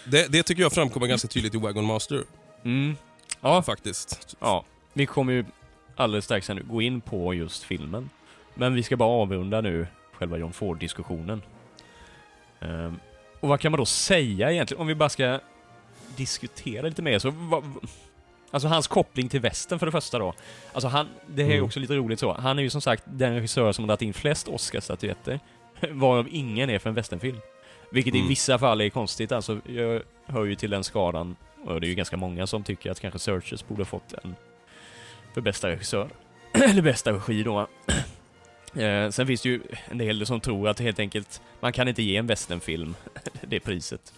det, 0.06 0.32
det 0.32 0.42
tycker 0.42 0.62
jag 0.62 0.72
framkommer 0.72 1.06
ganska 1.06 1.28
tydligt 1.28 1.54
i 1.54 1.58
Wagon 1.58 1.84
Master. 1.84 2.22
Mm. 2.64 2.96
Ja, 3.40 3.62
faktiskt. 3.62 4.36
Ja, 4.40 4.64
vi 4.92 5.06
kommer 5.06 5.32
ju 5.32 5.44
alldeles 5.96 6.24
strax 6.24 6.48
här 6.48 6.54
nu 6.54 6.62
gå 6.62 6.82
in 6.82 7.00
på 7.00 7.34
just 7.34 7.64
filmen. 7.64 8.10
Men 8.54 8.74
vi 8.74 8.82
ska 8.82 8.96
bara 8.96 9.08
avrunda 9.22 9.60
nu 9.60 9.86
själva 10.12 10.36
John 10.36 10.52
Ford-diskussionen. 10.52 11.42
Ehm, 12.60 12.98
och 13.42 13.48
vad 13.48 13.60
kan 13.60 13.72
man 13.72 13.78
då 13.78 13.86
säga 13.86 14.52
egentligen? 14.52 14.80
Om 14.80 14.86
vi 14.86 14.94
bara 14.94 15.08
ska 15.08 15.40
diskutera 16.16 16.82
lite 16.88 17.02
mer 17.02 17.18
så... 17.18 17.30
Vad, 17.30 17.64
alltså 18.50 18.68
hans 18.68 18.86
koppling 18.86 19.28
till 19.28 19.40
västern 19.40 19.78
för 19.78 19.86
det 19.86 19.92
första 19.92 20.18
då. 20.18 20.34
Alltså 20.72 20.88
han, 20.88 21.08
det 21.26 21.42
här 21.42 21.48
är 21.50 21.52
ju 21.52 21.58
Mm. 21.58 21.66
också 21.66 21.80
lite 21.80 21.94
roligt 21.94 22.20
så. 22.20 22.32
Han 22.32 22.58
är 22.58 22.62
ju 22.62 22.70
som 22.70 22.80
sagt 22.80 23.02
den 23.06 23.34
regissör 23.34 23.72
som 23.72 23.82
har 23.84 23.86
dragit 23.86 24.02
in 24.02 24.12
flest 24.14 24.48
Oscarsstatyetter. 24.48 25.40
Varav 25.90 26.28
ingen 26.30 26.70
är 26.70 26.78
för 26.78 26.88
en 26.88 26.94
västernfilm. 26.94 27.38
Vilket 27.90 28.14
i 28.14 28.18
Mm. 28.18 28.28
vissa 28.28 28.58
fall 28.58 28.80
är 28.80 28.88
konstigt. 28.88 29.32
Alltså, 29.32 29.60
jag 29.66 30.02
hör 30.26 30.44
ju 30.44 30.54
till 30.54 30.70
den 30.70 30.84
skadan, 30.84 31.36
och 31.64 31.80
det 31.80 31.86
är 31.86 31.88
ju 31.88 31.94
ganska 31.94 32.16
många 32.16 32.46
som 32.46 32.62
tycker 32.64 32.90
att 32.90 33.00
kanske 33.00 33.18
Searchers 33.18 33.64
borde 33.68 33.80
ha 33.80 33.86
fått 33.86 34.12
en 34.24 34.36
för 35.34 35.40
bästa 35.40 35.68
regissör. 35.68 36.08
Eller 36.52 36.82
bästa 36.82 37.12
regi 37.12 37.42
då. 37.42 37.66
Eh, 38.76 39.10
sen 39.10 39.26
finns 39.26 39.42
det 39.42 39.48
ju 39.48 39.60
en 39.90 39.98
del 39.98 40.26
som 40.26 40.40
tror 40.40 40.68
att 40.68 40.80
helt 40.80 40.98
enkelt, 40.98 41.40
man 41.60 41.72
kan 41.72 41.88
inte 41.88 42.02
ge 42.02 42.16
en 42.16 42.26
westernfilm 42.26 42.94
det 43.42 43.60
priset. 43.60 44.12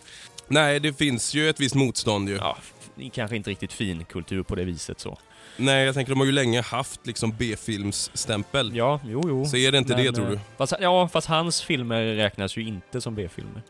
Nej, 0.49 0.81
det 0.81 0.93
finns 0.99 1.35
ju 1.35 1.49
ett 1.49 1.61
visst 1.61 1.75
motstånd 1.75 2.29
ju. 2.29 2.35
Ja, 2.37 2.57
det 2.95 3.05
är 3.05 3.11
kanske 3.11 3.37
inte 3.37 3.51
riktigt 3.51 3.73
fin 3.73 4.05
kultur 4.05 4.43
på 4.43 4.55
det 4.55 4.65
viset 4.65 5.01
så. 5.01 5.19
Nej, 5.57 5.85
jag 5.87 5.95
tänker 5.95 6.11
de 6.13 6.19
har 6.19 6.27
ju 6.27 6.33
länge 6.33 6.61
haft 6.63 7.07
liksom 7.07 7.33
B-filmsstämpel. 7.39 8.77
Ja, 8.77 9.01
jo, 9.05 9.23
jo. 9.27 9.45
Så 9.45 9.57
är 9.57 9.73
det 9.73 9.79
inte 9.79 9.97
Men, 9.97 10.05
det 10.05 10.13
tror 10.13 10.25
eh, 10.27 10.31
du? 10.33 10.41
Fast, 10.57 10.73
ja, 10.81 11.09
fast 11.09 11.27
hans 11.29 11.63
filmer 11.63 12.05
räknas 12.15 12.57
ju 12.57 12.63
inte 12.63 13.01
som 13.01 13.15
B-filmer. 13.15 13.63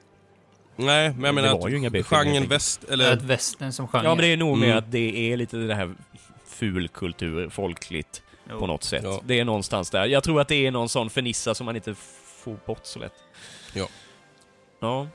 Nej, 0.76 1.08
men 1.10 1.24
jag 1.24 1.34
Det 1.36 1.42
menar 1.42 1.58
var 1.58 1.68
ju 1.68 1.76
inga 1.76 1.86
att 1.86 1.92
B-filmer, 1.92 2.24
genren 2.24 2.48
väst, 2.48 2.84
eller... 2.90 3.12
Att 3.12 3.22
västern 3.22 3.72
som 3.72 3.88
genre. 3.88 4.04
Ja, 4.04 4.14
men 4.14 4.22
det 4.24 4.32
är 4.32 4.36
nog 4.36 4.58
med 4.58 4.66
Mm. 4.68 4.78
att 4.78 4.92
det 4.92 5.32
är 5.32 5.36
lite 5.36 5.56
det 5.56 5.74
här 5.74 5.94
fulkultur, 6.46 7.48
folkligt, 7.48 8.22
Jo. 8.50 8.58
på 8.58 8.66
något 8.66 8.84
sätt. 8.84 9.04
Ja. 9.04 9.20
Det 9.24 9.40
är 9.40 9.44
någonstans 9.44 9.90
där. 9.90 10.06
Jag 10.06 10.24
tror 10.24 10.40
att 10.40 10.48
det 10.48 10.66
är 10.66 10.70
någon 10.70 10.88
sån 10.88 11.10
fernissa 11.10 11.54
som 11.54 11.66
man 11.66 11.76
inte 11.76 11.94
får 12.44 12.56
bort 12.66 12.80
så 12.86 12.98
lätt. 12.98 13.14
Ja. 13.74 13.88
Ja. 14.80 15.08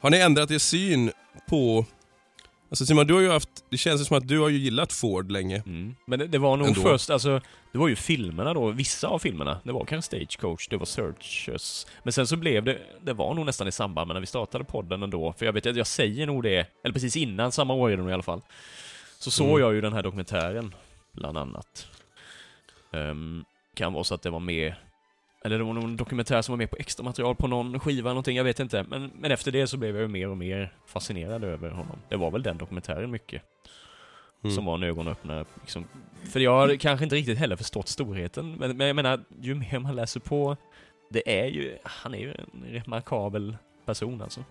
Har 0.00 0.10
ni 0.10 0.16
ändrat 0.18 0.50
er 0.50 0.58
syn 0.58 1.12
på... 1.48 1.84
Alltså 2.70 2.86
Simon, 2.86 3.06
du 3.06 3.14
har 3.14 3.20
ju 3.20 3.30
haft... 3.30 3.48
Det 3.70 3.76
känns 3.76 4.06
som 4.06 4.16
att 4.16 4.28
du 4.28 4.38
har 4.38 4.48
ju 4.48 4.58
gillat 4.58 4.92
Ford 4.92 5.30
länge. 5.30 5.62
Mm. 5.66 5.94
Men 6.06 6.18
det, 6.18 6.26
det 6.26 6.38
var 6.38 6.56
nog 6.56 6.66
Ändå. 6.68 6.80
först, 6.82 7.10
alltså, 7.10 7.40
det 7.72 7.78
var 7.78 7.88
ju 7.88 7.96
filmerna 7.96 8.54
då, 8.54 8.70
vissa 8.70 9.08
av 9.08 9.18
filmerna. 9.18 9.60
Det 9.64 9.72
var 9.72 9.84
kanske 9.84 10.06
Stagecoach, 10.06 10.68
det 10.68 10.76
var 10.76 10.86
Searchers. 10.86 11.86
Men 12.02 12.12
sen 12.12 12.26
så 12.26 12.36
blev 12.36 12.64
det, 12.64 12.78
det 13.02 13.12
var 13.12 13.34
nog 13.34 13.46
nästan 13.46 13.68
i 13.68 13.72
samband 13.72 14.08
med 14.08 14.14
när 14.14 14.20
vi 14.20 14.26
startade 14.26 14.64
podden 14.64 15.02
ändå. 15.02 15.32
För 15.38 15.46
jag 15.46 15.52
vet 15.52 15.66
att 15.66 15.76
jag 15.76 15.86
säger 15.86 16.26
nog 16.26 16.42
det, 16.42 16.66
eller 16.84 16.92
precis 16.92 17.16
innan, 17.16 17.52
samma 17.52 17.74
år 17.74 17.90
är 17.90 17.96
det 17.96 18.02
nog 18.02 18.10
i 18.10 18.14
alla 18.14 18.22
fall. 18.22 18.40
Så 19.18 19.30
såg 19.30 19.48
Mm. 19.48 19.60
jag 19.60 19.74
ju 19.74 19.80
den 19.80 19.92
här 19.92 20.02
dokumentären, 20.02 20.74
bland 21.12 21.38
annat. 21.38 21.86
Ehm, 22.92 23.44
kan 23.74 23.92
vara 23.92 24.04
så 24.04 24.14
att 24.14 24.22
det 24.22 24.30
var 24.30 24.40
med, 24.40 24.74
eller 25.44 25.58
det 25.58 25.64
var 25.64 25.72
någon 25.72 25.96
dokumentär 25.96 26.42
som 26.42 26.52
var 26.52 26.56
med 26.56 26.70
på 26.70 26.76
extra 26.76 27.04
material 27.04 27.36
på 27.36 27.46
någon 27.46 27.80
skiva 27.80 28.00
eller 28.00 28.14
någonting, 28.14 28.36
jag 28.36 28.44
vet 28.44 28.60
inte. 28.60 28.84
Men, 28.88 29.10
men 29.14 29.32
efter 29.32 29.52
det 29.52 29.66
så 29.66 29.76
blev 29.76 29.94
jag 29.94 30.02
ju 30.02 30.08
mer 30.08 30.28
och 30.28 30.36
mer 30.36 30.74
fascinerad 30.86 31.44
över 31.44 31.70
honom. 31.70 31.98
Det 32.08 32.16
var 32.16 32.30
väl 32.30 32.42
den 32.42 32.58
dokumentären 32.58 33.10
mycket. 33.10 33.42
Mm. 34.44 34.54
som 34.56 34.64
var 34.64 34.74
en 34.74 34.82
ögonöppnare. 34.82 35.44
Liksom. 35.60 35.84
För 36.32 36.40
jag 36.40 36.56
har 36.56 36.76
kanske 36.76 37.04
inte 37.04 37.16
riktigt 37.16 37.38
heller 37.38 37.56
förstått 37.56 37.88
storheten, 37.88 38.54
men, 38.54 38.76
men 38.76 38.86
jag 38.86 38.96
menar, 38.96 39.24
ju 39.40 39.54
mer 39.54 39.78
man 39.78 39.96
läser 39.96 40.20
på, 40.20 40.56
det 41.10 41.40
är 41.40 41.46
ju, 41.46 41.78
han 41.82 42.14
är 42.14 42.18
ju 42.18 42.30
en 42.30 42.64
remarkabel 42.68 43.56
person 43.84 44.22
alltså. 44.22 44.44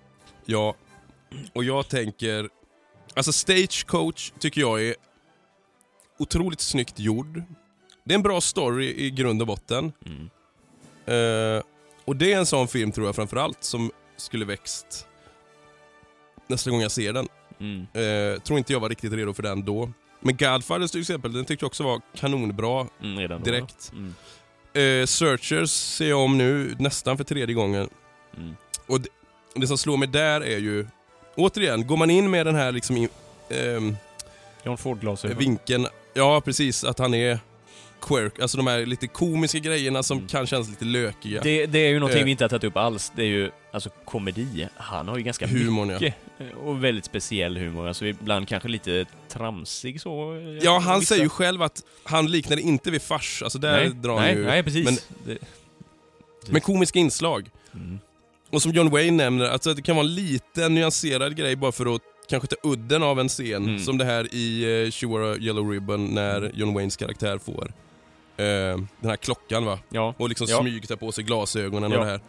Ja, 0.46 0.76
och 1.54 1.64
jag 1.64 1.88
tänker... 1.88 2.50
Alltså 3.14 3.32
Stagecoach 3.32 4.32
tycker 4.40 4.62
jag 4.62 4.84
är 4.84 4.96
otroligt 6.20 6.62
snyggt 6.62 7.00
gjord. 7.00 7.44
Det 8.04 8.14
är 8.14 8.16
en 8.16 8.24
bra 8.24 8.42
story 8.42 8.94
i 8.98 9.12
grund 9.12 9.42
och 9.42 9.48
botten. 9.48 9.92
Mm. 10.06 10.30
Eh, 11.06 11.64
och 12.06 12.16
det 12.16 12.34
är 12.34 12.38
en 12.38 12.46
sån 12.46 12.68
film 12.68 12.92
tror 12.92 13.08
jag 13.08 13.16
framförallt 13.16 13.64
som 13.64 13.92
skulle 14.18 14.46
växt 14.46 15.08
nästa 16.48 16.70
gång 16.72 16.82
jag 16.82 16.92
ser 16.92 17.14
den. 17.14 17.28
Mm. 17.60 17.80
Eh, 17.94 18.42
tror 18.42 18.58
inte 18.58 18.74
jag 18.74 18.80
var 18.80 18.90
riktigt 18.90 19.14
redo 19.14 19.34
för 19.34 19.44
den 19.44 19.66
då. 19.66 19.92
Men 20.20 20.38
Godfathers 20.38 20.92
till 20.92 21.02
exempel, 21.02 21.34
den 21.34 21.46
tyckte 21.46 21.64
jag 21.64 21.68
också 21.68 21.84
var 21.84 22.02
kanonbra 22.16 22.88
Mm, 23.04 23.44
direkt. 23.44 23.92
Mm. 23.94 24.14
Eh, 24.74 25.06
Searchers 25.06 25.70
ser 25.72 26.10
jag 26.10 26.20
om 26.20 26.38
nu 26.38 26.76
nästan 26.80 27.18
för 27.18 27.24
tredje 27.24 27.56
gången. 27.56 27.90
Mm. 28.38 28.56
Och 28.86 29.02
det, 29.02 29.10
det 29.56 29.68
som 29.68 29.78
slår 29.78 29.98
mig 29.98 30.08
där 30.08 30.42
är 30.42 30.58
ju, 30.58 30.88
återigen, 31.36 31.88
går 31.88 31.98
man 31.98 32.10
in 32.10 32.32
med 32.32 32.46
den 32.46 32.56
här 32.56 32.72
liksom 32.72 33.08
ehm, 33.50 33.96
John 34.64 34.78
Ford-glasögon. 34.78 35.38
vinkeln, 35.38 35.88
ja 36.14 36.42
precis, 36.42 36.84
att 36.84 37.00
han 37.00 37.14
är 37.14 37.40
quirk, 38.02 38.40
alltså 38.40 38.58
de 38.58 38.68
här 38.68 38.86
lite 38.86 39.08
komiska 39.08 39.60
grejerna 39.60 40.04
som 40.04 40.28
kan 40.28 40.48
kännas 40.48 40.70
lite 40.70 40.86
lökiga. 40.86 41.42
Mm. 41.42 41.44
Det, 41.44 41.66
det 41.66 41.80
är 41.80 41.90
ju 41.90 42.00
någonting 42.00 42.20
Eh, 42.22 42.26
vi 42.26 42.32
inte 42.32 42.44
har 42.44 42.50
tagit 42.50 42.64
upp 42.64 42.78
alls. 42.78 43.12
Det 43.16 43.22
är 43.22 43.28
ju 43.28 43.52
alltså 43.72 43.90
komedi. 44.06 44.68
Han 44.76 45.08
har 45.08 45.18
ju 45.18 45.24
ganska 45.24 45.48
Humorn, 45.48 45.90
ja. 45.90 46.00
mycket 46.00 46.16
eh, 46.40 46.58
och 46.58 46.84
väldigt 46.84 47.06
speciell 47.06 47.58
humor. 47.58 47.88
Alltså 47.88 48.06
ibland 48.06 48.48
kanske 48.48 48.70
lite 48.70 49.06
tramsig 49.30 50.02
så. 50.02 50.34
eh, 50.36 50.40
Ja, 50.64 50.80
han 50.80 51.00
vissa- 51.00 51.10
säger 51.10 51.24
ju 51.24 51.30
själv 51.30 51.62
att 51.62 51.84
han 52.04 52.32
liknar 52.32 52.56
det 52.56 52.62
inte 52.62 52.92
vid 52.92 53.02
fars, 53.02 53.44
alltså 53.44 53.60
där 53.60 53.72
Nej, 53.78 53.90
drar 53.90 54.14
han 54.18 54.22
nej, 54.26 54.36
ju... 54.36 54.46
nej, 54.46 54.64
precis. 54.64 54.86
Men, 54.86 54.98
Det- 55.26 56.52
med 56.52 56.64
komiska 56.64 57.00
inslag. 57.00 57.50
Mm. 57.74 58.00
Och 58.50 58.62
som 58.62 58.72
John 58.72 58.90
Wayne 58.90 59.18
nämner, 59.24 59.46
alltså 59.46 59.74
det 59.74 59.82
kan 59.82 59.96
vara 59.96 60.06
en 60.06 60.16
liten 60.16 60.76
nyanserad 60.76 61.36
grej 61.36 61.56
bara 61.56 61.72
för 61.72 61.96
att 61.96 62.02
kanske 62.30 62.48
ta 62.48 62.56
udden 62.64 63.04
av 63.04 63.20
en 63.20 63.30
scen. 63.30 63.64
Mm. 63.64 63.80
Som 63.80 63.98
det 63.98 64.06
här 64.06 64.36
i 64.36 64.66
uh, 64.86 64.92
She 64.92 65.06
Wore 65.08 65.32
a 65.34 65.38
Yellow 65.40 65.70
Ribbon 65.72 66.06
när 66.06 66.52
John 66.54 66.74
Waynes 66.74 66.98
karaktär 66.98 67.38
får 67.38 67.74
eh, 68.42 68.78
den 69.00 69.10
här 69.10 69.16
klockan 69.16 69.66
va? 69.66 69.80
Ja. 69.90 70.16
Och 70.18 70.30
liksom 70.30 70.48
Ja. 70.50 70.60
smyger 70.62 70.88
ta 70.88 70.96
på 70.96 71.12
sig 71.12 71.24
glasögonen 71.24 71.92
Ja. 71.92 72.00
och 72.00 72.06
det 72.06 72.12
här. 72.12 72.22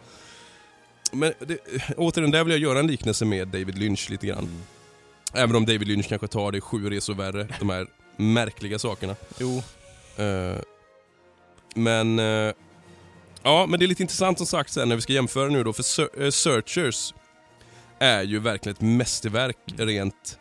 Men 1.11 1.33
det, 1.39 1.57
återigen, 1.97 2.31
där 2.31 2.43
vill 2.43 2.51
jag 2.51 2.61
göra 2.61 2.79
en 2.79 2.87
liknelse 2.87 3.25
med 3.25 3.47
David 3.47 3.77
Lynch 3.77 4.09
lite 4.09 4.27
grann. 4.27 4.37
Mm. 4.43 4.61
Även 5.33 5.55
om 5.55 5.65
David 5.65 5.87
Lynch 5.87 6.09
kanske 6.09 6.27
tar 6.27 6.51
det 6.51 6.61
sju 6.61 6.89
resor 6.89 7.13
värre, 7.13 7.47
de 7.59 7.69
här 7.69 7.87
märkliga 8.17 8.79
sakerna. 8.79 9.15
Jo. 9.37 9.63
Eh, 10.17 10.57
men... 11.75 12.19
eh, 12.19 12.53
ja, 13.43 13.65
men 13.69 13.79
det 13.79 13.85
är 13.85 13.87
lite 13.87 14.03
intressant 14.03 14.37
som 14.37 14.47
sagt 14.47 14.73
sen 14.73 14.89
när 14.89 14.95
vi 14.95 15.01
ska 15.01 15.13
jämföra 15.13 15.49
nu 15.49 15.63
då, 15.63 15.73
för 15.73 16.23
eh, 16.23 16.29
Searchers 16.29 17.13
är 17.99 18.23
ju 18.23 18.39
verkligen 18.39 18.75
ett 18.75 18.81
mästerverk 18.81 19.57
rent 19.77 20.39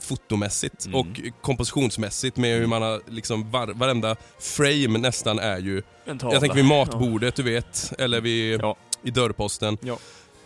fotomässigt 0.00 0.86
Mm. 0.86 1.00
och 1.00 1.20
kompositionsmässigt 1.40 2.36
med 2.36 2.58
hur 2.58 2.66
man 2.66 2.82
har 2.82 3.00
liksom 3.06 3.50
var, 3.50 3.66
varenda 3.66 4.16
frame 4.38 4.98
nästan 4.98 5.38
är 5.38 5.58
ju... 5.58 5.82
Jag 6.04 6.20
tänker 6.40 6.54
vid 6.54 6.64
matbordet 6.64 7.34
du 7.34 7.42
vet, 7.42 7.92
eller 7.98 8.20
vid, 8.20 8.60
i 9.02 9.10
dörrposten. 9.10 9.78
Ja. 9.80 9.92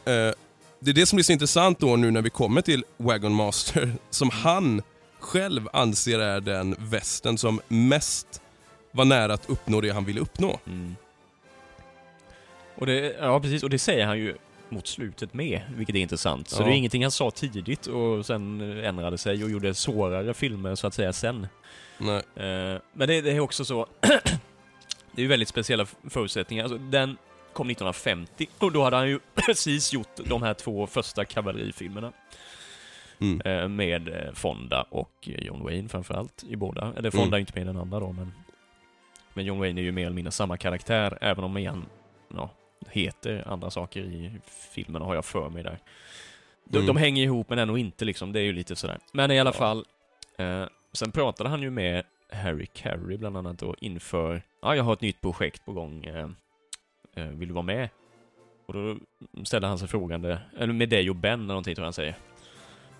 Eh, 0.05 0.33
det 0.81 0.91
är 0.91 0.95
det 0.95 1.07
som 1.07 1.17
blir 1.17 1.25
så 1.25 1.33
intressant 1.33 1.79
då 1.79 1.97
nu 1.97 2.11
när 2.11 2.23
vi 2.23 2.31
kommer 2.31 2.63
till 2.63 2.85
Wagon 2.97 3.33
Master, 3.35 3.93
som 4.11 4.31
han 4.31 4.83
själv 5.21 5.69
anser 5.73 6.19
är 6.19 6.41
den 6.41 6.77
västen 6.79 7.39
som 7.39 7.61
mest 7.69 8.41
var 8.93 9.05
nära 9.05 9.35
att 9.35 9.51
uppnå 9.51 9.81
det 9.81 9.91
han 9.91 10.05
ville 10.05 10.21
uppnå. 10.21 10.61
Mm. 10.67 10.97
Och 12.75 12.87
det, 12.87 13.17
ja 13.21 13.41
precis, 13.41 13.63
och 13.63 13.71
det 13.71 13.79
säger 13.79 14.07
han 14.07 14.19
ju 14.19 14.37
mot 14.73 14.87
slutet 14.87 15.35
med, 15.35 15.61
vilket 15.77 15.97
är 15.97 16.01
intressant. 16.01 16.49
Så 16.49 16.63
Ja. 16.63 16.67
det 16.67 16.73
är 16.73 16.77
ingenting 16.77 17.03
han 17.03 17.11
sa 17.11 17.31
tidigt 17.31 17.87
och 17.87 18.27
sen 18.27 18.61
eh, 18.79 18.89
ändrade 18.89 19.19
sig 19.19 19.45
och 19.45 19.51
gjorde 19.51 19.75
svårare 19.75 20.35
filmer 20.35 20.75
så 20.75 20.87
att 20.87 20.95
säga 20.95 21.13
sen. 21.13 21.47
Nej. 21.99 22.17
Eh, 22.17 22.81
men 22.93 23.09
det, 23.09 23.15
är 23.15 23.41
också 23.41 23.65
så, 23.65 23.87
det 24.01 25.17
är 25.17 25.23
ju 25.23 25.27
väldigt 25.27 25.49
speciella 25.49 25.87
förutsättningar. 26.11 26.65
Alltså, 26.65 26.79
den 26.79 27.17
kom 27.53 27.71
1950 27.71 28.47
och 28.59 28.73
då 28.73 28.83
hade 28.85 28.97
han 28.97 29.09
ju 29.09 29.21
precis 29.35 29.93
gjort 29.93 30.17
de 30.25 30.43
här 30.43 30.55
två 30.55 30.87
första 30.87 31.25
kavallerifilmerna. 31.25 32.13
Mm. 33.21 33.41
Eh, 33.41 33.69
med 33.69 34.31
Fonda 34.35 34.83
och 34.83 35.13
John 35.23 35.63
Wayne 35.65 35.89
framförallt 35.89 36.45
i 36.49 36.57
båda. 36.57 36.93
Eller 36.97 37.11
Fonda 37.11 37.27
Mm. 37.27 37.35
är 37.35 37.39
inte 37.39 37.53
med 37.55 37.63
i 37.63 37.67
den 37.67 37.77
andra 37.77 38.01
då, 38.01 38.13
men... 38.13 38.33
Men 39.35 39.45
John 39.45 39.59
Wayne 39.59 39.81
är 39.81 39.83
ju 39.83 39.93
mer 39.93 40.07
eller 40.07 40.15
mindre 40.15 40.31
samma 40.31 40.57
karaktär, 40.57 41.19
även 41.21 41.45
om 41.45 41.57
han 41.67 41.85
ja, 42.35 42.51
heter 42.91 43.49
andra 43.49 43.71
saker 43.71 44.01
i 44.01 44.33
filmerna, 44.73 45.05
har 45.05 45.15
jag 45.15 45.25
för 45.25 45.49
mig 45.49 45.63
där. 45.63 45.79
De, 46.65 46.79
Mm. 46.79 46.87
de 46.87 46.97
hänger 46.97 47.23
ihop, 47.25 47.49
men 47.51 47.59
ändå 47.59 47.79
inte 47.79 48.05
liksom. 48.05 48.33
Det 48.33 48.41
är 48.41 48.45
ju 48.45 48.53
lite 48.53 48.77
sådär. 48.77 48.99
Men 49.13 49.31
i 49.31 49.41
alla 49.41 49.53
fall, 49.53 49.85
eh, 50.39 50.65
sen 50.93 51.13
pratade 51.13 51.49
han 51.51 51.63
ju 51.63 51.71
med 51.71 52.05
Harry 52.33 52.67
Carey 52.67 53.17
bland 53.17 53.37
annat 53.37 53.59
då 53.59 53.75
inför, 53.81 54.43
ja, 54.63 54.77
jag 54.77 54.85
har 54.85 54.93
ett 54.93 55.01
nytt 55.01 55.21
projekt 55.21 55.65
på 55.65 55.73
gång, 55.73 56.05
eh, 56.05 56.29
eh, 57.15 57.27
vill 57.27 57.49
du 57.49 57.55
vara 57.55 57.63
med? 57.63 57.89
Och 58.67 58.75
då 58.75 58.97
ställde 59.45 59.69
han 59.69 59.79
sig 59.79 59.89
frågande, 59.89 60.39
eller 60.59 60.73
med 60.73 60.89
dig 60.89 61.11
och 61.11 61.17
Ben 61.17 61.33
eller 61.41 61.47
någonting 61.49 61.75
tror 61.75 61.83
jag 61.83 61.87
han 61.87 61.93
säger. 61.93 62.15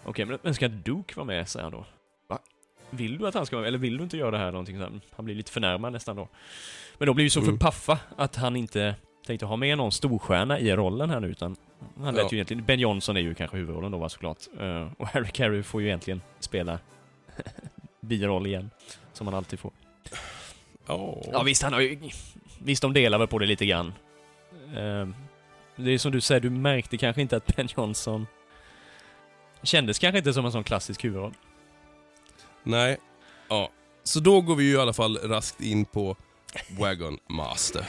Okej, 0.05 0.25
men, 0.25 0.39
men 0.43 0.55
ska 0.55 0.69
Duke 0.69 1.15
vara 1.17 1.27
med, 1.27 1.49
säger 1.49 1.63
han 1.63 1.73
då. 1.73 1.85
Va? 2.29 2.39
Vill 2.91 3.19
du 3.19 3.27
att 3.29 3.35
han 3.35 3.47
ska 3.47 3.57
vara 3.57 3.63
med, 3.63 3.69
eller 3.69 3.79
vill 3.79 3.97
du 3.97 4.05
inte 4.05 4.17
göra 4.17 4.31
det 4.31 4.39
här? 4.39 4.51
Någonting 4.53 4.79
sånt. 4.81 5.05
Han 5.17 5.25
blir 5.25 5.35
lite 5.35 5.53
förnärmad 5.53 5.93
nästan 5.93 6.17
då. 6.17 6.29
Men 6.99 7.07
de 7.07 7.15
blir 7.17 7.25
ju 7.25 7.31
så 7.31 7.41
Mm. 7.41 7.53
för 7.53 7.59
paffa 7.67 7.99
att 8.17 8.37
han 8.37 8.57
inte 8.57 8.95
tänkte 9.27 9.47
ha 9.47 9.57
med 9.57 9.79
någon 9.79 9.93
storstjärna 9.93 10.59
i 10.59 10.77
rollen 10.77 11.11
här 11.11 11.21
nu, 11.21 11.29
utan 11.29 11.57
han 12.01 12.15
lät 12.15 12.23
Ja. 12.23 12.29
ju 12.33 12.37
egentligen, 12.37 12.65
Ben 12.65 12.81
Johnson 12.81 13.17
är 13.17 13.21
ju 13.21 13.35
kanske 13.35 13.57
huvudrollen 13.57 13.93
då 13.93 13.99
va, 13.99 14.09
såklart. 14.09 14.39
Eh, 14.61 14.89
och 14.99 15.07
Harry 15.09 15.29
Carey 15.33 15.63
får 15.63 15.81
ju 15.83 15.87
egentligen 15.87 16.23
spela 16.41 16.79
biroll 18.01 18.47
igen, 18.47 18.71
som 19.13 19.27
han 19.27 19.35
alltid 19.35 19.59
får. 19.59 19.71
Ja. 20.87 21.17
Ja 21.33 21.43
visst, 21.43 21.63
han 21.63 21.73
har 21.73 21.81
ju... 21.81 21.99
Visst, 22.59 22.83
de 22.83 22.93
delar 22.93 23.19
väl 23.19 23.29
på 23.29 23.39
det 23.39 23.47
lite 23.47 23.67
grann. 23.67 23.93
Eh, 24.77 25.09
det 25.77 25.91
är 25.91 25.99
som 25.99 26.13
du 26.13 26.21
säger, 26.21 26.41
du 26.41 26.51
märkte 26.51 26.97
kanske 26.99 27.23
inte 27.23 27.37
att 27.37 27.57
Ben 27.57 27.69
Johnson 27.77 28.27
kändes 29.63 29.99
kanske 29.99 30.19
inte 30.19 30.33
som 30.33 30.45
en 30.45 30.53
sån 30.53 30.65
klassisk 30.65 31.05
huvudroll. 31.05 31.35
Nej. 32.63 32.97
Ja. 33.49 33.71
Så 34.05 34.21
då 34.21 34.41
går 34.41 34.57
vi 34.57 34.65
ju 34.65 34.73
i 34.75 34.79
alla 34.81 34.93
fall 34.93 35.17
raskt 35.17 35.61
in 35.61 35.85
på 35.85 36.17
Wagon 36.79 37.19
Master. 37.29 37.85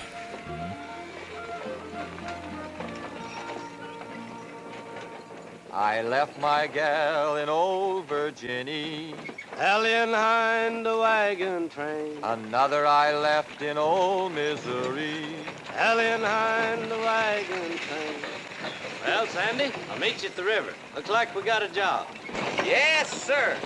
I 5.73 6.03
left 6.03 6.39
my 6.39 6.67
gal 6.67 7.37
in 7.37 7.49
old 7.49 8.05
Virginia. 8.05 9.15
Alien 9.59 10.13
hind 10.13 10.85
the 10.85 10.95
wagon 10.99 11.67
train. 11.67 12.19
Another 12.21 12.85
I 12.85 13.17
left 13.17 13.59
in 13.63 13.75
old 13.79 14.33
Missouri. 14.33 15.35
Alien 15.75 16.21
hind 16.21 16.91
the 16.91 16.97
wagon 16.99 17.77
train. 17.79 18.15
Well, 19.03 19.25
Sandy, 19.25 19.71
I'll 19.89 19.99
meet 19.99 20.21
you 20.21 20.29
at 20.29 20.35
the 20.35 20.43
river. 20.43 20.75
Looks 20.95 21.09
like 21.09 21.35
we 21.35 21.41
got 21.41 21.63
a 21.63 21.69
job. 21.69 22.05
Yes, 22.63 23.09
sir. 23.09 23.57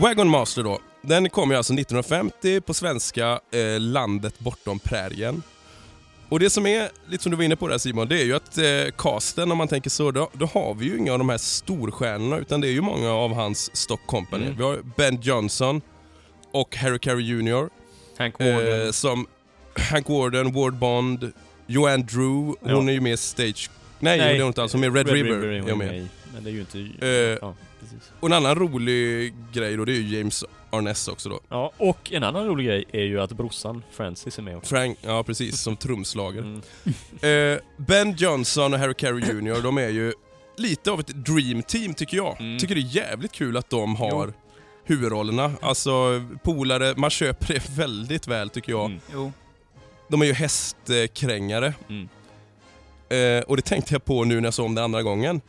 Wagon 0.00 0.28
Master 0.28 0.62
då, 0.62 0.78
den 1.02 1.30
kom 1.30 1.50
ju 1.50 1.56
alltså 1.56 1.72
1950 1.74 2.60
på 2.60 2.74
svenska 2.74 3.40
eh, 3.50 3.80
Landet 3.80 4.38
bortom 4.38 4.78
prärien. 4.78 5.42
Och 6.28 6.40
det 6.40 6.50
som 6.50 6.66
är, 6.66 6.88
lite 7.08 7.22
som 7.22 7.30
du 7.30 7.36
var 7.36 7.44
inne 7.44 7.56
på 7.56 7.68
där 7.68 7.78
Simon, 7.78 8.08
det 8.08 8.20
är 8.20 8.24
ju 8.24 8.34
att 8.34 8.58
eh, 8.58 8.64
casten, 8.98 9.52
om 9.52 9.58
man 9.58 9.68
tänker 9.68 9.90
så, 9.90 10.10
då, 10.10 10.30
då 10.32 10.46
har 10.46 10.74
vi 10.74 10.86
ju 10.86 10.98
inga 10.98 11.12
av 11.12 11.18
de 11.18 11.28
här 11.28 11.38
storstjärnorna 11.38 12.38
utan 12.38 12.60
det 12.60 12.68
är 12.68 12.72
ju 12.72 12.80
många 12.80 13.10
av 13.10 13.34
hans 13.34 13.76
stock 13.76 14.06
company. 14.06 14.44
Mm. 14.44 14.56
Vi 14.56 14.62
har 14.64 14.78
Ben 14.96 15.18
Johnson 15.22 15.80
och 16.52 16.76
Harry 16.76 16.98
Carey 16.98 17.24
Jr. 17.24 17.68
Hank 18.18 18.38
Warden. 18.38 18.86
Eh, 18.86 18.90
som 18.90 19.26
Hank 19.90 20.08
Warden, 20.08 20.52
Ward 20.52 20.74
Bond, 20.74 21.32
Joanne 21.66 22.02
Drew, 22.02 22.54
Ja. 22.60 22.74
hon 22.74 22.88
är 22.88 22.92
ju 22.92 23.00
med 23.00 23.12
i 23.12 23.16
Stage... 23.16 23.70
Nej, 24.00 24.18
det 24.18 24.24
är 24.24 24.38
hon 24.38 24.46
inte 24.46 24.62
alls, 24.62 24.72
hon 24.72 24.84
är 24.84 24.90
med 24.90 25.06
Red, 25.06 25.14
River. 25.14 25.46
är 25.46 25.68
är 25.70 25.74
med 25.74 26.08
Men 26.34 26.44
det 26.44 26.50
är 26.50 26.52
ju 26.52 26.60
inte... 26.60 27.06
Eh, 27.06 27.38
ja, 27.40 27.54
precis. 27.80 28.12
Och 28.20 28.28
en 28.28 28.32
annan 28.32 28.54
rolig 28.54 29.34
grej 29.52 29.76
då, 29.76 29.84
det 29.84 29.92
är 29.92 30.00
ju 30.00 30.18
James 30.18 30.44
Arness 30.70 31.08
också 31.08 31.28
då. 31.28 31.40
Ja, 31.48 31.72
och 31.76 32.12
en 32.12 32.24
annan 32.24 32.46
rolig 32.46 32.66
grej 32.66 32.84
är 32.92 33.04
ju 33.04 33.20
att 33.20 33.32
brorsan 33.32 33.82
Francis 33.90 34.38
är 34.38 34.42
med 34.42 34.56
också. 34.56 34.74
Frank, 34.74 34.98
ja 35.02 35.22
precis, 35.22 35.60
som 35.60 35.76
trumslager. 35.76 36.40
Mm. 36.40 36.62
Eh, 37.22 37.58
ben 37.76 38.14
Johnson 38.16 38.74
och 38.74 38.78
Harry 38.78 38.94
Carey 38.94 39.20
Jr, 39.20 39.62
de 39.62 39.78
är 39.78 39.88
ju 39.88 40.12
lite 40.56 40.90
av 40.90 41.00
ett 41.00 41.06
dream 41.26 41.62
team 41.62 41.94
tycker 41.94 42.16
jag. 42.16 42.40
Mm. 42.40 42.58
Tycker 42.58 42.74
det 42.74 42.80
är 42.80 42.96
jävligt 42.96 43.32
kul 43.32 43.56
att 43.56 43.70
de 43.70 43.96
har 43.96 44.32
huvudrollerna. 44.84 45.52
Alltså 45.60 46.24
polare, 46.42 46.94
man 46.96 47.10
köper 47.10 47.54
det 47.54 47.68
väldigt 47.76 48.26
väl 48.26 48.50
tycker 48.50 48.72
jag. 48.72 48.84
Mm. 48.86 49.00
Jo. 49.12 49.32
De 50.08 50.22
är 50.22 50.26
ju 50.26 50.32
hästkrängare. 50.32 51.74
Mm. 51.88 52.08
Eh, 53.08 53.42
och 53.42 53.56
det 53.56 53.62
tänkte 53.62 53.94
jag 53.94 54.04
på 54.04 54.24
nu 54.24 54.34
när 54.40 54.46
jag 54.46 54.54
såg 54.54 54.66
om 54.66 54.74
det 54.74 54.84
andra 54.84 55.02
gången. 55.02 55.40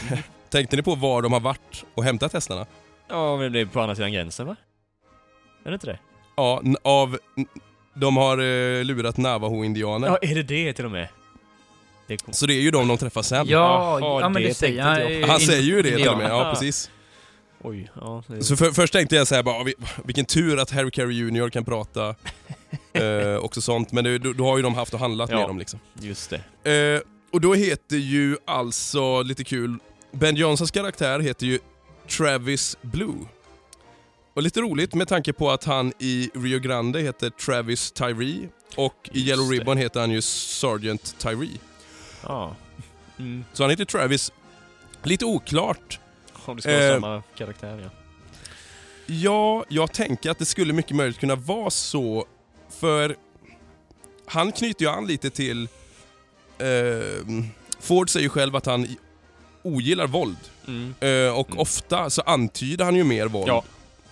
tänkte 0.50 0.76
ni 0.76 0.82
på 0.82 0.94
var 0.94 1.22
de 1.22 1.32
har 1.32 1.40
varit 1.40 1.84
och 1.94 2.04
hämtat 2.04 2.32
hästarna? 2.32 2.66
Ja, 3.08 3.36
men 3.36 3.52
det 3.52 3.60
är 3.60 3.66
på 3.66 3.80
andra 3.80 3.94
sidan 3.94 4.12
gränsen 4.12 4.46
va? 4.46 4.56
Är 5.64 5.70
det 5.70 5.74
inte 5.74 5.86
det? 5.86 5.98
Ja, 6.36 6.60
n- 6.64 6.76
av... 6.82 7.18
n- 7.36 7.46
De 7.94 8.16
har 8.16 8.38
eh, 8.38 8.84
lurat 8.84 9.16
Navajo-indianer. 9.16 10.08
Ja, 10.08 10.18
är 10.22 10.34
det 10.34 10.42
det 10.42 10.72
till 10.72 10.84
och 10.84 10.90
med? 10.90 11.08
Det 12.06 12.16
kom... 12.16 12.34
Så 12.34 12.46
det 12.46 12.54
är 12.54 12.60
ju 12.60 12.70
de 12.70 12.88
de 12.88 12.98
träffar 12.98 13.22
sen. 13.22 13.46
Ja, 13.48 13.98
Jaha, 14.00 14.20
ja 14.20 14.28
men 14.28 14.42
det, 14.42 14.48
det 14.48 14.54
säger 14.54 14.84
tänkte 14.84 15.02
han. 15.04 15.12
inte 15.12 15.20
eh, 15.26 15.30
Han 15.30 15.40
säger 15.40 15.62
ju 15.62 15.82
det 15.82 15.96
till 15.96 16.08
och 16.08 16.18
med, 16.18 16.30
ja 16.30 16.50
precis. 16.52 16.90
Oj, 17.62 17.90
ja. 18.00 18.22
Det... 18.26 18.44
Så 18.44 18.56
för, 18.56 18.70
först 18.70 18.92
tänkte 18.92 19.16
jag 19.16 19.26
så 19.26 19.34
här 19.34 19.42
bara, 19.42 19.64
vi- 19.64 19.74
vilken 20.04 20.24
tur 20.24 20.58
att 20.58 20.70
Harry 20.70 20.90
Carey 20.90 21.12
Jr 21.16 21.50
kan 21.50 21.64
prata 21.64 22.08
eh, 22.92 23.36
också 23.40 23.60
sånt, 23.60 23.92
men 23.92 24.04
det, 24.04 24.18
då, 24.18 24.32
då 24.32 24.44
har 24.44 24.56
ju 24.56 24.62
de 24.62 24.74
haft 24.74 24.94
och 24.94 25.00
handlat 25.00 25.30
Ja. 25.30 25.38
med 25.38 25.48
dem 25.48 25.58
liksom. 25.58 25.80
Just 26.00 26.32
det. 26.62 26.70
Eh, 26.96 27.00
och 27.36 27.40
då 27.40 27.54
heter 27.54 27.96
ju 27.96 28.36
alltså, 28.44 29.22
lite 29.22 29.44
kul, 29.44 29.78
Ben 30.12 30.36
Johnsons 30.36 30.70
karaktär 30.70 31.20
heter 31.20 31.46
ju 31.46 31.58
Travis 32.08 32.76
Blue. 32.82 33.26
Och 34.34 34.42
lite 34.42 34.60
roligt 34.60 34.94
med 34.94 35.08
tanke 35.08 35.32
på 35.32 35.50
att 35.50 35.64
han 35.64 35.92
i 35.98 36.30
Rio 36.34 36.58
Grande 36.58 37.00
heter 37.00 37.30
Travis 37.30 37.92
Tyree 37.92 38.48
och 38.76 39.10
i 39.12 39.18
Just 39.18 39.28
Yellow 39.28 39.50
det. 39.50 39.54
Ribbon 39.56 39.78
heter 39.78 40.00
han 40.00 40.10
ju 40.10 40.22
Sergeant 40.22 41.18
Tyree. 41.18 41.58
Ja. 42.22 42.56
Mm. 43.18 43.44
Så 43.52 43.62
han 43.62 43.70
heter 43.70 43.84
Travis. 43.84 44.32
Lite 45.02 45.24
oklart. 45.24 46.00
Om 46.44 46.56
det 46.56 46.62
ska 46.62 46.72
vara 46.72 46.84
Eh, 46.84 46.92
samma 46.94 47.22
karaktär 47.36 47.80
ja. 47.82 47.90
Ja, 49.06 49.64
jag 49.68 49.92
tänker 49.92 50.30
att 50.30 50.38
det 50.38 50.44
skulle 50.46 50.72
mycket 50.72 50.96
möjligt 50.96 51.18
kunna 51.18 51.36
vara 51.36 51.70
så, 51.70 52.26
för 52.80 53.16
han 54.26 54.52
knyter 54.52 54.84
ju 54.84 54.90
an 54.90 55.06
lite 55.06 55.30
till... 55.30 55.68
Eh, 56.58 57.44
Ford 57.80 58.10
säger 58.10 58.24
ju 58.24 58.28
själv 58.30 58.56
att 58.56 58.66
han 58.66 58.86
ogillar 59.62 60.06
våld. 60.06 60.36
Mm. 60.68 60.94
Eh, 61.00 61.38
och 61.38 61.46
Mm. 61.48 61.58
ofta 61.58 62.10
så 62.10 62.22
antyder 62.22 62.84
han 62.84 62.96
ju 62.96 63.04
mer 63.04 63.26
våld 63.26 63.48
Ja, 63.48 63.64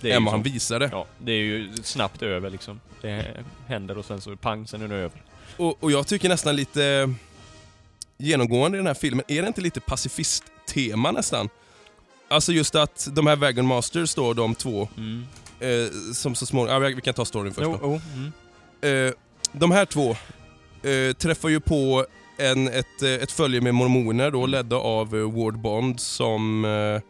än 0.03 0.25
vad 0.25 0.35
han 0.35 0.43
visade. 0.43 0.89
Ja, 0.93 1.07
det 1.19 1.33
är 1.33 1.37
ju 1.37 1.73
snabbt 1.83 2.23
över 2.23 2.51
liksom. 2.51 2.81
Det 3.03 3.27
händer 3.67 3.99
och 3.99 4.05
sen 4.05 4.21
så 4.21 4.37
pang, 4.37 4.67
sen 4.67 4.83
är 4.83 4.89
det 4.89 4.95
över. 4.95 5.23
Och, 5.57 5.83
och 5.85 5.93
jag 5.93 6.07
tycker 6.07 6.29
nästan 6.29 6.57
lite 6.57 7.15
genomgående 8.19 8.77
i 8.77 8.79
den 8.79 8.87
här 8.87 8.95
filmen, 8.95 9.25
är 9.29 9.43
det 9.43 9.49
inte 9.49 9.61
lite 9.61 9.81
pacifist-tema 9.81 11.11
nästan? 11.13 11.49
Alltså 12.29 12.53
just 12.53 12.75
att 12.75 13.09
de 13.13 13.27
här 13.27 13.37
Wagon 13.37 13.67
Masters 13.67 14.15
då, 14.15 14.33
de 14.33 14.55
två, 14.55 14.89
Mm. 14.97 15.27
eh, 15.61 15.91
som 16.15 16.35
så 16.35 16.47
småningom, 16.47 16.83
ja, 16.83 16.89
vi 16.89 17.01
kan 17.01 17.15
ta 17.15 17.25
storyn 17.25 17.55
först 17.55 17.65
Jo, 17.73 17.79
då. 17.83 18.01
jo. 18.13 18.23
Mm. 18.83 19.09
Eh, 19.09 19.13
de 19.53 19.71
här 19.71 19.85
två 19.85 20.17
eh, 20.83 21.13
träffar 21.13 21.49
ju 21.49 21.61
på 21.61 22.07
en, 22.37 22.69
ett, 22.69 23.03
eh, 23.03 23.11
ett 23.11 23.33
följe 23.33 23.61
med 23.61 23.75
mormoner 23.75 24.31
då, 24.31 24.47
ledda 24.47 24.77
av 24.77 25.17
eh, 25.17 25.33
Ward 25.33 25.59
Bond 25.59 26.01
som... 26.01 26.65
Eh, 26.65 27.03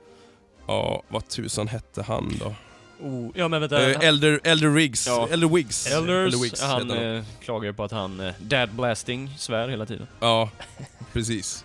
ja, 0.66 1.02
vad 1.08 1.28
tusan 1.28 1.68
hette 1.68 2.02
han 2.02 2.32
då? 2.40 2.54
Oh, 3.00 3.30
ja 3.34 3.48
men 3.48 3.60
vänta. 3.60 3.90
Eh, 3.90 4.08
Elder, 4.08 4.40
Elder 4.44 4.70
Riggs. 4.70 5.06
Ja. 5.06 5.28
Elder 5.30 5.48
Wiggs. 5.48 5.86
Elders, 5.86 6.34
Elder 6.34 6.42
Wiggs 6.42 6.62
han 6.62 6.90
han. 6.90 7.16
eh, 7.16 7.24
klagar 7.40 7.72
på 7.72 7.84
att 7.84 7.90
han 7.92 8.20
eh, 8.20 8.34
dad 8.40 8.70
blasting 8.70 9.30
svär 9.38 9.68
hela 9.68 9.86
tiden. 9.86 10.06
Ja, 10.20 10.50
precis. 11.12 11.64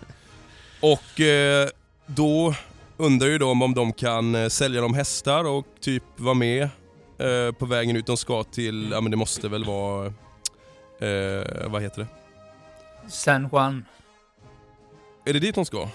Och 0.80 1.20
eh, 1.20 1.68
då 2.06 2.54
undrar 2.96 3.28
ju 3.28 3.38
de 3.38 3.62
om 3.62 3.74
de 3.74 3.92
kan 3.92 4.34
eh, 4.34 4.48
sälja 4.48 4.80
dem 4.80 4.94
hästar 4.94 5.44
och 5.44 5.66
typ 5.80 6.02
vara 6.16 6.34
med 6.34 6.68
på 7.58 7.66
vägen 7.66 7.96
ut. 7.96 8.06
De 8.06 8.16
ska 8.16 8.44
till, 8.44 8.90
ja 8.92 9.00
men 9.00 9.10
det 9.10 9.16
måste 9.16 9.48
väl 9.48 9.64
vara, 9.64 10.12
vad 11.66 11.82
heter 11.82 11.98
det? 12.00 12.06
San 13.10 13.48
Juan. 13.52 13.84
Är 15.24 15.32
det 15.32 15.38
dit 15.38 15.54
de 15.54 15.64
ska? 15.64 15.88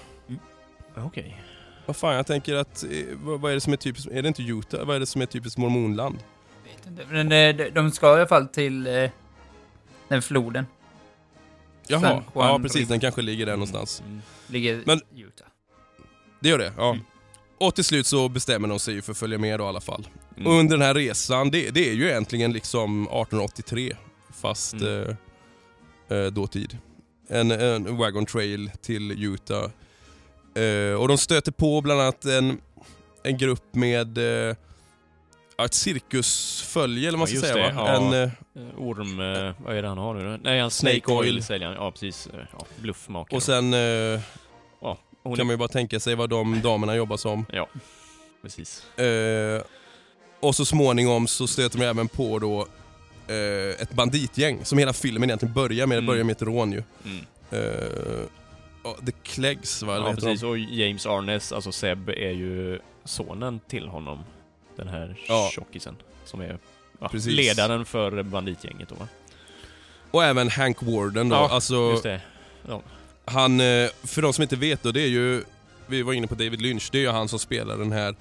Okej. 0.98 1.42
Vad 1.86 1.96
fan, 1.96 2.16
jag 2.16 2.28
tänker 2.28 2.56
att, 2.56 2.84
eh, 2.84 2.90
vad, 3.24 3.42
vad 3.42 3.52
är 3.52 3.56
det 3.56 3.62
som 3.62 3.74
är 3.74 3.78
typiskt, 3.78 4.12
är 4.12 4.22
det 4.22 4.28
inte 4.28 4.44
Utah? 4.44 4.86
Vad 4.86 4.96
är 4.96 5.00
det 5.00 5.06
som 5.06 5.22
är 5.22 5.26
typiskt 5.26 5.58
mormonland? 5.58 6.18
Vet 6.64 6.88
inte. 6.88 7.06
Men 7.10 7.32
eh, 7.32 7.56
de- 7.56 7.70
de 7.70 7.92
ska 7.92 8.08
i 8.08 8.12
alla 8.12 8.28
fall 8.28 8.48
till 8.48 8.88
eh, 8.88 9.10
den 10.08 10.22
floden. 10.22 10.66
Jaha, 11.88 12.02
San 12.02 12.12
Juan 12.36 12.48
ja 12.50 12.60
precis, 12.60 12.76
River. 12.76 12.90
den 12.90 13.00
kanske 13.00 13.22
ligger 13.22 13.46
där 13.46 13.54
någonstans. 13.54 14.04
Mm. 14.06 14.22
Ligger 14.48 14.82
Men- 14.86 15.02
i 15.16 15.22
Utah. 15.22 15.48
Det 16.40 16.50
gör 16.50 16.58
det, 16.58 16.74
ja. 16.78 16.90
Mm. 16.90 17.04
Och 17.58 17.76
till 17.76 17.84
slut 17.86 18.08
så 18.08 18.30
bestämmer 18.30 18.68
de 18.68 18.80
sig 18.80 18.94
ju 18.94 19.02
för 19.02 19.12
att 19.12 19.18
följa 19.18 19.38
med 19.38 19.60
då 19.60 19.64
i 19.66 19.68
alla 19.68 19.82
fall. 19.82 20.08
Mm. 20.38 20.48
Och 20.48 20.54
under 20.54 20.78
den 20.78 20.86
här 20.88 20.94
resan, 20.94 21.52
det, 21.52 21.70
det 21.72 21.90
är 21.90 21.94
ju 21.94 22.06
egentligen 22.10 22.54
liksom 22.54 23.02
1883 23.04 23.96
fast 24.34 24.74
Mm. 24.74 25.18
eh, 26.10 26.18
eh, 26.18 26.26
dåtid. 26.26 26.78
En, 27.28 27.52
en 27.52 27.98
wagon 27.98 28.26
trail 28.26 28.72
till 28.82 29.24
Utah. 29.24 29.70
Eh, 30.56 30.94
och 31.02 31.08
de 31.08 31.18
stöter 31.18 31.52
på 31.52 31.82
bland 31.82 32.02
annat 32.02 32.26
en, 32.26 32.62
en 33.24 33.38
grupp 33.38 33.76
med 33.76 34.18
eh, 34.50 34.56
ett 35.66 35.74
cirkusfölje 35.74 37.08
eller 37.08 37.18
vad 37.18 37.30
man 37.30 37.38
ska 37.38 37.48
säga 37.48 37.68
det, 37.68 37.74
va? 37.74 37.84
ja. 37.88 38.14
En, 38.14 38.24
eh, 38.24 38.30
Orm, 38.78 39.20
eh, 39.20 39.54
vad 39.66 39.78
är 39.78 39.82
det 39.82 39.88
han 39.88 39.98
har 39.98 40.14
nu? 40.14 40.40
Nej, 40.44 40.60
han 40.62 40.72
Snake 40.72 41.02
Snake, 41.06 41.14
Oil 41.14 41.44
han. 41.50 41.62
Ja, 41.74 41.92
precis. 41.92 42.28
Eh, 42.28 42.40
Ja, 42.54 42.66
bluffmakare. 42.82 43.36
och 43.38 43.44
sen 43.44 43.74
eh, 43.74 43.80
ja, 44.82 44.98
hon 45.24 45.36
kan 45.36 45.48
man 45.48 45.54
ju 45.54 45.58
bara 45.58 45.68
tänka 45.70 46.00
sig 46.00 46.16
vad 46.16 46.30
de 46.30 46.62
damerna 46.62 46.96
jobbar 46.96 47.18
som. 47.18 47.46
Ja, 47.52 47.68
precis. 48.42 49.00
Eh, 49.00 49.62
och 50.40 50.56
så 50.56 50.66
småningom 50.66 51.28
så 51.28 51.48
stöter 51.48 51.78
man 51.78 51.88
även 51.88 52.08
på 52.08 52.40
då 52.40 52.68
eh, 53.28 53.82
ett 53.82 53.92
banditgäng 53.94 54.66
som 54.66 54.78
hela 54.78 54.94
filmen 54.94 55.30
egentligen 55.30 55.54
börjar 55.54 55.88
med. 55.88 55.96
Det 55.96 56.00
Mm. 56.00 56.06
börjar 56.08 56.24
med 56.24 56.32
ett 56.36 56.42
rån 56.42 56.72
ju. 56.72 56.84
Mm. 57.06 57.26
Eh, 57.52 58.26
ja, 58.84 58.98
The 59.06 59.12
Cleggs 59.24 59.84
va? 59.84 59.94
Eller 59.96 60.02
Ja, 60.02 60.06
vad 60.06 60.16
heter 60.16 60.28
precis. 60.28 60.42
de? 60.42 60.48
Och 60.48 60.58
James 60.58 61.06
Arnes, 61.06 61.52
alltså 61.52 61.72
Seb, 61.72 62.10
är 62.10 62.32
ju 62.32 62.80
sonen 63.04 63.60
till 63.68 63.88
honom. 63.88 64.20
Den 64.76 64.88
här 64.88 65.18
Ja. 65.28 65.50
tjockisen. 65.54 65.96
Som 66.26 66.42
är 66.42 66.58
ja, 67.00 67.10
Precis. 67.10 67.34
ledaren 67.34 67.86
för 67.86 68.24
banditgänget 68.24 68.90
då 68.90 68.96
va? 68.96 69.08
Och 70.12 70.24
även 70.24 70.50
Hank 70.50 70.78
Warden 70.84 71.30
då. 71.30 71.36
Ja, 71.36 71.50
alltså, 71.52 71.76
Just 71.92 72.04
det. 72.04 72.22
Han, 73.26 73.60
eh, 73.60 73.90
för 74.04 74.22
de 74.22 74.34
som 74.34 74.42
inte 74.42 74.56
vet 74.56 74.84
då, 74.84 74.92
det 74.92 75.02
är 75.02 75.08
ju, 75.08 75.44
vi 75.88 76.02
var 76.02 76.14
inne 76.14 76.28
på 76.28 76.36
David 76.36 76.62
Lynch, 76.62 76.90
det 76.92 76.98
är 76.98 77.02
ju 77.02 77.10
han 77.10 77.28
som 77.28 77.40
spelar 77.40 77.78
den 77.78 77.92
här 77.92 78.16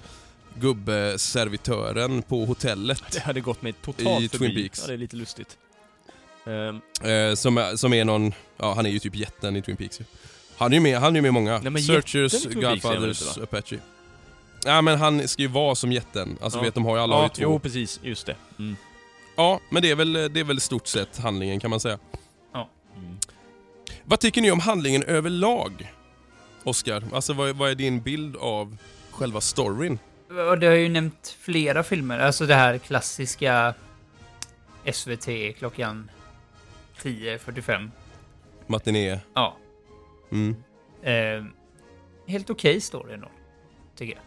gubbeservitören 0.59 2.21
på 2.21 2.45
hotellet. 2.45 3.03
Det 3.11 3.19
hade 3.19 3.41
gått 3.41 3.61
mig 3.61 3.73
totalt 3.73 4.23
I 4.23 4.29
förbi. 4.29 4.47
Twin 4.47 4.55
Peaks. 4.63 4.81
Ja, 4.81 4.87
det 4.87 4.93
är 4.93 4.97
lite 4.97 5.15
lustigt. 5.15 5.57
Ehm, 6.45 6.81
Eh, 7.09 7.35
som, 7.35 7.57
är, 7.57 7.75
som 7.75 7.93
är 7.93 8.05
någon, 8.05 8.33
ja 8.57 8.73
han 8.73 8.85
är 8.85 8.89
ju 8.89 8.99
typ 8.99 9.15
jätten 9.15 9.55
i 9.55 9.61
Twin 9.61 9.77
Peaks 9.77 10.01
ju. 10.01 10.03
Han 10.57 10.71
är 10.71 10.75
ju 10.75 10.81
med, 10.81 10.99
han 10.99 11.11
är 11.13 11.15
ju 11.15 11.21
med 11.21 11.33
många. 11.33 11.59
Nej, 11.59 11.71
men 11.71 11.81
Searchers, 11.83 12.45
Godfathers, 12.45 13.27
inte, 13.37 13.43
Apache. 13.43 13.79
Ja 14.65 14.81
men 14.81 14.99
han 14.99 15.27
ska 15.27 15.41
ju 15.41 15.47
vara 15.47 15.75
som 15.75 15.91
jätten. 15.91 16.37
Alltså 16.41 16.59
Ja. 16.59 16.63
vet 16.63 16.73
de 16.73 16.85
har 16.85 16.95
ju 16.97 17.01
alla 17.03 17.15
har 17.15 17.21
ju 17.21 17.25
ja, 17.27 17.33
två. 17.35 17.41
jo 17.43 17.59
precis. 17.59 17.99
Just 18.03 18.25
det. 18.25 18.35
Mm. 18.59 18.75
Ja, 19.35 19.59
men 19.69 19.81
det 19.81 19.91
är 19.91 19.95
väl, 19.95 20.13
det 20.13 20.39
är 20.39 20.43
väl 20.43 20.59
stort 20.61 20.87
sett 20.87 21.17
handlingen 21.17 21.59
kan 21.59 21.69
man 21.69 21.79
säga. 21.79 21.99
Mm. 22.53 23.17
Vad 24.03 24.19
tycker 24.19 24.41
ni 24.41 24.51
om 24.51 24.59
handlingen 24.59 25.03
överlag? 25.03 25.93
Oscar, 26.63 27.03
alltså 27.13 27.33
vad, 27.33 27.55
vad 27.55 27.71
är 27.71 27.75
din 27.75 28.01
bild 28.01 28.35
av 28.35 28.77
själva 29.11 29.41
storyn? 29.41 29.99
Och 30.37 30.59
det 30.59 30.67
har 30.67 30.73
ju 30.75 30.89
nämnt 30.89 31.37
flera 31.39 31.83
filmer. 31.83 32.19
Alltså 32.19 32.45
det 32.45 32.55
här 32.55 32.77
klassiska 32.77 33.73
SVT 34.93 35.27
klockan 35.57 36.11
10.45. 37.01 37.89
Matiné? 38.67 39.19
Ja. 39.33 39.57
Mm. 40.31 40.55
Eh, 41.03 41.45
helt 42.27 42.49
okej 42.49 42.81
story 42.81 43.13
ändå. 43.13 43.27
Tycker 43.97 44.13
jag. 44.13 44.23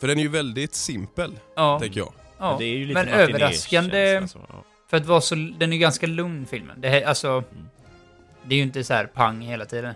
För 0.00 0.08
den 0.08 0.18
är 0.18 0.22
ju 0.22 0.28
väldigt 0.28 0.74
simpel, 0.74 1.38
Ja. 1.56 1.78
tänker 1.80 2.00
jag. 2.00 2.12
Ja, 2.38 2.50
Men 2.50 2.58
det 2.58 2.64
är 2.64 2.76
ju 2.76 2.86
lite 2.86 3.04
men 3.04 3.08
överraskande. 3.08 4.28
så, 4.28 4.38
ja. 4.48 4.64
För 4.88 4.96
att 4.96 5.06
vara 5.06 5.20
så... 5.20 5.34
Den 5.34 5.62
är 5.62 5.72
ju 5.72 5.78
ganska 5.78 6.06
lugn 6.06 6.46
filmen. 6.46 6.80
Det 6.80 6.88
här, 6.88 7.02
alltså... 7.02 7.28
Mm. 7.28 7.68
Det 8.44 8.54
är 8.54 8.56
ju 8.56 8.62
inte 8.62 8.84
så 8.84 8.94
här 8.94 9.06
pang 9.06 9.40
hela 9.40 9.64
tiden. 9.64 9.94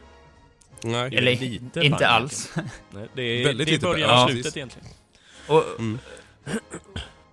Nej. 0.82 1.10
Det 1.10 1.16
Eller 1.16 1.30
lite 1.36 1.44
inte 1.44 1.90
pang 1.90 2.02
alls. 2.02 2.52
Nej, 2.90 3.08
det 3.14 3.22
är, 3.22 3.44
Väldigt 3.44 3.66
det 3.66 3.70
är 3.70 3.74
lite 3.74 3.86
början 3.86 4.10
och 4.10 4.16
Ja. 4.16 4.28
slutet 4.30 4.56
egentligen. 4.56 4.88
Och, 5.48 5.64
Mm. 5.78 5.98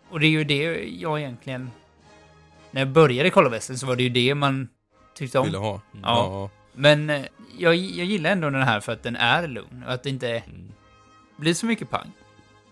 och 0.10 0.20
det 0.20 0.26
är 0.26 0.30
ju 0.30 0.44
det 0.44 0.84
jag 0.86 1.20
egentligen... 1.20 1.72
När 2.72 2.82
jag 2.82 2.90
började 2.90 3.30
kolla 3.30 3.50
västern 3.50 3.78
så 3.78 3.86
var 3.88 3.96
det 3.96 4.04
ju 4.04 4.10
det 4.10 4.36
man 4.36 4.70
tyckte 5.14 5.40
om. 5.40 5.46
Ville 5.46 5.58
ha. 5.58 5.72
Mm. 5.94 6.04
Ja. 6.04 6.50
Men 6.74 7.10
eh, 7.10 7.26
jag, 7.58 7.76
jag 7.76 8.06
gillar 8.06 8.30
ändå 8.32 8.50
den 8.50 8.62
här 8.64 8.80
för 8.80 8.92
att 8.92 9.04
den 9.04 9.16
är 9.16 9.48
lugn 9.48 9.84
och 9.88 9.94
att 9.94 10.04
det 10.04 10.10
inte 10.10 10.30
Mm. 10.30 10.72
blir 11.38 11.54
så 11.54 11.66
mycket 11.66 11.90
pang. 11.90 12.12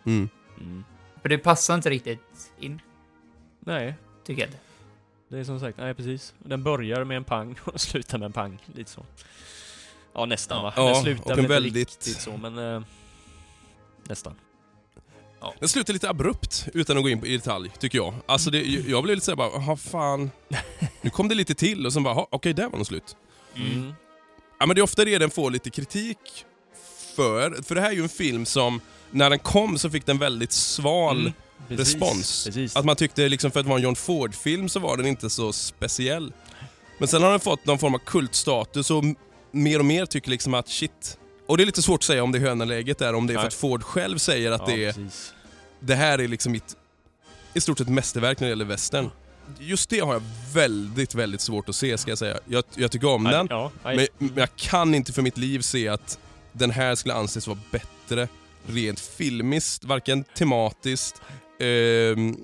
Mm. 0.06 0.30
Mm. 0.60 0.84
För 1.22 1.30
det 1.30 1.38
passar 1.38 1.76
inte 1.76 1.90
riktigt 1.90 2.52
in, 2.60 2.82
Nej, 3.60 3.94
tycker 4.26 4.42
jag 4.42 4.50
det 5.28 5.38
är 5.40 5.44
som 5.44 5.60
sagt, 5.60 5.78
nej 5.78 5.94
precis. 5.94 6.34
Den 6.40 6.64
börjar 6.64 7.04
med 7.04 7.18
en 7.18 7.24
pang 7.24 7.56
och 7.64 7.82
slutar 7.82 8.18
med 8.18 8.26
en 8.26 8.32
pang. 8.34 8.60
Lite 8.76 8.92
så. 8.92 9.06
Ja, 10.14 10.26
nästan 10.26 10.64
va? 10.64 10.74
Ja, 10.76 10.86
den 10.86 10.96
slutar 10.96 11.32
och 11.34 11.40
en 11.40 11.48
väldigt- 11.48 11.74
riktigt 11.76 12.18
så, 12.22 12.38
men... 12.38 12.58
Eh, 12.76 12.82
nästan. 14.04 14.36
Den 15.60 15.70
slutar 15.70 15.94
lite 15.94 16.10
abrupt, 16.10 16.68
utan 16.74 16.98
att 16.98 17.04
gå 17.04 17.10
in 17.10 17.26
i 17.26 17.38
detalj, 17.38 17.72
tycker 17.80 17.98
jag. 17.98 18.14
Alltså 18.26 18.50
det, 18.52 18.62
jag 18.62 19.04
blev 19.04 19.16
lite 19.16 19.26
såhär 19.26 19.36
bara, 19.36 19.50
jaha 19.54 19.76
fan. 19.78 20.32
Nu 21.02 21.10
kom 21.10 21.28
det 21.30 21.36
lite 21.36 21.56
till 21.56 21.86
och 21.86 21.94
sen 21.94 22.04
bara, 22.04 22.14
"Jaha, 22.16 22.28
okej 22.30 22.54
där 22.54 22.70
var 22.70 22.78
nog 22.78 22.88
slut. 22.88 23.16
Mm. 23.56 23.94
Ja, 24.60 24.66
men 24.66 24.76
det 24.76 24.80
är 24.80 24.84
ofta 24.84 25.06
det 25.06 25.18
den 25.18 25.30
får 25.32 25.52
lite 25.52 25.70
kritik 25.70 26.18
för. 27.16 27.62
För 27.64 27.76
det 27.76 27.82
här 27.82 27.90
är 27.90 27.94
ju 27.94 28.04
en 28.04 28.10
film 28.10 28.46
som, 28.46 28.82
när 29.12 29.30
den 29.30 29.40
kom 29.40 29.78
så 29.78 29.90
fick 29.90 30.06
den 30.06 30.18
väldigt 30.18 30.52
sval 30.52 31.20
Mm, 31.20 31.34
precis, 31.68 31.94
respons. 31.94 32.46
precis. 32.46 32.76
Att 32.76 32.86
man 32.86 32.96
tyckte 32.96 33.30
liksom 33.30 33.52
för 33.52 33.60
att 33.60 33.66
det 33.66 33.70
var 33.70 33.78
en 33.78 33.84
John 33.84 33.96
Ford-film 33.96 34.70
så 34.70 34.80
var 34.80 34.98
den 34.98 35.06
inte 35.06 35.30
så 35.30 35.54
speciell. 35.54 36.34
Men 36.98 37.08
sen 37.08 37.24
har 37.24 37.32
den 37.32 37.40
fått 37.40 37.66
någon 37.66 37.80
form 37.80 37.96
av 37.96 38.00
kultstatus 38.00 38.92
och 38.92 39.04
mer 39.52 39.80
och 39.80 39.86
mer 39.86 40.06
tycker 40.06 40.30
liksom 40.30 40.54
att 40.54 40.68
shit. 40.70 41.19
Och 41.50 41.58
det 41.58 41.64
är 41.64 41.66
lite 41.66 41.82
svårt 41.82 42.00
att 42.00 42.04
säga 42.04 42.24
om 42.24 42.32
det 42.32 42.38
är 42.38 42.40
hönaläget 42.40 42.98
där, 42.98 43.14
om 43.14 43.28
det 43.28 43.34
är 43.34 43.36
för 43.36 43.42
Nej. 43.42 43.48
att 43.48 43.54
Ford 43.54 43.84
själv 43.84 44.18
säger 44.18 44.52
att 44.52 44.62
Ja, 44.68 44.76
det 44.76 44.86
är 44.86 44.94
precis. 44.94 45.34
det 45.80 45.96
här 45.96 46.20
är 46.20 46.28
liksom 46.28 46.52
mitt 46.52 46.76
i 47.54 47.62
stort 47.62 47.78
sett 47.78 47.90
mästerverk 47.90 48.40
när 48.40 48.48
det 48.48 48.50
gäller 48.50 48.66
västern. 48.66 49.10
Just 49.60 49.90
det 49.90 50.00
har 50.00 50.14
jag 50.14 50.22
väldigt, 50.54 51.16
väldigt 51.16 51.42
svårt 51.42 51.70
att 51.70 51.76
se 51.76 51.98
ska 51.98 52.12
jag 52.12 52.18
säga. 52.18 52.40
Jag, 52.46 52.64
jag 52.76 52.92
tycker 52.92 53.08
om 53.08 53.24
Nej, 53.24 53.34
den, 53.34 53.48
ja, 53.50 53.72
men, 53.84 54.08
men 54.18 54.32
jag 54.36 54.56
kan 54.56 54.96
inte 54.96 55.14
för 55.14 55.22
mitt 55.22 55.38
liv 55.38 55.60
se 55.60 55.88
att 55.88 56.20
den 56.52 56.72
här 56.72 56.96
skulle 56.96 57.14
anses 57.14 57.48
vara 57.48 57.60
bättre 57.72 58.28
rent 58.68 59.00
filmiskt, 59.00 59.84
varken 59.84 60.24
tematiskt, 60.24 61.22
ehm, 61.60 62.38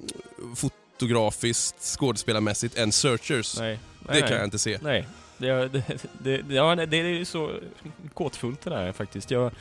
fotografiskt, 0.56 1.76
skådespelarmässigt 1.82 2.78
än 2.78 2.92
Searchers. 2.92 3.60
Nej, 3.60 3.80
det 4.00 4.12
nej, 4.12 4.22
kan 4.22 4.30
nej. 4.30 4.38
jag 4.40 4.48
inte 4.48 4.60
se. 4.60 4.80
Nej. 4.82 5.08
Det, 5.38 5.68
det, 5.68 6.38
det, 6.38 6.56
ja, 6.56 6.76
det 6.76 6.98
är 6.98 7.26
så 7.26 7.52
kåtfullt 8.14 8.62
det 8.62 8.70
där 8.70 8.92
faktiskt. 8.92 9.32
Jag, 9.32 9.52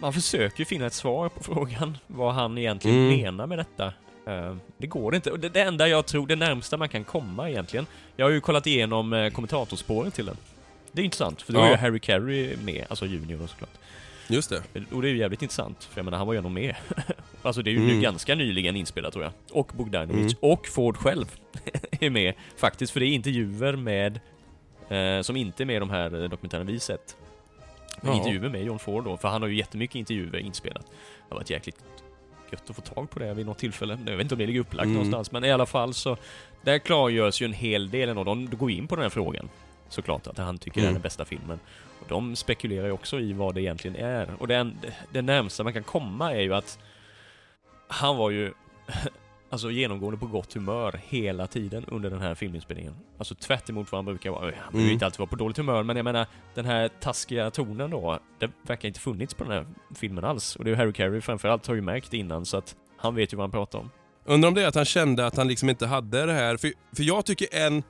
man 0.00 0.12
försöker 0.12 0.58
ju 0.58 0.64
finna 0.64 0.86
ett 0.86 0.92
svar 0.94 1.28
på 1.28 1.42
frågan 1.44 1.98
vad 2.06 2.34
han 2.34 2.58
egentligen 2.58 2.96
Mm. 2.98 3.20
menar 3.20 3.46
med 3.46 3.58
detta. 3.58 3.86
Eh, 4.26 4.56
det 4.78 4.86
går 4.86 5.14
inte. 5.14 5.36
Det, 5.36 5.48
det 5.48 5.60
enda 5.62 5.88
jag 5.88 6.06
tror, 6.06 6.26
det 6.26 6.36
närmsta 6.36 6.76
man 6.76 6.88
kan 6.88 7.04
komma 7.04 7.50
egentligen. 7.50 7.86
Jag 8.16 8.26
har 8.26 8.30
ju 8.30 8.40
kollat 8.40 8.66
igenom 8.66 9.12
uh, 9.12 9.30
kommentatorspåren 9.30 10.10
till 10.10 10.26
den. 10.26 10.36
Det 10.92 11.00
är 11.02 11.04
intressant, 11.04 11.42
för 11.42 11.52
då 11.52 11.60
är 11.60 11.64
Ja. 11.64 11.70
ju 11.70 11.76
Harry 11.76 11.98
Carey 11.98 12.56
med, 12.56 12.86
alltså 12.88 13.06
junior 13.06 13.46
såklart. 13.46 13.70
Just 14.28 14.50
det. 14.50 14.62
Och 14.92 15.02
det 15.02 15.08
är 15.08 15.12
ju 15.12 15.18
jävligt 15.18 15.42
intressant, 15.42 15.84
för 15.84 15.98
jag 15.98 16.04
menar 16.04 16.18
han 16.18 16.26
var 16.26 16.34
ju 16.34 16.36
ändå 16.38 16.50
med. 16.50 16.74
alltså 17.46 17.62
det 17.62 17.70
är 17.70 17.72
ju 17.72 17.78
Mm. 17.78 17.96
nu 17.96 18.00
ganska 18.02 18.34
nyligen 18.34 18.76
inspelat 18.76 19.12
tror 19.12 19.24
jag. 19.24 19.32
Och 19.52 19.72
Bogdanovich, 19.74 20.18
Mm. 20.22 20.52
och 20.52 20.66
Ford 20.66 20.96
själv 20.96 21.26
är 22.00 22.10
med 22.10 22.34
faktiskt, 22.56 22.92
för 22.92 23.00
det 23.00 23.06
är 23.06 23.10
intervjuer 23.10 23.76
med, 23.76 24.20
eh, 24.88 25.22
som 25.22 25.36
inte 25.36 25.62
är 25.62 25.64
med 25.64 25.76
i 25.76 25.78
de 25.78 25.90
här 25.90 26.22
eh, 26.22 26.28
dokumentärerna 26.30 26.70
vi 26.70 26.80
sett. 26.80 27.16
Men 28.02 28.12
Ja. 28.12 28.18
intervjuer 28.18 28.48
med 28.48 28.64
John 28.64 28.78
Ford 28.78 29.04
då, 29.04 29.16
för 29.16 29.28
han 29.28 29.42
har 29.42 29.48
ju 29.48 29.56
jättemycket 29.56 29.96
intervjuer 29.96 30.38
inspelat. 30.38 30.86
Det 30.86 31.34
har 31.34 31.36
varit 31.36 31.50
jäkligt 31.50 31.76
gött 32.52 32.70
att 32.70 32.76
få 32.76 32.82
tag 32.82 33.10
på 33.10 33.18
det 33.18 33.34
vid 33.34 33.46
något 33.46 33.58
tillfälle. 33.58 33.98
Jag 34.06 34.12
vet 34.16 34.20
inte 34.24 34.34
om 34.34 34.38
det 34.38 34.46
ligger 34.46 34.60
upplagt 34.60 34.84
Mm. 34.84 34.94
någonstans, 34.94 35.32
men 35.32 35.44
i 35.44 35.52
alla 35.52 35.66
fall 35.66 35.94
så, 35.94 36.16
där 36.62 36.78
klargörs 36.78 37.42
ju 37.42 37.44
en 37.46 37.52
hel 37.52 37.90
del 37.90 38.08
ändå. 38.08 38.24
De 38.24 38.46
går 38.50 38.70
in 38.70 38.86
på 38.88 38.96
den 38.96 39.02
här 39.02 39.10
frågan, 39.10 39.48
såklart, 39.88 40.26
att 40.26 40.38
han 40.38 40.58
tycker 40.58 40.80
det 40.80 40.84
är 40.84 40.88
Mm. 40.88 40.94
den 40.94 41.02
bästa 41.02 41.24
filmen. 41.24 41.58
Och 42.00 42.06
de 42.08 42.36
spekulerar 42.36 42.86
ju 42.86 42.92
också 42.92 43.20
i 43.20 43.32
vad 43.32 43.54
det 43.54 43.62
egentligen 43.62 43.96
är. 43.96 44.28
Och 44.38 44.48
den, 44.48 44.78
det 45.12 45.22
närmsta 45.22 45.64
man 45.64 45.72
kan 45.72 45.82
komma 45.82 46.32
är 46.32 46.40
ju 46.40 46.54
att 46.54 46.78
han 47.88 48.16
var 48.16 48.30
ju 48.30 48.52
alltså 49.50 49.70
genomgående 49.70 50.18
på 50.18 50.26
gott 50.26 50.54
humör 50.54 51.00
hela 51.08 51.46
tiden 51.46 51.84
under 51.88 52.10
den 52.10 52.20
här 52.20 52.34
filminspelningen. 52.34 52.94
Alltså 53.18 53.34
tvärt 53.34 53.68
emot 53.70 53.92
vad 53.92 53.98
han 53.98 54.04
brukar 54.04 54.30
vara. 54.30 54.52
Han 54.60 54.80
Mm. 54.80 54.92
inte 54.92 55.04
alltid 55.04 55.18
vara 55.18 55.28
på 55.28 55.36
dåligt 55.36 55.56
humör, 55.56 55.82
men 55.82 55.96
jag 55.96 56.04
menar 56.04 56.26
den 56.54 56.64
här 56.64 56.88
taskiga 57.00 57.50
tonen 57.50 57.90
då, 57.90 58.18
det 58.38 58.50
verkar 58.62 58.88
inte 58.88 59.00
funnits 59.00 59.34
på 59.34 59.44
den 59.44 59.52
här 59.52 59.66
filmen 59.94 60.24
alls. 60.24 60.56
Och 60.56 60.64
det 60.64 60.70
är 60.70 60.74
Harry 60.74 60.92
Carey 60.92 61.20
framförallt 61.20 61.66
har 61.66 61.74
ju 61.74 61.80
märkt 61.80 62.12
innan, 62.14 62.44
så 62.46 62.56
att 62.56 62.76
han 62.96 63.14
vet 63.14 63.32
ju 63.32 63.36
vad 63.36 63.44
han 63.44 63.50
pratar 63.50 63.78
om. 63.78 63.90
Undrar 64.24 64.48
om 64.48 64.54
det 64.54 64.62
är 64.62 64.66
att 64.68 64.74
han 64.74 64.84
kände 64.84 65.26
att 65.26 65.36
han 65.36 65.48
liksom 65.48 65.68
inte 65.70 65.86
hade 65.86 66.26
det 66.26 66.32
här, 66.32 66.56
för, 66.56 66.72
för 66.96 67.02
jag 67.02 67.26
tycker 67.26 67.48
en, 67.52 67.82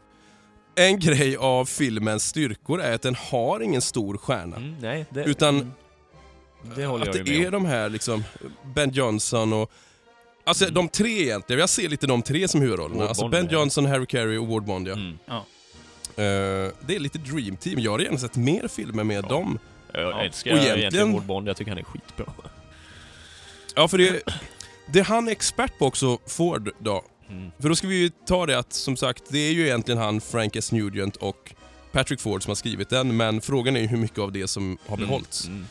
en 0.75 1.01
grej 1.01 1.37
av 1.37 1.65
filmens 1.65 2.25
styrkor 2.25 2.81
är 2.81 2.95
att 2.95 3.03
den 3.03 3.15
har 3.15 3.61
ingen 3.61 3.83
stor 3.83 4.17
stjärna. 4.17 4.57
Mm, 4.57 4.77
nej, 4.81 5.07
det, 5.11 5.25
Utan 5.25 5.57
mm, 5.57 5.73
det 6.77 6.85
att 6.85 7.13
det 7.13 7.19
är 7.19 7.47
om. 7.47 7.53
de 7.53 7.65
här 7.65 7.89
liksom, 7.89 8.25
Ben 8.75 8.91
Johnson 8.91 9.53
och 9.53 9.73
Alltså 10.47 10.71
de 10.71 10.89
tre 10.89 11.23
egentligen, 11.23 11.61
jag 11.61 11.69
ser 11.69 11.89
lite 11.89 12.07
de 12.07 12.23
tre 12.23 12.49
som 12.49 12.61
huvudrollerna. 12.61 12.99
Ward 13.01 13.09
Alltså 13.09 13.23
Bond, 13.23 13.33
Ben 13.33 13.47
ja. 13.51 13.53
Johnson, 13.53 13.87
Harry 13.87 14.07
Carey 14.07 14.39
och 14.39 14.47
Ward 14.47 14.65
Bond 14.65 14.89
ja. 14.89 14.93
Mm. 14.93 15.19
Ja. 15.27 15.37
Eh, 15.37 16.73
det 16.87 16.95
är 16.95 16.99
lite 16.99 17.19
dream 17.19 17.57
team. 17.57 17.79
Jag 17.81 17.93
hade 17.93 18.05
gärna 18.05 18.19
sett 18.19 18.37
mer 18.37 18.69
filmer 18.69 19.05
med 19.05 19.25
Ja. 19.25 19.29
dem. 19.29 19.59
Jag 19.93 20.25
älskar 20.25 20.51
Och 20.51 20.57
egentligen, 20.57 20.79
egentligen- 20.79 21.13
Ward 21.13 21.23
Bond, 21.23 21.49
jag 21.49 21.57
tycker 21.57 21.71
han 21.71 21.79
är 21.79 21.83
skitbra. 21.83 22.27
Ja 23.75 23.89
för 23.89 23.99
det, 23.99 24.23
det 24.93 25.01
han 25.03 25.29
är 25.29 25.33
expert 25.33 25.79
på 25.79 25.87
också, 25.87 26.19
Ford 26.27 26.71
då. 26.79 27.05
Mm. 27.31 27.51
För 27.61 27.69
då 27.69 27.77
ska 27.77 27.87
vi 27.89 27.97
ju 27.97 28.11
ta 28.27 28.47
det 28.47 28.59
att 28.59 28.73
som 28.73 28.97
sagt, 28.97 29.23
det 29.29 29.39
är 29.39 29.53
ju 29.53 29.65
egentligen 29.67 29.99
han, 30.01 30.21
Frank 30.21 30.57
S. 30.57 30.73
Nugent 30.73 31.17
och 31.17 31.55
Patrick 31.93 32.21
Ford 32.21 32.43
som 32.43 32.51
har 32.51 32.55
skrivit 32.57 32.89
den, 32.89 33.17
men 33.17 33.41
frågan 33.41 33.77
är 33.77 33.81
ju 33.81 33.87
hur 33.87 33.97
mycket 33.99 34.19
av 34.19 34.33
det 34.33 34.49
som 34.49 34.79
har 34.87 34.97
behållits. 34.97 35.47
Mm. 35.47 35.67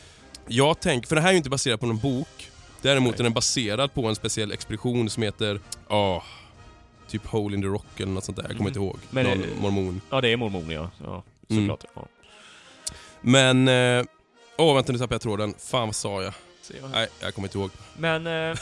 Jag 0.48 0.80
tänker, 0.80 1.08
för 1.08 1.16
det 1.16 1.22
här 1.22 1.28
är 1.28 1.32
ju 1.32 1.36
inte 1.38 1.50
baserat 1.50 1.80
på 1.80 1.86
någon 1.86 1.98
bok. 1.98 2.50
Däremot 2.82 3.10
Nej. 3.12 3.20
är 3.20 3.22
den 3.24 3.32
baserad 3.32 3.94
på 3.94 4.06
en 4.06 4.14
speciell 4.14 4.52
expedition 4.52 5.10
som 5.10 5.22
heter, 5.22 5.60
ja, 5.88 6.22
typ 7.08 7.26
Hole 7.26 7.54
in 7.56 7.62
the 7.62 7.68
Rock 7.68 8.00
eller 8.00 8.12
något 8.12 8.24
sånt 8.24 8.36
där. 8.36 8.42
Jag 8.44 8.56
kommer 8.56 8.60
Mm. 8.60 8.68
inte 8.68 8.78
ihåg. 8.80 8.98
Men 9.10 9.26
någon 9.26 9.38
det- 9.40 9.60
mormon. 9.60 10.00
Ja, 10.10 10.20
det 10.20 10.28
är 10.32 10.36
mormon 10.36 10.70
ja. 10.70 10.90
ja 11.04 11.22
Mm. 11.50 11.68
såklart. 11.68 11.84
Ja. 11.94 12.02
Men, 13.20 13.68
eh, 13.68 14.04
åh 14.56 14.74
vänta 14.74 14.92
nu 14.92 14.98
tappade 14.98 15.14
jag 15.14 15.22
tråden. 15.22 15.54
Fan 15.58 15.88
vad 15.88 15.94
sa 15.96 16.22
jag? 16.22 16.34
Jag. 16.82 16.90
Nej, 16.90 17.08
jag 17.20 17.34
kommer 17.34 17.48
inte 17.48 17.58
ihåg. 17.58 17.70
Men... 17.98 18.26
Eh, 18.26 18.58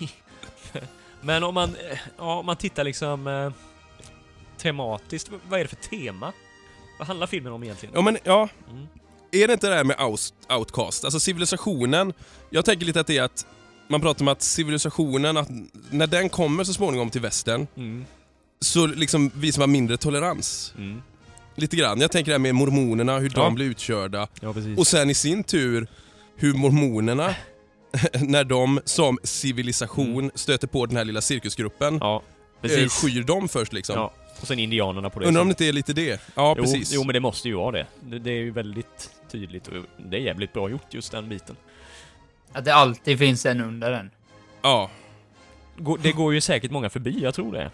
men 1.20 1.44
om 1.44 1.54
man, 1.54 1.68
eh, 1.90 1.98
ja, 2.18 2.34
om 2.38 2.46
man 2.46 2.56
tittar 2.56 2.84
liksom 2.84 3.26
eh, 3.26 3.52
tematiskt, 4.56 5.30
vad 5.48 5.60
är 5.60 5.64
det 5.64 5.68
för 5.68 5.76
tema? 5.76 6.32
Vad 6.98 7.08
handlar 7.08 7.26
filmen 7.26 7.52
om 7.52 7.62
egentligen? 7.64 7.94
Ja 7.94 8.00
men, 8.00 8.18
ja. 8.24 8.48
Mm. 8.70 8.86
Är 9.32 9.46
det 9.46 9.52
inte 9.52 9.68
det 9.68 9.74
här 9.74 9.84
med 9.84 10.00
out, 10.00 10.32
outcast? 10.50 11.04
Alltså 11.04 11.20
civilisationen, 11.20 12.12
jag 12.50 12.64
tänker 12.64 12.86
lite 12.86 13.00
att 13.00 13.06
det 13.06 13.18
är 13.18 13.22
att 13.22 13.46
man 13.88 14.00
pratar 14.00 14.22
om 14.24 14.28
att 14.28 14.42
civilisationen, 14.42 15.36
att 15.36 15.48
när 15.90 16.06
den 16.06 16.28
kommer 16.28 16.64
så 16.64 16.72
småningom 16.72 17.10
till 17.10 17.20
västern, 17.20 17.66
Mm. 17.76 18.04
så 18.60 18.86
liksom 18.86 19.30
visar 19.34 19.60
man 19.62 19.70
mindre 19.72 19.96
tolerans. 19.96 20.74
Mm. 20.78 21.02
Lite 21.54 21.76
grann. 21.76 22.00
Jag 22.00 22.10
tänker 22.10 22.30
det 22.30 22.34
här 22.34 22.38
med 22.38 22.54
mormonerna, 22.54 23.18
hur 23.18 23.32
Ja. 23.36 23.42
de 23.42 23.54
blir 23.54 23.66
utkörda. 23.66 24.28
Ja. 24.40 24.54
Och 24.76 24.86
sen 24.86 25.10
i 25.10 25.14
sin 25.14 25.44
tur, 25.44 25.86
hur 26.36 26.54
mormonerna, 26.54 27.34
när 28.20 28.44
de 28.44 28.80
som 28.84 29.18
civilisation 29.22 30.30
stöter 30.34 30.66
på 30.66 30.86
den 30.86 30.96
här 30.96 31.04
lilla 31.04 31.20
cirkusgruppen, 31.20 31.88
Mm. 31.88 31.98
ja, 32.00 32.22
precis. 32.60 32.92
skyr 32.92 33.22
dem 33.22 33.48
först 33.48 33.72
liksom. 33.72 33.96
Ja, 33.96 34.12
och 34.40 34.46
sen 34.46 34.58
indianerna 34.58 35.10
på 35.10 35.20
det 35.20 35.26
Undrar 35.26 35.40
om 35.42 35.48
det 35.48 35.52
inte 35.52 35.64
är 35.66 35.72
lite 35.72 35.92
det? 35.92 36.20
Ja, 36.34 36.54
jo, 36.56 36.62
precis. 36.64 36.92
Jo, 36.92 37.04
men 37.04 37.12
det 37.14 37.20
måste 37.20 37.48
ju 37.48 37.54
vara 37.54 37.72
det. 37.72 37.86
det. 38.00 38.18
Det 38.18 38.30
är 38.30 38.34
ju 38.34 38.50
väldigt 38.50 39.10
tydligt 39.28 39.68
och 39.68 39.74
det 39.96 40.16
är 40.16 40.20
jävligt 40.20 40.52
bra 40.52 40.70
gjort 40.70 40.94
just 40.94 41.12
den 41.12 41.28
biten. 41.28 41.56
Att 42.52 42.64
det 42.64 42.74
alltid 42.74 43.18
finns 43.18 43.46
en 43.46 43.60
under 43.60 43.90
den. 43.90 44.10
Ja. 44.62 44.90
Det 46.00 46.12
går 46.12 46.34
ju 46.34 46.40
säkert 46.40 46.70
många 46.70 46.90
förbi, 46.90 47.20
jag 47.22 47.34
tror 47.34 47.52
det. 47.52 47.70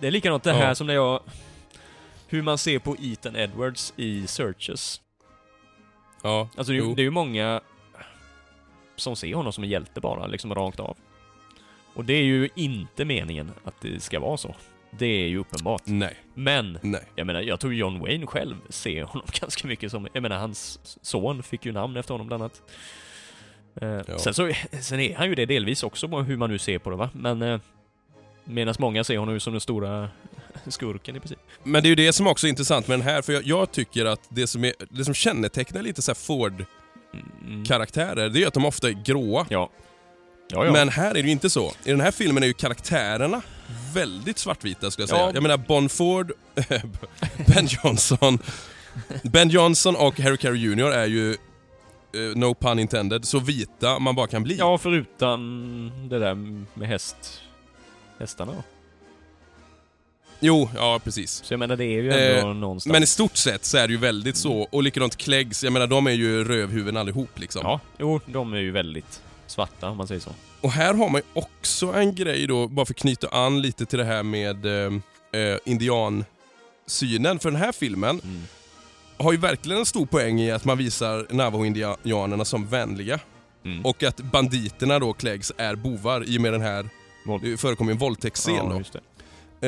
Det 0.00 0.06
är 0.06 0.10
likadant 0.10 0.42
det 0.42 0.52
här 0.52 0.68
Ja. 0.68 0.74
som 0.74 0.86
när 0.86 0.94
jag... 0.94 1.20
Hur 2.28 2.42
man 2.42 2.58
ser 2.58 2.78
på 2.78 2.96
Ethan 3.00 3.36
Edwards 3.36 3.92
i 3.96 4.26
Searches. 4.26 5.00
Ja, 6.22 6.48
Alltså 6.56 6.72
det 6.72 6.78
är, 6.78 6.82
ju- 6.82 6.88
jo. 6.88 6.94
det 6.94 7.02
är 7.02 7.04
ju 7.04 7.10
många 7.10 7.60
som 8.96 9.16
ser 9.16 9.34
honom 9.34 9.52
som 9.52 9.64
en 9.64 9.70
hjälte 9.70 10.00
bara, 10.00 10.26
liksom 10.26 10.54
rakt 10.54 10.80
av. 10.80 10.96
Och 11.94 12.04
det 12.04 12.12
är 12.14 12.22
ju 12.22 12.48
inte 12.54 13.04
meningen 13.04 13.52
att 13.64 13.80
det 13.80 14.02
ska 14.02 14.20
vara 14.20 14.36
så. 14.36 14.54
Det 14.98 15.06
är 15.06 15.28
ju 15.28 15.38
uppenbart. 15.38 15.82
Nej. 15.84 16.16
Men, 16.34 16.78
Nej. 16.82 17.02
jag 17.14 17.26
menar, 17.26 17.40
jag 17.40 17.60
tror 17.60 17.74
John 17.74 18.00
Wayne 18.00 18.26
själv 18.26 18.56
ser 18.68 19.02
honom 19.02 19.26
ganska 19.40 19.68
mycket 19.68 19.90
som... 19.90 20.08
Jag 20.12 20.22
menar, 20.22 20.38
hans 20.38 20.78
son 21.02 21.42
fick 21.42 21.66
ju 21.66 21.72
namn 21.72 21.96
efter 21.96 22.14
honom 22.14 22.26
bland 22.26 22.42
annat. 22.42 22.62
Eh, 23.80 23.88
Ja. 23.88 24.18
sen, 24.18 24.34
så, 24.34 24.52
sen 24.80 25.00
är 25.00 25.14
han 25.14 25.28
ju 25.28 25.34
det 25.34 25.46
delvis 25.46 25.82
också, 25.82 26.06
hur 26.06 26.36
man 26.36 26.50
nu 26.50 26.58
ser 26.58 26.78
på 26.78 26.90
det 26.90 26.96
va. 26.96 27.10
Men... 27.12 27.42
Eh, 27.42 27.60
Medan 28.48 28.74
många 28.78 29.04
ser 29.04 29.18
honom 29.18 29.34
ju 29.34 29.40
som 29.40 29.52
den 29.52 29.60
stora 29.60 30.08
skurken 30.68 31.16
i 31.16 31.20
princip. 31.20 31.38
Men 31.62 31.82
det 31.82 31.86
är 31.86 31.90
ju 31.90 31.94
det 31.94 32.12
som 32.12 32.26
också 32.26 32.46
är 32.46 32.48
intressant 32.48 32.88
med 32.88 32.98
den 32.98 33.06
här, 33.08 33.22
för 33.22 33.32
jag, 33.32 33.42
jag 33.46 33.72
tycker 33.72 34.04
att 34.04 34.20
det 34.28 34.46
som, 34.46 34.64
är, 34.64 34.72
det 34.90 35.04
som 35.04 35.14
kännetecknar 35.14 35.82
lite 35.82 36.02
så 36.02 36.10
här 36.10 36.16
Ford-karaktärer, 36.16 38.28
det 38.28 38.42
är 38.42 38.46
att 38.46 38.54
de 38.54 38.64
ofta 38.64 38.88
är 38.88 38.92
gråa. 39.04 39.40
Mm. 39.40 39.46
Ja. 39.50 39.70
Ja, 40.48 40.64
ja. 40.66 40.72
Men 40.72 40.88
här 40.88 41.10
är 41.10 41.14
det 41.14 41.20
ju 41.20 41.30
inte 41.30 41.50
så. 41.50 41.72
I 41.84 41.90
den 41.90 42.00
här 42.00 42.10
filmen 42.10 42.42
är 42.42 42.46
ju 42.46 42.52
karaktärerna 42.52 43.42
väldigt 43.94 44.38
svartvita 44.38 44.90
skulle 44.90 45.02
jag 45.02 45.08
säga. 45.08 45.20
Ja. 45.22 45.30
Jag 45.34 45.42
menar 45.42 45.56
Bon 45.56 45.88
Ford, 45.88 46.32
Ben 47.54 47.66
Johnson, 47.66 48.38
Ben 49.22 49.48
Johnson 49.48 49.96
och 49.96 50.20
Harry 50.20 50.36
Carey 50.36 50.58
Jr 50.60 50.92
är 50.92 51.06
ju, 51.06 51.30
eh, 51.32 51.36
no 52.36 52.54
pun 52.54 52.78
intended, 52.78 53.24
så 53.24 53.38
vita 53.38 53.98
man 53.98 54.14
bara 54.14 54.26
kan 54.26 54.42
bli. 54.42 54.56
Ja, 54.56 54.78
förutom 54.78 56.08
det 56.10 56.18
där 56.18 56.34
med 56.74 56.88
häst... 56.88 57.42
Hästarna 58.18 58.52
då. 58.52 58.62
Jo, 60.40 60.70
ja 60.74 61.00
precis. 61.04 61.44
Så 61.44 61.52
jag 61.52 61.58
menar, 61.58 61.76
det 61.76 61.84
är 61.84 62.02
ju 62.02 62.10
ändå 62.12 62.48
Eh, 62.48 62.54
någonstans... 62.54 62.92
Men 62.92 63.02
i 63.02 63.06
stort 63.06 63.36
sett 63.36 63.64
så 63.64 63.78
är 63.78 63.86
det 63.86 63.92
ju 63.92 63.98
väldigt 63.98 64.36
så, 64.36 64.60
och 64.60 64.82
likadant 64.82 65.16
Cleggs, 65.16 65.64
jag 65.64 65.72
menar 65.72 65.86
de 65.86 66.06
är 66.06 66.10
ju 66.10 66.44
rövhuvuden 66.44 66.96
allihop 66.96 67.38
liksom. 67.38 67.60
Ja, 67.64 67.80
jo, 67.98 68.20
de 68.26 68.52
är 68.52 68.58
ju 68.58 68.70
väldigt 68.70 69.22
svarta 69.50 69.88
om 69.90 69.96
man 69.96 70.08
säger 70.08 70.20
så. 70.20 70.30
Och 70.60 70.70
här 70.72 70.94
har 70.94 71.08
man 71.08 71.20
ju 71.20 71.40
också 71.40 71.86
en 71.92 72.14
grej 72.14 72.46
då, 72.46 72.68
bara 72.68 72.86
för 72.86 72.92
att 72.94 72.98
knyta 72.98 73.28
an 73.28 73.62
lite 73.62 73.86
till 73.86 73.98
det 73.98 74.04
här 74.04 74.22
med 74.22 74.66
eh, 74.66 74.92
eh, 75.40 75.58
indiansynen. 75.64 77.38
För 77.38 77.50
den 77.50 77.60
här 77.60 77.72
filmen, 77.72 78.20
har 79.18 79.32
ju 79.32 79.38
verkligen 79.38 79.78
en 79.78 79.86
stor 79.86 80.06
poäng 80.06 80.40
i 80.40 80.50
att 80.50 80.64
man 80.64 80.78
visar 80.78 81.26
Navajo-indianerna 81.30 82.44
som 82.44 82.66
vänliga. 82.66 83.20
Mm. 83.64 83.86
Och 83.86 84.02
att 84.02 84.16
banditerna 84.16 84.98
då, 84.98 85.12
Cleggs, 85.12 85.52
är 85.56 85.74
bovar 85.74 86.24
i 86.28 86.38
och 86.38 86.42
med 86.42 86.52
den 86.52 86.60
här, 86.62 86.88
det 87.42 87.56
förekommer 87.56 87.92
en 87.92 87.98
våldtäktsscen 87.98 88.54
Ja, 88.54 88.62
då. 88.62 88.82
det. 88.92 88.98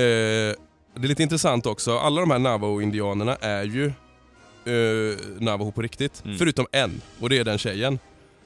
Eh, 0.00 0.54
det 1.00 1.06
är 1.06 1.08
lite 1.08 1.22
intressant 1.22 1.66
också, 1.66 1.98
alla 1.98 2.20
de 2.20 2.30
här 2.30 2.38
Navajo-indianerna 2.38 3.36
är 3.36 3.64
ju 3.64 3.86
eh, 3.86 5.18
Navajo 5.38 5.72
på 5.72 5.82
riktigt. 5.82 6.22
Mm. 6.24 6.38
Förutom 6.38 6.66
en, 6.72 7.00
och 7.20 7.30
det 7.30 7.38
är 7.38 7.44
den 7.44 7.58
tjejen. 7.58 7.98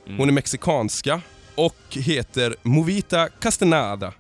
Mm. 0.07 0.19
Hon 0.19 0.29
är 0.29 0.33
mexikanska 0.33 1.20
och 1.55 1.77
heter 1.91 2.57
Movita 2.62 3.29
Castaneda. 3.29 4.12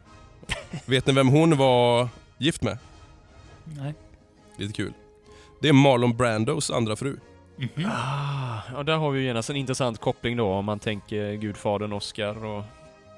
Vet 0.86 1.06
ni 1.06 1.12
vem 1.12 1.28
hon 1.28 1.56
var 1.56 2.08
gift 2.38 2.62
med? 2.62 2.78
Nej. 3.64 3.94
Lite 4.56 4.72
kul. 4.72 4.92
Det 5.60 5.68
är 5.68 5.72
Marlon 5.72 6.16
Brandos 6.16 6.70
andra 6.70 6.96
fru. 6.96 7.16
Ah, 7.86 8.58
ja, 8.74 8.82
där 8.82 8.96
har 8.96 9.10
vi 9.10 9.20
ju 9.20 9.26
genast 9.26 9.50
en 9.50 9.56
intressant 9.56 10.00
koppling 10.00 10.36
då 10.36 10.48
om 10.52 10.64
man 10.64 10.78
tänker 10.78 11.32
gudfadern 11.34 11.92
Oscar 11.92 12.44
och 12.44 12.64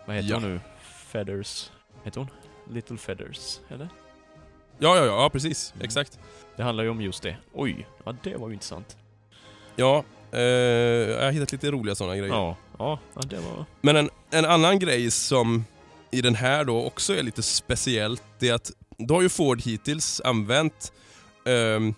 vad 0.07 0.16
heter 0.16 0.28
Ja. 0.28 0.36
hon 0.36 0.43
nu? 0.43 0.61
Feathers. 1.07 1.70
Heter 2.05 2.20
hon? 2.20 2.28
Little 2.74 2.97
Feathers, 2.97 3.61
eller? 3.69 3.89
Ja, 4.78 4.97
ja, 4.97 5.05
ja, 5.05 5.31
precis. 5.32 5.74
Exakt. 5.81 6.19
Det 6.57 6.62
handlar 6.62 6.85
ju 6.85 6.91
om 6.91 7.01
just 7.03 7.23
det. 7.23 7.36
Oj, 7.53 7.86
ja 8.05 8.15
det 8.23 8.36
var 8.36 8.49
ju 8.49 8.55
intressant. 8.55 8.97
Ja, 9.77 10.05
eh, 10.35 10.40
jag 11.11 11.24
har 11.24 11.32
hittat 11.32 11.52
lite 11.52 11.70
roliga 11.70 11.94
sådana 11.94 12.16
grejer. 12.16 12.35
Ja, 12.35 12.56
ja, 12.78 12.98
det 13.15 13.36
var... 13.36 13.65
Men 13.81 13.97
en, 13.97 14.11
en 14.31 14.44
annan 14.44 14.78
grej 14.78 15.11
som 15.11 15.65
i 16.11 16.20
den 16.20 16.35
här 16.35 16.65
då 16.65 16.85
också 16.85 17.16
är 17.16 17.23
lite 17.23 17.43
speciellt, 17.43 18.23
det 18.39 18.48
är 18.48 18.55
att 18.55 18.70
då 18.98 19.15
har 19.15 19.23
ju 19.23 19.28
Ford 19.28 19.62
hittills 19.62 20.20
använt 20.24 20.93
ehm, 21.47 21.94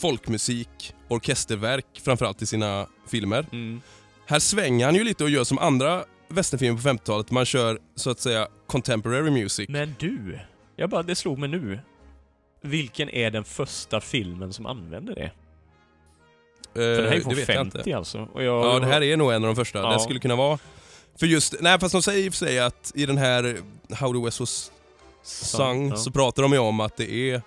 folkmusik, 0.00 0.94
orkesterverk 1.08 1.86
framförallt 2.04 2.42
i 2.42 2.46
sina 2.46 2.86
filmer. 3.08 3.46
Mm. 3.52 3.80
Här 4.26 4.38
svänger 4.38 4.86
han 4.86 4.94
ju 4.94 5.04
lite 5.04 5.24
och 5.24 5.30
gör 5.30 5.44
som 5.44 5.58
andra 5.58 6.04
västernfilmer 6.28 6.82
på 6.82 6.88
50-talet, 6.88 7.30
man 7.30 7.44
kör 7.44 7.78
så 7.94 8.10
att 8.10 8.20
säga 8.20 8.48
contemporary 8.66 9.30
music. 9.30 9.68
Men 9.68 9.94
du, 9.98 10.38
jag 10.76 10.90
bara, 10.90 11.02
det 11.02 11.14
slog 11.14 11.38
mig 11.38 11.48
nu. 11.48 11.78
Vilken 12.62 13.08
är 13.10 13.30
den 13.30 13.44
första 13.44 14.00
filmen 14.00 14.52
som 14.52 14.66
använder 14.66 15.14
det? 15.14 15.30
För 16.76 17.02
det 17.02 17.08
här 17.08 17.10
är 17.10 17.12
ju 17.12 17.18
Eh, 17.18 17.22
från 17.22 17.34
det 17.34 17.40
vet 17.40 17.48
jag 17.48 17.56
50 17.56 17.78
inte. 17.78 17.96
alltså. 17.96 18.28
Och 18.32 18.42
jag, 18.42 18.64
Ja, 18.66 18.78
det 18.78 18.86
här 18.86 19.02
är 19.02 19.16
nog 19.16 19.32
en 19.32 19.44
av 19.44 19.46
de 19.46 19.56
första. 19.56 19.78
Ja. 19.78 19.92
Det 19.92 20.00
skulle 20.00 20.20
kunna 20.20 20.36
vara. 20.36 20.58
För 21.18 21.26
just, 21.26 21.54
nej 21.60 21.78
fast 21.80 21.92
de 21.92 22.02
säger 22.02 22.26
i 22.26 22.28
och 22.28 22.32
för 22.34 22.38
sig 22.46 22.58
att 22.60 22.92
i 22.94 23.06
den 23.06 23.18
här 23.18 23.56
How 23.94 24.12
the 24.12 24.24
West 24.24 24.40
Was 24.40 24.72
Sung 25.22 25.88
ja. 25.90 25.96
så 25.96 26.10
pratar 26.10 26.42
de 26.42 26.52
ju 26.52 26.58
om 26.58 26.80
att 26.80 26.96
det 26.96 27.10
är 27.12 27.42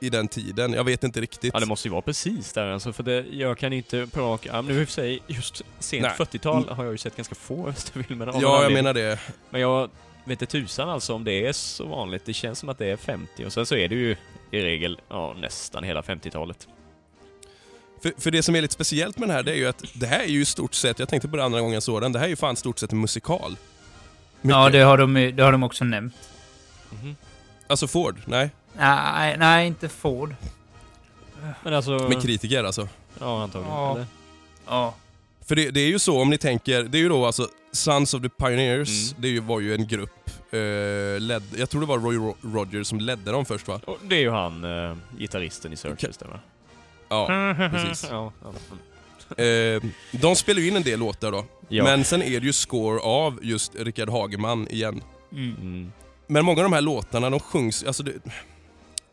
i 0.00 0.10
den 0.10 0.28
tiden. 0.28 0.72
Jag 0.72 0.84
vet 0.84 1.04
inte 1.04 1.20
riktigt. 1.20 1.50
Ja, 1.54 1.60
det 1.60 1.66
måste 1.66 1.88
ju 1.88 1.92
vara 1.92 2.02
precis 2.02 2.52
där 2.52 2.66
alltså, 2.66 2.92
för 2.92 3.02
det, 3.02 3.24
jag 3.32 3.58
kan 3.58 3.72
inte 3.72 4.06
på 4.06 4.20
rak 4.20 4.46
arm, 4.46 4.66
nu 4.66 4.80
i 4.80 4.84
och 4.84 4.88
för 4.88 4.92
sig, 4.92 5.22
just 5.26 5.62
sent 5.78 6.02
Nej. 6.02 6.12
40-tal 6.26 6.68
har 6.68 6.84
jag 6.84 6.92
ju 6.92 6.98
sett 6.98 7.16
ganska 7.16 7.34
få 7.34 7.56
någon 7.56 7.74
Ja, 8.18 8.40
jag 8.40 8.54
anledning. 8.54 8.74
menar 8.74 8.94
det. 8.94 9.18
Men 9.50 9.60
jag 9.60 9.90
vet 10.24 10.42
inte 10.42 10.46
tusan 10.46 10.88
alltså 10.88 11.14
om 11.14 11.24
det 11.24 11.46
är 11.46 11.52
så 11.52 11.86
vanligt. 11.86 12.22
Det 12.24 12.32
känns 12.32 12.58
som 12.58 12.68
att 12.68 12.78
det 12.78 12.86
är 12.86 12.96
50 12.96 13.44
och 13.46 13.52
sen 13.52 13.66
så 13.66 13.74
är 13.76 13.88
det 13.88 13.94
ju 13.94 14.16
i 14.50 14.60
regel, 14.62 15.00
ja 15.08 15.34
nästan 15.40 15.84
hela 15.84 16.00
50-talet. 16.00 16.68
För, 18.02 18.12
för 18.18 18.30
det 18.30 18.42
som 18.42 18.56
är 18.56 18.62
lite 18.62 18.74
speciellt 18.74 19.18
med 19.18 19.28
den 19.28 19.36
här, 19.36 19.42
det 19.42 19.52
är 19.52 19.56
ju 19.56 19.66
att 19.68 19.82
det 19.94 20.06
här 20.06 20.20
är 20.20 20.26
ju 20.26 20.40
i 20.40 20.44
stort 20.44 20.74
sett, 20.74 20.98
jag 20.98 21.08
tänkte 21.08 21.28
på 21.28 21.36
det 21.36 21.44
andra 21.44 21.60
gången 21.60 21.74
jag 21.74 21.82
såg 21.82 22.00
den, 22.02 22.12
det 22.12 22.18
här 22.18 22.26
är 22.26 22.30
ju 22.30 22.36
fan 22.36 22.56
stort 22.56 22.78
sett 22.78 22.92
en 22.92 23.00
musikal. 23.00 23.56
Ja, 24.42 24.70
det 24.70 24.80
har, 24.80 24.98
de, 24.98 25.14
det 25.36 25.42
har 25.42 25.52
de 25.52 25.62
också 25.62 25.84
nämnt. 25.84 26.14
Alltså 27.66 27.86
Ford, 27.86 28.16
nej. 28.24 28.50
Nej, 28.76 29.36
nej 29.38 29.66
inte 29.66 29.88
Ford. 29.88 30.34
Men 31.62 31.74
alltså... 31.74 31.90
Med 31.90 32.22
kritiker 32.22 32.64
alltså. 32.64 32.88
Ja, 33.20 33.42
antagligen. 33.42 33.74
Ja. 33.76 33.92
Eller? 33.94 34.06
Ja. 34.66 34.94
För 35.46 35.56
det, 35.56 35.70
det 35.70 35.80
är 35.80 35.86
ju 35.88 35.98
så 35.98 36.20
om 36.20 36.30
ni 36.30 36.38
tänker, 36.38 36.82
det 36.82 36.98
är 36.98 37.02
ju 37.02 37.08
då 37.08 37.26
alltså 37.26 37.48
Sons 37.72 38.14
of 38.14 38.22
the 38.22 38.28
Pioneers, 38.28 38.88
Mm. 39.10 39.22
det 39.22 39.28
ju, 39.28 39.40
var 39.40 39.60
ju 39.60 39.74
en 39.74 39.86
grupp, 39.86 40.30
eh, 40.50 41.20
ledd, 41.20 41.42
jag 41.56 41.70
tror 41.70 41.80
det 41.80 41.86
var 41.86 41.98
Roy 41.98 42.16
Ro- 42.16 42.36
Rogers 42.42 42.86
som 42.86 43.00
ledde 43.00 43.30
dem 43.32 43.44
först 43.44 43.68
va? 43.68 43.80
Och 43.86 43.98
det 44.02 44.14
är 44.16 44.20
ju 44.20 44.30
han, 44.30 44.64
eh, 44.64 44.96
gitarristen 45.18 45.72
i 45.72 45.76
Searchers 45.76 46.16
där 46.16 46.26
va? 46.26 46.40
Ja, 47.08 47.26
precis. 47.72 48.08
ja, 48.10 48.32
ja. 48.42 49.44
Eh, 49.44 49.82
de 50.10 50.36
spelar 50.36 50.60
ju 50.60 50.68
in 50.68 50.76
en 50.76 50.82
del 50.82 50.98
låtar 51.00 51.32
då. 51.32 51.44
Ja. 51.68 51.84
Men 51.84 52.04
sen 52.04 52.22
är 52.22 52.40
det 52.40 52.46
ju 52.46 52.52
score 52.52 53.00
av 53.00 53.38
just 53.42 53.74
Rickard 53.74 54.08
Hageman 54.08 54.68
igen. 54.68 55.02
Mm. 55.32 55.92
Men 56.26 56.44
många 56.44 56.58
av 56.58 56.62
de 56.62 56.72
här 56.72 56.80
låtarna, 56.80 57.30
de 57.30 57.40
sjungs, 57.40 57.84
alltså 57.84 58.02
det, 58.02 58.12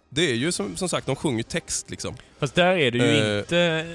det 0.10 0.32
är 0.32 0.36
ju 0.36 0.52
som, 0.52 0.76
som 0.76 0.90
sagt, 0.90 1.06
de 1.08 1.16
sjunger 1.16 1.44
text 1.44 1.90
liksom. 1.90 2.16
Fast 2.40 2.56
där 2.56 2.78
är 2.78 2.92
det 2.92 2.98
ju 2.98 3.04
Eh, 3.34 3.40
inte... 3.40 3.94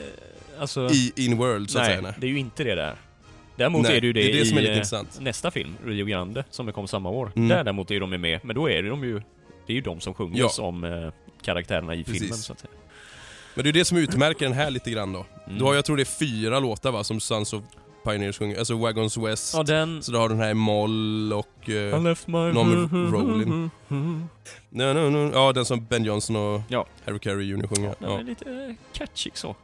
Alltså... 0.58 0.88
I 0.90 1.12
In 1.16 1.36
World 1.36 1.70
så 1.70 1.78
att 1.78 1.84
nej, 1.84 1.90
säga. 1.96 2.00
Nej. 2.02 2.12
det 2.18 2.26
är 2.26 2.30
ju 2.30 2.38
inte 2.38 2.64
det 2.64 2.74
där. 2.74 2.94
Däremot 3.56 3.82
Nej, 3.82 3.96
är 3.96 4.00
det 4.00 4.06
ju 4.06 4.12
det, 4.12 4.20
det 4.22 4.30
är 4.30 4.38
det 4.38 4.46
som 4.46 4.58
är 4.58 4.60
i 4.60 4.62
lite 4.62 4.72
eh, 4.72 4.76
intressant. 4.76 5.18
nästa 5.20 5.50
film, 5.50 5.76
Rio 5.86 6.06
Grande, 6.06 6.44
som 6.50 6.66
det 6.66 6.72
kom 6.72 6.88
samma 6.88 7.08
år. 7.10 7.32
Mm. 7.36 7.48
Där 7.48 7.64
däremot 7.64 7.90
är 7.90 8.00
de 8.00 8.12
ju 8.12 8.18
med, 8.18 8.40
men 8.42 8.56
då 8.56 8.70
är 8.70 8.82
de 8.82 9.04
ju... 9.04 9.22
Det 9.66 9.72
är 9.72 9.74
ju 9.74 9.80
de 9.80 10.00
som 10.00 10.14
sjunger 10.14 10.38
Ja. 10.40 10.48
som 10.48 10.84
eh, 10.84 11.12
karaktärerna 11.42 11.94
i 11.94 12.04
Precis. 12.04 12.20
filmen 12.20 12.38
så 12.38 12.52
att 12.52 12.60
säga. 12.60 12.70
Men 13.54 13.64
det 13.64 13.70
är 13.70 13.72
det 13.72 13.84
som 13.84 13.98
utmärker 13.98 14.44
den 14.44 14.54
här 14.54 14.70
lite 14.70 14.90
grann 14.90 15.12
då. 15.12 15.26
Mm. 15.46 15.58
Du 15.58 15.64
har, 15.64 15.74
jag 15.74 15.84
tror 15.84 15.96
det 15.96 16.02
är 16.02 16.18
fyra 16.18 16.60
låtar 16.60 16.92
va, 16.92 17.04
som 17.04 17.20
Sons 17.20 17.52
of 17.52 17.62
Pioneers 18.04 18.38
sjunger. 18.38 18.58
Alltså 18.58 18.76
Wagons 18.76 19.16
West, 19.16 19.54
Ja, 19.56 19.62
den... 19.62 20.02
så 20.02 20.12
du 20.12 20.18
har 20.18 20.28
den 20.28 20.38
här 20.38 20.50
i 20.50 20.54
moll 20.54 21.32
och... 21.32 21.48
I 21.68 21.72
Uh, 21.72 22.02
left 22.02 22.26
my... 22.26 22.32
någon 22.52 22.82
med 22.82 23.12
Rolling. 23.12 23.70
no, 23.88 24.92
no, 24.92 25.10
no. 25.10 25.30
Ja, 25.34 25.52
den 25.52 25.64
som 25.64 25.84
Ben 25.86 26.04
Johnson 26.04 26.36
och 26.36 26.60
Ja. 26.68 26.86
Harry 27.06 27.18
Carey 27.18 27.46
Jr 27.46 27.66
sjunger. 27.66 27.94
Den 27.98 28.10
Ja. 28.10 28.18
är 28.18 28.22
lite 28.24 28.50
eh, 28.50 28.74
catchy 28.92 29.30
så. 29.34 29.56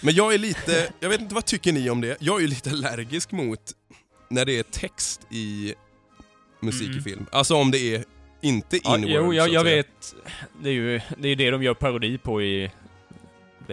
Men 0.00 0.14
jag 0.14 0.34
är 0.34 0.38
lite, 0.38 0.92
jag 1.00 1.08
vet 1.08 1.20
inte 1.20 1.34
vad 1.34 1.44
tycker 1.44 1.72
ni 1.72 1.90
om 1.90 2.00
det? 2.00 2.16
Jag 2.20 2.36
är 2.36 2.40
ju 2.40 2.46
lite 2.46 2.70
allergisk 2.70 3.32
mot 3.32 3.60
när 4.28 4.44
det 4.44 4.58
är 4.58 4.62
text 4.62 5.20
i 5.30 5.74
musik 6.60 6.88
i 6.88 6.90
Mm. 6.92 7.04
film. 7.04 7.26
Alltså 7.32 7.54
om 7.54 7.70
det 7.70 7.94
är 7.94 8.04
inte 8.40 8.76
in 8.76 8.82
Ja, 8.84 8.98
jo, 8.98 9.34
jag, 9.34 9.48
jag 9.48 9.64
vet. 9.64 10.14
Det 10.62 10.68
är 10.68 10.72
ju 10.74 11.00
det, 11.18 11.28
är 11.28 11.36
det 11.36 11.50
de 11.50 11.62
gör 11.62 11.74
parodi 11.74 12.18
på 12.18 12.42
i 12.42 12.70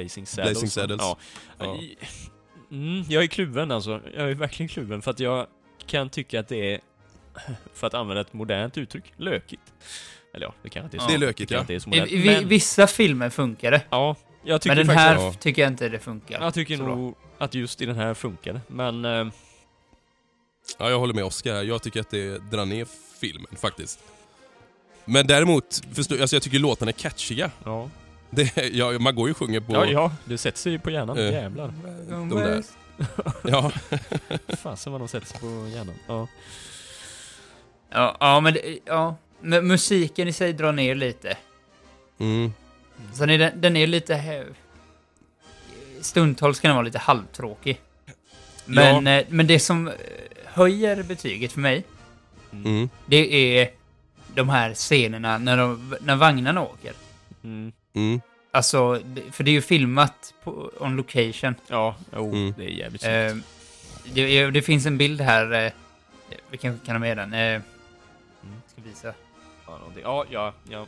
Blazing 0.01 0.25
Saddles. 0.25 0.51
Blazing 0.51 0.69
Saddles. 0.69 1.01
Ja. 1.01 1.17
Ja. 1.57 1.75
I- 1.75 1.97
Mm, 2.71 3.03
jag 3.09 3.23
är 3.23 3.27
kluven 3.27 3.71
alltså. 3.71 4.01
Jag 4.15 4.29
är 4.31 4.35
verkligen 4.35 4.67
kluven 4.67 5.01
för 5.01 5.11
att 5.11 5.19
jag 5.19 5.47
kan 5.87 6.09
tycka 6.09 6.39
att 6.39 6.47
det 6.47 6.73
är, 6.73 6.79
för 7.73 7.87
att 7.87 7.93
använda 7.93 8.21
ett 8.21 8.33
modernt 8.33 8.77
uttryck, 8.77 9.03
lökigt. 9.17 9.61
Eller 10.33 10.45
ja, 10.45 10.53
det 10.63 10.69
kanske 10.69 10.85
inte 10.85 10.97
är 10.97 10.99
så. 10.99 11.07
Det 11.07 11.13
är 11.13 11.17
lökigt, 11.17 11.51
ja. 11.51 11.59
är 11.69 11.87
modernt. 11.89 12.11
i, 12.11 12.15
vi- 12.17 12.25
men, 12.25 12.47
vissa 12.47 12.87
filmer 12.87 13.29
funkar 13.29 13.71
det. 13.71 13.81
ja, 13.89 14.15
jag 14.43 14.61
tycker 14.61 14.75
Men 14.75 14.87
den 14.87 14.95
faktiskt 14.95 15.19
här 15.19 15.25
Ja. 15.25 15.33
tycker 15.33 15.61
jag 15.61 15.71
inte 15.71 15.89
det 15.89 15.99
funkar. 15.99 16.41
Jag 16.41 16.53
tycker 16.53 16.77
så 16.77 16.83
bra. 16.83 16.95
nog 16.95 17.15
att 17.37 17.53
just 17.53 17.81
i 17.81 17.85
den 17.85 17.95
här 17.95 18.13
funkar 18.13 18.53
det. 18.53 18.61
Men... 18.67 19.05
Eh, 19.05 19.27
Ja, 20.79 20.89
jag 20.89 20.99
håller 20.99 21.13
med 21.13 21.23
Oscar 21.23 21.53
här. 21.53 21.63
Jag 21.63 21.81
tycker 21.83 21.99
att 21.99 22.09
det 22.09 22.51
drar 22.51 22.65
ner 22.65 22.87
filmen 23.19 23.47
faktiskt. 23.57 23.99
Men 25.05 25.27
däremot, 25.27 25.81
förstå, 25.93 26.21
alltså 26.21 26.35
jag 26.35 26.43
tycker 26.43 26.59
låtarna 26.59 26.89
är 26.91 26.93
catchiga. 26.93 27.51
ja. 27.63 27.89
Det, 28.29 28.69
ja, 28.73 28.99
man 28.99 29.15
går 29.15 29.27
ju 29.27 29.31
och 29.31 29.37
sjunger 29.37 29.59
på... 29.59 29.73
ja, 29.73 29.85
ja, 29.85 30.11
det 30.25 30.37
sätter 30.37 30.59
sig 30.59 30.71
ju 30.71 30.79
på 30.79 30.89
hjärnan. 30.91 31.17
Eh. 31.17 31.31
Jävlar. 31.31 31.73
De 32.09 32.29
där. 32.29 32.63
Ja. 33.43 33.71
Fasen 34.57 34.91
vad 34.91 35.01
de 35.01 35.07
sätter 35.07 35.27
sig 35.27 35.39
på 35.39 35.67
hjärnan. 35.75 35.95
Ja. 36.07 36.27
Ja, 37.89 38.17
ja 38.19 38.39
men 38.39 38.53
det, 38.53 38.79
ja. 38.85 39.15
Men 39.41 39.67
musiken 39.67 40.27
i 40.27 40.33
sig 40.33 40.53
drar 40.53 40.71
ner 40.71 40.95
lite. 40.95 41.37
Mm. 42.19 42.53
Sen 43.13 43.29
är 43.29 43.37
den, 43.37 43.61
den 43.61 43.75
är 43.77 43.87
lite... 43.87 44.45
Stundtals 46.01 46.59
kan 46.59 46.69
den 46.69 46.75
vara 46.75 46.85
lite 46.85 46.99
halvtråkig. 46.99 47.81
Men, 48.65 49.07
eh, 49.07 49.25
men 49.29 49.47
det 49.47 49.59
som 49.59 49.87
eh, 49.87 49.93
höjer 50.45 51.03
betyget 51.03 51.51
för 51.51 51.59
mig, 51.59 51.83
Mm. 52.51 52.89
det 53.05 53.33
är 53.59 53.71
de 54.35 54.49
här 54.49 54.73
scenerna 54.73 55.37
när, 55.37 55.57
de, 55.57 55.95
när 56.01 56.15
vagnarna 56.15 56.61
åker. 56.61 56.93
Mm. 57.43 57.71
Mm. 57.93 58.21
Alltså, 58.51 59.01
för 59.31 59.43
det 59.43 59.51
är 59.51 59.53
ju 59.53 59.61
filmat 59.61 60.33
på, 60.43 60.71
on 60.79 60.95
location. 60.95 61.55
Ja, 61.67 61.95
jo, 62.15 62.29
Mm. 62.33 62.53
det 62.57 62.63
är 62.63 62.69
jävligt 62.69 63.01
snyggt. 63.01 63.45
Eh, 64.05 64.13
det, 64.13 64.51
det 64.51 64.61
finns 64.61 64.85
en 64.85 64.97
bild 64.97 65.21
här, 65.21 65.65
eh, 65.65 65.71
vi 66.49 66.57
kanske 66.57 66.85
kan 66.85 66.95
ha 66.95 66.99
med 66.99 67.17
den. 67.17 67.33
Eh, 67.33 67.61
ska 68.67 68.81
visa. 68.81 69.13
Ja, 69.67 69.79
ja, 70.03 70.25
ja, 70.29 70.53
ja. 70.69 70.85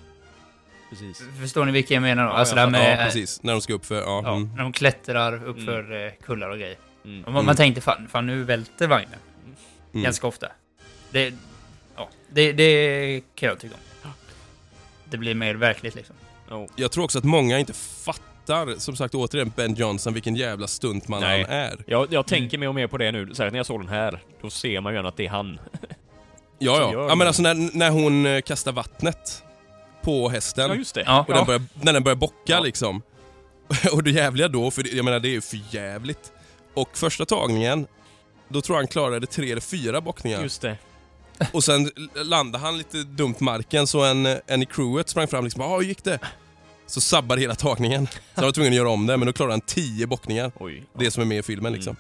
Precis. 0.90 1.24
Förstår 1.42 1.66
ni 1.66 1.72
vilka 1.72 1.94
jag 1.94 2.02
menar 2.02 2.24
då? 2.26 2.30
Ja, 2.30 2.34
alltså 2.34 2.56
ja, 2.56 2.62
där 2.62 2.70
med, 2.72 3.00
ja, 3.00 3.04
precis. 3.06 3.44
När 3.44 3.52
de 3.54 3.62
ska 3.62 3.74
upp 3.74 3.86
för... 3.86 3.96
Ja. 4.02 4.22
Ja, 4.26 4.36
Mm. 4.36 4.50
när 4.56 4.64
de 4.64 4.74
klättrar 4.74 5.44
uppför 5.46 6.06
eh, 6.06 6.12
kullar 6.26 6.50
och 6.50 6.58
grejer. 6.58 6.78
Mm. 7.06 7.24
Och 7.24 7.32
man, 7.32 7.34
man 7.34 7.44
Mm. 7.44 7.56
tänkte 7.56 7.82
fan, 7.82 8.08
fan 8.08 8.26
nu 8.26 8.44
välter 8.44 8.88
vagnen. 8.88 9.20
Mm. 9.94 10.04
Ganska 10.04 10.28
ofta. 10.28 10.48
Det, 11.12 11.34
ja, 11.96 12.10
det, 12.30 12.52
det 12.54 13.22
kan 13.36 13.50
jag 13.50 13.60
tycka 13.60 13.76
om. 14.04 14.10
Det 15.06 15.18
blir 15.18 15.36
mer 15.36 15.56
verkligt 15.56 15.96
liksom. 15.96 16.16
Jo. 16.52 16.68
Jag 16.76 16.92
tror 16.92 17.04
också 17.04 17.18
att 17.18 17.24
många 17.24 17.60
inte 17.60 17.74
fattar, 17.74 18.80
som 18.80 18.96
sagt 18.96 19.16
återigen, 19.16 19.52
Ben 19.56 19.74
Johnson, 19.76 20.14
vilken 20.14 20.36
jävla 20.36 20.68
stuntman 20.68 21.22
Nej. 21.22 21.42
han 21.44 21.52
är. 21.52 21.84
Jag, 21.88 22.14
jag 22.14 22.26
tänker 22.28 22.58
mer 22.58 22.68
och 22.68 22.76
mer 22.76 22.88
på 22.88 22.98
det 22.98 23.12
nu. 23.12 23.26
Särskilt 23.28 23.52
när 23.52 23.60
jag 23.60 23.66
såg 23.66 23.80
den 23.80 23.90
här. 23.90 24.20
Då 24.42 24.50
ser 24.50 24.82
man 24.82 24.92
ju 24.94 24.98
gärna 24.98 25.10
att 25.10 25.18
det 25.18 25.26
är 25.26 25.30
han. 25.30 25.60
Ja, 26.64 26.78
ja. 26.94 27.08
ja 27.10 27.16
men 27.16 27.28
alltså 27.28 27.42
när, 27.42 27.78
när 27.78 27.90
hon 27.90 28.26
eh, 28.26 28.42
kastar 28.42 28.72
vattnet 28.72 29.44
på 30.02 30.30
hästen. 30.30 30.70
Ja, 30.70 30.76
just 30.76 30.96
det. 30.96 31.04
Ja. 31.06 31.26
Och 31.28 31.34
den 31.34 31.46
börjar, 31.46 31.62
när 31.82 31.94
den 31.94 32.04
börjar 32.04 32.16
bocka 32.16 32.36
Ja. 32.46 32.60
liksom. 32.60 33.02
och 33.94 34.04
det 34.04 34.12
jävliga 34.12 34.48
då, 34.48 34.72
för 34.72 34.84
det- 34.84 34.90
jag 34.90 35.06
menar 35.06 35.20
det 35.20 35.28
är 35.28 35.32
ju 35.32 35.42
för 35.42 35.60
jävligt. 35.70 36.32
Och 36.74 36.98
första 36.98 37.26
tagningen, 37.26 37.88
då 38.48 38.62
tror 38.62 38.76
jag 38.76 38.82
han 38.82 38.88
klarade 38.88 39.28
tre 39.28 39.52
eller 39.52 39.62
fyra 39.62 40.02
bockningar. 40.02 40.42
Just 40.42 40.62
det. 40.62 40.78
Och 41.54 41.64
sen 41.64 41.92
landade 42.16 42.64
han 42.64 42.78
lite 42.78 42.98
dumt 42.98 43.36
marken 43.40 43.88
så 43.88 44.04
en, 44.04 44.26
en 44.26 44.62
i 44.62 44.66
crewet 44.66 45.10
sprang 45.10 45.28
fram 45.28 45.44
liksom 45.44 45.62
ja 45.62 45.76
hur 45.76 45.84
gick 45.84 46.04
det? 46.04 46.20
Så 46.92 47.02
sabbade 47.02 47.42
hela 47.42 47.56
tagningen. 47.56 48.08
Så 48.08 48.14
han 48.36 48.46
var 48.46 48.52
tvungen 48.52 48.72
att 48.74 48.78
göra 48.78 48.90
om 48.90 49.08
det, 49.08 49.18
men 49.18 49.26
då 49.26 49.34
klarade 49.34 49.54
han 49.54 49.62
tio 49.62 50.08
bockningar. 50.08 50.52
Oj. 50.60 50.84
Det 51.00 51.12
som 51.12 51.22
är 51.22 51.26
med 51.28 51.38
i 51.38 51.44
filmen 51.44 51.74
liksom. 51.74 51.96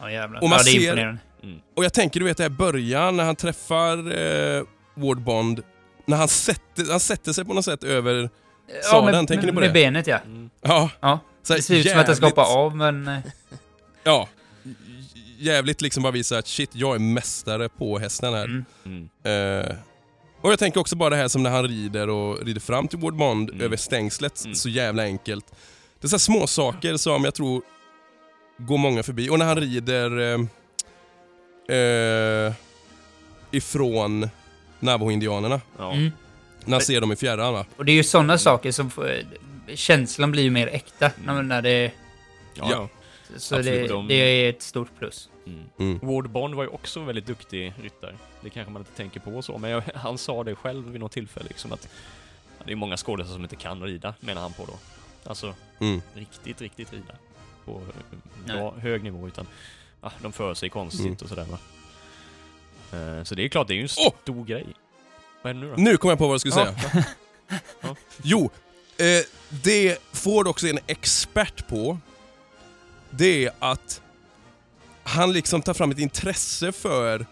Ja 0.00 0.10
jävlar. 0.10 0.42
Och 0.42 0.48
man 0.48 0.58
ja, 0.58 0.64
det 0.64 0.70
är 0.70 0.72
ser- 0.80 0.82
imponerande. 0.86 1.18
Och 1.76 1.84
jag 1.84 1.92
tänker 1.92 2.20
du 2.20 2.26
vet 2.26 2.36
det 2.36 2.42
här 2.42 2.50
början 2.50 3.16
när 3.16 3.24
han 3.24 3.36
träffar 3.36 3.96
eh, 4.18 4.62
Ward 4.94 5.20
Bond, 5.20 5.62
när 6.06 6.16
han 6.16 6.28
sätter, 6.28 6.90
han 6.90 7.00
sätter 7.00 7.32
sig 7.32 7.44
på 7.44 7.54
något 7.54 7.64
sätt 7.64 7.84
över 7.84 8.30
sadeln, 8.90 9.16
med, 9.18 9.28
tänker 9.28 9.46
ni 9.46 9.52
på 9.52 9.60
med 9.60 9.68
det? 9.68 9.72
benet 9.72 10.06
ja. 10.06 10.18
Ja. 10.62 10.90
ja. 11.00 11.18
Så 11.42 11.52
här 11.52 11.58
Det 11.58 11.62
ser 11.62 11.74
ut 11.76 11.90
som 11.90 12.00
att 12.00 12.06
det 12.06 12.16
ska 12.16 12.26
jävligt- 12.26 12.38
hoppa 12.38 12.54
av 12.58 12.76
men... 12.76 13.08
eh, 13.08 13.18
Ja. 14.04 14.28
Jävligt 15.38 15.80
liksom 15.80 16.02
bara 16.02 16.12
visa 16.12 16.38
att 16.38 16.46
shit, 16.46 16.70
jag 16.72 16.94
är 16.94 16.98
mästare 16.98 17.68
på 17.68 17.98
hästen 17.98 18.34
här. 18.34 18.44
Mm. 18.84 19.08
Eh, 19.24 19.76
och 20.46 20.52
jag 20.52 20.58
tänker 20.58 20.80
också 20.80 20.96
bara 20.96 21.10
det 21.10 21.16
här 21.16 21.28
som 21.28 21.42
när 21.42 21.50
han 21.50 21.68
rider 21.68 22.08
och 22.08 22.46
rider 22.46 22.60
fram 22.60 22.88
till 22.88 22.98
Ward 22.98 23.14
Bond 23.16 23.50
Mm. 23.50 23.60
över 23.62 23.76
stängslet, 23.76 24.44
så 24.54 24.68
jävla 24.68 25.02
enkelt. 25.02 25.44
Det 26.00 26.06
är 26.06 26.08
så 26.08 26.18
små 26.18 26.46
saker 26.46 26.96
som 26.96 27.24
jag 27.24 27.34
tror 27.34 27.62
går 28.58 28.78
många 28.78 29.02
förbi. 29.02 29.30
Och 29.30 29.38
när 29.38 29.46
han 29.46 29.56
rider 29.56 30.18
eh, 31.68 31.76
eh, 31.76 32.52
ifrån 33.50 34.28
Navajo-indianerna. 34.80 35.60
Mm. 35.80 36.10
När 36.64 36.72
han 36.72 36.80
ser 36.80 37.00
dem 37.00 37.12
i 37.12 37.16
fjärran 37.16 37.52
va? 37.52 37.66
Och 37.76 37.84
det 37.84 37.92
är 37.92 37.96
ju 37.96 38.04
sådana 38.04 38.38
saker 38.38 38.72
som 38.72 38.90
får, 38.90 39.10
känslan 39.74 40.30
blir 40.32 40.42
ju 40.42 40.50
mer 40.50 40.66
äkta 40.66 41.10
när, 41.24 41.42
när 41.42 41.62
det... 41.62 41.92
Ja, 42.54 42.68
ja. 42.70 42.88
Så 43.36 43.56
Absolut, 43.56 43.64
det, 43.64 43.86
de- 43.94 44.08
det 44.08 44.14
är 44.14 44.50
ett 44.50 44.62
stort 44.62 44.88
plus. 44.98 45.28
Mm. 45.78 45.98
Ward 46.02 46.30
Bond 46.30 46.54
var 46.54 46.62
ju 46.62 46.68
också 46.68 47.00
en 47.00 47.06
väldigt 47.06 47.26
duktig 47.26 47.72
ryttare. 47.82 48.16
Det 48.40 48.50
kanske 48.50 48.72
man 48.72 48.82
inte 48.82 48.92
tänker 48.96 49.20
på 49.20 49.42
så, 49.42 49.58
men 49.58 49.70
jag, 49.70 49.82
han 49.94 50.18
sa 50.18 50.44
det 50.44 50.54
själv 50.54 50.90
vid 50.90 51.00
något 51.00 51.12
tillfälle 51.12 51.48
liksom 51.48 51.72
att 51.72 51.88
ja, 52.58 52.64
det 52.66 52.72
är 52.72 52.76
många 52.76 52.96
skådespelare 52.96 53.34
som 53.34 53.42
inte 53.42 53.56
kan 53.56 53.82
rida, 53.82 54.14
menar 54.20 54.42
han 54.42 54.52
på 54.52 54.64
då. 54.64 54.72
Alltså, 55.24 55.54
Mm. 55.80 56.02
riktigt, 56.14 56.60
riktigt 56.60 56.92
rida. 56.92 57.14
På 57.64 57.72
eh, 57.72 58.54
bra, 58.54 58.74
hög 58.78 59.02
nivå, 59.04 59.28
utan 59.28 59.46
ja, 60.02 60.12
de 60.22 60.32
för 60.32 60.54
sig 60.54 60.68
konstigt 60.68 61.00
Mm. 61.06 61.16
och 61.22 61.28
sådär 61.28 61.44
va. 61.50 61.58
Eh, 62.98 63.24
Så 63.24 63.34
det 63.34 63.44
är 63.44 63.48
klart, 63.48 63.68
det 63.68 63.74
är 63.74 63.76
ju 63.76 63.82
en 63.82 63.88
stor 63.88 64.44
grej. 64.44 64.66
Vad 65.42 65.50
är 65.50 65.54
det 65.54 65.60
nu 65.60 65.70
då? 65.70 65.74
Nu 65.82 65.96
kom 65.96 66.10
jag 66.10 66.18
på 66.18 66.26
vad 66.26 66.34
jag 66.34 66.40
skulle 66.40 66.54
Ja. 66.56 66.74
säga. 66.90 67.04
Jo, 68.22 68.50
eh, 68.98 69.24
det 69.62 69.98
Ford 70.12 70.48
också 70.48 70.66
är 70.66 70.70
en 70.70 70.78
expert 70.86 71.68
på, 71.68 71.98
det 73.18 73.44
är 73.44 73.50
att 73.58 74.00
han 75.04 75.32
liksom 75.32 75.62
tar 75.62 75.74
fram 75.74 75.90
ett 75.90 75.98
intresse 75.98 76.72
för 76.72 77.26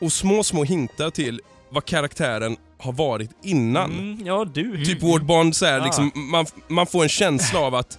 och 0.00 0.12
små, 0.12 0.44
små 0.44 0.64
hintar 0.64 1.10
till 1.10 1.40
vad 1.70 1.84
karaktären 1.84 2.56
har 2.78 2.92
varit 2.92 3.30
innan. 3.42 3.92
Mm, 3.92 4.26
ja, 4.26 4.44
du. 4.44 4.84
Typ 4.84 5.02
Ward 5.02 5.24
Bond, 5.24 5.56
så 5.56 5.66
här, 5.66 5.80
Ah. 5.80 5.84
liksom, 5.84 6.10
man, 6.14 6.46
man 6.68 6.86
får 6.86 7.02
en 7.02 7.08
känsla 7.08 7.60
av 7.60 7.74
att 7.74 7.98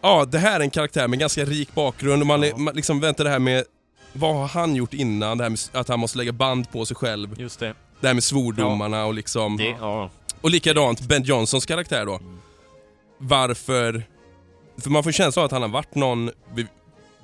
ja, 0.00 0.24
det 0.24 0.38
här 0.38 0.56
är 0.56 0.64
en 0.64 0.70
karaktär 0.70 1.08
med 1.08 1.18
ganska 1.18 1.44
rik 1.44 1.74
bakgrund 1.74 2.22
och 2.22 2.26
man, 2.26 2.44
är, 2.44 2.54
man 2.54 2.74
liksom 2.74 3.00
väntar 3.00 3.24
det 3.24 3.30
här 3.30 3.38
med 3.38 3.64
vad 4.12 4.34
har 4.34 4.48
han 4.48 4.74
gjort 4.76 4.94
innan? 4.94 5.38
Det 5.38 5.44
här 5.44 5.50
med 5.50 5.58
att 5.72 5.88
han 5.88 6.00
måste 6.00 6.18
lägga 6.18 6.32
band 6.32 6.70
på 6.72 6.86
sig 6.86 6.96
själv. 6.96 7.40
Just 7.40 7.60
det. 7.60 7.74
Det 8.00 8.06
här 8.06 8.14
med 8.14 8.24
svordomarna 8.24 9.04
och 9.04 9.14
liksom... 9.14 9.56
Det, 9.56 9.64
ja. 9.80 10.10
Och 10.40 10.50
likadant 10.50 11.00
Ben 11.00 11.22
Johnsons 11.22 11.66
karaktär 11.66 12.06
då. 12.06 12.20
Varför... 13.18 14.04
För 14.80 14.90
man 14.90 15.02
får 15.02 15.12
känslan 15.12 15.42
av 15.42 15.46
att 15.46 15.52
han 15.52 15.62
har 15.62 15.68
varit 15.68 15.94
någon 15.94 16.30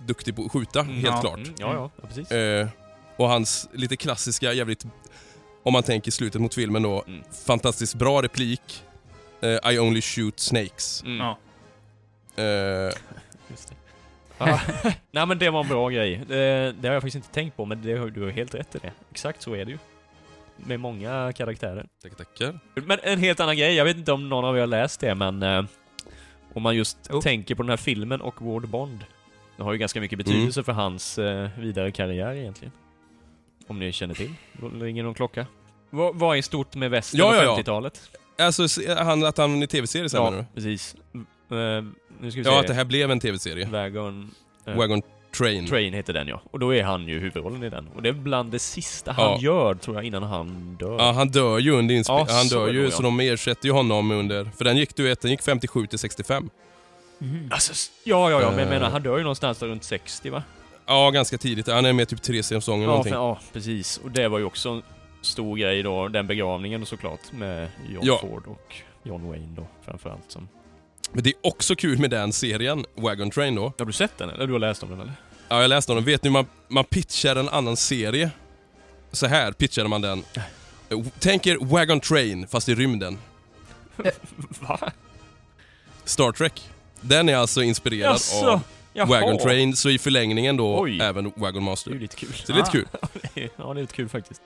duktig 0.07 0.37
på 0.37 0.45
att 0.45 0.53
skjuta, 0.53 0.83
helt 0.83 1.05
ja. 1.07 1.21
klart. 1.21 1.39
Mm, 1.39 1.55
ja, 1.59 1.75
ja, 1.75 1.91
ja, 2.03 2.07
precis. 2.09 2.31
Eh, 2.33 2.69
och 3.17 3.29
hans 3.29 3.69
lite 3.73 3.97
klassiska, 3.97 4.53
jävligt... 4.53 4.87
Om 5.63 5.73
man 5.73 5.83
tänker 5.83 6.11
slutet 6.11 6.41
mot 6.41 6.55
filmen 6.55 6.83
då, 6.83 7.05
Mm. 7.07 7.23
fantastiskt 7.47 7.95
bra 7.95 8.23
replik. 8.23 8.83
Eh, 9.41 9.73
I 9.73 9.79
only 9.79 10.03
shoot 10.03 10.41
snakes. 10.41 11.03
Mm. 11.03 11.17
Ja. 11.27 11.39
Eh, 12.43 12.93
Just 13.51 13.69
det. 13.69 13.75
Ja. 14.39 14.61
Nej 15.11 15.27
men 15.27 15.39
det 15.39 15.51
var 15.51 15.61
en 15.61 15.69
bra 15.69 15.89
grej. 15.89 16.23
Det, 16.29 16.73
det 16.81 16.89
har 16.89 16.95
jag 16.95 17.03
faktiskt 17.03 17.15
inte 17.17 17.29
tänkt 17.35 17.57
på, 17.57 17.65
men 17.65 17.83
det, 17.83 18.11
du 18.11 18.23
har 18.23 18.31
helt 18.31 18.55
rätt 18.55 18.75
i 18.75 18.79
det. 18.79 18.93
Exakt 19.11 19.43
så 19.43 19.55
är 19.55 19.65
det 19.65 19.71
ju. 19.71 19.79
Med 20.57 20.81
många 20.81 21.33
karaktärer. 21.33 21.87
Tackar, 22.03 22.17
tackar. 22.17 22.61
Men 22.75 22.99
en 23.03 23.19
helt 23.19 23.41
annan 23.41 23.57
grej, 23.57 23.75
jag 23.75 23.85
vet 23.85 23.97
inte 23.97 24.13
om 24.13 24.29
någon 24.29 24.45
av 24.45 24.57
er 24.57 24.61
har 24.61 24.67
läst 24.67 25.01
det, 25.01 25.15
men 25.15 25.43
eh, 25.43 25.63
om 26.55 26.63
man 26.63 26.77
just 26.77 27.11
tänker 27.23 27.55
på 27.55 27.63
den 27.63 27.71
här 27.71 27.77
filmen 27.77 28.21
och 28.21 28.43
Ward 28.43 28.69
Bond. 28.69 29.05
Det 29.57 29.63
har 29.63 29.73
ju 29.73 29.79
ganska 29.79 30.01
mycket 30.01 30.19
betydelse 30.19 30.61
Mm. 30.61 30.65
för 30.65 30.73
hans 30.73 31.19
eh, 31.19 31.49
vidare 31.59 31.91
karriär 31.93 32.35
egentligen. 32.35 32.73
Om 33.67 33.79
ni 33.79 33.93
känner 33.93 34.15
till. 34.15 34.35
Ringer 34.81 35.03
någon 35.03 35.15
klocka. 35.15 35.47
Vad, 35.91 36.15
vad 36.17 36.39
är 36.39 36.43
stort 36.43 36.75
med 36.75 36.91
västern 36.91 37.19
Ja, 37.19 37.37
ja, 37.37 37.43
ja. 37.43 37.57
50-talet? 37.59 38.11
alltså, 38.39 38.67
han, 38.99 39.25
att 39.25 39.39
han 39.39 39.63
är 39.63 39.67
tv-serie 39.67 40.09
sen 40.09 40.23
menar 40.25 40.37
Ja, 40.37 40.45
du? 40.55 40.55
precis. 40.55 40.97
Uh, 41.15 41.59
nu 42.21 42.31
ska 42.31 42.41
vi 42.41 42.47
Ja, 42.47 42.53
se. 42.53 42.59
att 42.59 42.67
det 42.67 42.75
här 42.75 42.85
blev 42.85 43.11
en 43.11 43.21
tv-serie. 43.21 43.67
Wagon... 43.69 44.31
eh, 44.67 44.77
Wagon 44.77 45.03
Train. 45.35 45.67
Train 45.67 45.95
heter 45.95 46.13
den 46.13 46.29
ja. 46.29 46.43
Och 46.51 46.59
då 46.59 46.75
är 46.75 46.83
han 46.83 47.09
ju 47.09 47.19
huvudrollen 47.21 47.63
i 47.65 47.71
den. 47.71 47.89
Och 47.95 48.03
det 48.03 48.09
är 48.09 48.13
bland 48.13 48.51
det 48.53 48.59
sista 48.59 49.13
han 49.13 49.25
Ja. 49.25 49.39
gör, 49.41 49.75
tror 49.75 49.97
jag, 49.97 50.05
innan 50.05 50.23
han 50.23 50.77
dör. 50.81 50.97
Ja, 50.99 51.13
han 51.13 51.29
dör 51.29 51.59
ju 51.59 51.71
under 51.71 51.95
inspe- 51.95 52.05
Ja, 52.09 52.27
Han 52.31 52.47
dör 52.49 52.69
ju, 52.69 52.79
nog, 52.83 52.87
ja. 52.87 52.97
så 52.97 53.03
de 53.03 53.21
ersätter 53.21 53.67
ju 53.67 53.73
honom 53.73 54.11
under... 54.11 54.51
För 54.57 54.65
den 54.65 54.77
gick 54.77 54.97
du 54.97 55.03
vet, 55.03 55.21
den 55.21 55.31
gick 55.31 55.43
57 55.43 55.87
till 55.87 55.99
65. 55.99 56.51
Alltså, 57.51 57.73
s- 57.73 57.91
ja, 58.05 58.31
ja, 58.31 58.41
ja, 58.41 58.51
men 58.51 58.59
jag 58.59 58.67
Eh. 58.67 58.71
menar, 58.71 58.91
han 58.91 59.03
dör 59.03 59.17
ju 59.17 59.23
någonstans 59.23 59.59
där 59.59 59.67
runt 59.67 59.85
60 59.85 60.31
va? 60.31 60.43
Ja, 60.87 61.11
ganska 61.11 61.39
tidigt. 61.39 61.67
Han 61.69 61.85
är 61.87 61.93
med 61.93 62.09
typ 62.09 62.23
tre 62.23 62.43
säsonger 62.43 62.83
Ja, 62.85 62.89
någonting. 62.91 63.13
för, 63.13 63.19
ja, 63.19 63.39
precis. 63.53 64.01
Och 64.05 64.11
det 64.11 64.29
var 64.29 64.39
ju 64.39 64.45
också 64.45 64.69
en 64.69 64.83
stor 65.23 65.57
grej 65.57 65.83
då, 65.83 66.09
den 66.09 66.27
begravningen 66.27 66.87
såklart, 66.87 67.33
med 67.33 67.69
John 67.91 68.03
Ja. 68.07 68.19
Ford 68.19 68.47
och 68.47 68.75
John 69.03 69.29
Wayne 69.29 69.55
då, 69.57 69.67
framförallt 69.85 70.25
som... 70.31 70.49
Men 71.13 71.23
det 71.23 71.31
är 71.31 71.35
också 71.43 71.77
kul 71.77 71.99
med 71.99 72.11
den 72.11 72.33
serien, 72.33 72.85
Wagon 72.95 73.31
Train 73.31 73.55
då. 73.55 73.73
Har 73.79 73.87
du 73.87 73.93
sett 73.93 74.19
den 74.19 74.31
eller? 74.31 74.47
Du 74.47 74.53
har 74.53 74.61
läst 74.61 74.83
om 74.83 74.91
den 74.91 75.01
eller? 75.01 75.13
Ja, 75.49 75.61
jag 75.61 75.69
läste 75.69 75.93
om 75.93 75.97
den. 75.97 76.05
Vet 76.05 76.23
ni, 76.25 76.31
man, 76.31 76.47
man 76.69 76.85
pitchar 76.85 77.37
en 77.37 77.49
annan 77.49 77.77
serie. 77.77 78.31
Så 79.13 79.27
här 79.27 79.53
pitchade 79.53 79.89
man 79.89 80.01
den. 80.01 80.25
Tänk 81.19 81.47
er 81.47 81.57
Wagon 81.61 82.01
Train, 82.01 82.47
fast 82.47 82.69
i 82.69 82.75
rymden. 82.75 83.19
Va? 84.61 84.79
Star 86.05 86.33
Trek. 86.33 86.71
Den 87.01 87.29
är 87.29 87.37
alltså 87.37 87.63
inspirerad 87.63 88.13
Jaså, 88.13 88.47
av 88.51 88.61
jaha. 88.93 89.07
Wagon 89.07 89.39
Train, 89.39 89.77
så 89.77 89.91
i 89.91 89.99
förlängningen 89.99 90.57
då 90.57 90.81
Oj. 90.81 90.99
även 91.03 91.33
Wagon 91.37 91.63
Master. 91.63 91.91
Det 91.91 91.97
är 91.97 92.01
lite 92.01 92.17
kul. 92.17 92.33
Så 92.35 92.53
det 92.53 92.53
är 92.53 92.57
lite 92.57 92.71
kul. 92.71 92.87
ja, 93.57 93.75
det 93.75 93.81
är 93.81 93.83
lite 93.83 93.95
kul 93.95 94.09
faktiskt. 94.09 94.43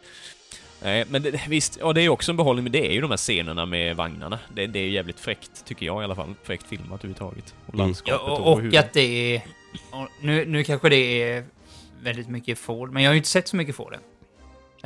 Nej, 0.83 1.05
men 1.09 1.23
det, 1.23 1.41
visst, 1.49 1.79
ja 1.81 1.93
det 1.93 2.03
är 2.03 2.09
också 2.09 2.33
en 2.33 2.37
behållning, 2.37 2.63
men 2.63 2.73
det 2.73 2.87
är 2.87 2.93
ju 2.93 3.01
de 3.01 3.11
här 3.11 3.17
scenerna 3.17 3.67
med 3.67 3.97
vagnarna. 3.97 4.39
Det, 4.55 4.67
det 4.67 4.79
är 4.79 4.83
ju 4.83 4.91
jävligt 4.91 5.21
fräckt, 5.21 5.65
tycker 5.65 5.87
jag 5.87 6.03
i 6.03 6.05
alla 6.05 6.15
fall. 6.15 6.35
Fräckt 6.43 6.69
filmat 6.69 7.01
överhuvudtaget. 7.05 7.55
Och 7.67 7.75
Mm. 7.75 7.87
landskapet 7.87 8.21
Ja, 8.27 8.33
och, 8.33 8.53
och, 8.53 8.61
hur 8.61 8.73
och 8.73 8.79
att 8.79 8.93
det 8.93 9.35
är... 9.35 9.43
Nu, 10.21 10.45
nu 10.47 10.65
kanske 10.65 10.89
det 10.89 11.23
är 11.23 11.45
väldigt 12.03 12.29
mycket 12.29 12.59
Ford, 12.59 12.93
men 12.93 13.03
jag 13.03 13.11
har 13.11 13.15
ju 13.15 13.19
inte 13.19 13.29
sett 13.29 13.49
så 13.49 13.57
mycket 13.57 13.77
Ford 13.77 13.95
än. 13.95 14.01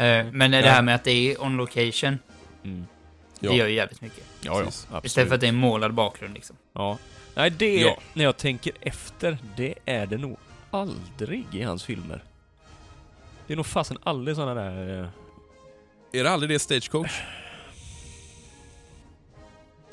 Eh, 0.05 0.33
men 0.33 0.51
det 0.51 0.61
Nej. 0.61 0.71
här 0.71 0.83
med 0.83 0.95
att 0.95 1.05
det 1.05 1.11
är 1.33 1.43
on 1.43 1.57
location, 1.57 2.19
Mm. 2.65 2.87
det 3.41 3.47
Ja. 3.47 3.53
gör 3.55 3.67
ju 3.67 3.75
jävligt 3.75 4.01
mycket. 4.01 4.25
Ja, 4.41 4.63
ja. 4.93 5.01
Istället 5.05 5.29
för 5.29 5.35
att 5.35 5.41
det 5.41 5.47
är 5.47 5.49
en 5.49 5.55
målad 5.57 5.95
bakgrund 5.95 6.35
liksom. 6.35 6.57
Ja. 6.73 6.99
Nej, 7.35 7.51
det, 7.51 7.81
Ja. 7.81 7.99
när 8.13 8.25
jag 8.25 8.37
tänker 8.37 8.73
efter, 8.81 9.39
det 9.57 9.75
är 9.85 10.07
det 10.07 10.17
nog 10.19 10.37
aldrig 10.71 11.45
i 11.53 11.63
hans 11.63 11.85
filmer. 11.85 12.23
Det 13.47 13.53
är 13.53 13.57
nog 13.57 13.67
fasen 13.67 13.99
aldrig 14.03 14.37
såna 14.37 14.55
där... 14.55 15.01
eh, 15.01 15.09
Är 16.21 16.25
det 16.25 16.31
aldrig 16.31 16.51
det 16.51 16.59
Stagecoach? 16.59 17.21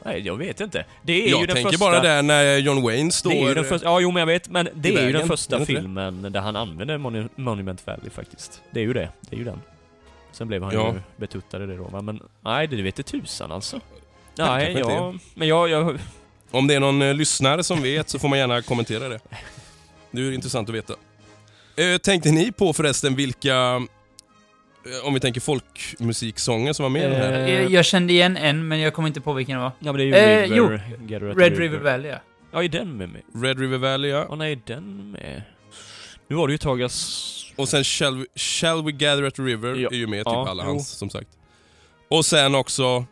Nej, 0.05 0.21
jag 0.21 0.35
vet 0.38 0.61
inte. 0.61 0.85
Det 1.01 1.13
är 1.13 1.26
ju 1.26 1.30
Jag 1.30 1.39
den 1.47 1.55
tänker 1.55 1.71
första... 1.71 1.85
bara 1.85 1.99
där 2.01 2.21
när 2.21 2.57
John 2.57 2.81
Wayne 2.84 3.11
står... 3.11 3.30
Det 3.30 3.38
är 3.39 3.47
ju 3.47 3.53
den 3.53 3.65
första, 3.65 3.88
ja, 3.88 3.99
jo 3.99 4.11
men 4.11 4.19
jag 4.19 4.27
vet, 4.27 4.49
men 4.49 4.69
det 4.73 4.95
är 4.95 5.07
ju 5.07 5.13
den 5.13 5.27
första 5.27 5.55
det 5.57 5.61
det? 5.61 5.65
filmen 5.65 6.21
där 6.31 6.39
han 6.41 6.55
använder 6.55 6.97
Monu- 6.97 7.30
Monument 7.35 7.88
Valley 7.88 8.09
faktiskt. 8.09 8.61
Det 8.71 8.80
är 8.80 8.84
ju 8.84 8.93
det, 8.93 9.09
det 9.21 9.35
är 9.35 9.38
ju 9.38 9.43
den. 9.45 9.61
Sen 10.31 10.47
blev 10.47 10.63
han 10.63 10.73
Ja. 10.73 10.93
ju 10.93 11.01
betuttad 11.17 11.63
i 11.63 11.65
det 11.65 11.77
då, 11.77 12.01
men 12.01 12.21
nej, 12.41 12.67
det 12.67 12.81
vet 12.81 13.05
tusan 13.05 13.51
alltså. 13.51 13.80
Nej, 14.35 14.73
kanske 14.73 14.93
ja, 14.93 15.13
men 15.35 15.47
jag, 15.47 15.69
jag... 15.69 15.99
Om 16.51 16.67
det 16.67 16.76
är 16.76 16.80
någon 16.80 17.01
eh, 17.01 17.13
lyssnare 17.13 17.63
som 17.63 17.81
vet 17.81 18.09
så 18.09 18.19
får 18.19 18.27
man 18.27 18.39
gärna 18.39 18.61
kommentera 18.61 19.09
det. 19.09 19.19
Det 20.11 20.21
är 20.21 20.31
intressant 20.31 20.69
att 20.69 20.76
veta. 20.76 20.93
Eh, 21.76 21.97
tänkte 21.97 22.31
ni 22.31 22.51
på 22.51 22.73
förresten 22.73 23.15
vilka, 23.15 23.55
eh, 23.55 23.80
om 25.03 25.14
vi 25.14 25.20
tänker 25.20 25.41
folkmusiksånger 25.41 26.74
som 26.74 26.84
var 26.84 26.90
med 26.90 27.02
i 27.02 27.06
den 27.06 27.16
här? 27.22 27.34
Eh, 27.48 27.53
Jag, 27.61 27.72
jag 27.72 27.86
kände 27.86 28.14
igen 28.14 28.38
en, 28.38 28.68
men 28.68 28.80
jag 28.80 28.94
kommer 28.94 29.07
inte 29.07 29.22
på 29.22 29.34
vilken 29.34 29.57
det 29.57 29.64
var. 29.64 29.72
Ja 29.80 29.91
men 29.94 29.98
det 29.98 30.03
är 30.03 30.06
ju 30.06 30.14
Eh, 30.16 30.49
River, 30.49 30.82
jo, 31.10 31.20
Red 31.40 31.56
the 31.56 31.61
River 31.61 31.78
Valley 31.80 32.11
ja. 32.11 32.18
Ja, 32.52 32.64
är 32.64 32.68
den 32.70 32.98
med 32.98 33.10
mig? 33.10 33.24
Red 33.36 33.60
River 33.60 33.78
Valley 33.78 34.11
ja. 34.11 34.26
Ja, 34.30 34.36
nej, 34.36 34.52
är 34.52 34.60
den 34.66 35.11
med? 35.11 35.41
Nu 36.28 36.36
var 36.36 36.48
det 36.48 36.52
ju 36.52 36.56
ett 36.56 36.61
tag 36.61 36.82
jag... 36.82 36.91
Och 37.56 37.70
sen 37.70 37.84
Shall 37.84 38.18
We, 38.18 38.26
Shall 38.36 38.84
We 38.86 38.91
Gather 38.91 39.24
at 39.24 39.36
the 39.36 39.41
River 39.41 39.76
Ja. 39.76 39.90
är 39.91 39.95
ju 39.95 40.07
med, 40.07 40.20
typ 40.20 40.34
Ja, 40.34 40.49
alla 40.49 40.64
jo. 40.64 40.70
hans 40.70 40.90
som 40.90 41.10
sagt. 41.10 41.30
Och 42.10 42.26
sen 42.26 42.56
också... 42.56 43.06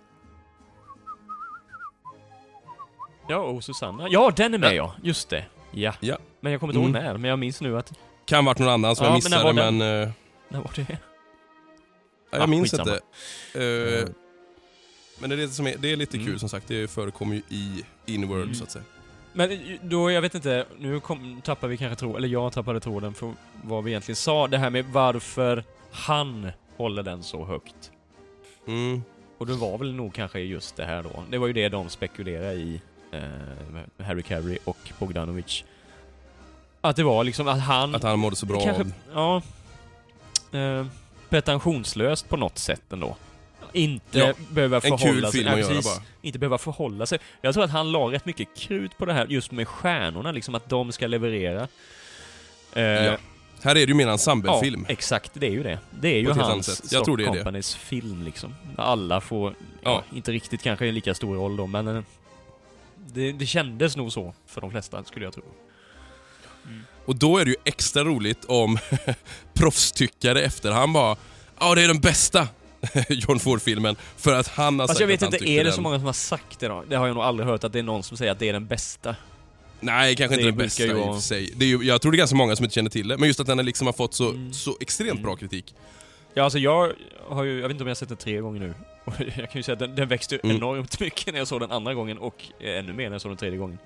Ja, 3.30 3.38
och 3.38 3.64
Susanna. 3.64 4.08
Ja, 4.10 4.32
den 4.36 4.54
är 4.54 4.58
med 4.58 4.76
ja. 4.76 4.96
Just 5.04 5.30
det. 5.30 5.46
Ja. 5.72 5.94
Ja. 6.00 6.18
Men 6.42 6.52
jag 6.52 6.60
kommer 6.62 6.74
inte 6.74 6.80
ihåg 6.82 6.90
Mm. 6.96 7.04
när, 7.04 7.18
men 7.18 7.30
jag 7.30 7.40
minns 7.40 7.62
nu 7.62 7.78
att... 7.78 7.94
Kan 8.26 8.46
varit 8.46 8.60
någon 8.60 8.70
annan 8.70 8.96
som 8.96 9.06
Ja, 9.06 9.12
jag 9.12 9.24
men 9.24 9.32
när 9.32 9.38
missade, 9.38 9.44
var 9.64 9.72
men... 9.72 9.80
den? 9.80 10.02
eh, 10.04 10.10
När 10.50 10.60
var 10.60 10.72
det? 10.76 10.98
Ja, 12.38 12.42
jag 12.42 12.44
Ah, 12.44 12.48
minns 12.48 12.72
skitsamma. 12.72 12.92
inte. 13.54 13.94
Eh, 13.94 14.00
Mm. 14.04 14.14
Men 15.20 15.30
det 15.30 15.36
är, 15.36 15.38
det 15.38 15.48
som 15.50 15.68
är, 15.68 15.76
det 15.78 15.92
är 15.92 15.96
lite 15.96 16.18
Mm. 16.18 16.28
kul 16.30 16.40
som 16.40 16.50
sagt, 16.50 16.68
det 16.68 16.88
förekommer 16.92 17.36
ju 17.36 17.42
i 17.50 17.84
Inworld 18.06 18.44
Mm. 18.44 18.56
så 18.56 18.64
att 18.64 18.72
säga. 18.72 18.84
Men 19.34 19.60
då, 19.82 20.12
jag 20.12 20.22
vet 20.22 20.36
inte, 20.36 20.66
nu 20.80 21.00
kom, 21.00 21.42
tappar 21.44 21.68
vi 21.68 21.78
kanske 21.78 21.96
tråden, 22.00 22.18
eller 22.18 22.28
jag 22.28 22.54
tappade 22.54 22.80
tråden 22.80 23.14
för 23.14 23.34
vad 23.64 23.84
vi 23.84 23.92
egentligen 23.92 24.16
sa. 24.16 24.48
Det 24.48 24.58
här 24.58 24.70
med 24.70 24.86
varför 24.86 25.64
han 25.92 26.52
håller 26.78 27.04
den 27.04 27.24
så 27.24 27.46
högt. 27.46 27.92
Mm. 28.68 29.04
Och 29.38 29.48
det 29.48 29.54
var 29.54 29.78
väl 29.78 29.94
nog 29.94 30.14
kanske 30.14 30.40
just 30.40 30.76
det 30.76 30.86
här 30.86 31.04
då. 31.04 31.24
Det 31.30 31.38
var 31.38 31.48
ju 31.48 31.54
det 31.54 31.70
de 31.70 31.90
spekulerade 31.90 32.54
i, 32.54 32.82
eh, 33.12 34.06
Harry 34.06 34.24
Carey 34.24 34.58
och 34.64 34.78
Bogdanovic. 35.00 35.64
Att 36.82 36.96
det 36.96 37.04
var 37.04 37.24
liksom 37.24 37.48
att 37.48 37.60
han... 37.62 37.96
Att 37.96 38.04
han 38.04 38.20
mådde 38.20 38.36
så 38.36 38.46
bra 38.46 38.60
kanske, 38.64 38.84
av... 39.14 39.44
Ja. 40.52 40.60
Eh, 40.60 40.86
pretensionslöst 41.30 42.30
på 42.30 42.38
något 42.38 42.58
sätt 42.58 42.94
ändå. 42.94 43.16
Inte 43.74 44.20
Ja, 44.20 44.34
behöva 44.50 44.82
förhålla 44.82 45.32
sig... 45.32 45.44
nej, 45.44 45.64
precis. 45.64 46.02
Inte 46.22 46.40
behöva 46.40 46.58
förhålla 46.58 47.06
sig. 47.06 47.20
Jag 47.42 47.54
tror 47.54 47.64
att 47.64 47.72
han 47.72 47.92
la 47.92 48.12
rätt 48.12 48.26
mycket 48.26 48.48
krut 48.58 48.98
på 48.98 49.06
det 49.06 49.14
här 49.14 49.26
just 49.30 49.52
med 49.52 49.68
stjärnorna, 49.68 50.32
liksom 50.32 50.56
att 50.56 50.70
de 50.70 50.92
ska 50.92 51.08
leverera. 51.08 51.68
Eh, 52.74 52.82
Ja. 52.84 53.18
Här 53.64 53.72
är 53.72 53.76
det 53.76 53.82
ju 53.82 53.94
mer 53.94 54.04
en 54.06 54.12
ensemblefilm. 54.12 54.86
Ja, 54.88 54.94
exakt. 54.94 55.32
Det 55.34 55.48
är 55.48 55.52
ju 55.52 55.64
det. 55.64 55.80
Det 56.00 56.08
är 56.08 56.20
ju 56.20 56.32
hans. 56.32 56.94
Jag 56.94 57.06
tror 57.06 57.18
det 57.18 57.26
är 57.26 57.52
det. 57.52 57.64
Film 57.66 58.24
liksom. 58.24 58.56
Alla 58.76 59.22
får, 59.22 59.54
ja, 59.82 60.04
inte 60.14 60.32
riktigt 60.32 60.62
kanske 60.64 60.88
en 60.88 60.94
lika 60.94 61.14
stor 61.14 61.36
roll 61.36 61.58
då, 61.58 61.68
men 61.68 61.88
eh, 61.88 62.04
det, 62.96 63.32
det 63.32 63.46
kändes 63.46 63.98
nog 63.98 64.12
så 64.12 64.34
för 64.46 64.62
de 64.62 64.72
flesta, 64.72 65.04
skulle 65.04 65.26
jag 65.26 65.34
tro. 65.34 65.44
Och 67.08 67.16
då 67.16 67.38
är 67.38 67.46
det 67.46 67.52
ju 67.52 67.58
extra 67.66 68.04
roligt 68.04 68.46
om 68.46 68.78
proffstyckare 69.54 70.42
efterhand 70.42 70.94
bara 70.94 71.16
Ja, 71.60 71.76
det 71.76 71.84
är 71.84 71.88
den 71.88 72.00
bästa 72.00 72.48
John 73.10 73.40
Ford-filmen 73.40 73.96
för 74.18 74.34
att 74.34 74.48
han 74.48 74.80
har 74.80 74.88
Fast 74.88 74.98
sagt 74.98 75.02
jag 75.02 75.08
vet 75.08 75.24
att 75.24 75.34
han 75.34 75.34
inte, 75.34 75.50
är 75.52 75.64
det 75.64 75.72
så 75.72 75.82
många 75.82 75.98
som 75.98 76.06
har 76.06 76.14
sagt 76.14 76.60
det 76.60 76.68
då? 76.68 76.84
Det 76.90 76.96
har 76.96 77.08
jag 77.08 77.16
nog 77.16 77.24
aldrig 77.24 77.48
hört 77.50 77.64
att 77.64 77.74
det 77.74 77.80
är 77.80 77.84
någon 77.84 78.04
som 78.04 78.18
säger 78.18 78.32
att 78.32 78.40
det 78.40 78.50
är 78.50 78.54
den 78.54 78.66
bästa. 78.68 79.16
Nej, 79.80 80.16
kanske 80.16 80.36
Det 80.36 80.42
inte 80.42 80.52
den 80.52 80.58
bästa 80.58 80.84
ju 80.84 80.90
i 80.90 80.94
och 80.94 81.16
för 81.16 81.22
sig. 81.22 81.54
Det 81.56 81.66
är 81.66 81.70
ju, 81.70 81.84
jag 81.84 82.02
tror 82.02 82.12
det 82.12 82.16
är 82.16 82.18
ganska 82.18 82.36
många 82.36 82.56
som 82.56 82.66
inte 82.66 82.76
känner 82.76 82.90
till 82.90 83.08
det, 83.08 83.18
men 83.18 83.28
just 83.28 83.40
att 83.40 83.48
den 83.48 83.58
har 83.58 83.66
liksom 83.66 83.88
har 83.88 83.94
fått 83.94 84.14
så, 84.14 84.30
Mm. 84.30 84.54
så 84.54 84.78
extremt 84.80 85.22
bra 85.24 85.36
kritik. 85.36 85.76
Ja, 86.34 86.44
alltså 86.44 86.60
jag 86.60 86.94
har 87.30 87.44
ju, 87.44 87.56
jag 87.60 87.68
vet 87.68 87.72
inte 87.72 87.84
om 87.84 87.88
jag 87.88 87.92
har 87.96 87.96
sett 87.96 88.08
den 88.10 88.18
tre 88.18 88.38
gånger 88.40 88.60
nu. 88.60 88.74
Och 89.06 89.14
jag 89.38 89.52
kan 89.52 89.60
ju 89.60 89.64
säga 89.64 89.74
att 89.74 89.80
den, 89.80 89.96
den 89.96 90.08
växte 90.08 90.40
Mm. 90.44 90.56
enormt 90.58 91.00
mycket 91.00 91.34
när 91.34 91.40
jag 91.40 91.48
såg 91.48 91.60
den 91.60 91.72
andra 91.72 91.94
gången 91.94 92.18
och 92.18 92.44
ännu 92.60 92.94
mer 92.94 93.06
när 93.10 93.12
jag 93.16 93.22
såg 93.22 93.32
den 93.32 93.38
tredje 93.38 93.58
gången. 93.60 93.78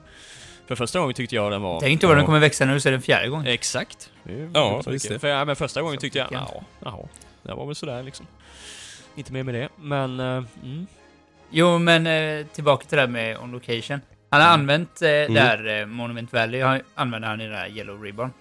För 0.72 0.76
första 0.76 0.99
gången 0.99 1.14
tyckte 1.14 1.35
jag 1.35 1.52
den 1.52 1.61
var... 1.61 1.80
Tänk 1.80 1.91
inte 1.91 2.07
vad 2.07 2.18
den 2.18 2.26
kommer 2.26 2.39
växa 2.39 2.65
när 2.65 2.73
du 2.73 2.80
ser 2.80 2.91
den 2.91 3.02
fjärde 3.02 3.30
gången. 3.30 3.48
Exakt. 3.48 4.11
Är 4.26 4.49
Ja, 4.53 4.81
visst 4.88 5.10
det. 5.10 5.19
För, 5.19 5.27
ja, 5.27 5.45
men 5.45 5.56
första 5.56 5.81
gången 5.81 5.98
tyckte 5.99 6.18
jag, 6.19 6.27
ja, 6.31 6.64
jaha, 6.80 6.99
det 7.43 7.53
var 7.53 7.65
väl 7.65 7.76
sådär 7.76 8.03
liksom. 8.03 8.27
Inte 9.15 9.34
mer 9.34 9.43
med 9.43 9.53
det, 9.56 9.69
men... 9.77 10.19
eh, 10.19 10.43
mm. 10.64 10.88
Jo, 11.49 11.77
men 11.77 12.07
eh, 12.07 12.45
tillbaka 12.45 12.85
till 12.85 12.95
det 12.95 13.02
här 13.02 13.07
med 13.10 13.38
On 13.38 13.52
Location. 13.52 14.02
Han 14.30 14.41
har 14.41 14.48
Mm. 14.49 14.60
använt 14.61 15.02
eh, 15.02 15.10
Mm. 15.10 15.34
där 15.34 15.80
eh, 15.80 15.85
Monument 15.85 16.34
Valley, 16.34 16.61
har, 16.61 16.81
använder 16.95 17.27
han 17.30 17.41
i 17.41 17.48
det 17.48 17.56
här 17.56 17.69
Yellow 17.69 18.02
Ribbon. 18.03 18.31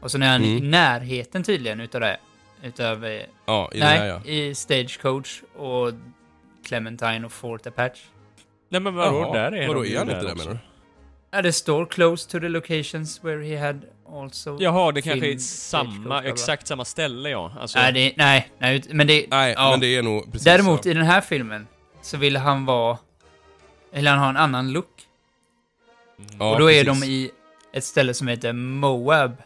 Och 0.00 0.10
så 0.10 0.18
är 0.18 0.22
han 0.22 0.44
i 0.44 0.56
Mm. 0.56 0.70
närheten 0.70 1.42
tydligen 1.44 1.80
utav 1.80 2.00
det. 2.00 2.16
Utav... 2.62 3.04
Eh, 3.06 3.22
Ja, 3.46 3.70
i 3.74 3.78
nej, 3.80 3.98
den 3.98 4.06
här 4.08 4.20
ja. 4.24 4.30
i 4.30 4.54
Stagecoach 4.54 5.42
och 5.56 5.92
Clementine 6.66 7.24
och 7.26 7.32
Fort 7.32 7.66
Apache. 7.66 7.98
Nej 8.68 8.80
men 8.80 8.94
vadå, 8.94 9.32
där 9.32 9.52
är 9.52 9.68
vadå, 9.68 9.82
de 9.82 9.88
ju 9.88 9.94
är 9.94 9.98
han 9.98 10.06
där 10.06 10.14
inte 10.14 10.26
där 10.26 10.34
menar 10.36 10.50
du? 10.52 10.58
Ja, 11.30 11.42
det 11.42 11.52
står 11.52 11.86
close 11.86 12.30
to 12.30 12.40
the 12.40 12.48
locations 12.48 13.24
where 13.24 13.44
he 13.44 13.58
had 13.66 13.80
also... 14.12 14.56
Jaha, 14.60 14.92
det 14.92 15.02
kanske 15.02 15.32
är 15.32 15.38
samma, 15.38 16.22
exakt 16.24 16.66
samma 16.66 16.84
ställe 16.84 17.28
ja. 17.30 17.52
Alltså, 17.60 17.78
Nej, 17.78 17.92
det, 17.92 18.12
nej, 18.16 18.50
nej, 18.58 18.82
men 18.88 19.06
det... 19.06 19.26
Nej, 19.30 19.54
ja. 19.56 19.70
men 19.70 19.80
det 19.80 19.96
är 19.96 20.02
nog 20.02 20.24
precis 20.32 20.44
Däremot 20.44 20.82
så. 20.82 20.88
i 20.90 20.94
den 20.94 21.04
här 21.06 21.20
filmen 21.20 21.66
så 22.02 22.16
ville 22.16 22.38
han 22.38 22.64
vara... 22.64 22.98
Eller 23.92 24.10
han 24.10 24.20
har 24.20 24.28
en 24.28 24.36
annan 24.36 24.72
look. 24.72 25.02
Ja, 26.38 26.52
och 26.52 26.58
då 26.60 26.70
är 26.70 26.84
precis. 26.84 27.00
de 27.02 27.06
i 27.06 27.30
ett 27.72 27.84
ställe 27.84 28.14
som 28.14 28.28
heter 28.28 28.52
Moab. 28.52 29.36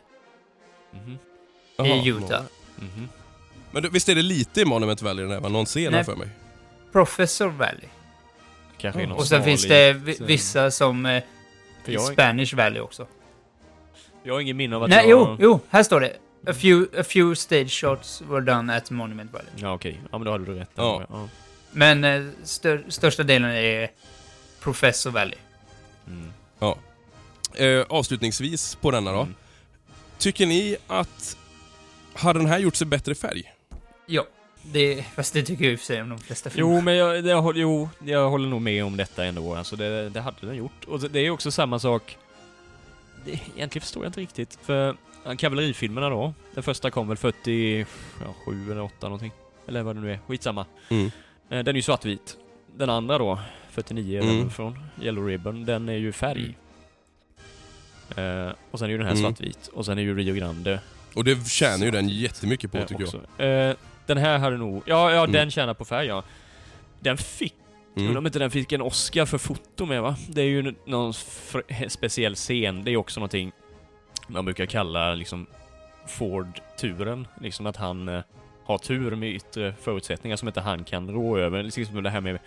Jaha, 1.77 1.87
i 1.87 2.09
Utah. 2.09 2.43
Mhm. 2.77 3.09
Men 3.71 3.83
du, 3.83 3.89
visst 3.89 4.09
är 4.09 4.15
det 4.15 4.23
lite 4.23 4.61
i 4.61 4.65
Monument 4.65 5.03
Valley 5.03 5.25
den 5.27 5.43
här, 5.43 5.51
någon 5.51 5.65
scen 5.67 5.83
här 5.85 5.91
Nej. 5.91 6.05
för 6.05 6.17
mig? 6.17 6.29
Professor 6.93 7.49
Valley. 7.49 7.89
Kanske 8.79 9.03
är 9.03 9.07
någon 9.07 9.19
Och 9.19 9.27
sen 9.27 9.45
finns 9.45 9.63
det 9.69 9.93
vi- 9.93 10.13
eh, 10.21 10.27
vissa 10.27 10.71
som... 10.71 11.21
För 11.85 11.93
i 11.93 11.95
jag- 11.95 12.13
Spanish 12.13 12.55
Valley 12.55 12.81
också. 12.81 13.07
Jag 14.23 14.35
har 14.35 14.41
ingen 14.41 14.57
minne 14.57 14.77
av 14.77 14.83
att 14.83 14.91
Nej, 14.91 15.09
jag... 15.09 15.29
jo, 15.31 15.37
jo, 15.41 15.61
här 15.71 15.83
står 15.83 16.01
det. 16.01 16.17
A 16.47 16.53
few, 16.53 17.01
a 17.01 17.05
few 17.05 17.35
stage 17.35 17.71
shots 17.81 18.23
were 18.23 18.41
done 18.41 18.77
at 18.77 18.91
Monument 18.91 19.33
Valley. 19.33 19.49
Ja 19.57 19.75
okej, 19.75 20.01
ja 20.11 20.19
men 20.19 20.25
då 20.25 20.33
hade 20.33 20.45
du 20.45 20.55
rätt. 20.55 20.71
Ja. 20.75 21.07
ja. 21.09 21.29
Men 21.73 22.05
eh, 22.05 22.23
stör, 22.45 22.85
största 22.89 23.23
delen 23.23 23.51
är 23.51 23.91
Professor 24.61 25.11
Valley. 25.11 25.39
Mm. 26.07 26.33
Ja. 26.59 26.77
Eh, 27.55 27.85
avslutningsvis 27.89 28.75
på 28.75 28.91
denna 28.91 29.13
då. 29.13 29.21
Mm. 29.21 29.35
Tycker 30.19 30.47
ni 30.47 30.77
att... 30.87 31.37
Hade 32.15 32.39
den 32.39 32.49
här 32.49 32.59
gjort 32.59 32.75
sig 32.75 32.87
bättre 32.87 33.15
färg? 33.15 33.53
Ja. 34.07 34.25
Det, 34.63 35.03
fast 35.15 35.35
det 35.35 35.43
tycker 35.43 35.65
jag 35.65 35.73
i 35.73 35.77
och 35.77 35.81
för 35.81 35.87
sig 35.87 36.03
om 36.03 36.09
de 36.09 36.19
flesta 36.19 36.51
filmer. 36.51 36.75
Jo, 36.75 36.81
men 36.81 36.97
jag, 36.97 37.27
jag, 37.27 37.43
håller- 37.43 37.61
jo, 37.61 37.89
jag 38.05 38.31
håller 38.31 38.49
nog 38.49 38.63
med 38.63 38.85
om 38.85 38.97
detta 38.97 39.25
ändå. 39.25 39.55
Alltså 39.55 39.77
det, 39.77 40.09
det 40.09 40.21
hade 40.21 40.47
den 40.47 40.57
gjort. 40.57 40.85
Och 40.87 41.01
det 41.01 41.21
är 41.21 41.31
också 41.31 41.51
samma 41.51 41.79
sak... 41.79 42.17
Det, 43.25 43.31
egentligen 43.31 43.81
förstår 43.83 44.03
jag 44.05 44.09
inte 44.09 44.21
riktigt. 44.21 44.59
För 44.63 44.97
ja, 45.25 45.37
kavallerifilmerna 45.37 46.09
då. 46.09 46.35
Den 46.55 46.63
första 46.63 46.91
kom 46.91 47.09
väl 47.09 47.17
47 47.17 47.87
eller 48.71 48.81
8 48.83 48.95
någonting. 49.03 49.33
Eller 49.69 49.83
vad 49.83 49.97
det 49.97 50.01
nu 50.01 50.13
är. 50.13 50.19
Skitsamma. 50.27 50.67
Mm. 50.89 51.07
Eh, 51.51 51.65
Den 51.65 51.69
är 51.69 51.73
ju 51.75 51.83
svartvit. 51.83 52.37
Den 52.77 52.91
andra 52.91 53.19
då, 53.19 53.39
49 53.71 54.19
eller 54.21 54.33
Mm. 54.33 54.51
från 54.51 54.79
Yellow 55.03 55.27
Ribbon, 55.27 55.65
den 55.65 55.89
är 55.89 55.97
ju 55.97 56.13
färg. 56.13 56.57
Eh, 58.17 58.51
och 58.71 58.79
sen 58.79 58.87
är 58.89 58.93
ju 58.93 58.99
den 58.99 59.07
här 59.07 59.15
Mm. 59.15 59.23
svartvit. 59.23 59.67
Och 59.73 59.87
sen 59.87 59.99
är 59.99 60.03
ju 60.03 60.17
Rio 60.17 60.35
Grande 60.35 60.81
Och 61.15 61.25
det 61.25 61.49
tjänar 61.49 61.85
ju 61.85 61.91
den 61.91 62.09
jättemycket 62.09 62.73
på 62.73 62.79
eh, 62.79 62.87
tycker 62.87 63.05
också. 63.05 63.43
Eh, 63.43 63.77
den 64.15 64.25
här 64.25 64.39
hade 64.39 64.57
nog... 64.57 64.83
Ja, 64.87 65.11
ja 65.13 65.19
Mm. 65.21 65.33
den 65.33 65.51
tjänar 65.51 65.75
på 65.75 65.85
färg 65.85 66.07
ja. 66.07 66.23
Den 67.01 67.17
fick... 67.17 67.55
jag. 67.95 68.01
Undrar 68.03 68.11
om 68.11 68.17
Mm. 68.17 68.27
inte 68.27 68.39
den 68.39 68.51
fick 68.51 68.73
en 68.73 68.83
Oscar 68.83 69.27
för 69.27 69.39
foto 69.39 69.87
med 69.87 70.03
va? 70.03 70.17
Det 70.29 70.41
är 70.43 70.47
ju 70.47 70.75
någon 70.87 71.13
speciell 71.89 72.35
scen. 72.35 72.85
Det 72.85 72.91
är 72.91 72.97
också 72.97 73.21
någonting 73.21 73.53
man 74.27 74.45
brukar 74.45 74.67
kalla 74.67 75.15
liksom 75.15 75.47
Ford-turen. 76.09 77.27
Liksom 77.41 77.67
att 77.67 77.77
han 77.77 78.09
eh, 78.09 78.21
har 78.65 78.79
tur 78.79 79.17
med 79.17 79.29
yttre 79.29 79.75
förutsättningar 79.83 80.37
som 80.37 80.49
inte 80.49 80.61
han 80.61 80.85
kan 80.85 81.11
rå 81.11 81.39
över. 81.39 81.63
Liksom 81.63 81.85
som 81.85 82.03
det 82.03 82.11
här 82.11 82.21
med 82.21 82.39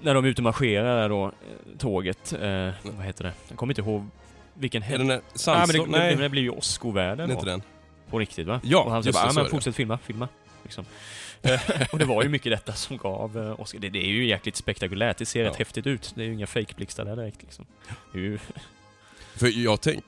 när 0.00 0.14
de 0.14 0.24
är 0.24 0.28
ute 0.28 0.40
och 0.40 0.44
marscherar 0.44 1.08
då, 1.08 1.24
eh, 1.26 1.30
tåget. 1.78 2.32
Eh, 2.32 2.70
vad 2.82 3.06
heter 3.06 3.24
det? 3.24 3.32
Jag 3.48 3.58
kommer 3.58 3.72
inte 3.72 3.80
ihåg 3.90 4.06
vilken... 4.54 4.82
Är 4.82 4.98
den 4.98 5.06
där 5.06 5.16
Ah, 5.16 5.20
men 5.30 5.38
Sandstorm? 5.38 5.92
det, 5.92 5.98
Nej, 5.98 6.16
det, 6.16 6.28
blir 6.28 6.42
ju 6.42 6.50
Oscar-världen 6.50 7.28
det 7.28 7.34
är 7.34 7.36
inte 7.36 7.50
den. 7.50 7.62
På 8.10 8.18
riktigt 8.18 8.46
va? 8.46 8.60
Ja, 8.64 8.82
och 8.82 8.90
han 8.92 9.02
säger 9.02 9.12
bara, 9.12 9.22
så 9.24 9.30
är 9.30 9.34
men 9.34 9.44
det." 9.44 9.50
fortsätt 9.50 9.76
filma, 9.76 9.98
filma. 9.98 10.28
Liksom. 10.62 10.84
Eh, 11.42 11.60
och 11.92 11.98
det 11.98 12.04
var 12.04 12.22
ju 12.22 12.28
mycket 12.28 12.52
detta 12.52 12.72
som 12.72 12.96
gav 12.96 13.38
eh, 13.38 13.60
Oscar. 13.60 13.78
Det, 13.78 13.88
det 13.88 13.98
är 13.98 14.08
ju 14.08 14.26
jäkligt 14.26 14.56
spektakulärt, 14.56 15.16
det 15.18 15.26
ser 15.26 15.40
Ja. 15.44 15.50
rätt 15.50 15.56
häftigt 15.56 15.86
ut. 15.86 16.12
Det 16.14 16.22
är 16.22 16.26
ju 16.26 16.32
inga 16.32 16.46
fejkblixtar 16.46 17.04
där 17.04 17.16
direkt 17.16 17.42
liksom. 17.42 17.66
Ju... 18.14 18.38
För 19.36 19.46
jag 19.64 19.80
tänk... 19.80 20.04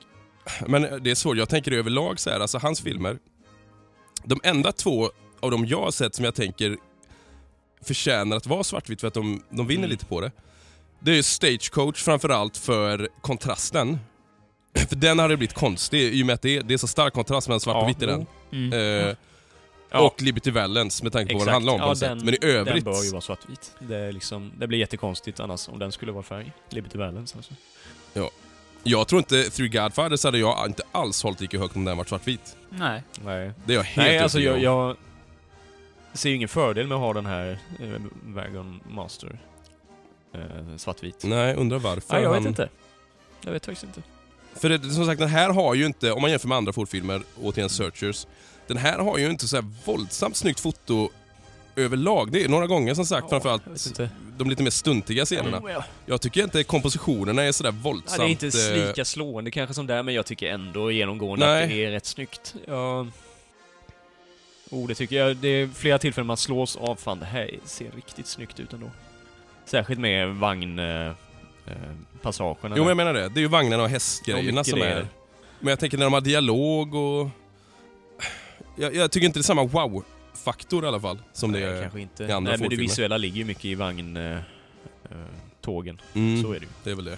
Men 0.67 1.03
det 1.03 1.11
är 1.11 1.15
svårt, 1.15 1.37
jag 1.37 1.49
tänker 1.49 1.71
överlag 1.71 2.19
så 2.19 2.29
här, 2.29 2.39
alltså 2.39 2.57
hans 2.57 2.81
filmer. 2.81 3.17
De 4.23 4.39
enda 4.43 4.71
två 4.71 5.11
av 5.39 5.51
dem 5.51 5.65
jag 5.65 5.81
har 5.81 5.91
sett 5.91 6.15
som 6.15 6.25
jag 6.25 6.35
tänker 6.35 6.77
förtjänar 7.81 8.37
att 8.37 8.45
vara 8.47 8.63
svartvitt 8.63 9.01
för 9.01 9.07
att 9.07 9.13
de, 9.13 9.43
de 9.49 9.67
vinner 9.67 9.79
Mm. 9.83 9.89
lite 9.89 10.05
på 10.05 10.21
det. 10.21 10.31
Det 10.99 11.17
är 11.17 11.21
Stagecoach 11.21 12.03
framförallt 12.03 12.57
för 12.57 13.09
kontrasten. 13.21 13.99
För 14.89 14.95
den 14.95 15.19
hade 15.19 15.37
blivit 15.37 15.55
konstig 15.55 16.13
i 16.13 16.23
och 16.23 16.25
med 16.25 16.33
att 16.33 16.41
det 16.41 16.57
är, 16.57 16.63
det 16.63 16.73
är 16.73 16.77
så 16.77 16.87
stark 16.87 17.13
kontrast 17.13 17.47
mellan 17.47 17.59
svart 17.59 17.75
och 17.75 17.81
Ja, 17.81 17.87
vitt 17.87 18.01
i 18.01 18.05
den. 18.05 18.25
Mm. 18.51 19.07
Eh, 19.07 19.15
Ja. 19.93 20.01
Och 20.01 20.21
Liberty 20.21 20.51
Valance 20.51 21.03
med 21.03 21.13
tanke 21.13 21.33
på 21.33 21.39
vad 21.39 21.47
det 21.47 21.51
handlar 21.51 21.73
om 21.73 21.79
på 21.79 21.85
ja, 21.85 21.89
något 21.89 21.97
sätt. 21.97 22.23
Men 22.23 22.33
i 22.33 22.37
övrigt... 22.41 22.85
Den 22.85 22.93
bör 22.93 23.03
ju 23.03 23.09
vara 23.11 23.21
svartvit. 23.21 23.75
Det, 23.79 23.97
är 23.97 24.11
liksom, 24.11 24.51
det 24.57 24.67
blir 24.67 24.77
jättekonstigt 24.77 25.39
annars 25.39 25.69
om 25.69 25.79
den 25.79 25.91
skulle 25.91 26.11
vara 26.11 26.23
färg. 26.23 26.51
Liberty 26.69 26.97
Valance 26.97 27.37
alltså. 27.37 27.53
Jag 28.83 29.07
tror 29.07 29.19
inte, 29.19 29.49
Three 29.49 29.69
Godfathers 29.69 30.23
hade 30.23 30.37
jag 30.37 30.65
inte 30.67 30.83
alls 30.91 31.23
hållit 31.23 31.41
lika 31.41 31.59
högt 31.59 31.75
om 31.75 31.85
den 31.85 31.97
varit 31.97 32.09
svartvit. 32.09 32.55
Nej. 32.69 33.03
Nej. 33.25 33.51
Det 33.65 33.73
är 33.73 33.77
jag 33.77 33.83
helt 33.83 34.07
Nej, 34.07 34.19
alltså 34.19 34.39
jag, 34.39 34.61
jag 34.61 34.95
ser 36.13 36.29
ju 36.29 36.35
ingen 36.35 36.49
fördel 36.49 36.87
med 36.87 36.95
att 36.95 37.01
ha 37.01 37.13
den 37.13 37.25
här 37.25 37.59
eh, 37.79 38.01
Wagon 38.23 38.81
Master 38.89 39.39
eh, 40.33 40.77
svartvit. 40.77 41.23
Nej, 41.23 41.55
undrar 41.55 41.79
varför 41.79 42.13
Nej, 42.13 42.23
jag 42.23 42.33
han... 42.33 42.43
vet 42.43 42.49
inte. 42.49 42.69
Jag 43.45 43.51
vet 43.51 43.65
faktiskt 43.65 43.83
inte. 43.83 44.01
För 44.55 44.69
det, 44.69 44.89
som 44.89 45.05
sagt, 45.05 45.19
den 45.19 45.29
här 45.29 45.49
har 45.49 45.73
ju 45.73 45.85
inte, 45.85 46.11
om 46.11 46.21
man 46.21 46.31
jämför 46.31 46.47
med 46.47 46.57
andra 46.57 46.73
Ford-filmer, 46.73 47.21
återigen 47.41 47.69
Searchers, 47.69 48.27
den 48.67 48.77
här 48.77 48.99
har 48.99 49.17
ju 49.17 49.29
inte 49.29 49.47
så 49.47 49.55
här 49.55 49.65
våldsamt 49.85 50.35
snyggt 50.35 50.59
foto 50.59 51.09
överlag. 51.75 52.31
Det 52.31 52.43
är 52.43 52.49
några 52.49 52.67
gånger 52.67 52.93
som 52.93 53.05
sagt 53.05 53.23
Ja, 53.23 53.29
framförallt 53.29 53.63
de 54.37 54.49
lite 54.49 54.63
mer 54.63 54.69
stuntiga 54.69 55.25
scenerna. 55.25 55.61
Ja. 55.69 55.83
Jag 56.05 56.21
tycker 56.21 56.43
inte 56.43 56.63
kompositionerna 56.63 57.43
är 57.43 57.51
sådär 57.51 57.71
Ja, 57.71 57.81
våldsamt... 57.83 58.17
det 58.17 58.47
är 58.47 58.47
inte 58.47 58.81
eh, 58.81 58.87
lika 58.87 59.05
slående 59.05 59.51
kanske 59.51 59.73
som 59.73 59.87
där, 59.87 60.03
men 60.03 60.13
jag 60.13 60.25
tycker 60.25 60.49
ändå 60.49 60.91
genomgående 60.91 61.45
Nej. 61.45 61.63
att 61.63 61.69
det 61.69 61.85
är 61.85 61.91
rätt 61.91 62.05
snyggt. 62.05 62.55
Ja... 62.67 63.07
Oh, 64.69 64.87
det 64.87 64.95
tycker 64.95 65.15
jag. 65.15 65.37
Det 65.37 65.47
är 65.47 65.67
flera 65.67 65.97
tillfällen 65.97 66.27
man 66.27 66.37
slås 66.37 66.75
av, 66.75 66.95
fan 66.95 67.19
det 67.19 67.25
här 67.25 67.59
ser 67.65 67.91
riktigt 67.91 68.27
snyggt 68.27 68.59
ut 68.59 68.73
ändå. 68.73 68.91
Särskilt 69.65 69.99
med 69.99 70.35
vagn... 70.35 70.79
Eh, 71.65 71.73
passagerna. 72.21 72.75
Jo 72.77 72.83
men 72.83 72.87
jag 72.87 72.97
menar 72.97 73.13
det. 73.13 73.29
Det 73.29 73.39
är 73.39 73.41
ju 73.41 73.47
vagnarna 73.47 73.83
och 73.83 73.89
hästgrejerna 73.89 74.63
som 74.63 74.79
det 74.79 74.85
är... 74.85 74.95
det. 74.95 75.07
Men 75.59 75.69
jag 75.69 75.79
tänker 75.79 75.97
när 75.97 76.05
de 76.05 76.13
har 76.13 76.21
dialog 76.21 76.95
och... 76.95 77.29
Jag, 78.75 78.95
jag 78.95 79.11
tycker 79.11 79.27
inte 79.27 79.39
det 79.39 79.41
är 79.41 79.43
samma 79.43 79.63
wow-faktor 79.63 80.85
i 80.85 80.87
alla 80.87 80.99
fall 80.99 81.19
som 81.33 81.51
det 81.51 81.59
Nej, 81.59 81.67
är 81.67 81.81
kanske 81.81 82.01
inte. 82.01 82.23
i 82.23 82.31
andra 82.31 82.51
Nej, 82.51 82.59
men 82.59 82.69
det 82.69 82.75
visuella 82.75 83.17
ligger 83.17 83.37
ju 83.37 83.45
mycket 83.45 83.65
i 83.65 83.75
vagn... 83.75 84.17
Eh, 84.17 84.31
eh, 84.31 84.41
tågen. 85.61 86.01
Mm, 86.13 86.43
Så 86.43 86.53
är 86.53 86.59
det 86.59 86.65
ju. 86.65 86.71
Det 86.83 86.91
är 86.91 86.95
väl 86.95 87.05
det. 87.05 87.17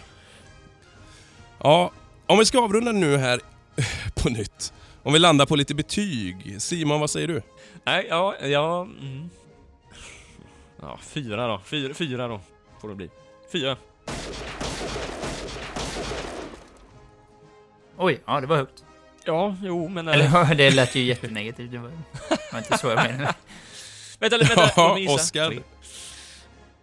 Ja, 1.60 1.92
om 2.26 2.40
vi 2.40 2.46
ska 2.46 2.60
avrunda 2.64 2.92
nu 2.92 3.18
här 3.18 3.40
på 4.16 4.30
nytt. 4.30 4.74
Om 5.04 5.14
vi 5.14 5.20
landar 5.20 5.46
på 5.46 5.56
lite 5.56 5.76
betyg. 5.76 6.62
Simon, 6.62 7.00
vad 7.00 7.10
säger 7.10 7.28
du? 7.28 7.42
Nej, 7.84 8.06
ja, 8.10 8.36
ja... 8.42 8.82
Mm. 8.82 9.30
Ja, 10.82 11.00
fyra 11.02 11.48
då. 11.48 11.62
Fyra, 11.66 11.94
fyra 11.94 12.28
då, 12.28 12.42
får 12.82 12.90
det 12.90 12.96
bli. 12.96 13.10
Fyra. 13.52 13.78
Oj, 18.04 18.22
ja 18.26 18.42
det 18.42 18.48
var 18.48 18.58
högt. 18.58 18.84
Ja, 19.26 19.56
jo, 19.62 19.88
men... 19.88 20.08
Eller 20.08 20.26
ja, 20.26 20.54
det 20.58 20.72
lät 20.72 20.96
ju 20.96 21.04
jättenegativt. 21.04 21.72
Det 21.72 21.78
var, 21.78 21.92
var 22.52 22.60
inte 22.60 22.78
så 22.78 22.88
jag 22.88 22.96
menade. 22.96 23.34
Vänta, 24.20 24.38
vänta, 24.38 24.56
vänta. 24.56 24.72
Ja. 24.76 25.14
Oscar. 25.14 25.54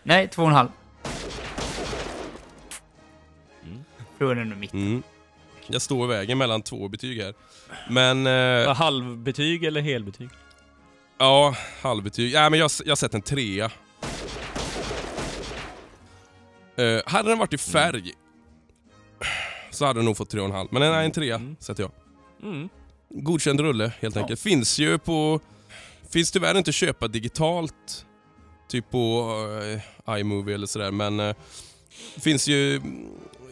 Nej, 0.03 0.29
två 0.29 0.43
och 0.43 0.49
en 0.49 0.55
halv. 0.55 0.69
Mm. 3.65 3.85
Frågan 4.19 4.39
är 4.39 4.45
nog 4.45 4.59
mitt. 4.59 4.73
Mm. 4.73 5.03
Jag 5.67 5.83
står 5.83 6.05
i 6.05 6.17
vägen 6.17 6.39
mellan 6.39 6.63
två 6.63 6.89
betyg 6.89 7.23
här. 7.23 7.35
Men... 7.89 8.27
Eh, 8.27 8.75
halvbetyg 8.75 9.65
eller 9.65 9.81
helbetyg? 9.81 10.29
ja, 11.19 11.55
halvbetyg. 11.83 12.33
Ja, 12.33 12.51
men 12.51 12.59
jag, 12.59 12.71
jag 12.85 12.91
har 12.91 12.97
sett 12.97 13.15
en 13.15 13.23
trea. 13.23 13.71
Eh, 16.77 17.01
hade 17.07 17.29
den 17.29 17.39
varit 17.39 17.53
i 17.53 17.59
färg 17.59 18.13
så 19.81 19.87
hade 19.87 19.99
den 19.99 20.05
nog 20.05 20.17
fått 20.17 20.31
tre 20.31 20.41
och 20.41 20.47
en 20.47 20.53
halv. 20.53 20.69
Men 20.73 20.93
nej, 20.93 21.05
en 21.05 21.13
trea 21.13 21.35
Mm. 21.37 21.57
sätter 21.61 21.83
jag. 21.83 21.93
Mm. 22.43 22.69
Godkänd 23.09 23.61
rulle 23.61 23.93
helt 24.01 24.15
Ja. 24.17 24.21
enkelt. 24.23 24.41
Finns 24.41 24.79
ju 24.79 24.99
på... 24.99 25.41
Finns 26.11 26.31
tyvärr 26.31 26.59
inte 26.59 26.69
att 26.69 26.75
köpa 26.75 27.09
digitalt. 27.09 28.07
Typ 28.69 28.91
på 28.91 29.33
uh, 30.09 30.21
iMovie 30.21 30.55
eller 30.55 30.67
sådär 30.67 30.91
men... 30.91 31.21
eh, 31.21 31.35
finns 32.19 32.49
ju... 32.49 32.81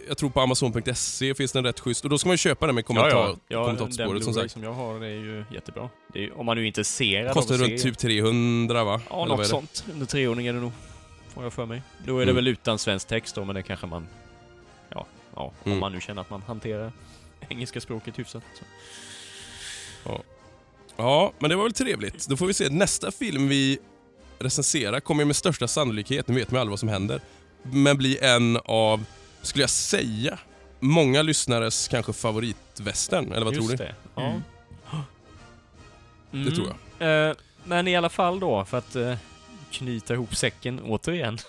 Jag 0.09 0.19
tror 0.19 0.31
på 0.31 0.41
Amazon.se 0.41 1.35
finns 1.35 1.53
den 1.53 1.65
rätt 1.65 1.81
schysst 1.81 2.05
och 2.05 2.11
då 2.11 2.19
ska 2.19 2.29
man 2.29 2.33
ju 2.35 2.39
köpa 2.39 2.67
den 2.67 2.75
med 2.75 2.87
kommentar, 2.87 3.11
ja, 3.11 3.29
ja. 3.29 3.37
ja 3.49 3.65
kommentatorspåret 3.65 4.25
som 4.25 4.35
sagt. 4.35 4.53
som 4.53 4.63
jag 4.63 4.73
har 4.73 5.05
är 5.05 5.09
ju 5.09 5.45
jättebra. 5.53 5.89
Är, 6.15 6.39
om 6.39 6.47
man 6.47 6.57
nu 6.57 6.63
är 6.63 6.67
intresserad 6.67 7.35
Kostar 7.35 7.55
av 7.55 7.61
att 7.63 7.69
runt 7.69 7.81
se... 7.81 7.89
typ 7.89 7.99
300 7.99 8.85
va? 8.85 9.01
Ja, 9.11 9.25
Eller 9.25 9.37
något 9.37 9.47
sånt. 9.47 9.85
Under 9.93 10.07
treordning 10.07 10.47
är 10.47 10.53
det 10.53 10.61
nog. 10.61 10.73
Får 11.35 11.43
jag 11.43 11.53
för 11.53 11.67
mig. 11.67 11.83
Då 12.07 12.15
är 12.19 12.19
det 12.19 12.23
Mm. 12.33 12.35
väl 12.37 12.49
utan 12.49 12.79
svensk 12.79 13.09
text 13.09 13.35
då, 13.35 13.45
men 13.45 13.55
det 13.55 13.63
kanske 13.63 13.87
man... 13.87 14.07
Ja, 15.35 15.41
ja 15.41 15.53
om 15.65 15.71
Mm. 15.71 15.79
man 15.81 15.93
nu 15.93 16.01
känner 16.01 16.23
att 16.23 16.31
man 16.31 16.43
hanterar 16.43 16.93
engelska 17.49 17.81
språket 17.81 18.19
hyfsat. 18.19 18.43
Så. 20.05 20.23
Ja, 20.97 21.33
men 21.39 21.51
det 21.51 21.57
var 21.57 21.63
väl 21.63 21.73
trevligt. 21.73 22.27
Då 22.29 22.37
får 22.37 22.47
vi 22.47 22.55
se. 22.55 22.69
Nästa 22.71 23.11
film 23.13 23.49
vi 23.49 23.79
recenserar 24.39 25.01
kommer 25.01 25.25
med 25.25 25.37
största 25.37 25.69
sannolikhet, 25.69 26.29
nu 26.29 26.35
vet 26.35 26.51
man 26.51 26.57
ju 26.57 26.61
aldrig 26.61 26.71
vad 26.73 26.79
som 26.81 26.89
händer, 26.89 27.21
men 27.63 27.97
bli 27.97 28.19
en 28.19 28.57
av, 28.65 29.05
skulle 29.43 29.63
jag 29.63 29.71
säga, 29.71 30.39
många 30.81 31.23
lyssnares 31.23 31.89
kanske 31.89 32.13
favoritvästern. 32.13 33.33
Eller 33.33 33.45
vad 33.45 33.55
Just 33.55 33.69
tror 33.69 33.79
ni? 33.79 33.85
det. 33.85 33.95
Ja. 34.15 34.35
Mm. 36.33 36.45
Det 36.45 36.51
tror 36.57 36.69
jag. 36.99 37.29
Eh, 37.29 37.35
men 37.65 37.89
i 37.89 37.97
alla 37.97 38.09
fall 38.09 38.41
då, 38.41 38.65
för 38.65 38.79
att 38.79 38.97
eh, 38.97 39.15
knyta 39.71 40.15
ihop 40.15 40.37
säcken 40.37 40.81
återigen. 40.81 41.39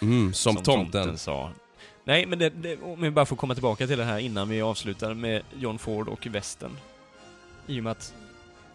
Mm, 0.00 0.32
som, 0.34 0.56
tomten. 0.56 1.18
sa. 1.18 1.50
Nej, 2.04 2.26
men 2.26 2.38
det, 2.38 2.50
det, 2.50 2.82
om 2.82 3.00
vi 3.00 3.10
bara 3.10 3.26
får 3.26 3.36
komma 3.36 3.54
tillbaka 3.54 3.86
till 3.86 3.98
det 3.98 4.04
här 4.04 4.18
innan 4.18 4.48
vi 4.48 4.62
avslutar 4.62 5.14
med 5.14 5.42
John 5.58 5.78
Ford 5.78 6.08
och 6.08 6.26
västern. 6.26 6.76
I 7.66 7.80
och 7.80 7.84
med 7.84 7.90
att 7.90 8.14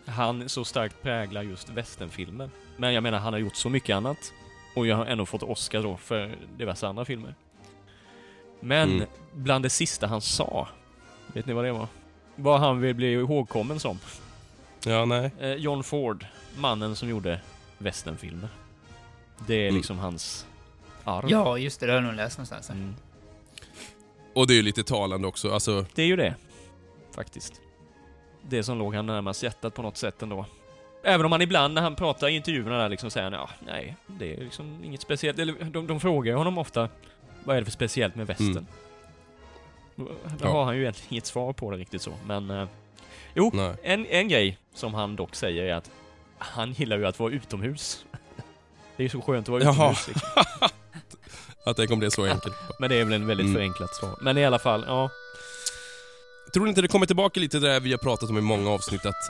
han 0.05 0.49
så 0.49 0.65
starkt 0.65 1.01
präglar 1.01 1.41
just 1.41 1.69
västernfilmer. 1.69 2.49
Men 2.77 2.93
jag 2.93 3.03
menar, 3.03 3.17
han 3.19 3.33
har 3.33 3.39
gjort 3.39 3.55
så 3.55 3.69
mycket 3.69 3.95
annat. 3.95 4.33
Och 4.75 4.87
jag 4.87 4.95
har 4.95 5.05
ändå 5.05 5.25
fått 5.25 5.43
Oscar 5.43 5.83
då 5.83 5.97
för 5.97 6.35
diverse 6.57 6.87
andra 6.87 7.05
filmer. 7.05 7.35
Men 8.59 8.91
Mm. 8.91 9.07
bland 9.33 9.65
det 9.65 9.69
sista 9.69 10.07
han 10.07 10.21
sa, 10.21 10.67
vet 11.33 11.45
ni 11.45 11.53
vad 11.53 11.65
det 11.65 11.71
var? 11.71 11.87
Vad 12.35 12.59
han 12.59 12.81
vill 12.81 12.95
bli 12.95 13.11
ihågkommen 13.13 13.79
som. 13.79 13.99
Ja, 14.85 15.05
nej. 15.05 15.31
Eh, 15.39 15.53
John 15.53 15.83
Ford, 15.83 16.25
mannen 16.57 16.95
som 16.95 17.09
gjorde 17.09 17.39
västernfilmer. 17.77 18.49
Det 19.47 19.55
är 19.55 19.61
Mm. 19.67 19.75
liksom 19.75 19.97
hans 19.99 20.45
arv. 21.03 21.25
Ja, 21.29 21.57
just 21.57 21.79
det. 21.79 21.85
Det 21.85 21.91
har 21.91 21.97
jag 22.01 22.07
nog 22.07 22.15
läst 22.15 22.37
någonstans. 22.37 22.69
Mm. 22.69 22.95
Och 24.37 24.47
det 24.47 24.53
är 24.53 24.55
ju 24.55 24.61
lite 24.61 24.83
talande 24.83 25.27
också. 25.27 25.51
Alltså, 25.53 25.85
Det 25.95 26.01
är 26.01 26.05
ju 26.05 26.15
det. 26.15 26.35
Faktiskt. 27.15 27.61
Det 28.49 28.63
som 28.63 28.77
låg 28.77 28.95
han 28.95 29.05
närmast 29.05 29.43
hjärtat 29.43 29.73
på 29.73 29.81
något 29.81 29.97
sätt 29.97 30.21
ändå. 30.21 30.45
Även 31.03 31.25
om 31.25 31.31
han 31.31 31.41
ibland 31.41 31.73
när 31.73 31.81
han 31.81 31.95
pratar 31.95 32.27
i 32.27 32.35
intervjuerna 32.35 32.77
där 32.77 32.89
liksom 32.89 33.09
säger 33.11 33.31
ja, 33.31 33.49
nej, 33.65 33.95
det 34.07 34.33
är 34.33 34.37
liksom 34.37 34.83
inget 34.83 35.01
speciellt. 35.01 35.39
Eller 35.39 35.53
de, 35.63 35.87
de 35.87 35.99
frågar 35.99 36.31
ju 36.31 36.37
honom 36.37 36.57
ofta, 36.57 36.89
vad 37.43 37.55
är 37.55 37.61
det 37.61 37.65
för 37.65 37.71
speciellt 37.71 38.15
med 38.15 38.27
västern? 38.27 38.49
Mm. 38.51 38.65
Då 39.95 40.09
Ja. 40.41 40.47
har 40.51 40.63
han 40.65 40.75
ju 40.75 40.81
egentligen 40.81 41.13
inget 41.13 41.25
svar 41.25 41.53
på 41.53 41.71
det 41.71 41.77
riktigt 41.77 42.01
så, 42.01 42.11
men... 42.25 42.49
Eh, 42.51 42.67
jo, 43.33 43.51
nej. 43.53 43.75
en, 43.83 44.05
en 44.05 44.27
grej 44.27 44.57
som 44.73 44.93
han 44.93 45.15
dock 45.15 45.35
säger 45.35 45.63
är 45.63 45.73
att 45.73 45.91
han 46.37 46.71
gillar 46.71 46.97
ju 46.97 47.05
att 47.07 47.19
vara 47.19 47.31
utomhus. 47.31 48.05
Det 48.97 49.03
är 49.03 49.05
ju 49.05 49.09
så 49.09 49.21
skönt 49.21 49.45
att 49.45 49.49
vara 49.51 49.63
Jaha. 49.63 49.73
utomhus 49.73 50.07
liksom. 50.07 50.29
Att 51.69 51.77
det 51.77 51.87
kommer 51.87 51.99
bli 51.99 52.11
så 52.11 52.25
enkelt. 52.25 52.55
Men 52.79 52.89
det 52.89 52.95
är 52.95 53.03
väl 53.03 53.13
en 53.13 53.27
väldigt 53.27 53.43
Mm. 53.45 53.55
förenklat 53.55 53.95
svar. 53.95 54.15
Men 54.21 54.37
i 54.37 54.45
alla 54.45 54.59
fall, 54.59 54.83
ja. 54.87 55.09
Tror 56.53 56.63
ni 56.63 56.69
inte 56.69 56.81
det 56.81 56.87
kommer 56.87 57.05
tillbaka 57.05 57.39
lite 57.39 57.59
det 57.59 57.71
här 57.71 57.79
vi 57.79 57.91
har 57.91 57.97
pratat 57.97 58.29
om 58.29 58.37
i 58.37 58.41
många 58.41 58.69
avsnitt 58.69 59.05
att 59.05 59.29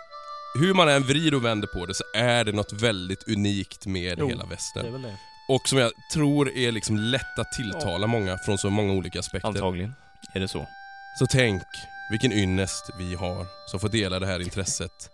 hur 0.59 0.73
man 0.73 0.89
än 0.89 1.03
vrider 1.03 1.33
och 1.37 1.45
vänder 1.45 1.67
på 1.67 1.85
det 1.85 1.93
så 1.93 2.03
är 2.13 2.43
det 2.43 2.51
något 2.51 2.73
väldigt 2.73 3.27
unikt 3.27 3.85
med 3.85 4.15
Jo, 4.19 4.27
hela 4.27 4.43
Det 4.43 4.47
är 4.47 4.49
västern. 4.49 4.91
väl 4.93 5.01
det. 5.01 5.17
Och 5.49 5.67
som 5.67 5.77
jag 5.79 5.91
tror 6.13 6.49
är 6.57 6.71
liksom 6.71 6.97
lätt 6.97 7.39
att 7.39 7.51
tilltala 7.51 8.07
många 8.07 8.37
från 8.37 8.57
så 8.57 8.69
många 8.69 8.93
olika 8.93 9.19
aspekter. 9.19 9.47
Antagligen 9.47 9.93
är 10.33 10.39
det 10.39 10.47
så. 10.47 10.67
Så 11.19 11.25
tänk 11.29 11.63
vilken 12.11 12.31
ynnest 12.31 12.89
vi 12.97 13.15
har 13.15 13.45
som 13.71 13.79
får 13.79 13.89
dela 13.89 14.19
det 14.19 14.25
här 14.27 14.39
intresset 14.39 15.09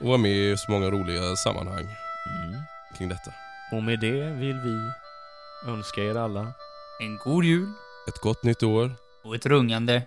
och 0.00 0.06
vara 0.06 0.18
med 0.18 0.32
i 0.32 0.56
så 0.56 0.70
många 0.70 0.90
roliga 0.90 1.36
sammanhang 1.36 1.84
Mm. 1.84 2.60
kring 2.98 3.08
detta. 3.08 3.30
Och 3.72 3.82
med 3.82 4.00
det 4.00 4.30
vill 4.30 4.56
vi 4.56 4.90
önska 5.64 6.00
er 6.04 6.14
alla 6.14 6.52
En 7.00 7.18
god 7.24 7.44
jul 7.44 7.72
Ett 8.08 8.18
gott 8.20 8.42
nytt 8.42 8.62
år. 8.62 8.90
och 9.24 9.34
ett 9.34 9.46
rungande... 9.46 10.02